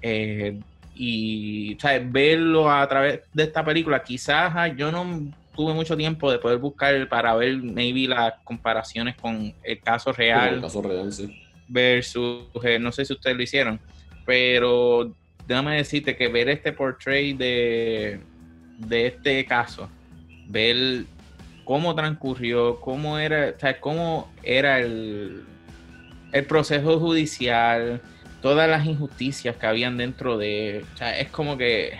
Eh, 0.00 0.58
y, 0.94 1.76
o 1.76 1.80
sea, 1.80 2.00
verlo 2.02 2.70
a 2.70 2.86
través 2.88 3.20
de 3.32 3.42
esta 3.44 3.64
película, 3.64 4.02
quizás 4.02 4.52
ah, 4.54 4.68
yo 4.68 4.90
no 4.90 5.30
tuve 5.54 5.74
mucho 5.74 5.96
tiempo 5.96 6.30
de 6.30 6.38
poder 6.38 6.58
buscar 6.58 7.08
para 7.08 7.34
ver 7.34 7.56
maybe 7.56 8.06
las 8.06 8.34
comparaciones 8.44 9.16
con 9.16 9.52
el 9.62 9.80
caso 9.80 10.12
real. 10.12 10.60
Versus, 11.68 12.44
eh, 12.64 12.78
no 12.78 12.90
sé 12.92 13.04
si 13.04 13.12
ustedes 13.12 13.36
lo 13.36 13.42
hicieron, 13.42 13.80
pero 14.24 15.14
déjame 15.46 15.76
decirte 15.76 16.16
que 16.16 16.28
ver 16.28 16.48
este 16.48 16.72
portrait 16.72 17.36
de, 17.36 18.20
de 18.78 19.06
este 19.06 19.44
caso, 19.44 19.88
ver 20.46 21.04
cómo 21.64 21.94
transcurrió, 21.94 22.80
cómo 22.80 23.18
era, 23.18 23.54
o 23.56 23.60
sea, 23.60 23.80
cómo 23.80 24.32
era 24.42 24.80
el, 24.80 25.44
el 26.32 26.44
proceso 26.46 26.98
judicial, 26.98 28.00
todas 28.40 28.68
las 28.68 28.86
injusticias 28.86 29.56
que 29.56 29.66
habían 29.66 29.96
dentro 29.96 30.38
de, 30.38 30.84
o 30.94 30.96
sea, 30.96 31.18
es 31.18 31.28
como 31.28 31.58
que 31.58 31.98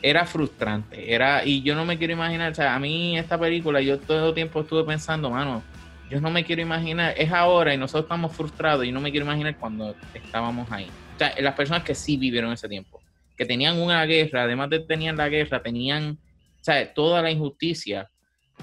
era 0.00 0.24
frustrante, 0.24 1.12
era, 1.12 1.44
y 1.44 1.62
yo 1.62 1.74
no 1.74 1.84
me 1.84 1.98
quiero 1.98 2.12
imaginar, 2.12 2.52
o 2.52 2.54
sea, 2.54 2.74
a 2.74 2.78
mí 2.78 3.18
esta 3.18 3.38
película, 3.38 3.80
yo 3.80 3.98
todo 3.98 4.28
el 4.28 4.34
tiempo 4.34 4.60
estuve 4.60 4.84
pensando, 4.84 5.30
mano, 5.30 5.62
yo 6.10 6.20
no 6.20 6.30
me 6.30 6.44
quiero 6.44 6.62
imaginar, 6.62 7.14
es 7.16 7.30
ahora 7.32 7.74
y 7.74 7.76
nosotros 7.76 8.04
estamos 8.04 8.34
frustrados 8.34 8.84
y 8.84 8.92
no 8.92 9.00
me 9.00 9.10
quiero 9.10 9.26
imaginar 9.26 9.56
cuando 9.56 9.94
estábamos 10.14 10.70
ahí. 10.72 10.88
O 11.14 11.18
sea, 11.18 11.34
las 11.40 11.54
personas 11.54 11.82
que 11.84 11.94
sí 11.94 12.16
vivieron 12.16 12.52
ese 12.52 12.68
tiempo, 12.68 13.00
que 13.36 13.44
tenían 13.44 13.78
una 13.80 14.04
guerra, 14.04 14.44
además 14.44 14.70
de 14.70 14.80
tenían 14.80 15.16
la 15.16 15.28
guerra, 15.28 15.62
tenían, 15.62 16.18
o 16.60 16.64
sea, 16.64 16.92
toda 16.92 17.22
la 17.22 17.30
injusticia 17.30 18.10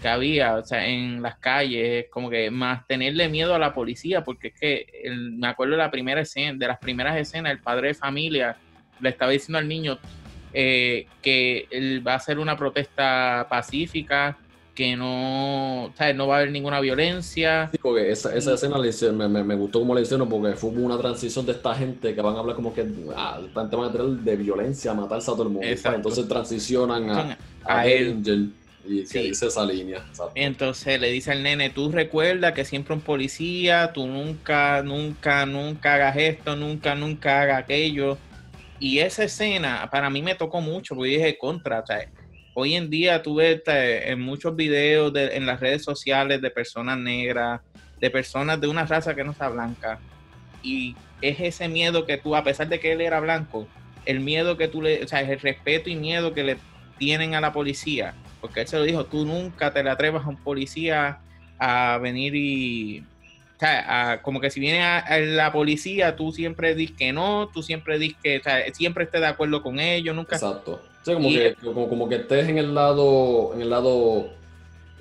que 0.02 0.08
había, 0.08 0.56
o 0.56 0.66
sea, 0.66 0.86
en 0.86 1.22
las 1.22 1.38
calles, 1.38 2.08
como 2.10 2.30
que 2.30 2.52
más 2.52 2.86
tenerle 2.88 3.30
miedo 3.30 3.56
a 3.56 3.60
la 3.60 3.74
policía, 3.74 4.24
porque 4.24 4.50
es 4.50 4.60
que 4.60 5.10
me 5.38 5.48
acuerdo 5.48 5.74
de 5.74 5.78
la 5.78 5.92
primera 5.92 6.22
escena, 6.22 6.58
de 6.58 6.68
las 6.68 6.80
primeras 6.80 7.18
escenas, 7.18 7.52
el 7.52 7.60
padre 7.60 7.90
de 7.90 7.94
familia 7.94 8.58
le 9.00 9.10
estaba 9.10 9.32
diciendo 9.32 9.58
al 9.58 9.68
niño 9.68 9.98
eh, 10.54 11.08
que 11.22 11.68
él 11.70 12.06
va 12.06 12.14
a 12.14 12.18
hacer 12.18 12.40
una 12.40 12.58
protesta 12.58 13.46
pacífica, 13.50 14.38
que 14.76 14.96
no, 14.98 15.94
sea, 15.98 16.14
no 16.14 16.28
va 16.28 16.36
a 16.36 16.40
haber 16.40 16.52
ninguna 16.52 16.80
violencia. 16.82 17.70
Sí, 17.72 17.78
porque 17.82 18.12
esa, 18.12 18.36
esa 18.36 18.54
escena 18.54 18.78
me, 18.78 19.28
me, 19.30 19.44
me 19.44 19.56
gustó 19.56 19.80
como 19.80 19.96
le 19.96 20.02
hicieron 20.02 20.28
porque 20.28 20.56
fue 20.56 20.70
una 20.72 20.98
transición 20.98 21.46
de 21.46 21.54
esta 21.54 21.74
gente 21.74 22.14
que 22.14 22.22
van 22.22 22.36
a 22.36 22.40
hablar 22.40 22.56
como 22.56 22.74
que 22.74 22.86
ah, 23.16 23.40
esta 23.46 23.62
gente 23.62 23.76
va 23.78 23.88
a 23.88 23.92
tener 23.92 24.08
de 24.08 24.36
violencia, 24.36 24.94
matarse 24.94 25.32
a 25.32 25.34
todo 25.34 25.44
el 25.44 25.50
mundo. 25.50 25.66
Exacto. 25.66 25.96
Entonces 25.98 26.28
transicionan 26.28 27.10
a, 27.10 27.38
a, 27.64 27.80
a 27.80 27.88
él. 27.88 28.12
Angel 28.18 28.52
y 28.88 29.00
que 29.02 29.08
Sí. 29.08 29.20
dice 29.30 29.48
esa 29.48 29.66
línea. 29.66 29.98
exacto. 29.98 30.34
Entonces 30.36 31.00
le 31.02 31.10
dice 31.10 31.32
al 31.32 31.42
nene, 31.42 31.70
tú 31.72 31.92
recuerda 31.92 32.54
que 32.54 32.66
siempre 32.66 32.94
un 32.94 33.02
policía, 33.02 33.92
tú 33.94 34.06
nunca, 34.06 34.84
nunca, 34.84 35.46
nunca 35.46 35.96
hagas 35.96 36.18
esto, 36.18 36.56
nunca, 36.56 36.94
nunca 36.96 37.42
hagas 37.42 37.64
aquello. 37.64 38.18
Y 38.80 39.00
esa 39.00 39.24
escena 39.24 39.88
para 39.92 40.10
mí 40.10 40.22
me 40.22 40.36
tocó 40.36 40.62
mucho, 40.62 40.96
porque 40.96 41.12
dije, 41.12 41.38
contra, 41.38 41.84
sea, 41.86 42.08
hoy 42.56 42.74
en 42.74 42.90
día 42.90 43.22
tú 43.22 43.36
ves 43.36 43.58
este, 43.58 44.12
en 44.12 44.22
muchos 44.22 44.56
videos 44.56 45.14
de- 45.14 45.36
en 45.36 45.46
las 45.46 45.60
redes 45.60 45.84
sociales 45.84 46.42
de 46.42 46.50
personas 46.50 46.98
negras, 46.98 47.62
de 48.00 48.10
personas 48.10 48.60
de 48.60 48.68
una 48.68 48.86
raza 48.86 49.14
que 49.14 49.24
no 49.24 49.32
está 49.32 49.50
blanca. 49.50 50.00
Y 50.64 50.96
es 51.22 51.40
ese 51.40 51.68
miedo 51.68 52.06
que 52.06 52.18
tú, 52.18 52.36
a 52.36 52.44
pesar 52.44 52.68
de 52.68 52.80
que 52.80 52.94
él 52.94 53.02
era 53.02 53.20
blanco, 53.20 53.68
el 54.06 54.22
miedo 54.22 54.58
que 54.58 54.68
tú 54.68 54.82
le, 54.82 55.04
o 55.04 55.08
sea, 55.08 55.22
el 55.22 55.40
respeto 55.40 55.90
y 55.90 55.96
miedo 55.96 56.34
que 56.34 56.44
le 56.44 56.58
tienen 56.98 57.36
a 57.36 57.42
la 57.42 57.52
policía, 57.52 58.16
porque 58.40 58.62
él 58.62 58.68
se 58.68 58.78
lo 58.78 58.84
dijo, 58.84 59.06
tú 59.06 59.26
nunca 59.26 59.74
te 59.74 59.84
le 59.84 59.90
atrevas 59.90 60.26
a 60.26 60.30
un 60.30 60.38
policía 60.38 61.20
a 61.60 61.98
venir 62.02 62.36
y, 62.36 63.00
o 63.00 63.60
sea, 63.60 64.22
como 64.22 64.40
que 64.40 64.50
si 64.50 64.62
viene 64.62 64.82
a, 64.82 65.20
la 65.20 65.52
policía, 65.52 66.16
tú 66.16 66.32
siempre 66.32 66.74
dices 66.74 66.96
que 66.98 67.12
no, 67.12 67.50
tú 67.54 67.62
siempre 67.62 68.00
dices 68.00 68.18
que, 68.24 68.38
o 68.38 68.44
sea, 68.44 68.74
siempre 68.74 69.04
estés 69.04 69.22
de 69.22 69.28
acuerdo 69.28 69.62
con 69.62 69.80
ellos, 69.80 70.16
nunca. 70.16 70.38
Exacto. 70.38 70.82
O 71.08 71.14
como, 71.14 71.30
que, 71.30 71.56
como, 71.62 72.10
que 72.10 72.16
estés 72.16 72.50
en 72.50 72.58
el 72.58 72.74
lado, 72.74 73.54
en 73.54 73.62
el 73.62 73.70
lado, 73.70 74.30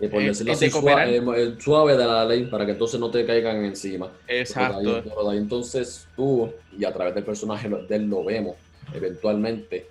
eh, 0.01 0.09
por 0.09 0.21
eh, 0.21 0.27
decirlo 0.27 0.53
así, 0.53 0.71
suave, 0.71 1.17
el 1.17 1.61
suave 1.61 1.97
de 1.97 2.07
la 2.07 2.25
ley, 2.27 2.45
para 2.47 2.67
que 2.67 2.73
entonces 2.73 3.01
no 3.01 3.11
te 3.11 3.25
caigan 3.25 3.65
encima. 3.65 4.11
Exacto. 4.29 5.03
Ahí, 5.31 5.39
entonces 5.39 6.07
tú, 6.15 6.53
y 6.77 6.85
a 6.85 6.93
través 6.93 7.15
del 7.15 7.25
personaje 7.25 7.69
de 7.69 7.97
él 7.97 8.07
lo 8.07 8.23
vemos, 8.23 8.57
eventualmente, 8.93 9.87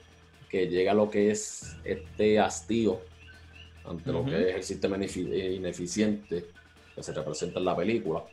que 0.49 0.67
llega 0.67 0.93
lo 0.93 1.09
que 1.09 1.31
es 1.31 1.75
este 1.83 2.39
hastío 2.39 2.99
ante 3.85 4.11
lo 4.11 4.23
que 4.23 4.49
es 4.49 4.55
el 4.55 4.63
sistema 4.63 4.97
ineficiente 4.97 6.45
que 6.95 7.03
se 7.03 7.11
representa 7.11 7.59
en 7.59 7.65
la 7.65 7.75
película 7.75 8.23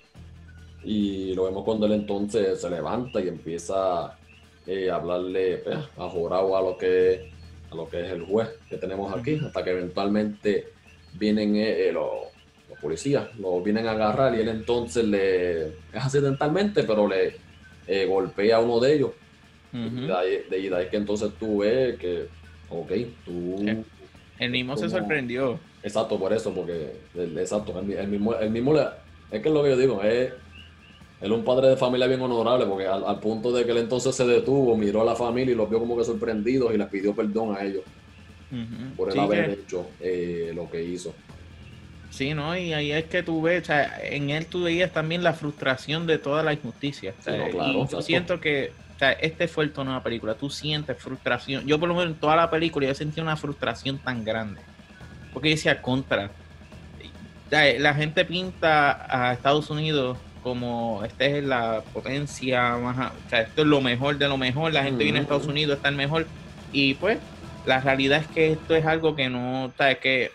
y 0.83 1.35
lo 1.35 1.45
vemos 1.45 1.65
cuando 1.65 1.87
él 1.87 1.93
entonces 1.93 2.61
se 2.61 2.71
levanta 2.71 3.21
y 3.21 3.29
empieza 3.29 4.17
eh, 4.67 4.91
a 4.91 4.97
hablarle 4.97 5.59
pues, 5.59 5.77
a 5.77 6.09
Jorao 6.09 6.57
a 6.57 6.63
lo 6.63 6.79
que 6.79 7.31
a 7.71 7.75
lo 7.75 7.89
que 7.89 8.05
es 8.05 8.13
el 8.13 8.23
juez 8.23 8.49
que 8.69 8.77
tenemos 8.77 9.17
aquí, 9.17 9.41
hasta 9.45 9.63
que 9.63 9.71
eventualmente 9.71 10.69
vienen 11.15 11.57
eh, 11.57 11.89
eh, 11.89 11.93
los, 11.93 12.11
policías, 12.81 13.29
lo 13.39 13.61
vienen 13.63 13.87
a 13.87 13.93
agarrar 13.93 14.35
y 14.35 14.41
él 14.41 14.49
entonces 14.49 15.05
le 15.05 15.67
es 15.67 15.75
accidentalmente, 15.95 16.85
pero 16.85 17.07
le 17.07 17.37
golpea 18.07 18.57
a 18.57 18.61
uno 18.61 18.81
de 18.81 18.95
ellos. 18.95 19.11
y, 19.73 20.07
de 20.07 20.77
ahí, 20.77 20.89
que 20.89 20.97
entonces 20.97 21.31
tú 21.39 21.59
ves 21.59 21.99
que, 21.99 22.27
ok, 22.71 22.93
tú... 23.25 23.85
El 24.39 24.51
mismo 24.51 24.77
se 24.77 24.89
sorprendió. 24.89 25.61
Exacto, 25.83 26.19
por 26.19 26.33
eso, 26.33 26.55
porque 26.55 26.93
exacto, 27.37 27.79
el, 27.79 28.09
mismo, 28.09 28.35
el 28.35 28.51
mismo 28.51 28.75
es 29.31 29.43
que 29.43 29.49
es 29.49 29.55
lo 29.55 29.63
que 29.63 29.71
yo 29.71 29.77
digo, 29.77 30.03
es 30.03 30.33
él 31.21 31.33
es 31.33 31.39
un 31.39 31.45
padre 31.45 31.69
de 31.69 31.77
familia 31.77 32.07
bien 32.07 32.21
honorable 32.23 32.65
porque 32.65 32.87
al, 32.87 33.21
punto 33.21 33.53
de 33.53 33.65
que 33.65 33.73
él 33.73 33.79
entonces 33.79 34.15
se 34.15 34.27
detuvo, 34.27 34.77
miró 34.77 35.03
a 35.03 35.05
la 35.05 35.15
familia 35.15 35.53
y 35.53 35.57
los 35.57 35.69
vio 35.69 35.79
como 35.79 35.97
que 35.97 36.05
sorprendidos 36.05 36.75
y 36.75 36.79
les 36.79 36.89
pidió 36.89 37.15
perdón 37.15 37.55
a 37.55 37.63
ellos 37.63 37.83
por 38.97 39.13
el 39.13 39.19
haber 39.19 39.51
hecho 39.51 39.87
eh, 40.01 40.51
lo 40.55 40.69
que 40.71 40.83
hizo. 40.83 41.15
Sí, 42.11 42.35
¿no? 42.35 42.57
Y 42.57 42.73
ahí 42.73 42.91
es 42.91 43.05
que 43.05 43.23
tú 43.23 43.43
ves, 43.43 43.63
o 43.63 43.67
sea, 43.67 44.01
en 44.03 44.31
él 44.31 44.47
tú 44.47 44.65
veías 44.65 44.93
también 44.93 45.23
la 45.23 45.33
frustración 45.33 46.07
de 46.07 46.19
toda 46.19 46.43
la 46.43 46.53
injusticia. 46.53 47.15
y 47.27 47.89
yo 47.89 48.03
siento 48.03 48.41
que, 48.41 48.73
o 48.97 48.99
sea, 48.99 49.13
este 49.13 49.47
fue 49.47 49.65
el 49.65 49.73
tono 49.73 49.93
de 49.93 49.99
la 49.99 50.03
película. 50.03 50.35
Tú 50.35 50.51
sientes 50.51 50.99
frustración. 50.99 51.67
Yo 51.67 51.79
por 51.79 51.89
lo 51.89 51.95
menos 51.95 52.11
en 52.11 52.19
toda 52.19 52.35
la 52.35 52.51
película 52.51 52.89
yo 52.89 52.95
sentí 52.95 53.21
una 53.21 53.37
frustración 53.37 53.99
tan 53.99 54.25
grande. 54.25 54.61
Porque 55.33 55.51
decía 55.51 55.81
contra. 55.81 56.31
La 57.51 57.95
gente 57.95 58.25
pinta 58.25 59.07
a 59.09 59.33
Estados 59.33 59.71
Unidos 59.71 60.19
como 60.43 61.03
esta 61.05 61.25
es 61.25 61.45
la 61.45 61.83
potencia 61.93 62.77
más, 62.77 63.13
o 63.13 63.31
sea, 63.31 63.43
esto 63.43 63.63
es 63.63 63.69
lo 63.69 63.81
mejor 63.81 64.19
de 64.19 64.29
lo 64.29 64.37
mejor, 64.37 64.73
la 64.73 64.83
gente 64.83 65.05
viene 65.05 65.19
a 65.19 65.23
Estados 65.23 65.47
Unidos, 65.47 65.77
está 65.77 65.89
el 65.89 65.97
mejor, 65.97 66.27
y 66.73 66.95
pues 66.95 67.19
la 67.67 67.81
realidad 67.81 68.21
es 68.21 68.27
que 68.29 68.53
esto 68.53 68.75
es 68.75 68.87
algo 68.87 69.15
que 69.15 69.29
no, 69.29 69.65
o 69.67 69.73
sea, 69.77 69.95
que 69.97 70.33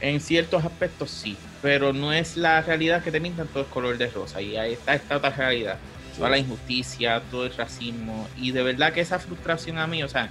en 0.00 0.20
ciertos 0.20 0.64
aspectos 0.64 1.10
sí, 1.10 1.36
pero 1.62 1.92
no 1.92 2.12
es 2.12 2.36
la 2.36 2.60
realidad 2.62 3.02
que 3.02 3.10
te 3.10 3.20
pintan 3.20 3.46
todo 3.48 3.62
el 3.62 3.68
color 3.68 3.98
de 3.98 4.08
rosa, 4.08 4.40
y 4.42 4.56
ahí 4.56 4.72
está 4.72 4.94
esta 4.94 5.16
otra 5.16 5.30
realidad, 5.30 5.78
toda 6.16 6.30
la 6.30 6.38
injusticia, 6.38 7.22
todo 7.30 7.46
el 7.46 7.54
racismo, 7.54 8.28
y 8.36 8.50
de 8.50 8.62
verdad 8.62 8.92
que 8.92 9.00
esa 9.00 9.18
frustración 9.18 9.78
a 9.78 9.86
mí, 9.86 10.02
o 10.02 10.08
sea, 10.08 10.28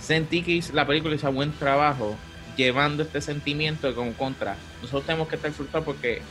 sentí 0.00 0.42
que 0.42 0.62
la 0.72 0.86
película 0.86 1.14
hizo 1.14 1.32
buen 1.32 1.52
trabajo 1.52 2.16
llevando 2.56 3.02
este 3.02 3.20
sentimiento 3.20 3.88
de 3.88 3.94
como 3.94 4.12
contra. 4.12 4.56
Nosotros 4.80 5.06
tenemos 5.06 5.28
que 5.28 5.36
estar 5.36 5.50
frustrados 5.50 5.84
porque 5.84 6.22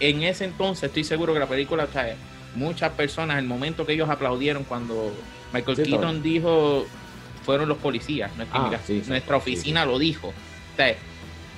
en 0.00 0.22
ese 0.22 0.44
entonces 0.44 0.84
estoy 0.84 1.04
seguro 1.04 1.32
que 1.32 1.40
la 1.40 1.46
película 1.46 1.86
trae 1.86 2.16
muchas 2.54 2.92
personas, 2.92 3.38
el 3.38 3.46
momento 3.46 3.86
que 3.86 3.92
ellos 3.92 4.08
aplaudieron 4.08 4.64
cuando 4.64 5.12
Michael 5.52 5.76
Keaton 5.76 6.22
dijo, 6.22 6.86
fueron 7.44 7.68
los 7.68 7.78
policías, 7.78 8.34
nuestra, 8.36 8.60
ah, 8.60 9.36
oficina 9.36 9.84
lo 9.84 9.98
dijo. 9.98 10.32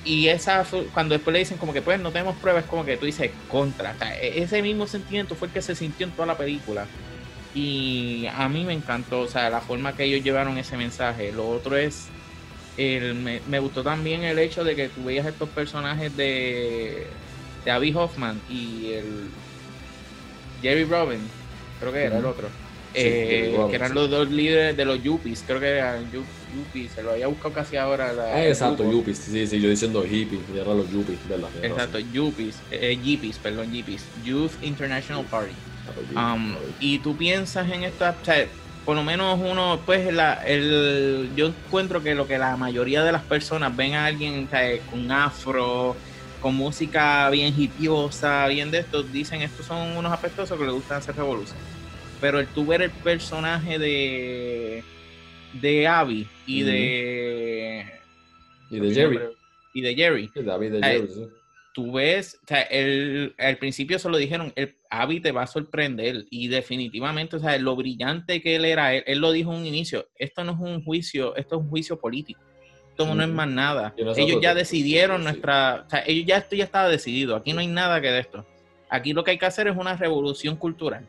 y 0.05 0.27
esa 0.27 0.65
cuando 0.93 1.15
después 1.15 1.33
le 1.33 1.39
dicen 1.39 1.57
como 1.57 1.73
que 1.73 1.81
pues 1.81 1.99
no 1.99 2.11
tenemos 2.11 2.35
pruebas, 2.37 2.65
como 2.65 2.85
que 2.85 2.97
tú 2.97 3.05
dices 3.05 3.31
contra. 3.49 3.95
E, 4.21 4.43
ese 4.43 4.61
mismo 4.61 4.87
sentimiento 4.87 5.35
fue 5.35 5.47
el 5.47 5.53
que 5.53 5.61
se 5.61 5.75
sintió 5.75 6.05
en 6.05 6.13
toda 6.13 6.27
la 6.27 6.37
película. 6.37 6.85
Y 7.55 8.27
a 8.35 8.47
mí 8.47 8.63
me 8.63 8.73
encantó, 8.73 9.21
o 9.21 9.27
sea, 9.27 9.49
la 9.49 9.59
forma 9.59 9.93
que 9.95 10.03
ellos 10.03 10.23
llevaron 10.23 10.57
ese 10.59 10.77
mensaje. 10.77 11.31
Lo 11.31 11.49
otro 11.49 11.75
es, 11.75 12.07
el, 12.77 13.15
me, 13.15 13.41
me 13.47 13.57
gustó 13.57 13.81
también 13.81 14.23
el 14.23 14.37
hecho 14.37 14.63
de 14.63 14.75
que 14.75 14.89
tú 14.89 15.03
veías 15.03 15.25
estos 15.25 15.49
personajes 15.49 16.15
de 16.15 17.07
de 17.65 17.71
Abby 17.71 17.93
Hoffman 17.95 18.39
y 18.49 18.93
el 18.93 19.29
Jerry 20.61 20.85
Robin, 20.85 21.19
creo 21.79 21.93
que 21.93 22.03
era 22.03 22.17
el 22.17 22.25
otro, 22.25 22.47
eh, 22.93 23.57
que 23.69 23.75
eran 23.75 23.93
los 23.93 24.09
dos 24.09 24.29
líderes 24.29 24.75
de 24.75 24.85
los 24.85 25.01
Yuppies, 25.01 25.43
creo 25.45 25.59
que 25.59 25.69
eran 25.69 26.09
Yuppies, 26.11 26.91
se 26.93 27.03
lo 27.03 27.11
había 27.11 27.27
buscado 27.27 27.53
casi 27.53 27.77
ahora. 27.77 28.13
La, 28.13 28.23
ah, 28.35 28.47
exacto, 28.47 28.89
Yuppies, 28.89 29.17
sí, 29.17 29.47
sí, 29.47 29.61
yo 29.61 29.69
diciendo 29.69 30.03
hippies, 30.03 30.41
eran 30.53 30.77
los 30.77 30.89
Yuppies, 30.91 31.19
¿verdad? 31.27 31.49
Exacto, 31.61 31.99
Yuppies, 31.99 32.55
eh, 32.71 32.97
Yippies, 33.01 33.37
perdón, 33.37 33.71
Yippies, 33.71 34.03
Youth 34.23 34.51
International 34.61 35.23
Party. 35.25 35.53
Um, 36.15 36.55
y 36.79 36.99
tú 36.99 37.15
piensas 37.15 37.69
en 37.71 37.83
esta, 37.83 38.15
o 38.21 38.25
sea, 38.25 38.45
por 38.85 38.95
lo 38.95 39.03
menos 39.03 39.39
uno, 39.39 39.79
pues 39.85 40.11
la, 40.13 40.33
el, 40.45 41.29
yo 41.35 41.47
encuentro 41.47 42.01
que 42.01 42.15
lo 42.15 42.27
que 42.27 42.37
la 42.37 42.57
mayoría 42.57 43.03
de 43.03 43.11
las 43.11 43.23
personas 43.23 43.75
ven 43.75 43.93
a 43.93 44.05
alguien 44.05 44.47
con 44.89 45.11
afro, 45.11 45.95
con 46.41 46.55
música 46.55 47.29
bien 47.29 47.53
hipiosa, 47.55 48.47
bien 48.47 48.71
de 48.71 48.79
esto, 48.79 49.03
dicen 49.03 49.41
estos 49.41 49.65
son 49.65 49.97
unos 49.97 50.11
apestosos 50.11 50.57
que 50.57 50.63
les 50.63 50.73
gustan 50.73 50.97
hacer 50.97 51.15
revolución. 51.15 51.57
Pero 52.21 52.39
el 52.39 52.47
tú 52.47 52.65
ver 52.65 52.81
el 52.81 52.91
personaje 52.91 53.79
de 53.79 54.83
de 55.53 55.87
Abby 55.87 56.27
y 56.45 56.61
de 56.61 57.85
y 58.69 58.79
de 58.79 58.93
Jerry. 58.93 59.19
y 59.73 59.81
de 59.81 59.95
Jerry, 59.95 60.31
tú 61.73 61.93
ves, 61.93 62.39
o 62.43 62.47
sea, 62.47 62.61
el, 62.63 63.33
al 63.37 63.57
principio 63.57 63.99
se 63.99 64.09
lo 64.09 64.17
dijeron, 64.17 64.51
el 64.55 64.75
Abby 64.89 65.19
te 65.21 65.31
va 65.31 65.43
a 65.43 65.47
sorprender 65.47 66.25
y 66.29 66.47
definitivamente, 66.47 67.37
o 67.37 67.39
sea, 67.39 67.57
lo 67.57 67.75
brillante 67.75 68.41
que 68.41 68.55
él 68.55 68.65
era, 68.65 68.93
él, 68.93 69.03
él 69.07 69.19
lo 69.19 69.31
dijo 69.31 69.53
en 69.53 69.61
un 69.61 69.65
inicio, 69.65 70.07
esto 70.15 70.43
no 70.43 70.53
es 70.53 70.59
un 70.59 70.83
juicio, 70.83 71.35
esto 71.35 71.55
es 71.55 71.61
un 71.61 71.69
juicio 71.69 71.99
político 71.99 72.41
no 73.05 73.23
es 73.23 73.29
más 73.29 73.47
nada. 73.47 73.93
Ellos 73.97 74.41
ya 74.41 74.53
decidieron 74.53 75.23
nuestra, 75.23 75.83
o 75.85 75.89
sea, 75.89 76.03
ellos 76.05 76.25
ya 76.25 76.37
esto 76.37 76.55
ya 76.55 76.63
estaba 76.63 76.89
decidido. 76.89 77.35
Aquí 77.35 77.53
no 77.53 77.59
hay 77.59 77.67
nada 77.67 78.01
que 78.01 78.11
de 78.11 78.19
esto. 78.19 78.45
Aquí 78.89 79.13
lo 79.13 79.23
que 79.23 79.31
hay 79.31 79.37
que 79.37 79.45
hacer 79.45 79.67
es 79.67 79.77
una 79.77 79.95
revolución 79.95 80.55
cultural. 80.55 81.05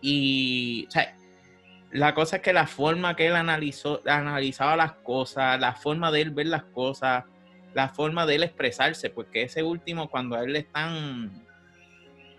Y, 0.00 0.86
o 0.88 0.90
sea, 0.90 1.16
la 1.92 2.14
cosa 2.14 2.36
es 2.36 2.42
que 2.42 2.52
la 2.52 2.66
forma 2.66 3.14
que 3.16 3.26
él 3.26 3.36
analizó, 3.36 4.00
analizaba 4.06 4.76
las 4.76 4.92
cosas, 4.92 5.60
la 5.60 5.74
forma 5.74 6.10
de 6.10 6.22
él 6.22 6.30
ver 6.30 6.46
las 6.46 6.64
cosas, 6.64 7.24
la 7.74 7.88
forma 7.88 8.26
de 8.26 8.36
él 8.36 8.42
expresarse, 8.42 9.10
porque 9.10 9.42
ese 9.42 9.62
último, 9.62 10.10
cuando 10.10 10.36
a 10.36 10.42
él 10.42 10.52
le 10.52 10.60
están, 10.60 11.44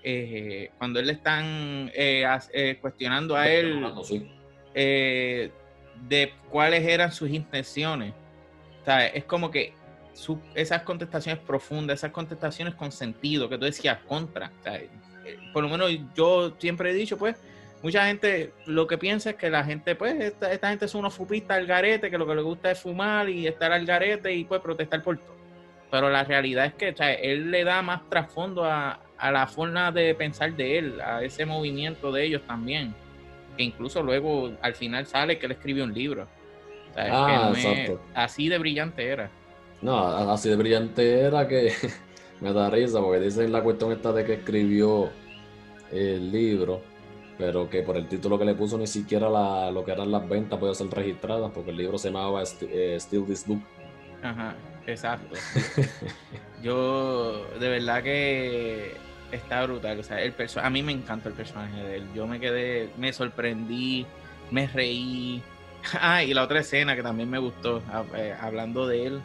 eh, 0.04 0.72
cuando 0.78 1.00
él 1.00 1.08
le 1.08 1.14
están 1.14 1.92
eh, 1.94 2.26
eh, 2.54 2.78
cuestionando 2.82 3.36
a 3.36 3.50
él 3.50 3.82
de 4.74 6.34
cuáles 6.50 6.86
eran 6.86 7.12
sus 7.12 7.30
intenciones 7.30 8.14
es 8.88 9.24
como 9.26 9.52
que 9.52 9.74
esas 10.54 10.84
contestaciones 10.84 11.42
profundas, 11.44 12.00
esas 12.00 12.12
contestaciones 12.12 12.76
con 12.76 12.92
sentido, 12.92 13.50
que 13.50 13.58
tú 13.58 13.66
decías 13.66 14.00
contra. 14.08 14.52
Eh, 14.66 14.90
por 15.52 15.64
lo 15.64 15.70
menos 15.70 15.92
yo 16.16 16.56
siempre 16.58 16.92
he 16.92 16.94
dicho, 16.94 17.18
pues, 17.18 17.36
mucha 17.84 18.06
gente 18.08 18.54
lo 18.66 18.88
que 18.88 18.98
piensa 18.98 19.32
es 19.32 19.36
que 19.36 19.50
la 19.50 19.64
gente, 19.64 19.96
pues, 19.96 20.16
esta, 20.42 20.70
gente 20.70 20.86
es 20.86 20.96
unos 20.96 21.14
fupistas 21.14 21.58
al 21.58 21.66
garete, 21.66 22.10
que 22.10 22.18
lo 22.18 22.26
que 22.26 22.36
le 22.36 22.42
gusta 22.42 22.72
es 22.72 22.80
fumar 22.80 23.30
y 23.30 23.48
estar 23.48 23.72
al 23.72 23.86
garete 23.86 24.34
y 24.34 24.46
pues 24.46 24.62
protestar 24.62 25.04
por 25.04 25.18
todo. 25.18 25.36
Pero 25.92 26.10
la 26.10 26.24
realidad 26.24 26.66
es 26.66 26.74
que 26.74 26.96
él 27.22 27.52
le 27.52 27.64
da 27.64 27.82
más 27.82 28.10
trasfondo 28.10 28.66
a, 28.66 29.00
a 29.18 29.32
la 29.32 29.48
forma 29.48 29.92
de 29.92 30.14
pensar 30.16 30.54
de 30.56 30.78
él, 30.78 31.02
a 31.02 31.24
ese 31.24 31.46
movimiento 31.46 32.12
de 32.12 32.26
ellos 32.26 32.42
también. 32.48 32.94
Que 33.58 33.64
incluso 33.64 34.04
luego 34.04 34.52
al 34.62 34.76
final 34.76 35.06
sale 35.06 35.38
que 35.40 35.46
él 35.46 35.54
escribe 35.54 35.84
un 35.84 35.94
libro. 35.94 36.28
Ah, 36.96 37.54
así 38.14 38.48
de 38.50 38.58
brillante 38.58 39.06
era. 39.06 39.30
No, 39.82 40.08
así 40.32 40.50
de 40.50 40.56
brillante 40.56 41.20
era 41.20 41.48
que 41.48 41.74
me 42.42 42.54
da 42.54 42.70
risa 42.70 43.02
porque 43.02 43.20
dicen 43.20 43.52
la 43.52 43.62
cuestión 43.62 43.92
esta 43.92 44.12
de 44.12 44.26
que 44.26 44.34
escribió 44.34 45.10
el 45.92 46.32
libro, 46.32 46.82
pero 47.38 47.70
que 47.70 47.84
por 47.84 47.98
el 47.98 48.08
título 48.08 48.40
que 48.40 48.46
le 48.46 48.56
puso 48.56 48.78
ni 48.78 48.88
siquiera 48.88 49.30
la, 49.30 49.70
lo 49.72 49.84
que 49.84 49.92
eran 49.92 50.12
las 50.12 50.28
ventas 50.28 50.58
puede 50.58 50.74
ser 50.74 50.88
registradas 50.90 51.52
porque 51.52 51.72
el 51.72 51.78
libro 51.78 51.98
se 51.98 52.10
llamaba 52.10 52.44
eh, 52.62 52.98
Still 53.00 53.26
This 53.26 53.46
Book. 53.46 53.62
Ajá, 54.24 54.56
exacto. 54.88 55.36
Yo 56.64 57.46
de 57.60 57.70
verdad 57.70 58.02
que 58.02 58.94
está 59.32 59.64
brutal. 59.66 60.00
O 60.00 60.04
sea, 60.04 60.22
el 60.22 60.34
a 60.62 60.70
mí 60.70 60.84
me 60.84 60.92
encanta 60.92 61.30
el 61.30 61.36
personaje 61.36 61.84
de 61.84 61.98
él. 61.98 62.08
Yo 62.16 62.28
me 62.28 62.40
quedé, 62.40 62.90
me 62.98 63.14
sorprendí, 63.14 64.06
me 64.52 64.68
reí. 64.68 65.42
Ah, 66.02 66.24
y 66.24 66.34
la 66.34 66.44
otra 66.44 66.60
escena 66.60 66.96
que 66.96 67.04
también 67.04 67.30
me 67.30 67.38
gustó, 67.38 67.82
eh, 68.16 68.34
hablando 68.40 68.88
de 68.88 69.06
él, 69.08 69.22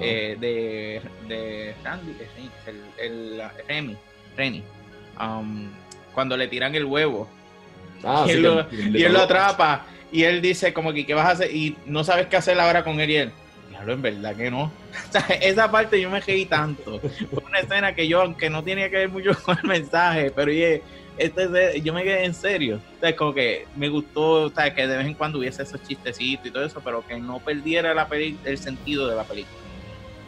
eh, 0.00 0.36
de, 0.40 1.02
de 1.28 1.74
Randy, 1.84 2.16
el, 2.66 2.82
el, 2.98 3.42
Remy, 3.68 3.96
Renny, 4.36 4.62
um, 5.20 5.68
cuando 6.14 6.36
le 6.36 6.48
tiran 6.48 6.74
el 6.74 6.84
huevo. 6.84 7.28
Ah, 8.04 8.24
y, 8.26 8.30
él 8.30 8.42
lo, 8.42 8.56
le- 8.56 8.98
y 8.98 9.02
él 9.04 9.12
lo 9.12 9.18
le- 9.18 9.24
atrapa 9.24 9.86
y 10.10 10.22
él 10.22 10.40
dice 10.40 10.72
como 10.72 10.92
que 10.92 11.04
qué 11.04 11.14
vas 11.14 11.26
a 11.26 11.30
hacer 11.30 11.54
y 11.54 11.76
no 11.86 12.04
sabes 12.04 12.26
qué 12.28 12.36
hacer 12.36 12.58
ahora 12.58 12.82
con 12.84 13.00
él 13.00 13.10
y 13.10 13.16
él. 13.16 13.32
En 13.86 14.02
verdad 14.02 14.34
que 14.36 14.50
no. 14.50 14.64
O 15.08 15.12
sea, 15.12 15.20
esa 15.40 15.70
parte 15.70 16.00
yo 16.00 16.10
me 16.10 16.20
reí 16.20 16.44
tanto. 16.46 17.00
Fue 17.30 17.42
una 17.44 17.60
escena 17.60 17.94
que 17.94 18.08
yo, 18.08 18.22
aunque 18.22 18.50
no 18.50 18.64
tenía 18.64 18.90
que 18.90 18.96
ver 18.96 19.08
mucho 19.08 19.30
con 19.42 19.56
el 19.62 19.68
mensaje, 19.68 20.32
pero 20.34 20.50
oye, 20.50 20.82
este, 21.18 21.76
es- 21.76 21.82
yo 21.82 21.92
me 21.92 22.02
quedé 22.04 22.24
en 22.24 22.34
serio. 22.34 22.80
O 22.96 23.00
sea, 23.00 23.14
como 23.16 23.34
que 23.34 23.66
me 23.76 23.88
gustó, 23.88 24.44
o 24.44 24.50
sea, 24.50 24.74
que 24.74 24.86
de 24.86 24.96
vez 24.96 25.06
en 25.06 25.14
cuando 25.14 25.38
hubiese 25.38 25.62
esos 25.62 25.82
chistecitos 25.82 26.46
y 26.46 26.50
todo 26.50 26.64
eso, 26.64 26.80
pero 26.84 27.04
que 27.06 27.18
no 27.18 27.38
perdiera 27.40 27.92
la 27.94 28.08
peli- 28.08 28.38
el 28.44 28.58
sentido 28.58 29.08
de 29.08 29.16
la 29.16 29.24
película. 29.24 29.56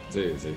Sí, 0.09 0.23
sí. 0.37 0.53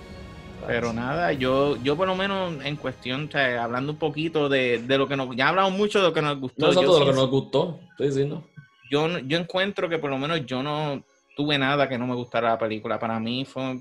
Pero 0.66 0.93
nada, 0.94 1.32
yo, 1.32 1.77
yo 1.82 1.97
por 1.97 2.06
lo 2.06 2.15
menos 2.16 2.65
en 2.65 2.77
cuestión, 2.77 3.27
o 3.28 3.31
sea, 3.31 3.62
hablando 3.65 3.93
un 3.93 3.98
poquito 3.98 4.48
de, 4.48 4.78
de 4.78 4.98
lo 4.98 5.06
que 5.06 5.16
nos, 5.16 5.35
ya 5.36 5.48
hablamos 5.48 5.73
mucho 5.73 5.98
de 6.01 6.06
lo 6.09 6.12
que 6.15 6.23
nos 6.23 6.40
gustó. 6.40 6.66
No, 6.66 6.73
eso 6.73 6.81
yo, 6.81 6.86
todo 6.89 7.01
lo 7.01 7.06
que 7.06 7.12
nos 7.12 7.28
gustó. 7.31 7.81
Sí, 7.98 8.24
¿no? 8.24 8.43
yo, 8.90 9.19
yo 9.19 9.39
encuentro 9.39 9.89
que 9.89 9.98
por 9.98 10.09
lo 10.11 10.16
menos 10.19 10.47
yo 10.47 10.62
no 10.62 11.05
tuve 11.36 11.59
nada 11.59 11.89
que 11.89 11.98
no 11.98 12.06
me 12.06 12.15
gustara 12.15 12.51
la 12.51 12.59
película. 12.59 12.98
Para 12.98 13.20
mí 13.20 13.44
fue 13.44 13.78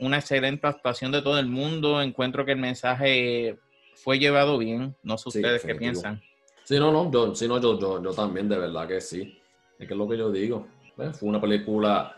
una 0.00 0.18
excelente 0.18 0.66
actuación 0.66 1.12
de 1.12 1.22
todo 1.22 1.38
el 1.38 1.46
mundo. 1.46 2.02
Encuentro 2.02 2.44
que 2.44 2.52
el 2.52 2.58
mensaje 2.58 3.56
fue 3.96 4.18
llevado 4.18 4.58
bien. 4.58 4.96
No 5.02 5.16
sé 5.18 5.30
Sí, 5.30 5.38
ustedes 5.38 5.62
qué 5.62 5.68
definitivo. 5.68 6.02
piensan. 6.02 6.22
Sí, 6.64 6.78
no, 6.78 6.90
no, 6.92 7.10
yo, 7.10 7.34
sí, 7.34 7.46
no, 7.46 7.60
yo, 7.60 7.78
yo, 7.78 8.02
yo 8.02 8.12
también, 8.12 8.48
de 8.48 8.56
verdad 8.58 8.88
que 8.88 9.00
sí. 9.00 9.38
Es 9.78 9.86
que 9.86 9.94
es 9.94 9.98
lo 9.98 10.08
que 10.08 10.16
yo 10.16 10.30
digo. 10.30 10.66
¿ves? 10.96 11.18
Fue 11.18 11.28
una 11.28 11.40
película 11.40 12.16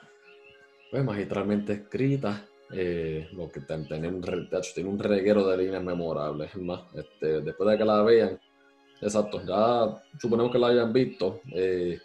pues, 0.91 1.05
magistralmente 1.05 1.73
escrita. 1.73 2.47
eh, 2.73 3.29
lo 3.33 3.49
que 3.51 3.61
ten- 3.61 3.87
tiene 3.87 4.09
un, 4.09 4.23
re- 4.23 4.47
de 4.51 4.59
hecho, 4.59 4.73
tiene 4.75 4.89
un 4.91 4.99
reguero 4.99 5.47
de 5.47 5.57
líneas 5.57 5.83
memorables. 5.85 6.51
Es 6.55 6.61
más, 6.61 6.81
este, 6.95 7.41
después 7.41 7.71
de 7.71 7.79
que 7.79 7.85
la 7.85 8.03
vean, 8.03 8.41
exacto, 9.01 9.41
ya 9.47 10.03
suponemos 10.21 10.51
que 10.53 10.59
la 10.59 10.69
hayan 10.69 10.93
visto. 10.93 11.41
eh, 11.53 12.01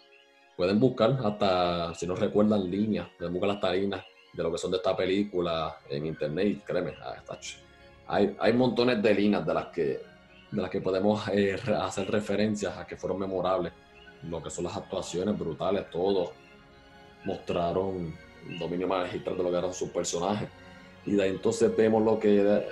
pueden 0.56 0.78
buscar 0.78 1.18
hasta, 1.24 1.94
si 1.94 2.06
no 2.06 2.14
recuerdan 2.14 2.70
líneas, 2.70 3.08
pueden 3.18 3.32
buscar 3.34 3.50
hasta 3.50 3.72
líneas 3.72 4.04
de 4.32 4.42
lo 4.42 4.52
que 4.52 4.58
son 4.58 4.70
de 4.70 4.76
esta 4.76 4.96
película 4.96 5.76
en 5.90 6.06
internet. 6.06 6.46
Y 6.46 6.56
créeme, 6.60 6.94
ah, 7.00 7.14
está 7.18 7.34
ch- 7.40 7.56
hay, 8.06 8.36
hay 8.38 8.52
montones 8.52 9.02
de 9.02 9.14
líneas 9.14 9.46
de 9.46 9.54
las 9.54 9.66
que 9.66 10.12
de 10.52 10.60
las 10.60 10.70
que 10.70 10.80
podemos 10.80 11.26
eh, 11.28 11.58
hacer 11.80 12.10
referencias 12.10 12.76
a 12.76 12.86
que 12.86 12.96
fueron 12.96 13.18
memorables. 13.18 13.72
Lo 14.28 14.42
que 14.42 14.50
son 14.50 14.64
las 14.64 14.76
actuaciones 14.76 15.36
brutales, 15.36 15.90
todos 15.90 16.30
mostraron 17.24 18.14
dominio 18.58 18.86
magistral 18.86 19.36
de 19.36 19.42
lo 19.42 19.50
que 19.50 19.56
eran 19.56 19.72
sus 19.72 19.88
personajes. 19.88 20.48
Y 21.06 21.12
de 21.12 21.22
ahí 21.22 21.30
entonces 21.30 21.74
vemos 21.76 22.04
lo 22.04 22.20
que, 22.20 22.62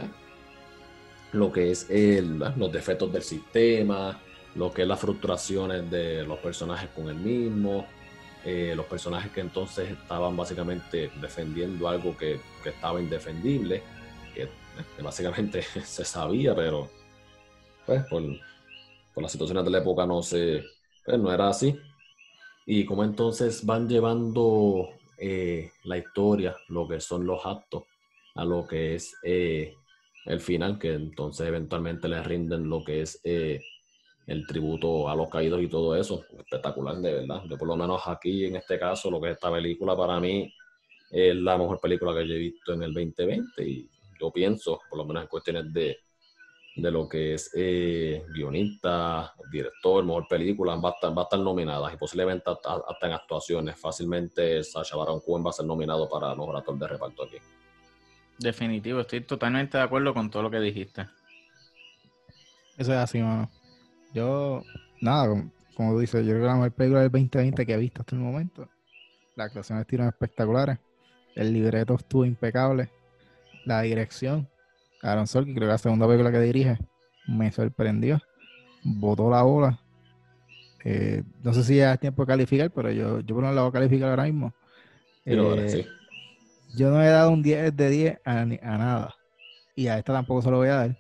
lo 1.33 1.51
que 1.51 1.71
es 1.71 1.89
los 1.91 2.71
defectos 2.71 3.13
del 3.13 3.23
sistema, 3.23 4.21
lo 4.55 4.73
que 4.73 4.83
es 4.83 4.89
las 4.89 5.01
frustraciones 5.01 5.91
de 5.91 6.23
los 6.25 6.39
personajes 6.39 6.91
con 6.91 7.09
el 7.09 7.17
mismo, 7.17 7.87
eh, 8.45 8.75
los 8.77 8.87
personajes 8.87 9.33
que 9.33 9.41
entonces 9.41 9.91
estaban 9.91 10.37
básicamente 10.37 11.11
defendiendo 11.21 11.89
algo 11.89 12.17
que, 12.17 12.41
que 12.63 12.69
estaba 12.69 13.01
indefendible, 13.01 13.83
básicamente 15.03 15.63
se 15.85 16.05
sabía, 16.05 16.55
pero 16.55 16.89
pues, 17.87 18.05
por, 18.07 18.23
por 19.15 19.23
las 19.23 19.33
situaciones 19.33 19.65
de 19.65 19.71
la 19.71 19.79
época 19.79 20.07
no 20.07 20.23
se, 20.23 20.65
pues, 21.05 21.19
no 21.19 21.33
era 21.33 21.49
así. 21.49 21.77
Y 22.67 22.85
cómo 22.85 23.03
entonces 23.05 23.65
van 23.65 23.89
llevando 23.89 24.91
eh, 25.19 25.71
la 25.85 25.99
historia, 25.99 26.57
lo 26.69 26.87
que 26.87 27.01
son 27.01 27.27
los 27.27 27.45
actos, 27.45 27.85
a 28.35 28.45
lo 28.45 28.67
que 28.67 28.95
es 28.95 29.15
eh, 29.23 29.75
el 30.27 30.41
final, 30.41 30.79
que 30.79 30.95
entonces 30.95 31.47
eventualmente 31.49 32.09
le 32.09 32.23
rinden 32.23 32.69
lo 32.69 32.85
que 32.85 33.03
es 33.03 33.21
eh, 33.25 33.61
el 34.27 34.47
tributo 34.47 35.09
a 35.09 35.17
los 35.17 35.29
caídos 35.29 35.61
y 35.63 35.69
todo 35.69 35.97
eso. 35.97 36.25
Espectacular, 36.39 36.97
de 36.99 37.15
verdad. 37.15 37.43
Yo 37.49 37.59
por 37.59 37.69
lo 37.69 37.77
menos 37.77 38.03
aquí, 38.07 38.45
en 38.45 38.57
este 38.57 38.79
caso, 38.79 39.11
lo 39.11 39.21
que 39.21 39.31
es 39.31 39.35
esta 39.35 39.51
película 39.51 39.97
para 39.97 40.21
mí 40.21 40.53
es 41.11 41.35
la 41.35 41.59
mejor 41.59 41.81
película 41.81 42.15
que 42.15 42.29
yo 42.29 42.35
he 42.35 42.39
visto 42.39 42.73
en 42.73 42.83
el 42.85 42.95
2020 42.95 43.69
y 43.69 43.91
yo 44.21 44.31
pienso, 44.31 44.81
por 44.89 44.99
lo 44.99 45.05
menos 45.05 45.23
en 45.23 45.29
cuestiones 45.29 45.73
de, 45.73 45.99
de 46.77 46.91
lo 46.91 47.09
que 47.09 47.35
es 47.35 47.51
eh, 47.55 48.25
guionista, 48.33 49.33
director, 49.51 50.05
mejor 50.05 50.27
película, 50.29 50.77
va 50.77 50.91
a 50.91 50.93
estar, 50.93 51.17
va 51.17 51.23
a 51.23 51.25
estar 51.25 51.41
nominadas 51.41 51.93
y 51.93 51.97
posiblemente 51.97 52.51
hasta, 52.51 52.75
hasta 52.75 53.07
en 53.07 53.13
actuaciones. 53.13 53.79
Fácilmente 53.79 54.63
Sacha 54.63 54.97
Baron 54.97 55.21
Cohen 55.21 55.45
va 55.45 55.51
a 55.51 55.55
ser 55.55 55.67
nominado 55.67 56.09
para 56.09 56.35
mejor 56.35 56.57
actor 56.57 56.79
de 56.79 56.89
reparto 56.89 57.25
aquí. 57.25 57.37
Definitivo, 58.39 59.01
estoy 59.01 59.21
totalmente 59.23 59.77
de 59.77 59.85
acuerdo 59.85 60.15
con 60.15 60.31
todo 60.31 60.43
lo 60.43 60.51
que 60.51 60.61
dijiste. 60.61 61.07
Eso 62.79 62.93
es 62.93 62.99
así, 62.99 63.19
mano. 63.19 63.51
Yo, 64.15 64.63
nada, 65.01 65.29
como, 65.29 65.53
como 65.75 65.93
tú 65.93 65.99
dices, 65.99 66.25
yo 66.25 66.33
creo 66.33 66.43
que 66.43 66.47
la 66.47 66.55
mejor 66.55 66.73
película 66.73 67.01
del 67.03 67.11
2020 67.11 67.67
que 67.67 67.73
he 67.75 67.77
visto 67.77 68.01
hasta 68.01 68.17
el 68.17 68.23
momento. 68.23 68.69
Las 69.37 69.49
actuaciones 69.49 69.83
estuvieron 69.83 70.09
espectaculares. 70.09 70.79
El 71.35 71.53
libreto 71.53 71.95
estuvo 71.95 72.25
impecable. 72.25 72.91
La 73.71 73.83
dirección. 73.83 74.49
Aaron 75.01 75.29
Sorkin, 75.29 75.55
creo 75.55 75.69
que 75.69 75.73
la 75.73 75.79
segunda 75.79 76.05
película 76.05 76.33
que 76.33 76.41
dirige, 76.41 76.77
me 77.29 77.53
sorprendió. 77.53 78.21
Botó 78.83 79.31
la 79.31 79.43
bola. 79.43 79.79
Eh, 80.85 81.23
no 81.45 81.55
sé 81.55 81.63
si 81.63 81.77
ya 81.77 81.93
es 81.93 82.01
tiempo 82.01 82.23
de 82.23 82.27
calificar, 82.27 82.69
pero 82.73 82.91
yo, 82.91 83.21
yo 83.21 83.33
por 83.33 83.45
menos 83.45 83.55
la 83.55 83.61
voy 83.63 83.69
a 83.69 83.73
calificar 83.73 84.11
ahora 84.11 84.25
mismo. 84.25 84.53
Eh, 85.25 85.69
sí. 85.69 85.87
yo 86.75 86.91
no 86.91 87.01
he 87.01 87.07
dado 87.07 87.31
un 87.31 87.45
10 87.45 87.77
de 87.77 87.89
10 87.91 88.19
a, 88.25 88.41
a 88.41 88.45
nada. 88.45 89.15
Y 89.77 89.87
a 89.87 89.99
esta 89.99 90.15
tampoco 90.15 90.43
se 90.43 90.51
lo 90.51 90.57
voy 90.57 90.69
a 90.69 90.75
dar. 90.75 90.99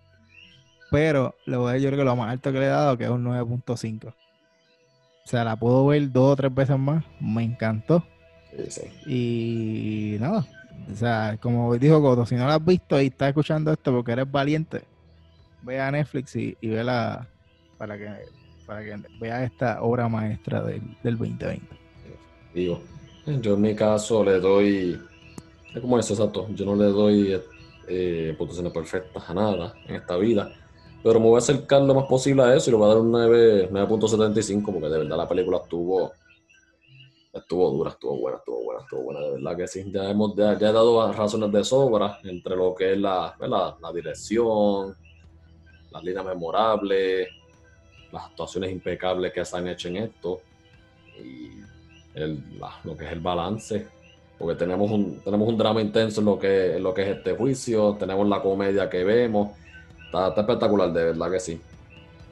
Pero 0.92 1.34
le 1.46 1.56
voy 1.56 1.70
a 1.70 1.72
dar 1.72 1.80
yo 1.80 1.88
creo 1.88 1.98
que 1.98 2.04
lo 2.04 2.14
más 2.14 2.30
alto 2.30 2.52
que 2.52 2.60
le 2.60 2.66
he 2.66 2.68
dado, 2.68 2.96
que 2.96 3.02
es 3.02 3.10
un 3.10 3.24
9.5. 3.24 4.10
O 4.10 4.14
sea, 5.24 5.42
la 5.42 5.56
puedo 5.56 5.86
ver 5.86 6.12
dos 6.12 6.34
o 6.34 6.36
tres 6.36 6.54
veces 6.54 6.78
más. 6.78 7.04
Me 7.18 7.42
encantó. 7.42 8.04
Sí, 8.56 8.70
sí. 8.70 10.14
Y 10.14 10.18
nada. 10.20 10.46
O 10.90 10.94
sea, 10.94 11.38
como 11.40 11.76
dijo 11.76 12.00
Coto, 12.00 12.26
si 12.26 12.34
no 12.34 12.46
la 12.46 12.54
has 12.54 12.64
visto 12.64 13.00
y 13.00 13.06
estás 13.06 13.28
escuchando 13.28 13.72
esto 13.72 13.92
porque 13.92 14.12
eres 14.12 14.30
valiente, 14.30 14.84
ve 15.62 15.80
a 15.80 15.90
Netflix 15.90 16.36
y, 16.36 16.56
y 16.60 16.68
vela 16.68 17.28
para 17.78 17.96
que, 17.96 18.08
para 18.66 18.84
que 18.84 18.96
veas 19.20 19.42
esta 19.42 19.82
obra 19.82 20.08
maestra 20.08 20.62
del, 20.62 20.82
del 21.02 21.18
2020. 21.18 21.66
Digo, 22.54 22.82
yo 23.26 23.54
en 23.54 23.60
mi 23.60 23.74
caso 23.74 24.24
le 24.24 24.40
doy, 24.40 25.00
es 25.74 25.80
como 25.80 25.98
eso, 25.98 26.14
exacto, 26.14 26.48
yo 26.54 26.64
no 26.64 26.74
le 26.74 26.86
doy 26.86 27.40
eh, 27.88 28.34
puntuaciones 28.36 28.72
perfectas 28.72 29.22
a 29.28 29.34
nada 29.34 29.74
en 29.86 29.96
esta 29.96 30.16
vida, 30.16 30.52
pero 31.02 31.20
me 31.20 31.26
voy 31.26 31.36
a 31.36 31.38
acercar 31.38 31.82
lo 31.82 31.94
más 31.94 32.04
posible 32.04 32.42
a 32.42 32.54
eso 32.54 32.70
y 32.70 32.72
le 32.72 32.78
voy 32.78 32.86
a 32.86 32.94
dar 32.94 33.02
un 33.02 33.10
9 33.10 33.70
9.75 33.70 34.64
porque 34.64 34.88
de 34.88 34.98
verdad 34.98 35.16
la 35.16 35.28
película 35.28 35.58
estuvo, 35.58 36.12
estuvo 37.32 37.70
dura, 37.70 37.90
estuvo 37.90 38.16
buena, 38.18 38.38
estuvo 38.38 38.64
buena, 38.64 38.82
estuvo 38.82 39.02
buena, 39.02 39.20
de 39.20 39.30
verdad 39.32 39.56
que 39.56 39.68
sí, 39.68 39.90
ya, 39.92 40.10
hemos, 40.10 40.34
ya, 40.34 40.58
ya 40.58 40.70
he 40.70 40.72
dado 40.72 41.12
razones 41.12 41.52
de 41.52 41.64
sobra 41.64 42.18
entre 42.24 42.56
lo 42.56 42.74
que 42.74 42.92
es 42.92 42.98
la, 42.98 43.34
la, 43.38 43.76
la 43.80 43.92
dirección, 43.92 44.96
las 45.90 46.02
líneas 46.02 46.24
memorables, 46.24 47.28
las 48.12 48.24
actuaciones 48.24 48.72
impecables 48.72 49.32
que 49.32 49.44
se 49.44 49.56
han 49.56 49.68
hecho 49.68 49.88
en 49.88 49.96
esto 49.98 50.40
y 51.18 51.60
el, 52.14 52.42
lo 52.84 52.96
que 52.96 53.04
es 53.04 53.12
el 53.12 53.20
balance, 53.20 53.86
porque 54.38 54.56
tenemos 54.56 54.90
un, 54.90 55.20
tenemos 55.20 55.48
un 55.48 55.56
drama 55.56 55.80
intenso 55.80 56.20
en 56.20 56.26
lo, 56.26 56.38
que, 56.38 56.78
lo 56.80 56.92
que 56.92 57.02
es 57.02 57.16
este 57.16 57.36
juicio, 57.36 57.96
tenemos 57.98 58.28
la 58.28 58.42
comedia 58.42 58.90
que 58.90 59.04
vemos, 59.04 59.50
está, 60.06 60.28
está 60.28 60.40
espectacular, 60.40 60.92
de 60.92 61.04
verdad 61.04 61.30
que 61.30 61.40
sí. 61.40 61.60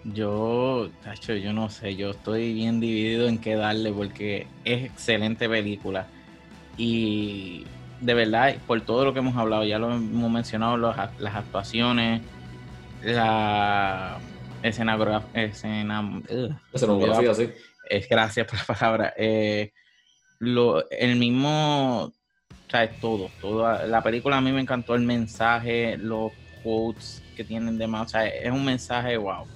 Yo, 0.04 0.90
tacho, 1.02 1.34
yo 1.34 1.52
no 1.52 1.70
sé, 1.70 1.96
yo 1.96 2.10
estoy 2.10 2.54
bien 2.54 2.80
dividido 2.80 3.28
en 3.28 3.38
qué 3.38 3.56
darle 3.56 3.92
porque 3.92 4.46
es 4.64 4.84
excelente 4.84 5.48
película. 5.48 6.06
Y 6.76 7.66
de 8.00 8.14
verdad, 8.14 8.56
por 8.66 8.80
todo 8.82 9.04
lo 9.04 9.12
que 9.12 9.18
hemos 9.18 9.36
hablado, 9.36 9.64
ya 9.64 9.78
lo 9.78 9.92
hemos 9.92 10.30
mencionado, 10.30 10.76
los 10.76 10.96
las 11.18 11.34
actuaciones, 11.34 12.22
la 13.02 14.18
escenografía, 14.62 15.54
sí. 17.34 17.50
es 17.88 18.08
gracias 18.08 18.46
por 18.46 18.58
la 18.58 18.64
palabra. 18.64 19.14
eh, 19.16 19.72
lo, 20.38 20.88
el 20.90 21.16
mismo, 21.16 22.04
o 22.04 22.70
sea, 22.70 22.84
es 22.84 23.00
todo, 23.00 23.30
toda 23.40 23.86
la 23.86 24.02
película 24.02 24.36
a 24.36 24.40
mí 24.40 24.52
me 24.52 24.60
encantó 24.60 24.94
el 24.94 25.02
mensaje, 25.02 25.96
los 25.98 26.32
quotes 26.62 27.22
que 27.36 27.44
tienen 27.44 27.78
de 27.78 27.86
más, 27.86 28.06
o 28.06 28.08
sea, 28.10 28.26
es 28.26 28.50
un 28.50 28.64
mensaje 28.64 29.16
wow. 29.16 29.46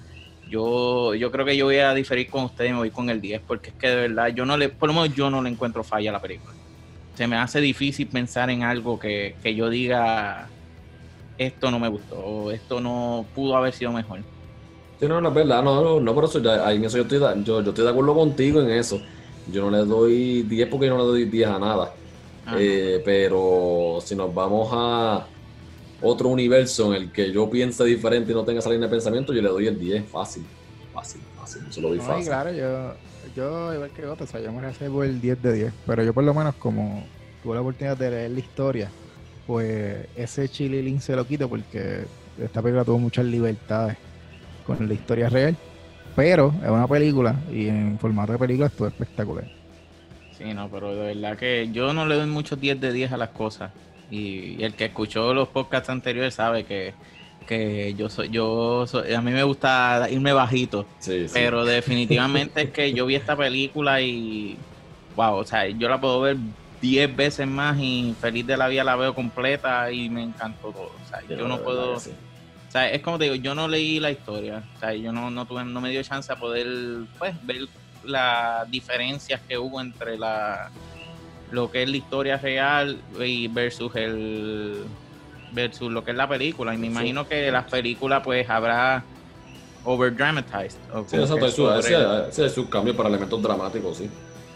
Yo, 0.53 1.15
yo 1.15 1.31
creo 1.31 1.47
que 1.47 1.57
yo 1.57 1.65
voy 1.65 1.77
a 1.77 1.95
diferir 1.95 2.29
con 2.29 2.43
ustedes 2.43 2.69
y 2.69 2.73
me 2.73 2.77
voy 2.77 2.91
con 2.91 3.09
el 3.09 3.19
10 3.19 3.41
porque 3.47 3.71
es 3.71 3.75
que 3.75 3.87
de 3.87 3.95
verdad 4.07 4.27
yo 4.27 4.45
no 4.45 4.55
le, 4.55 4.69
por 4.69 4.87
lo 4.87 4.93
menos 4.93 5.15
yo 5.15 5.31
no 5.31 5.41
le 5.41 5.49
encuentro 5.49 5.83
falla 5.83 6.11
a 6.11 6.13
la 6.13 6.21
película. 6.21 6.53
Se 7.15 7.25
me 7.25 7.37
hace 7.37 7.59
difícil 7.59 8.05
pensar 8.05 8.51
en 8.51 8.61
algo 8.61 8.99
que, 8.99 9.35
que 9.41 9.55
yo 9.55 9.67
diga 9.67 10.47
esto 11.39 11.71
no 11.71 11.79
me 11.79 11.87
gustó, 11.87 12.19
o 12.19 12.51
esto 12.51 12.79
no 12.79 13.25
pudo 13.33 13.57
haber 13.57 13.73
sido 13.73 13.91
mejor. 13.91 14.19
Sí, 14.99 15.07
no, 15.07 15.19
no 15.19 15.29
es 15.29 15.33
verdad, 15.33 15.63
no, 15.63 15.81
no, 15.81 15.99
no 15.99 16.13
por 16.13 16.25
eso, 16.25 16.39
ya, 16.39 16.67
ahí 16.67 16.77
en 16.77 16.85
eso 16.85 16.97
yo 16.97 17.03
estoy, 17.03 17.17
yo, 17.43 17.63
yo 17.63 17.69
estoy 17.69 17.83
de 17.83 17.89
acuerdo 17.89 18.13
contigo 18.13 18.61
en 18.61 18.69
eso. 18.69 19.01
Yo 19.51 19.63
no 19.63 19.71
le 19.75 19.83
doy 19.83 20.43
10 20.43 20.69
porque 20.69 20.85
yo 20.85 20.95
no 20.95 20.99
le 20.99 21.09
doy 21.09 21.25
10 21.25 21.49
a 21.49 21.57
nada. 21.57 21.93
Eh, 22.59 23.01
pero 23.03 23.97
si 24.05 24.15
nos 24.15 24.31
vamos 24.31 24.69
a, 24.71 25.25
otro 26.03 26.29
universo 26.29 26.93
en 26.93 27.03
el 27.03 27.11
que 27.11 27.31
yo 27.31 27.49
piense 27.49 27.83
diferente 27.85 28.31
y 28.31 28.35
no 28.35 28.43
tenga 28.43 28.59
esa 28.59 28.69
línea 28.69 28.87
de 28.87 28.91
pensamiento, 28.91 29.33
yo 29.33 29.41
le 29.41 29.49
doy 29.49 29.67
el 29.67 29.79
10 29.79 30.05
fácil. 30.05 30.43
Fácil, 30.93 31.21
fácil. 31.35 31.63
Eso 31.69 31.81
lo 31.81 31.89
doy 31.89 31.99
fácil. 31.99 32.25
claro, 32.25 32.51
yo, 32.51 32.93
yo 33.35 33.73
igual 33.73 33.89
que 33.91 34.05
otros, 34.05 34.29
o 34.29 34.31
sea, 34.31 34.41
yo 34.41 34.51
me 34.51 34.61
reservo 34.61 35.03
el 35.03 35.19
10 35.19 35.41
de 35.41 35.53
10. 35.53 35.73
Pero 35.87 36.03
yo 36.03 36.13
por 36.13 36.23
lo 36.23 36.33
menos 36.33 36.55
como 36.55 37.05
tuve 37.41 37.55
la 37.55 37.61
oportunidad 37.61 37.97
de 37.97 38.11
leer 38.11 38.31
la 38.31 38.39
historia, 38.39 38.91
pues 39.47 40.07
ese 40.15 40.47
chililín 40.49 41.01
se 41.01 41.15
lo 41.15 41.25
quito 41.25 41.49
porque 41.49 42.05
esta 42.37 42.61
película 42.61 42.83
tuvo 42.83 42.99
muchas 42.99 43.25
libertades 43.25 43.97
con 44.65 44.87
la 44.87 44.93
historia 44.93 45.29
real. 45.29 45.55
Pero 46.15 46.53
es 46.63 46.69
una 46.69 46.87
película 46.87 47.35
y 47.51 47.67
en 47.67 47.97
formato 47.97 48.33
de 48.33 48.37
película 48.37 48.67
estuvo 48.67 48.87
espectacular. 48.87 49.45
Sí, 50.37 50.53
no, 50.53 50.69
pero 50.69 50.93
de 50.93 51.13
verdad 51.13 51.37
que 51.37 51.69
yo 51.71 51.93
no 51.93 52.05
le 52.05 52.15
doy 52.15 52.27
muchos 52.27 52.59
10 52.59 52.79
de 52.79 52.91
10 52.91 53.13
a 53.13 53.17
las 53.17 53.29
cosas. 53.29 53.71
Y, 54.13 54.63
el 54.63 54.75
que 54.75 54.85
escuchó 54.85 55.33
los 55.33 55.47
podcasts 55.47 55.89
anteriores 55.89 56.35
sabe 56.35 56.65
que, 56.65 56.93
yo 57.97 58.09
soy, 58.09 58.29
yo 58.29 58.85
a 59.15 59.21
mí 59.21 59.31
me 59.31 59.43
gusta 59.43 60.07
irme 60.09 60.33
bajito. 60.33 60.85
Pero 61.33 61.65
definitivamente 61.65 62.61
es 62.63 62.69
que 62.69 62.93
yo 62.93 63.05
vi 63.05 63.15
esta 63.15 63.35
película 63.35 64.01
y 64.01 64.57
wow, 65.15 65.35
o 65.35 65.43
sea, 65.43 65.67
yo 65.67 65.89
la 65.89 65.99
puedo 65.99 66.21
ver 66.21 66.37
10 66.81 67.15
veces 67.15 67.47
más 67.47 67.77
y 67.79 68.15
feliz 68.19 68.45
de 68.45 68.57
la 68.57 68.67
vida 68.67 68.83
la 68.83 68.95
veo 68.95 69.15
completa 69.15 69.91
y 69.91 70.09
me 70.09 70.23
encantó 70.23 70.69
todo. 70.69 70.91
O 71.03 71.09
sea, 71.09 71.21
yo 71.27 71.47
no 71.47 71.59
puedo. 71.61 71.93
O 71.93 71.99
sea, 72.69 72.89
es 72.89 73.01
como 73.01 73.17
te 73.17 73.25
digo, 73.25 73.35
yo 73.35 73.55
no 73.55 73.67
leí 73.67 73.99
la 73.99 74.11
historia. 74.11 74.63
O 74.75 74.79
sea, 74.79 74.93
yo 74.93 75.11
no, 75.11 75.31
no 75.31 75.45
tuve, 75.45 75.63
no 75.65 75.81
me 75.81 75.89
dio 75.89 76.03
chance 76.03 76.31
a 76.31 76.35
poder 76.35 76.67
pues 77.17 77.35
ver 77.45 77.67
las 78.03 78.69
diferencias 78.69 79.41
que 79.47 79.57
hubo 79.57 79.79
entre 79.79 80.17
la 80.17 80.69
lo 81.53 81.69
que 81.69 81.83
es 81.83 81.89
la 81.89 81.97
historia 81.97 82.37
real 82.37 82.99
y 83.23 83.47
versus 83.47 83.95
el 83.95 84.83
versus 85.51 85.91
lo 85.91 86.03
que 86.03 86.11
es 86.11 86.17
la 86.17 86.27
película. 86.27 86.73
Y 86.73 86.77
me 86.77 86.87
imagino 86.87 87.27
que 87.27 87.51
las 87.51 87.69
películas 87.69 88.23
pues 88.23 88.49
habrá 88.49 89.03
over 89.85 90.15
dramatized 90.15 90.79
sí, 91.07 91.17
eso 91.17 91.77
ese, 91.77 92.45
es 92.45 92.53
su 92.53 92.69
cambio 92.69 92.95
para 92.95 93.09
elementos 93.09 93.41
dramáticos 93.41 93.97
sí. 93.97 94.09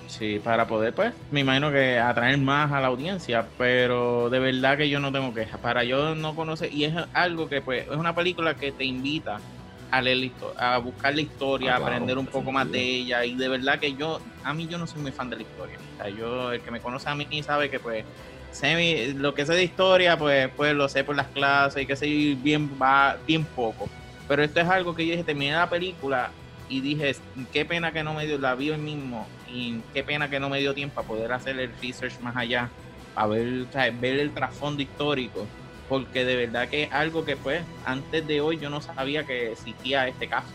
Sí 0.07 0.39
para 0.41 0.65
poder 0.65 0.93
pues 0.93 1.13
me 1.31 1.41
imagino 1.41 1.69
que 1.69 1.99
atraer 1.99 2.37
más 2.37 2.71
a 2.71 2.79
la 2.79 2.87
audiencia 2.87 3.45
pero 3.57 4.29
de 4.29 4.39
verdad 4.39 4.77
que 4.77 4.87
yo 4.87 5.01
no 5.01 5.11
tengo 5.11 5.33
quejas 5.33 5.59
para 5.59 5.83
yo 5.83 6.15
no 6.15 6.33
conocer 6.33 6.73
y 6.73 6.85
es 6.85 6.93
algo 7.13 7.49
que 7.49 7.59
pues 7.61 7.85
es 7.91 7.97
una 7.97 8.15
película 8.15 8.53
que 8.55 8.71
te 8.71 8.85
invita 8.85 9.41
a 9.89 10.01
leer 10.01 10.31
a 10.57 10.77
buscar 10.77 11.15
la 11.15 11.21
historia, 11.21 11.73
a 11.73 11.77
ah, 11.77 11.79
aprender 11.79 12.17
un 12.17 12.25
poco 12.25 12.51
más 12.51 12.69
de 12.71 12.81
ella 12.81 13.23
y 13.25 13.35
de 13.35 13.47
verdad 13.47 13.79
que 13.79 13.93
yo, 13.93 14.19
a 14.43 14.53
mí 14.53 14.67
yo 14.67 14.77
no 14.77 14.87
soy 14.87 15.01
muy 15.01 15.11
fan 15.11 15.29
de 15.29 15.37
la 15.37 15.41
historia. 15.43 15.77
O 15.93 15.97
sea, 15.97 16.09
yo, 16.09 16.51
el 16.51 16.61
que 16.61 16.71
me 16.71 16.81
conoce 16.81 17.09
a 17.09 17.15
mí 17.15 17.27
sabe 17.43 17.69
que 17.69 17.79
pues 17.79 18.05
sé 18.51 19.13
lo 19.15 19.33
que 19.33 19.45
sé 19.45 19.53
de 19.53 19.63
historia, 19.63 20.17
pues, 20.17 20.49
pues 20.55 20.73
lo 20.73 20.89
sé 20.89 21.03
por 21.03 21.15
las 21.15 21.27
clases 21.27 21.83
y 21.83 21.85
que 21.85 21.95
sé 21.95 22.07
bien, 22.41 22.69
va 22.81 23.17
bien 23.25 23.45
poco. 23.45 23.89
Pero 24.27 24.43
esto 24.43 24.59
es 24.59 24.67
algo 24.67 24.93
que 24.93 25.05
yo 25.05 25.11
dije, 25.11 25.23
terminé 25.23 25.53
la 25.53 25.69
película 25.69 26.31
y 26.67 26.81
dije, 26.81 27.15
qué 27.53 27.63
pena 27.63 27.93
que 27.93 28.03
no 28.03 28.13
me 28.13 28.25
dio, 28.25 28.37
la 28.37 28.55
vi 28.55 28.71
hoy 28.71 28.77
mismo 28.77 29.25
y 29.49 29.79
qué 29.93 30.03
pena 30.03 30.29
que 30.29 30.39
no 30.39 30.49
me 30.49 30.59
dio 30.59 30.73
tiempo 30.73 30.99
a 30.99 31.03
poder 31.03 31.31
hacer 31.31 31.57
el 31.59 31.71
research 31.81 32.19
más 32.19 32.35
allá, 32.35 32.69
a 33.15 33.25
ver, 33.25 33.67
ver 34.01 34.19
el 34.19 34.33
trasfondo 34.33 34.81
histórico 34.81 35.47
porque 35.89 36.25
de 36.25 36.35
verdad 36.35 36.69
que 36.69 36.83
es 36.83 36.91
algo 36.91 37.23
que 37.23 37.35
pues 37.37 37.63
antes 37.85 38.25
de 38.27 38.41
hoy 38.41 38.57
yo 38.57 38.69
no 38.69 38.81
sabía 38.81 39.25
que 39.25 39.53
existía 39.53 40.07
este 40.07 40.27
caso. 40.27 40.49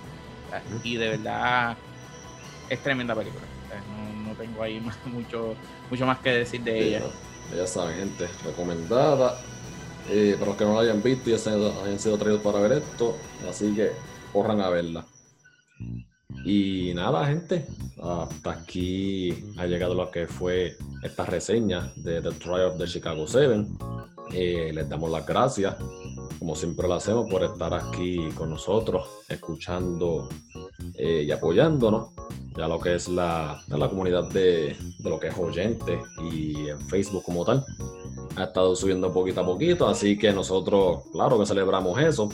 Y 0.85 0.97
de 0.97 1.09
verdad 1.09 1.77
es 2.69 2.83
tremenda 2.83 3.15
película. 3.15 3.45
no, 4.27 4.35
tengo 4.35 4.63
ahí 4.63 4.81
mucho, 5.07 5.55
mucho 5.91 6.07
más 6.07 6.19
que 6.19 6.31
decir 6.31 6.63
de 6.63 6.89
ella. 6.89 7.03
Ya 7.57 7.67
saben, 7.67 7.97
gente, 7.97 8.29
recomendada. 8.45 9.41
Eh, 10.11 10.35
para 10.35 10.47
los 10.47 10.57
que 10.57 10.65
no 10.65 10.75
la 10.75 10.81
hayan 10.81 11.03
visto 11.03 11.31
y 11.31 11.35
hayan 11.35 11.99
sido 11.99 12.19
traídos 12.19 12.43
para 12.43 12.59
ver 12.59 12.73
esto, 12.73 13.17
así 13.49 13.73
que 13.73 13.93
corran 14.33 14.61
a 14.61 14.69
verla. 14.69 15.07
Y 16.45 16.93
nada, 16.95 17.27
gente, 17.27 17.67
hasta 18.03 18.51
aquí 18.51 19.33
ha 19.59 19.67
llegado 19.67 19.95
lo 19.95 20.11
que 20.11 20.27
fue 20.27 20.77
esta 21.03 21.25
reseña 21.25 21.93
de 21.97 22.21
The 22.21 22.33
Trial 22.33 22.73
of 22.73 22.79
the 22.79 22.87
Chicago 22.87 23.27
7. 23.27 23.65
Eh, 24.35 24.71
les 24.73 24.89
damos 24.89 25.11
las 25.11 25.27
gracias, 25.27 25.77
como 26.39 26.57
siempre 26.57 26.89
lo 26.89 26.95
hacemos, 26.95 27.31
por 27.31 27.45
estar 27.45 27.75
aquí 27.75 28.29
con 28.35 28.51
nosotros, 28.51 29.07
escuchando 29.29 30.29
eh, 30.97 31.25
y 31.27 31.31
apoyándonos. 31.31 32.11
Ya 32.57 32.69
lo 32.69 32.79
que 32.79 32.95
es 32.95 33.09
la, 33.09 33.63
la 33.69 33.89
comunidad 33.89 34.29
de, 34.31 34.77
de, 34.99 35.11
lo 35.11 35.19
que 35.19 35.29
es 35.29 35.39
oyente 35.39 36.01
y 36.31 36.69
en 36.69 36.81
Facebook 36.89 37.23
como 37.23 37.45
tal. 37.45 37.65
Ha 38.37 38.45
estado 38.45 38.75
subiendo 38.77 39.13
poquito 39.13 39.41
a 39.41 39.47
poquito, 39.47 39.89
así 39.89 40.19
que 40.19 40.33
nosotros, 40.33 41.05
claro 41.13 41.39
que 41.39 41.47
celebramos 41.47 41.99
eso. 42.01 42.31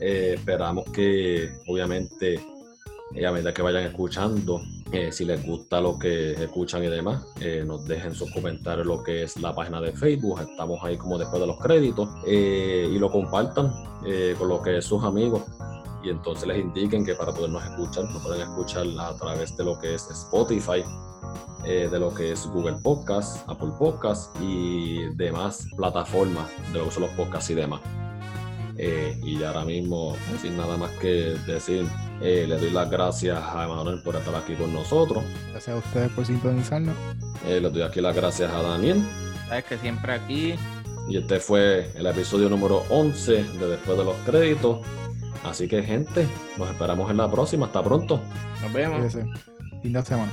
Eh, 0.00 0.34
esperamos 0.36 0.84
que, 0.92 1.50
obviamente, 1.66 2.40
y 3.14 3.24
a 3.24 3.32
medida 3.32 3.54
que 3.54 3.62
vayan 3.62 3.84
escuchando, 3.84 4.60
eh, 4.92 5.10
si 5.12 5.24
les 5.24 5.44
gusta 5.44 5.80
lo 5.80 5.98
que 5.98 6.32
escuchan 6.32 6.84
y 6.84 6.88
demás, 6.88 7.24
eh, 7.40 7.64
nos 7.66 7.84
dejen 7.86 8.14
sus 8.14 8.30
comentarios 8.32 8.86
lo 8.86 9.02
que 9.02 9.22
es 9.22 9.38
la 9.38 9.54
página 9.54 9.80
de 9.80 9.92
Facebook, 9.92 10.40
estamos 10.40 10.78
ahí 10.82 10.96
como 10.96 11.18
después 11.18 11.40
de 11.40 11.46
los 11.46 11.58
créditos, 11.58 12.08
eh, 12.26 12.88
y 12.90 12.98
lo 12.98 13.10
compartan 13.10 13.72
con 14.38 14.48
lo 14.48 14.62
que 14.62 14.78
es 14.78 14.84
sus 14.84 15.02
amigos. 15.04 15.42
Y 16.02 16.10
entonces 16.10 16.46
les 16.46 16.58
indiquen 16.58 17.04
que 17.04 17.14
para 17.14 17.32
podernos 17.32 17.62
escuchar, 17.64 18.04
nos 18.04 18.22
pueden 18.22 18.42
escuchar 18.42 18.86
a 18.98 19.14
través 19.16 19.54
de 19.56 19.64
lo 19.64 19.78
que 19.78 19.94
es 19.94 20.08
Spotify, 20.10 20.84
de 21.64 21.98
lo 21.98 22.14
que 22.14 22.32
es 22.32 22.46
Google 22.46 22.76
Podcast, 22.82 23.46
Apple 23.48 23.72
Podcast 23.78 24.34
y 24.40 25.14
demás 25.16 25.66
plataformas 25.76 26.48
de 26.72 26.78
lo 26.78 26.84
que 26.86 26.90
son 26.92 27.02
los 27.02 27.12
podcasts 27.12 27.50
y 27.50 27.54
demás. 27.54 27.80
Y 28.78 29.42
ahora 29.42 29.64
mismo, 29.64 30.16
sin 30.40 30.56
nada 30.56 30.76
más 30.76 30.90
que 30.92 31.34
decir, 31.46 31.86
eh, 32.20 32.46
le 32.48 32.58
doy 32.58 32.70
las 32.70 32.90
gracias 32.90 33.38
a 33.38 33.64
Emanuel 33.64 34.02
por 34.02 34.16
estar 34.16 34.34
aquí 34.34 34.54
con 34.54 34.72
nosotros. 34.72 35.22
Gracias 35.50 35.76
a 35.76 35.78
ustedes 35.78 36.10
por 36.12 36.26
sintonizarnos. 36.26 36.94
Eh, 37.46 37.60
le 37.60 37.70
doy 37.70 37.82
aquí 37.82 38.00
las 38.00 38.14
gracias 38.14 38.52
a 38.52 38.62
Daniel. 38.62 39.02
Sabes 39.48 39.64
que 39.64 39.78
siempre 39.78 40.12
aquí. 40.12 40.54
Y 41.08 41.16
este 41.16 41.40
fue 41.40 41.90
el 41.94 42.06
episodio 42.06 42.48
número 42.48 42.82
11 42.90 43.32
de 43.32 43.68
Después 43.68 43.98
de 43.98 44.04
los 44.04 44.16
Créditos. 44.26 44.80
Así 45.44 45.68
que, 45.68 45.82
gente, 45.82 46.26
nos 46.58 46.68
esperamos 46.68 47.10
en 47.10 47.16
la 47.16 47.30
próxima. 47.30 47.66
Hasta 47.66 47.82
pronto. 47.82 48.20
Nos 48.62 48.72
vemos. 48.72 49.12
Fin 49.82 49.92
de 49.92 50.02
semana. 50.02 50.32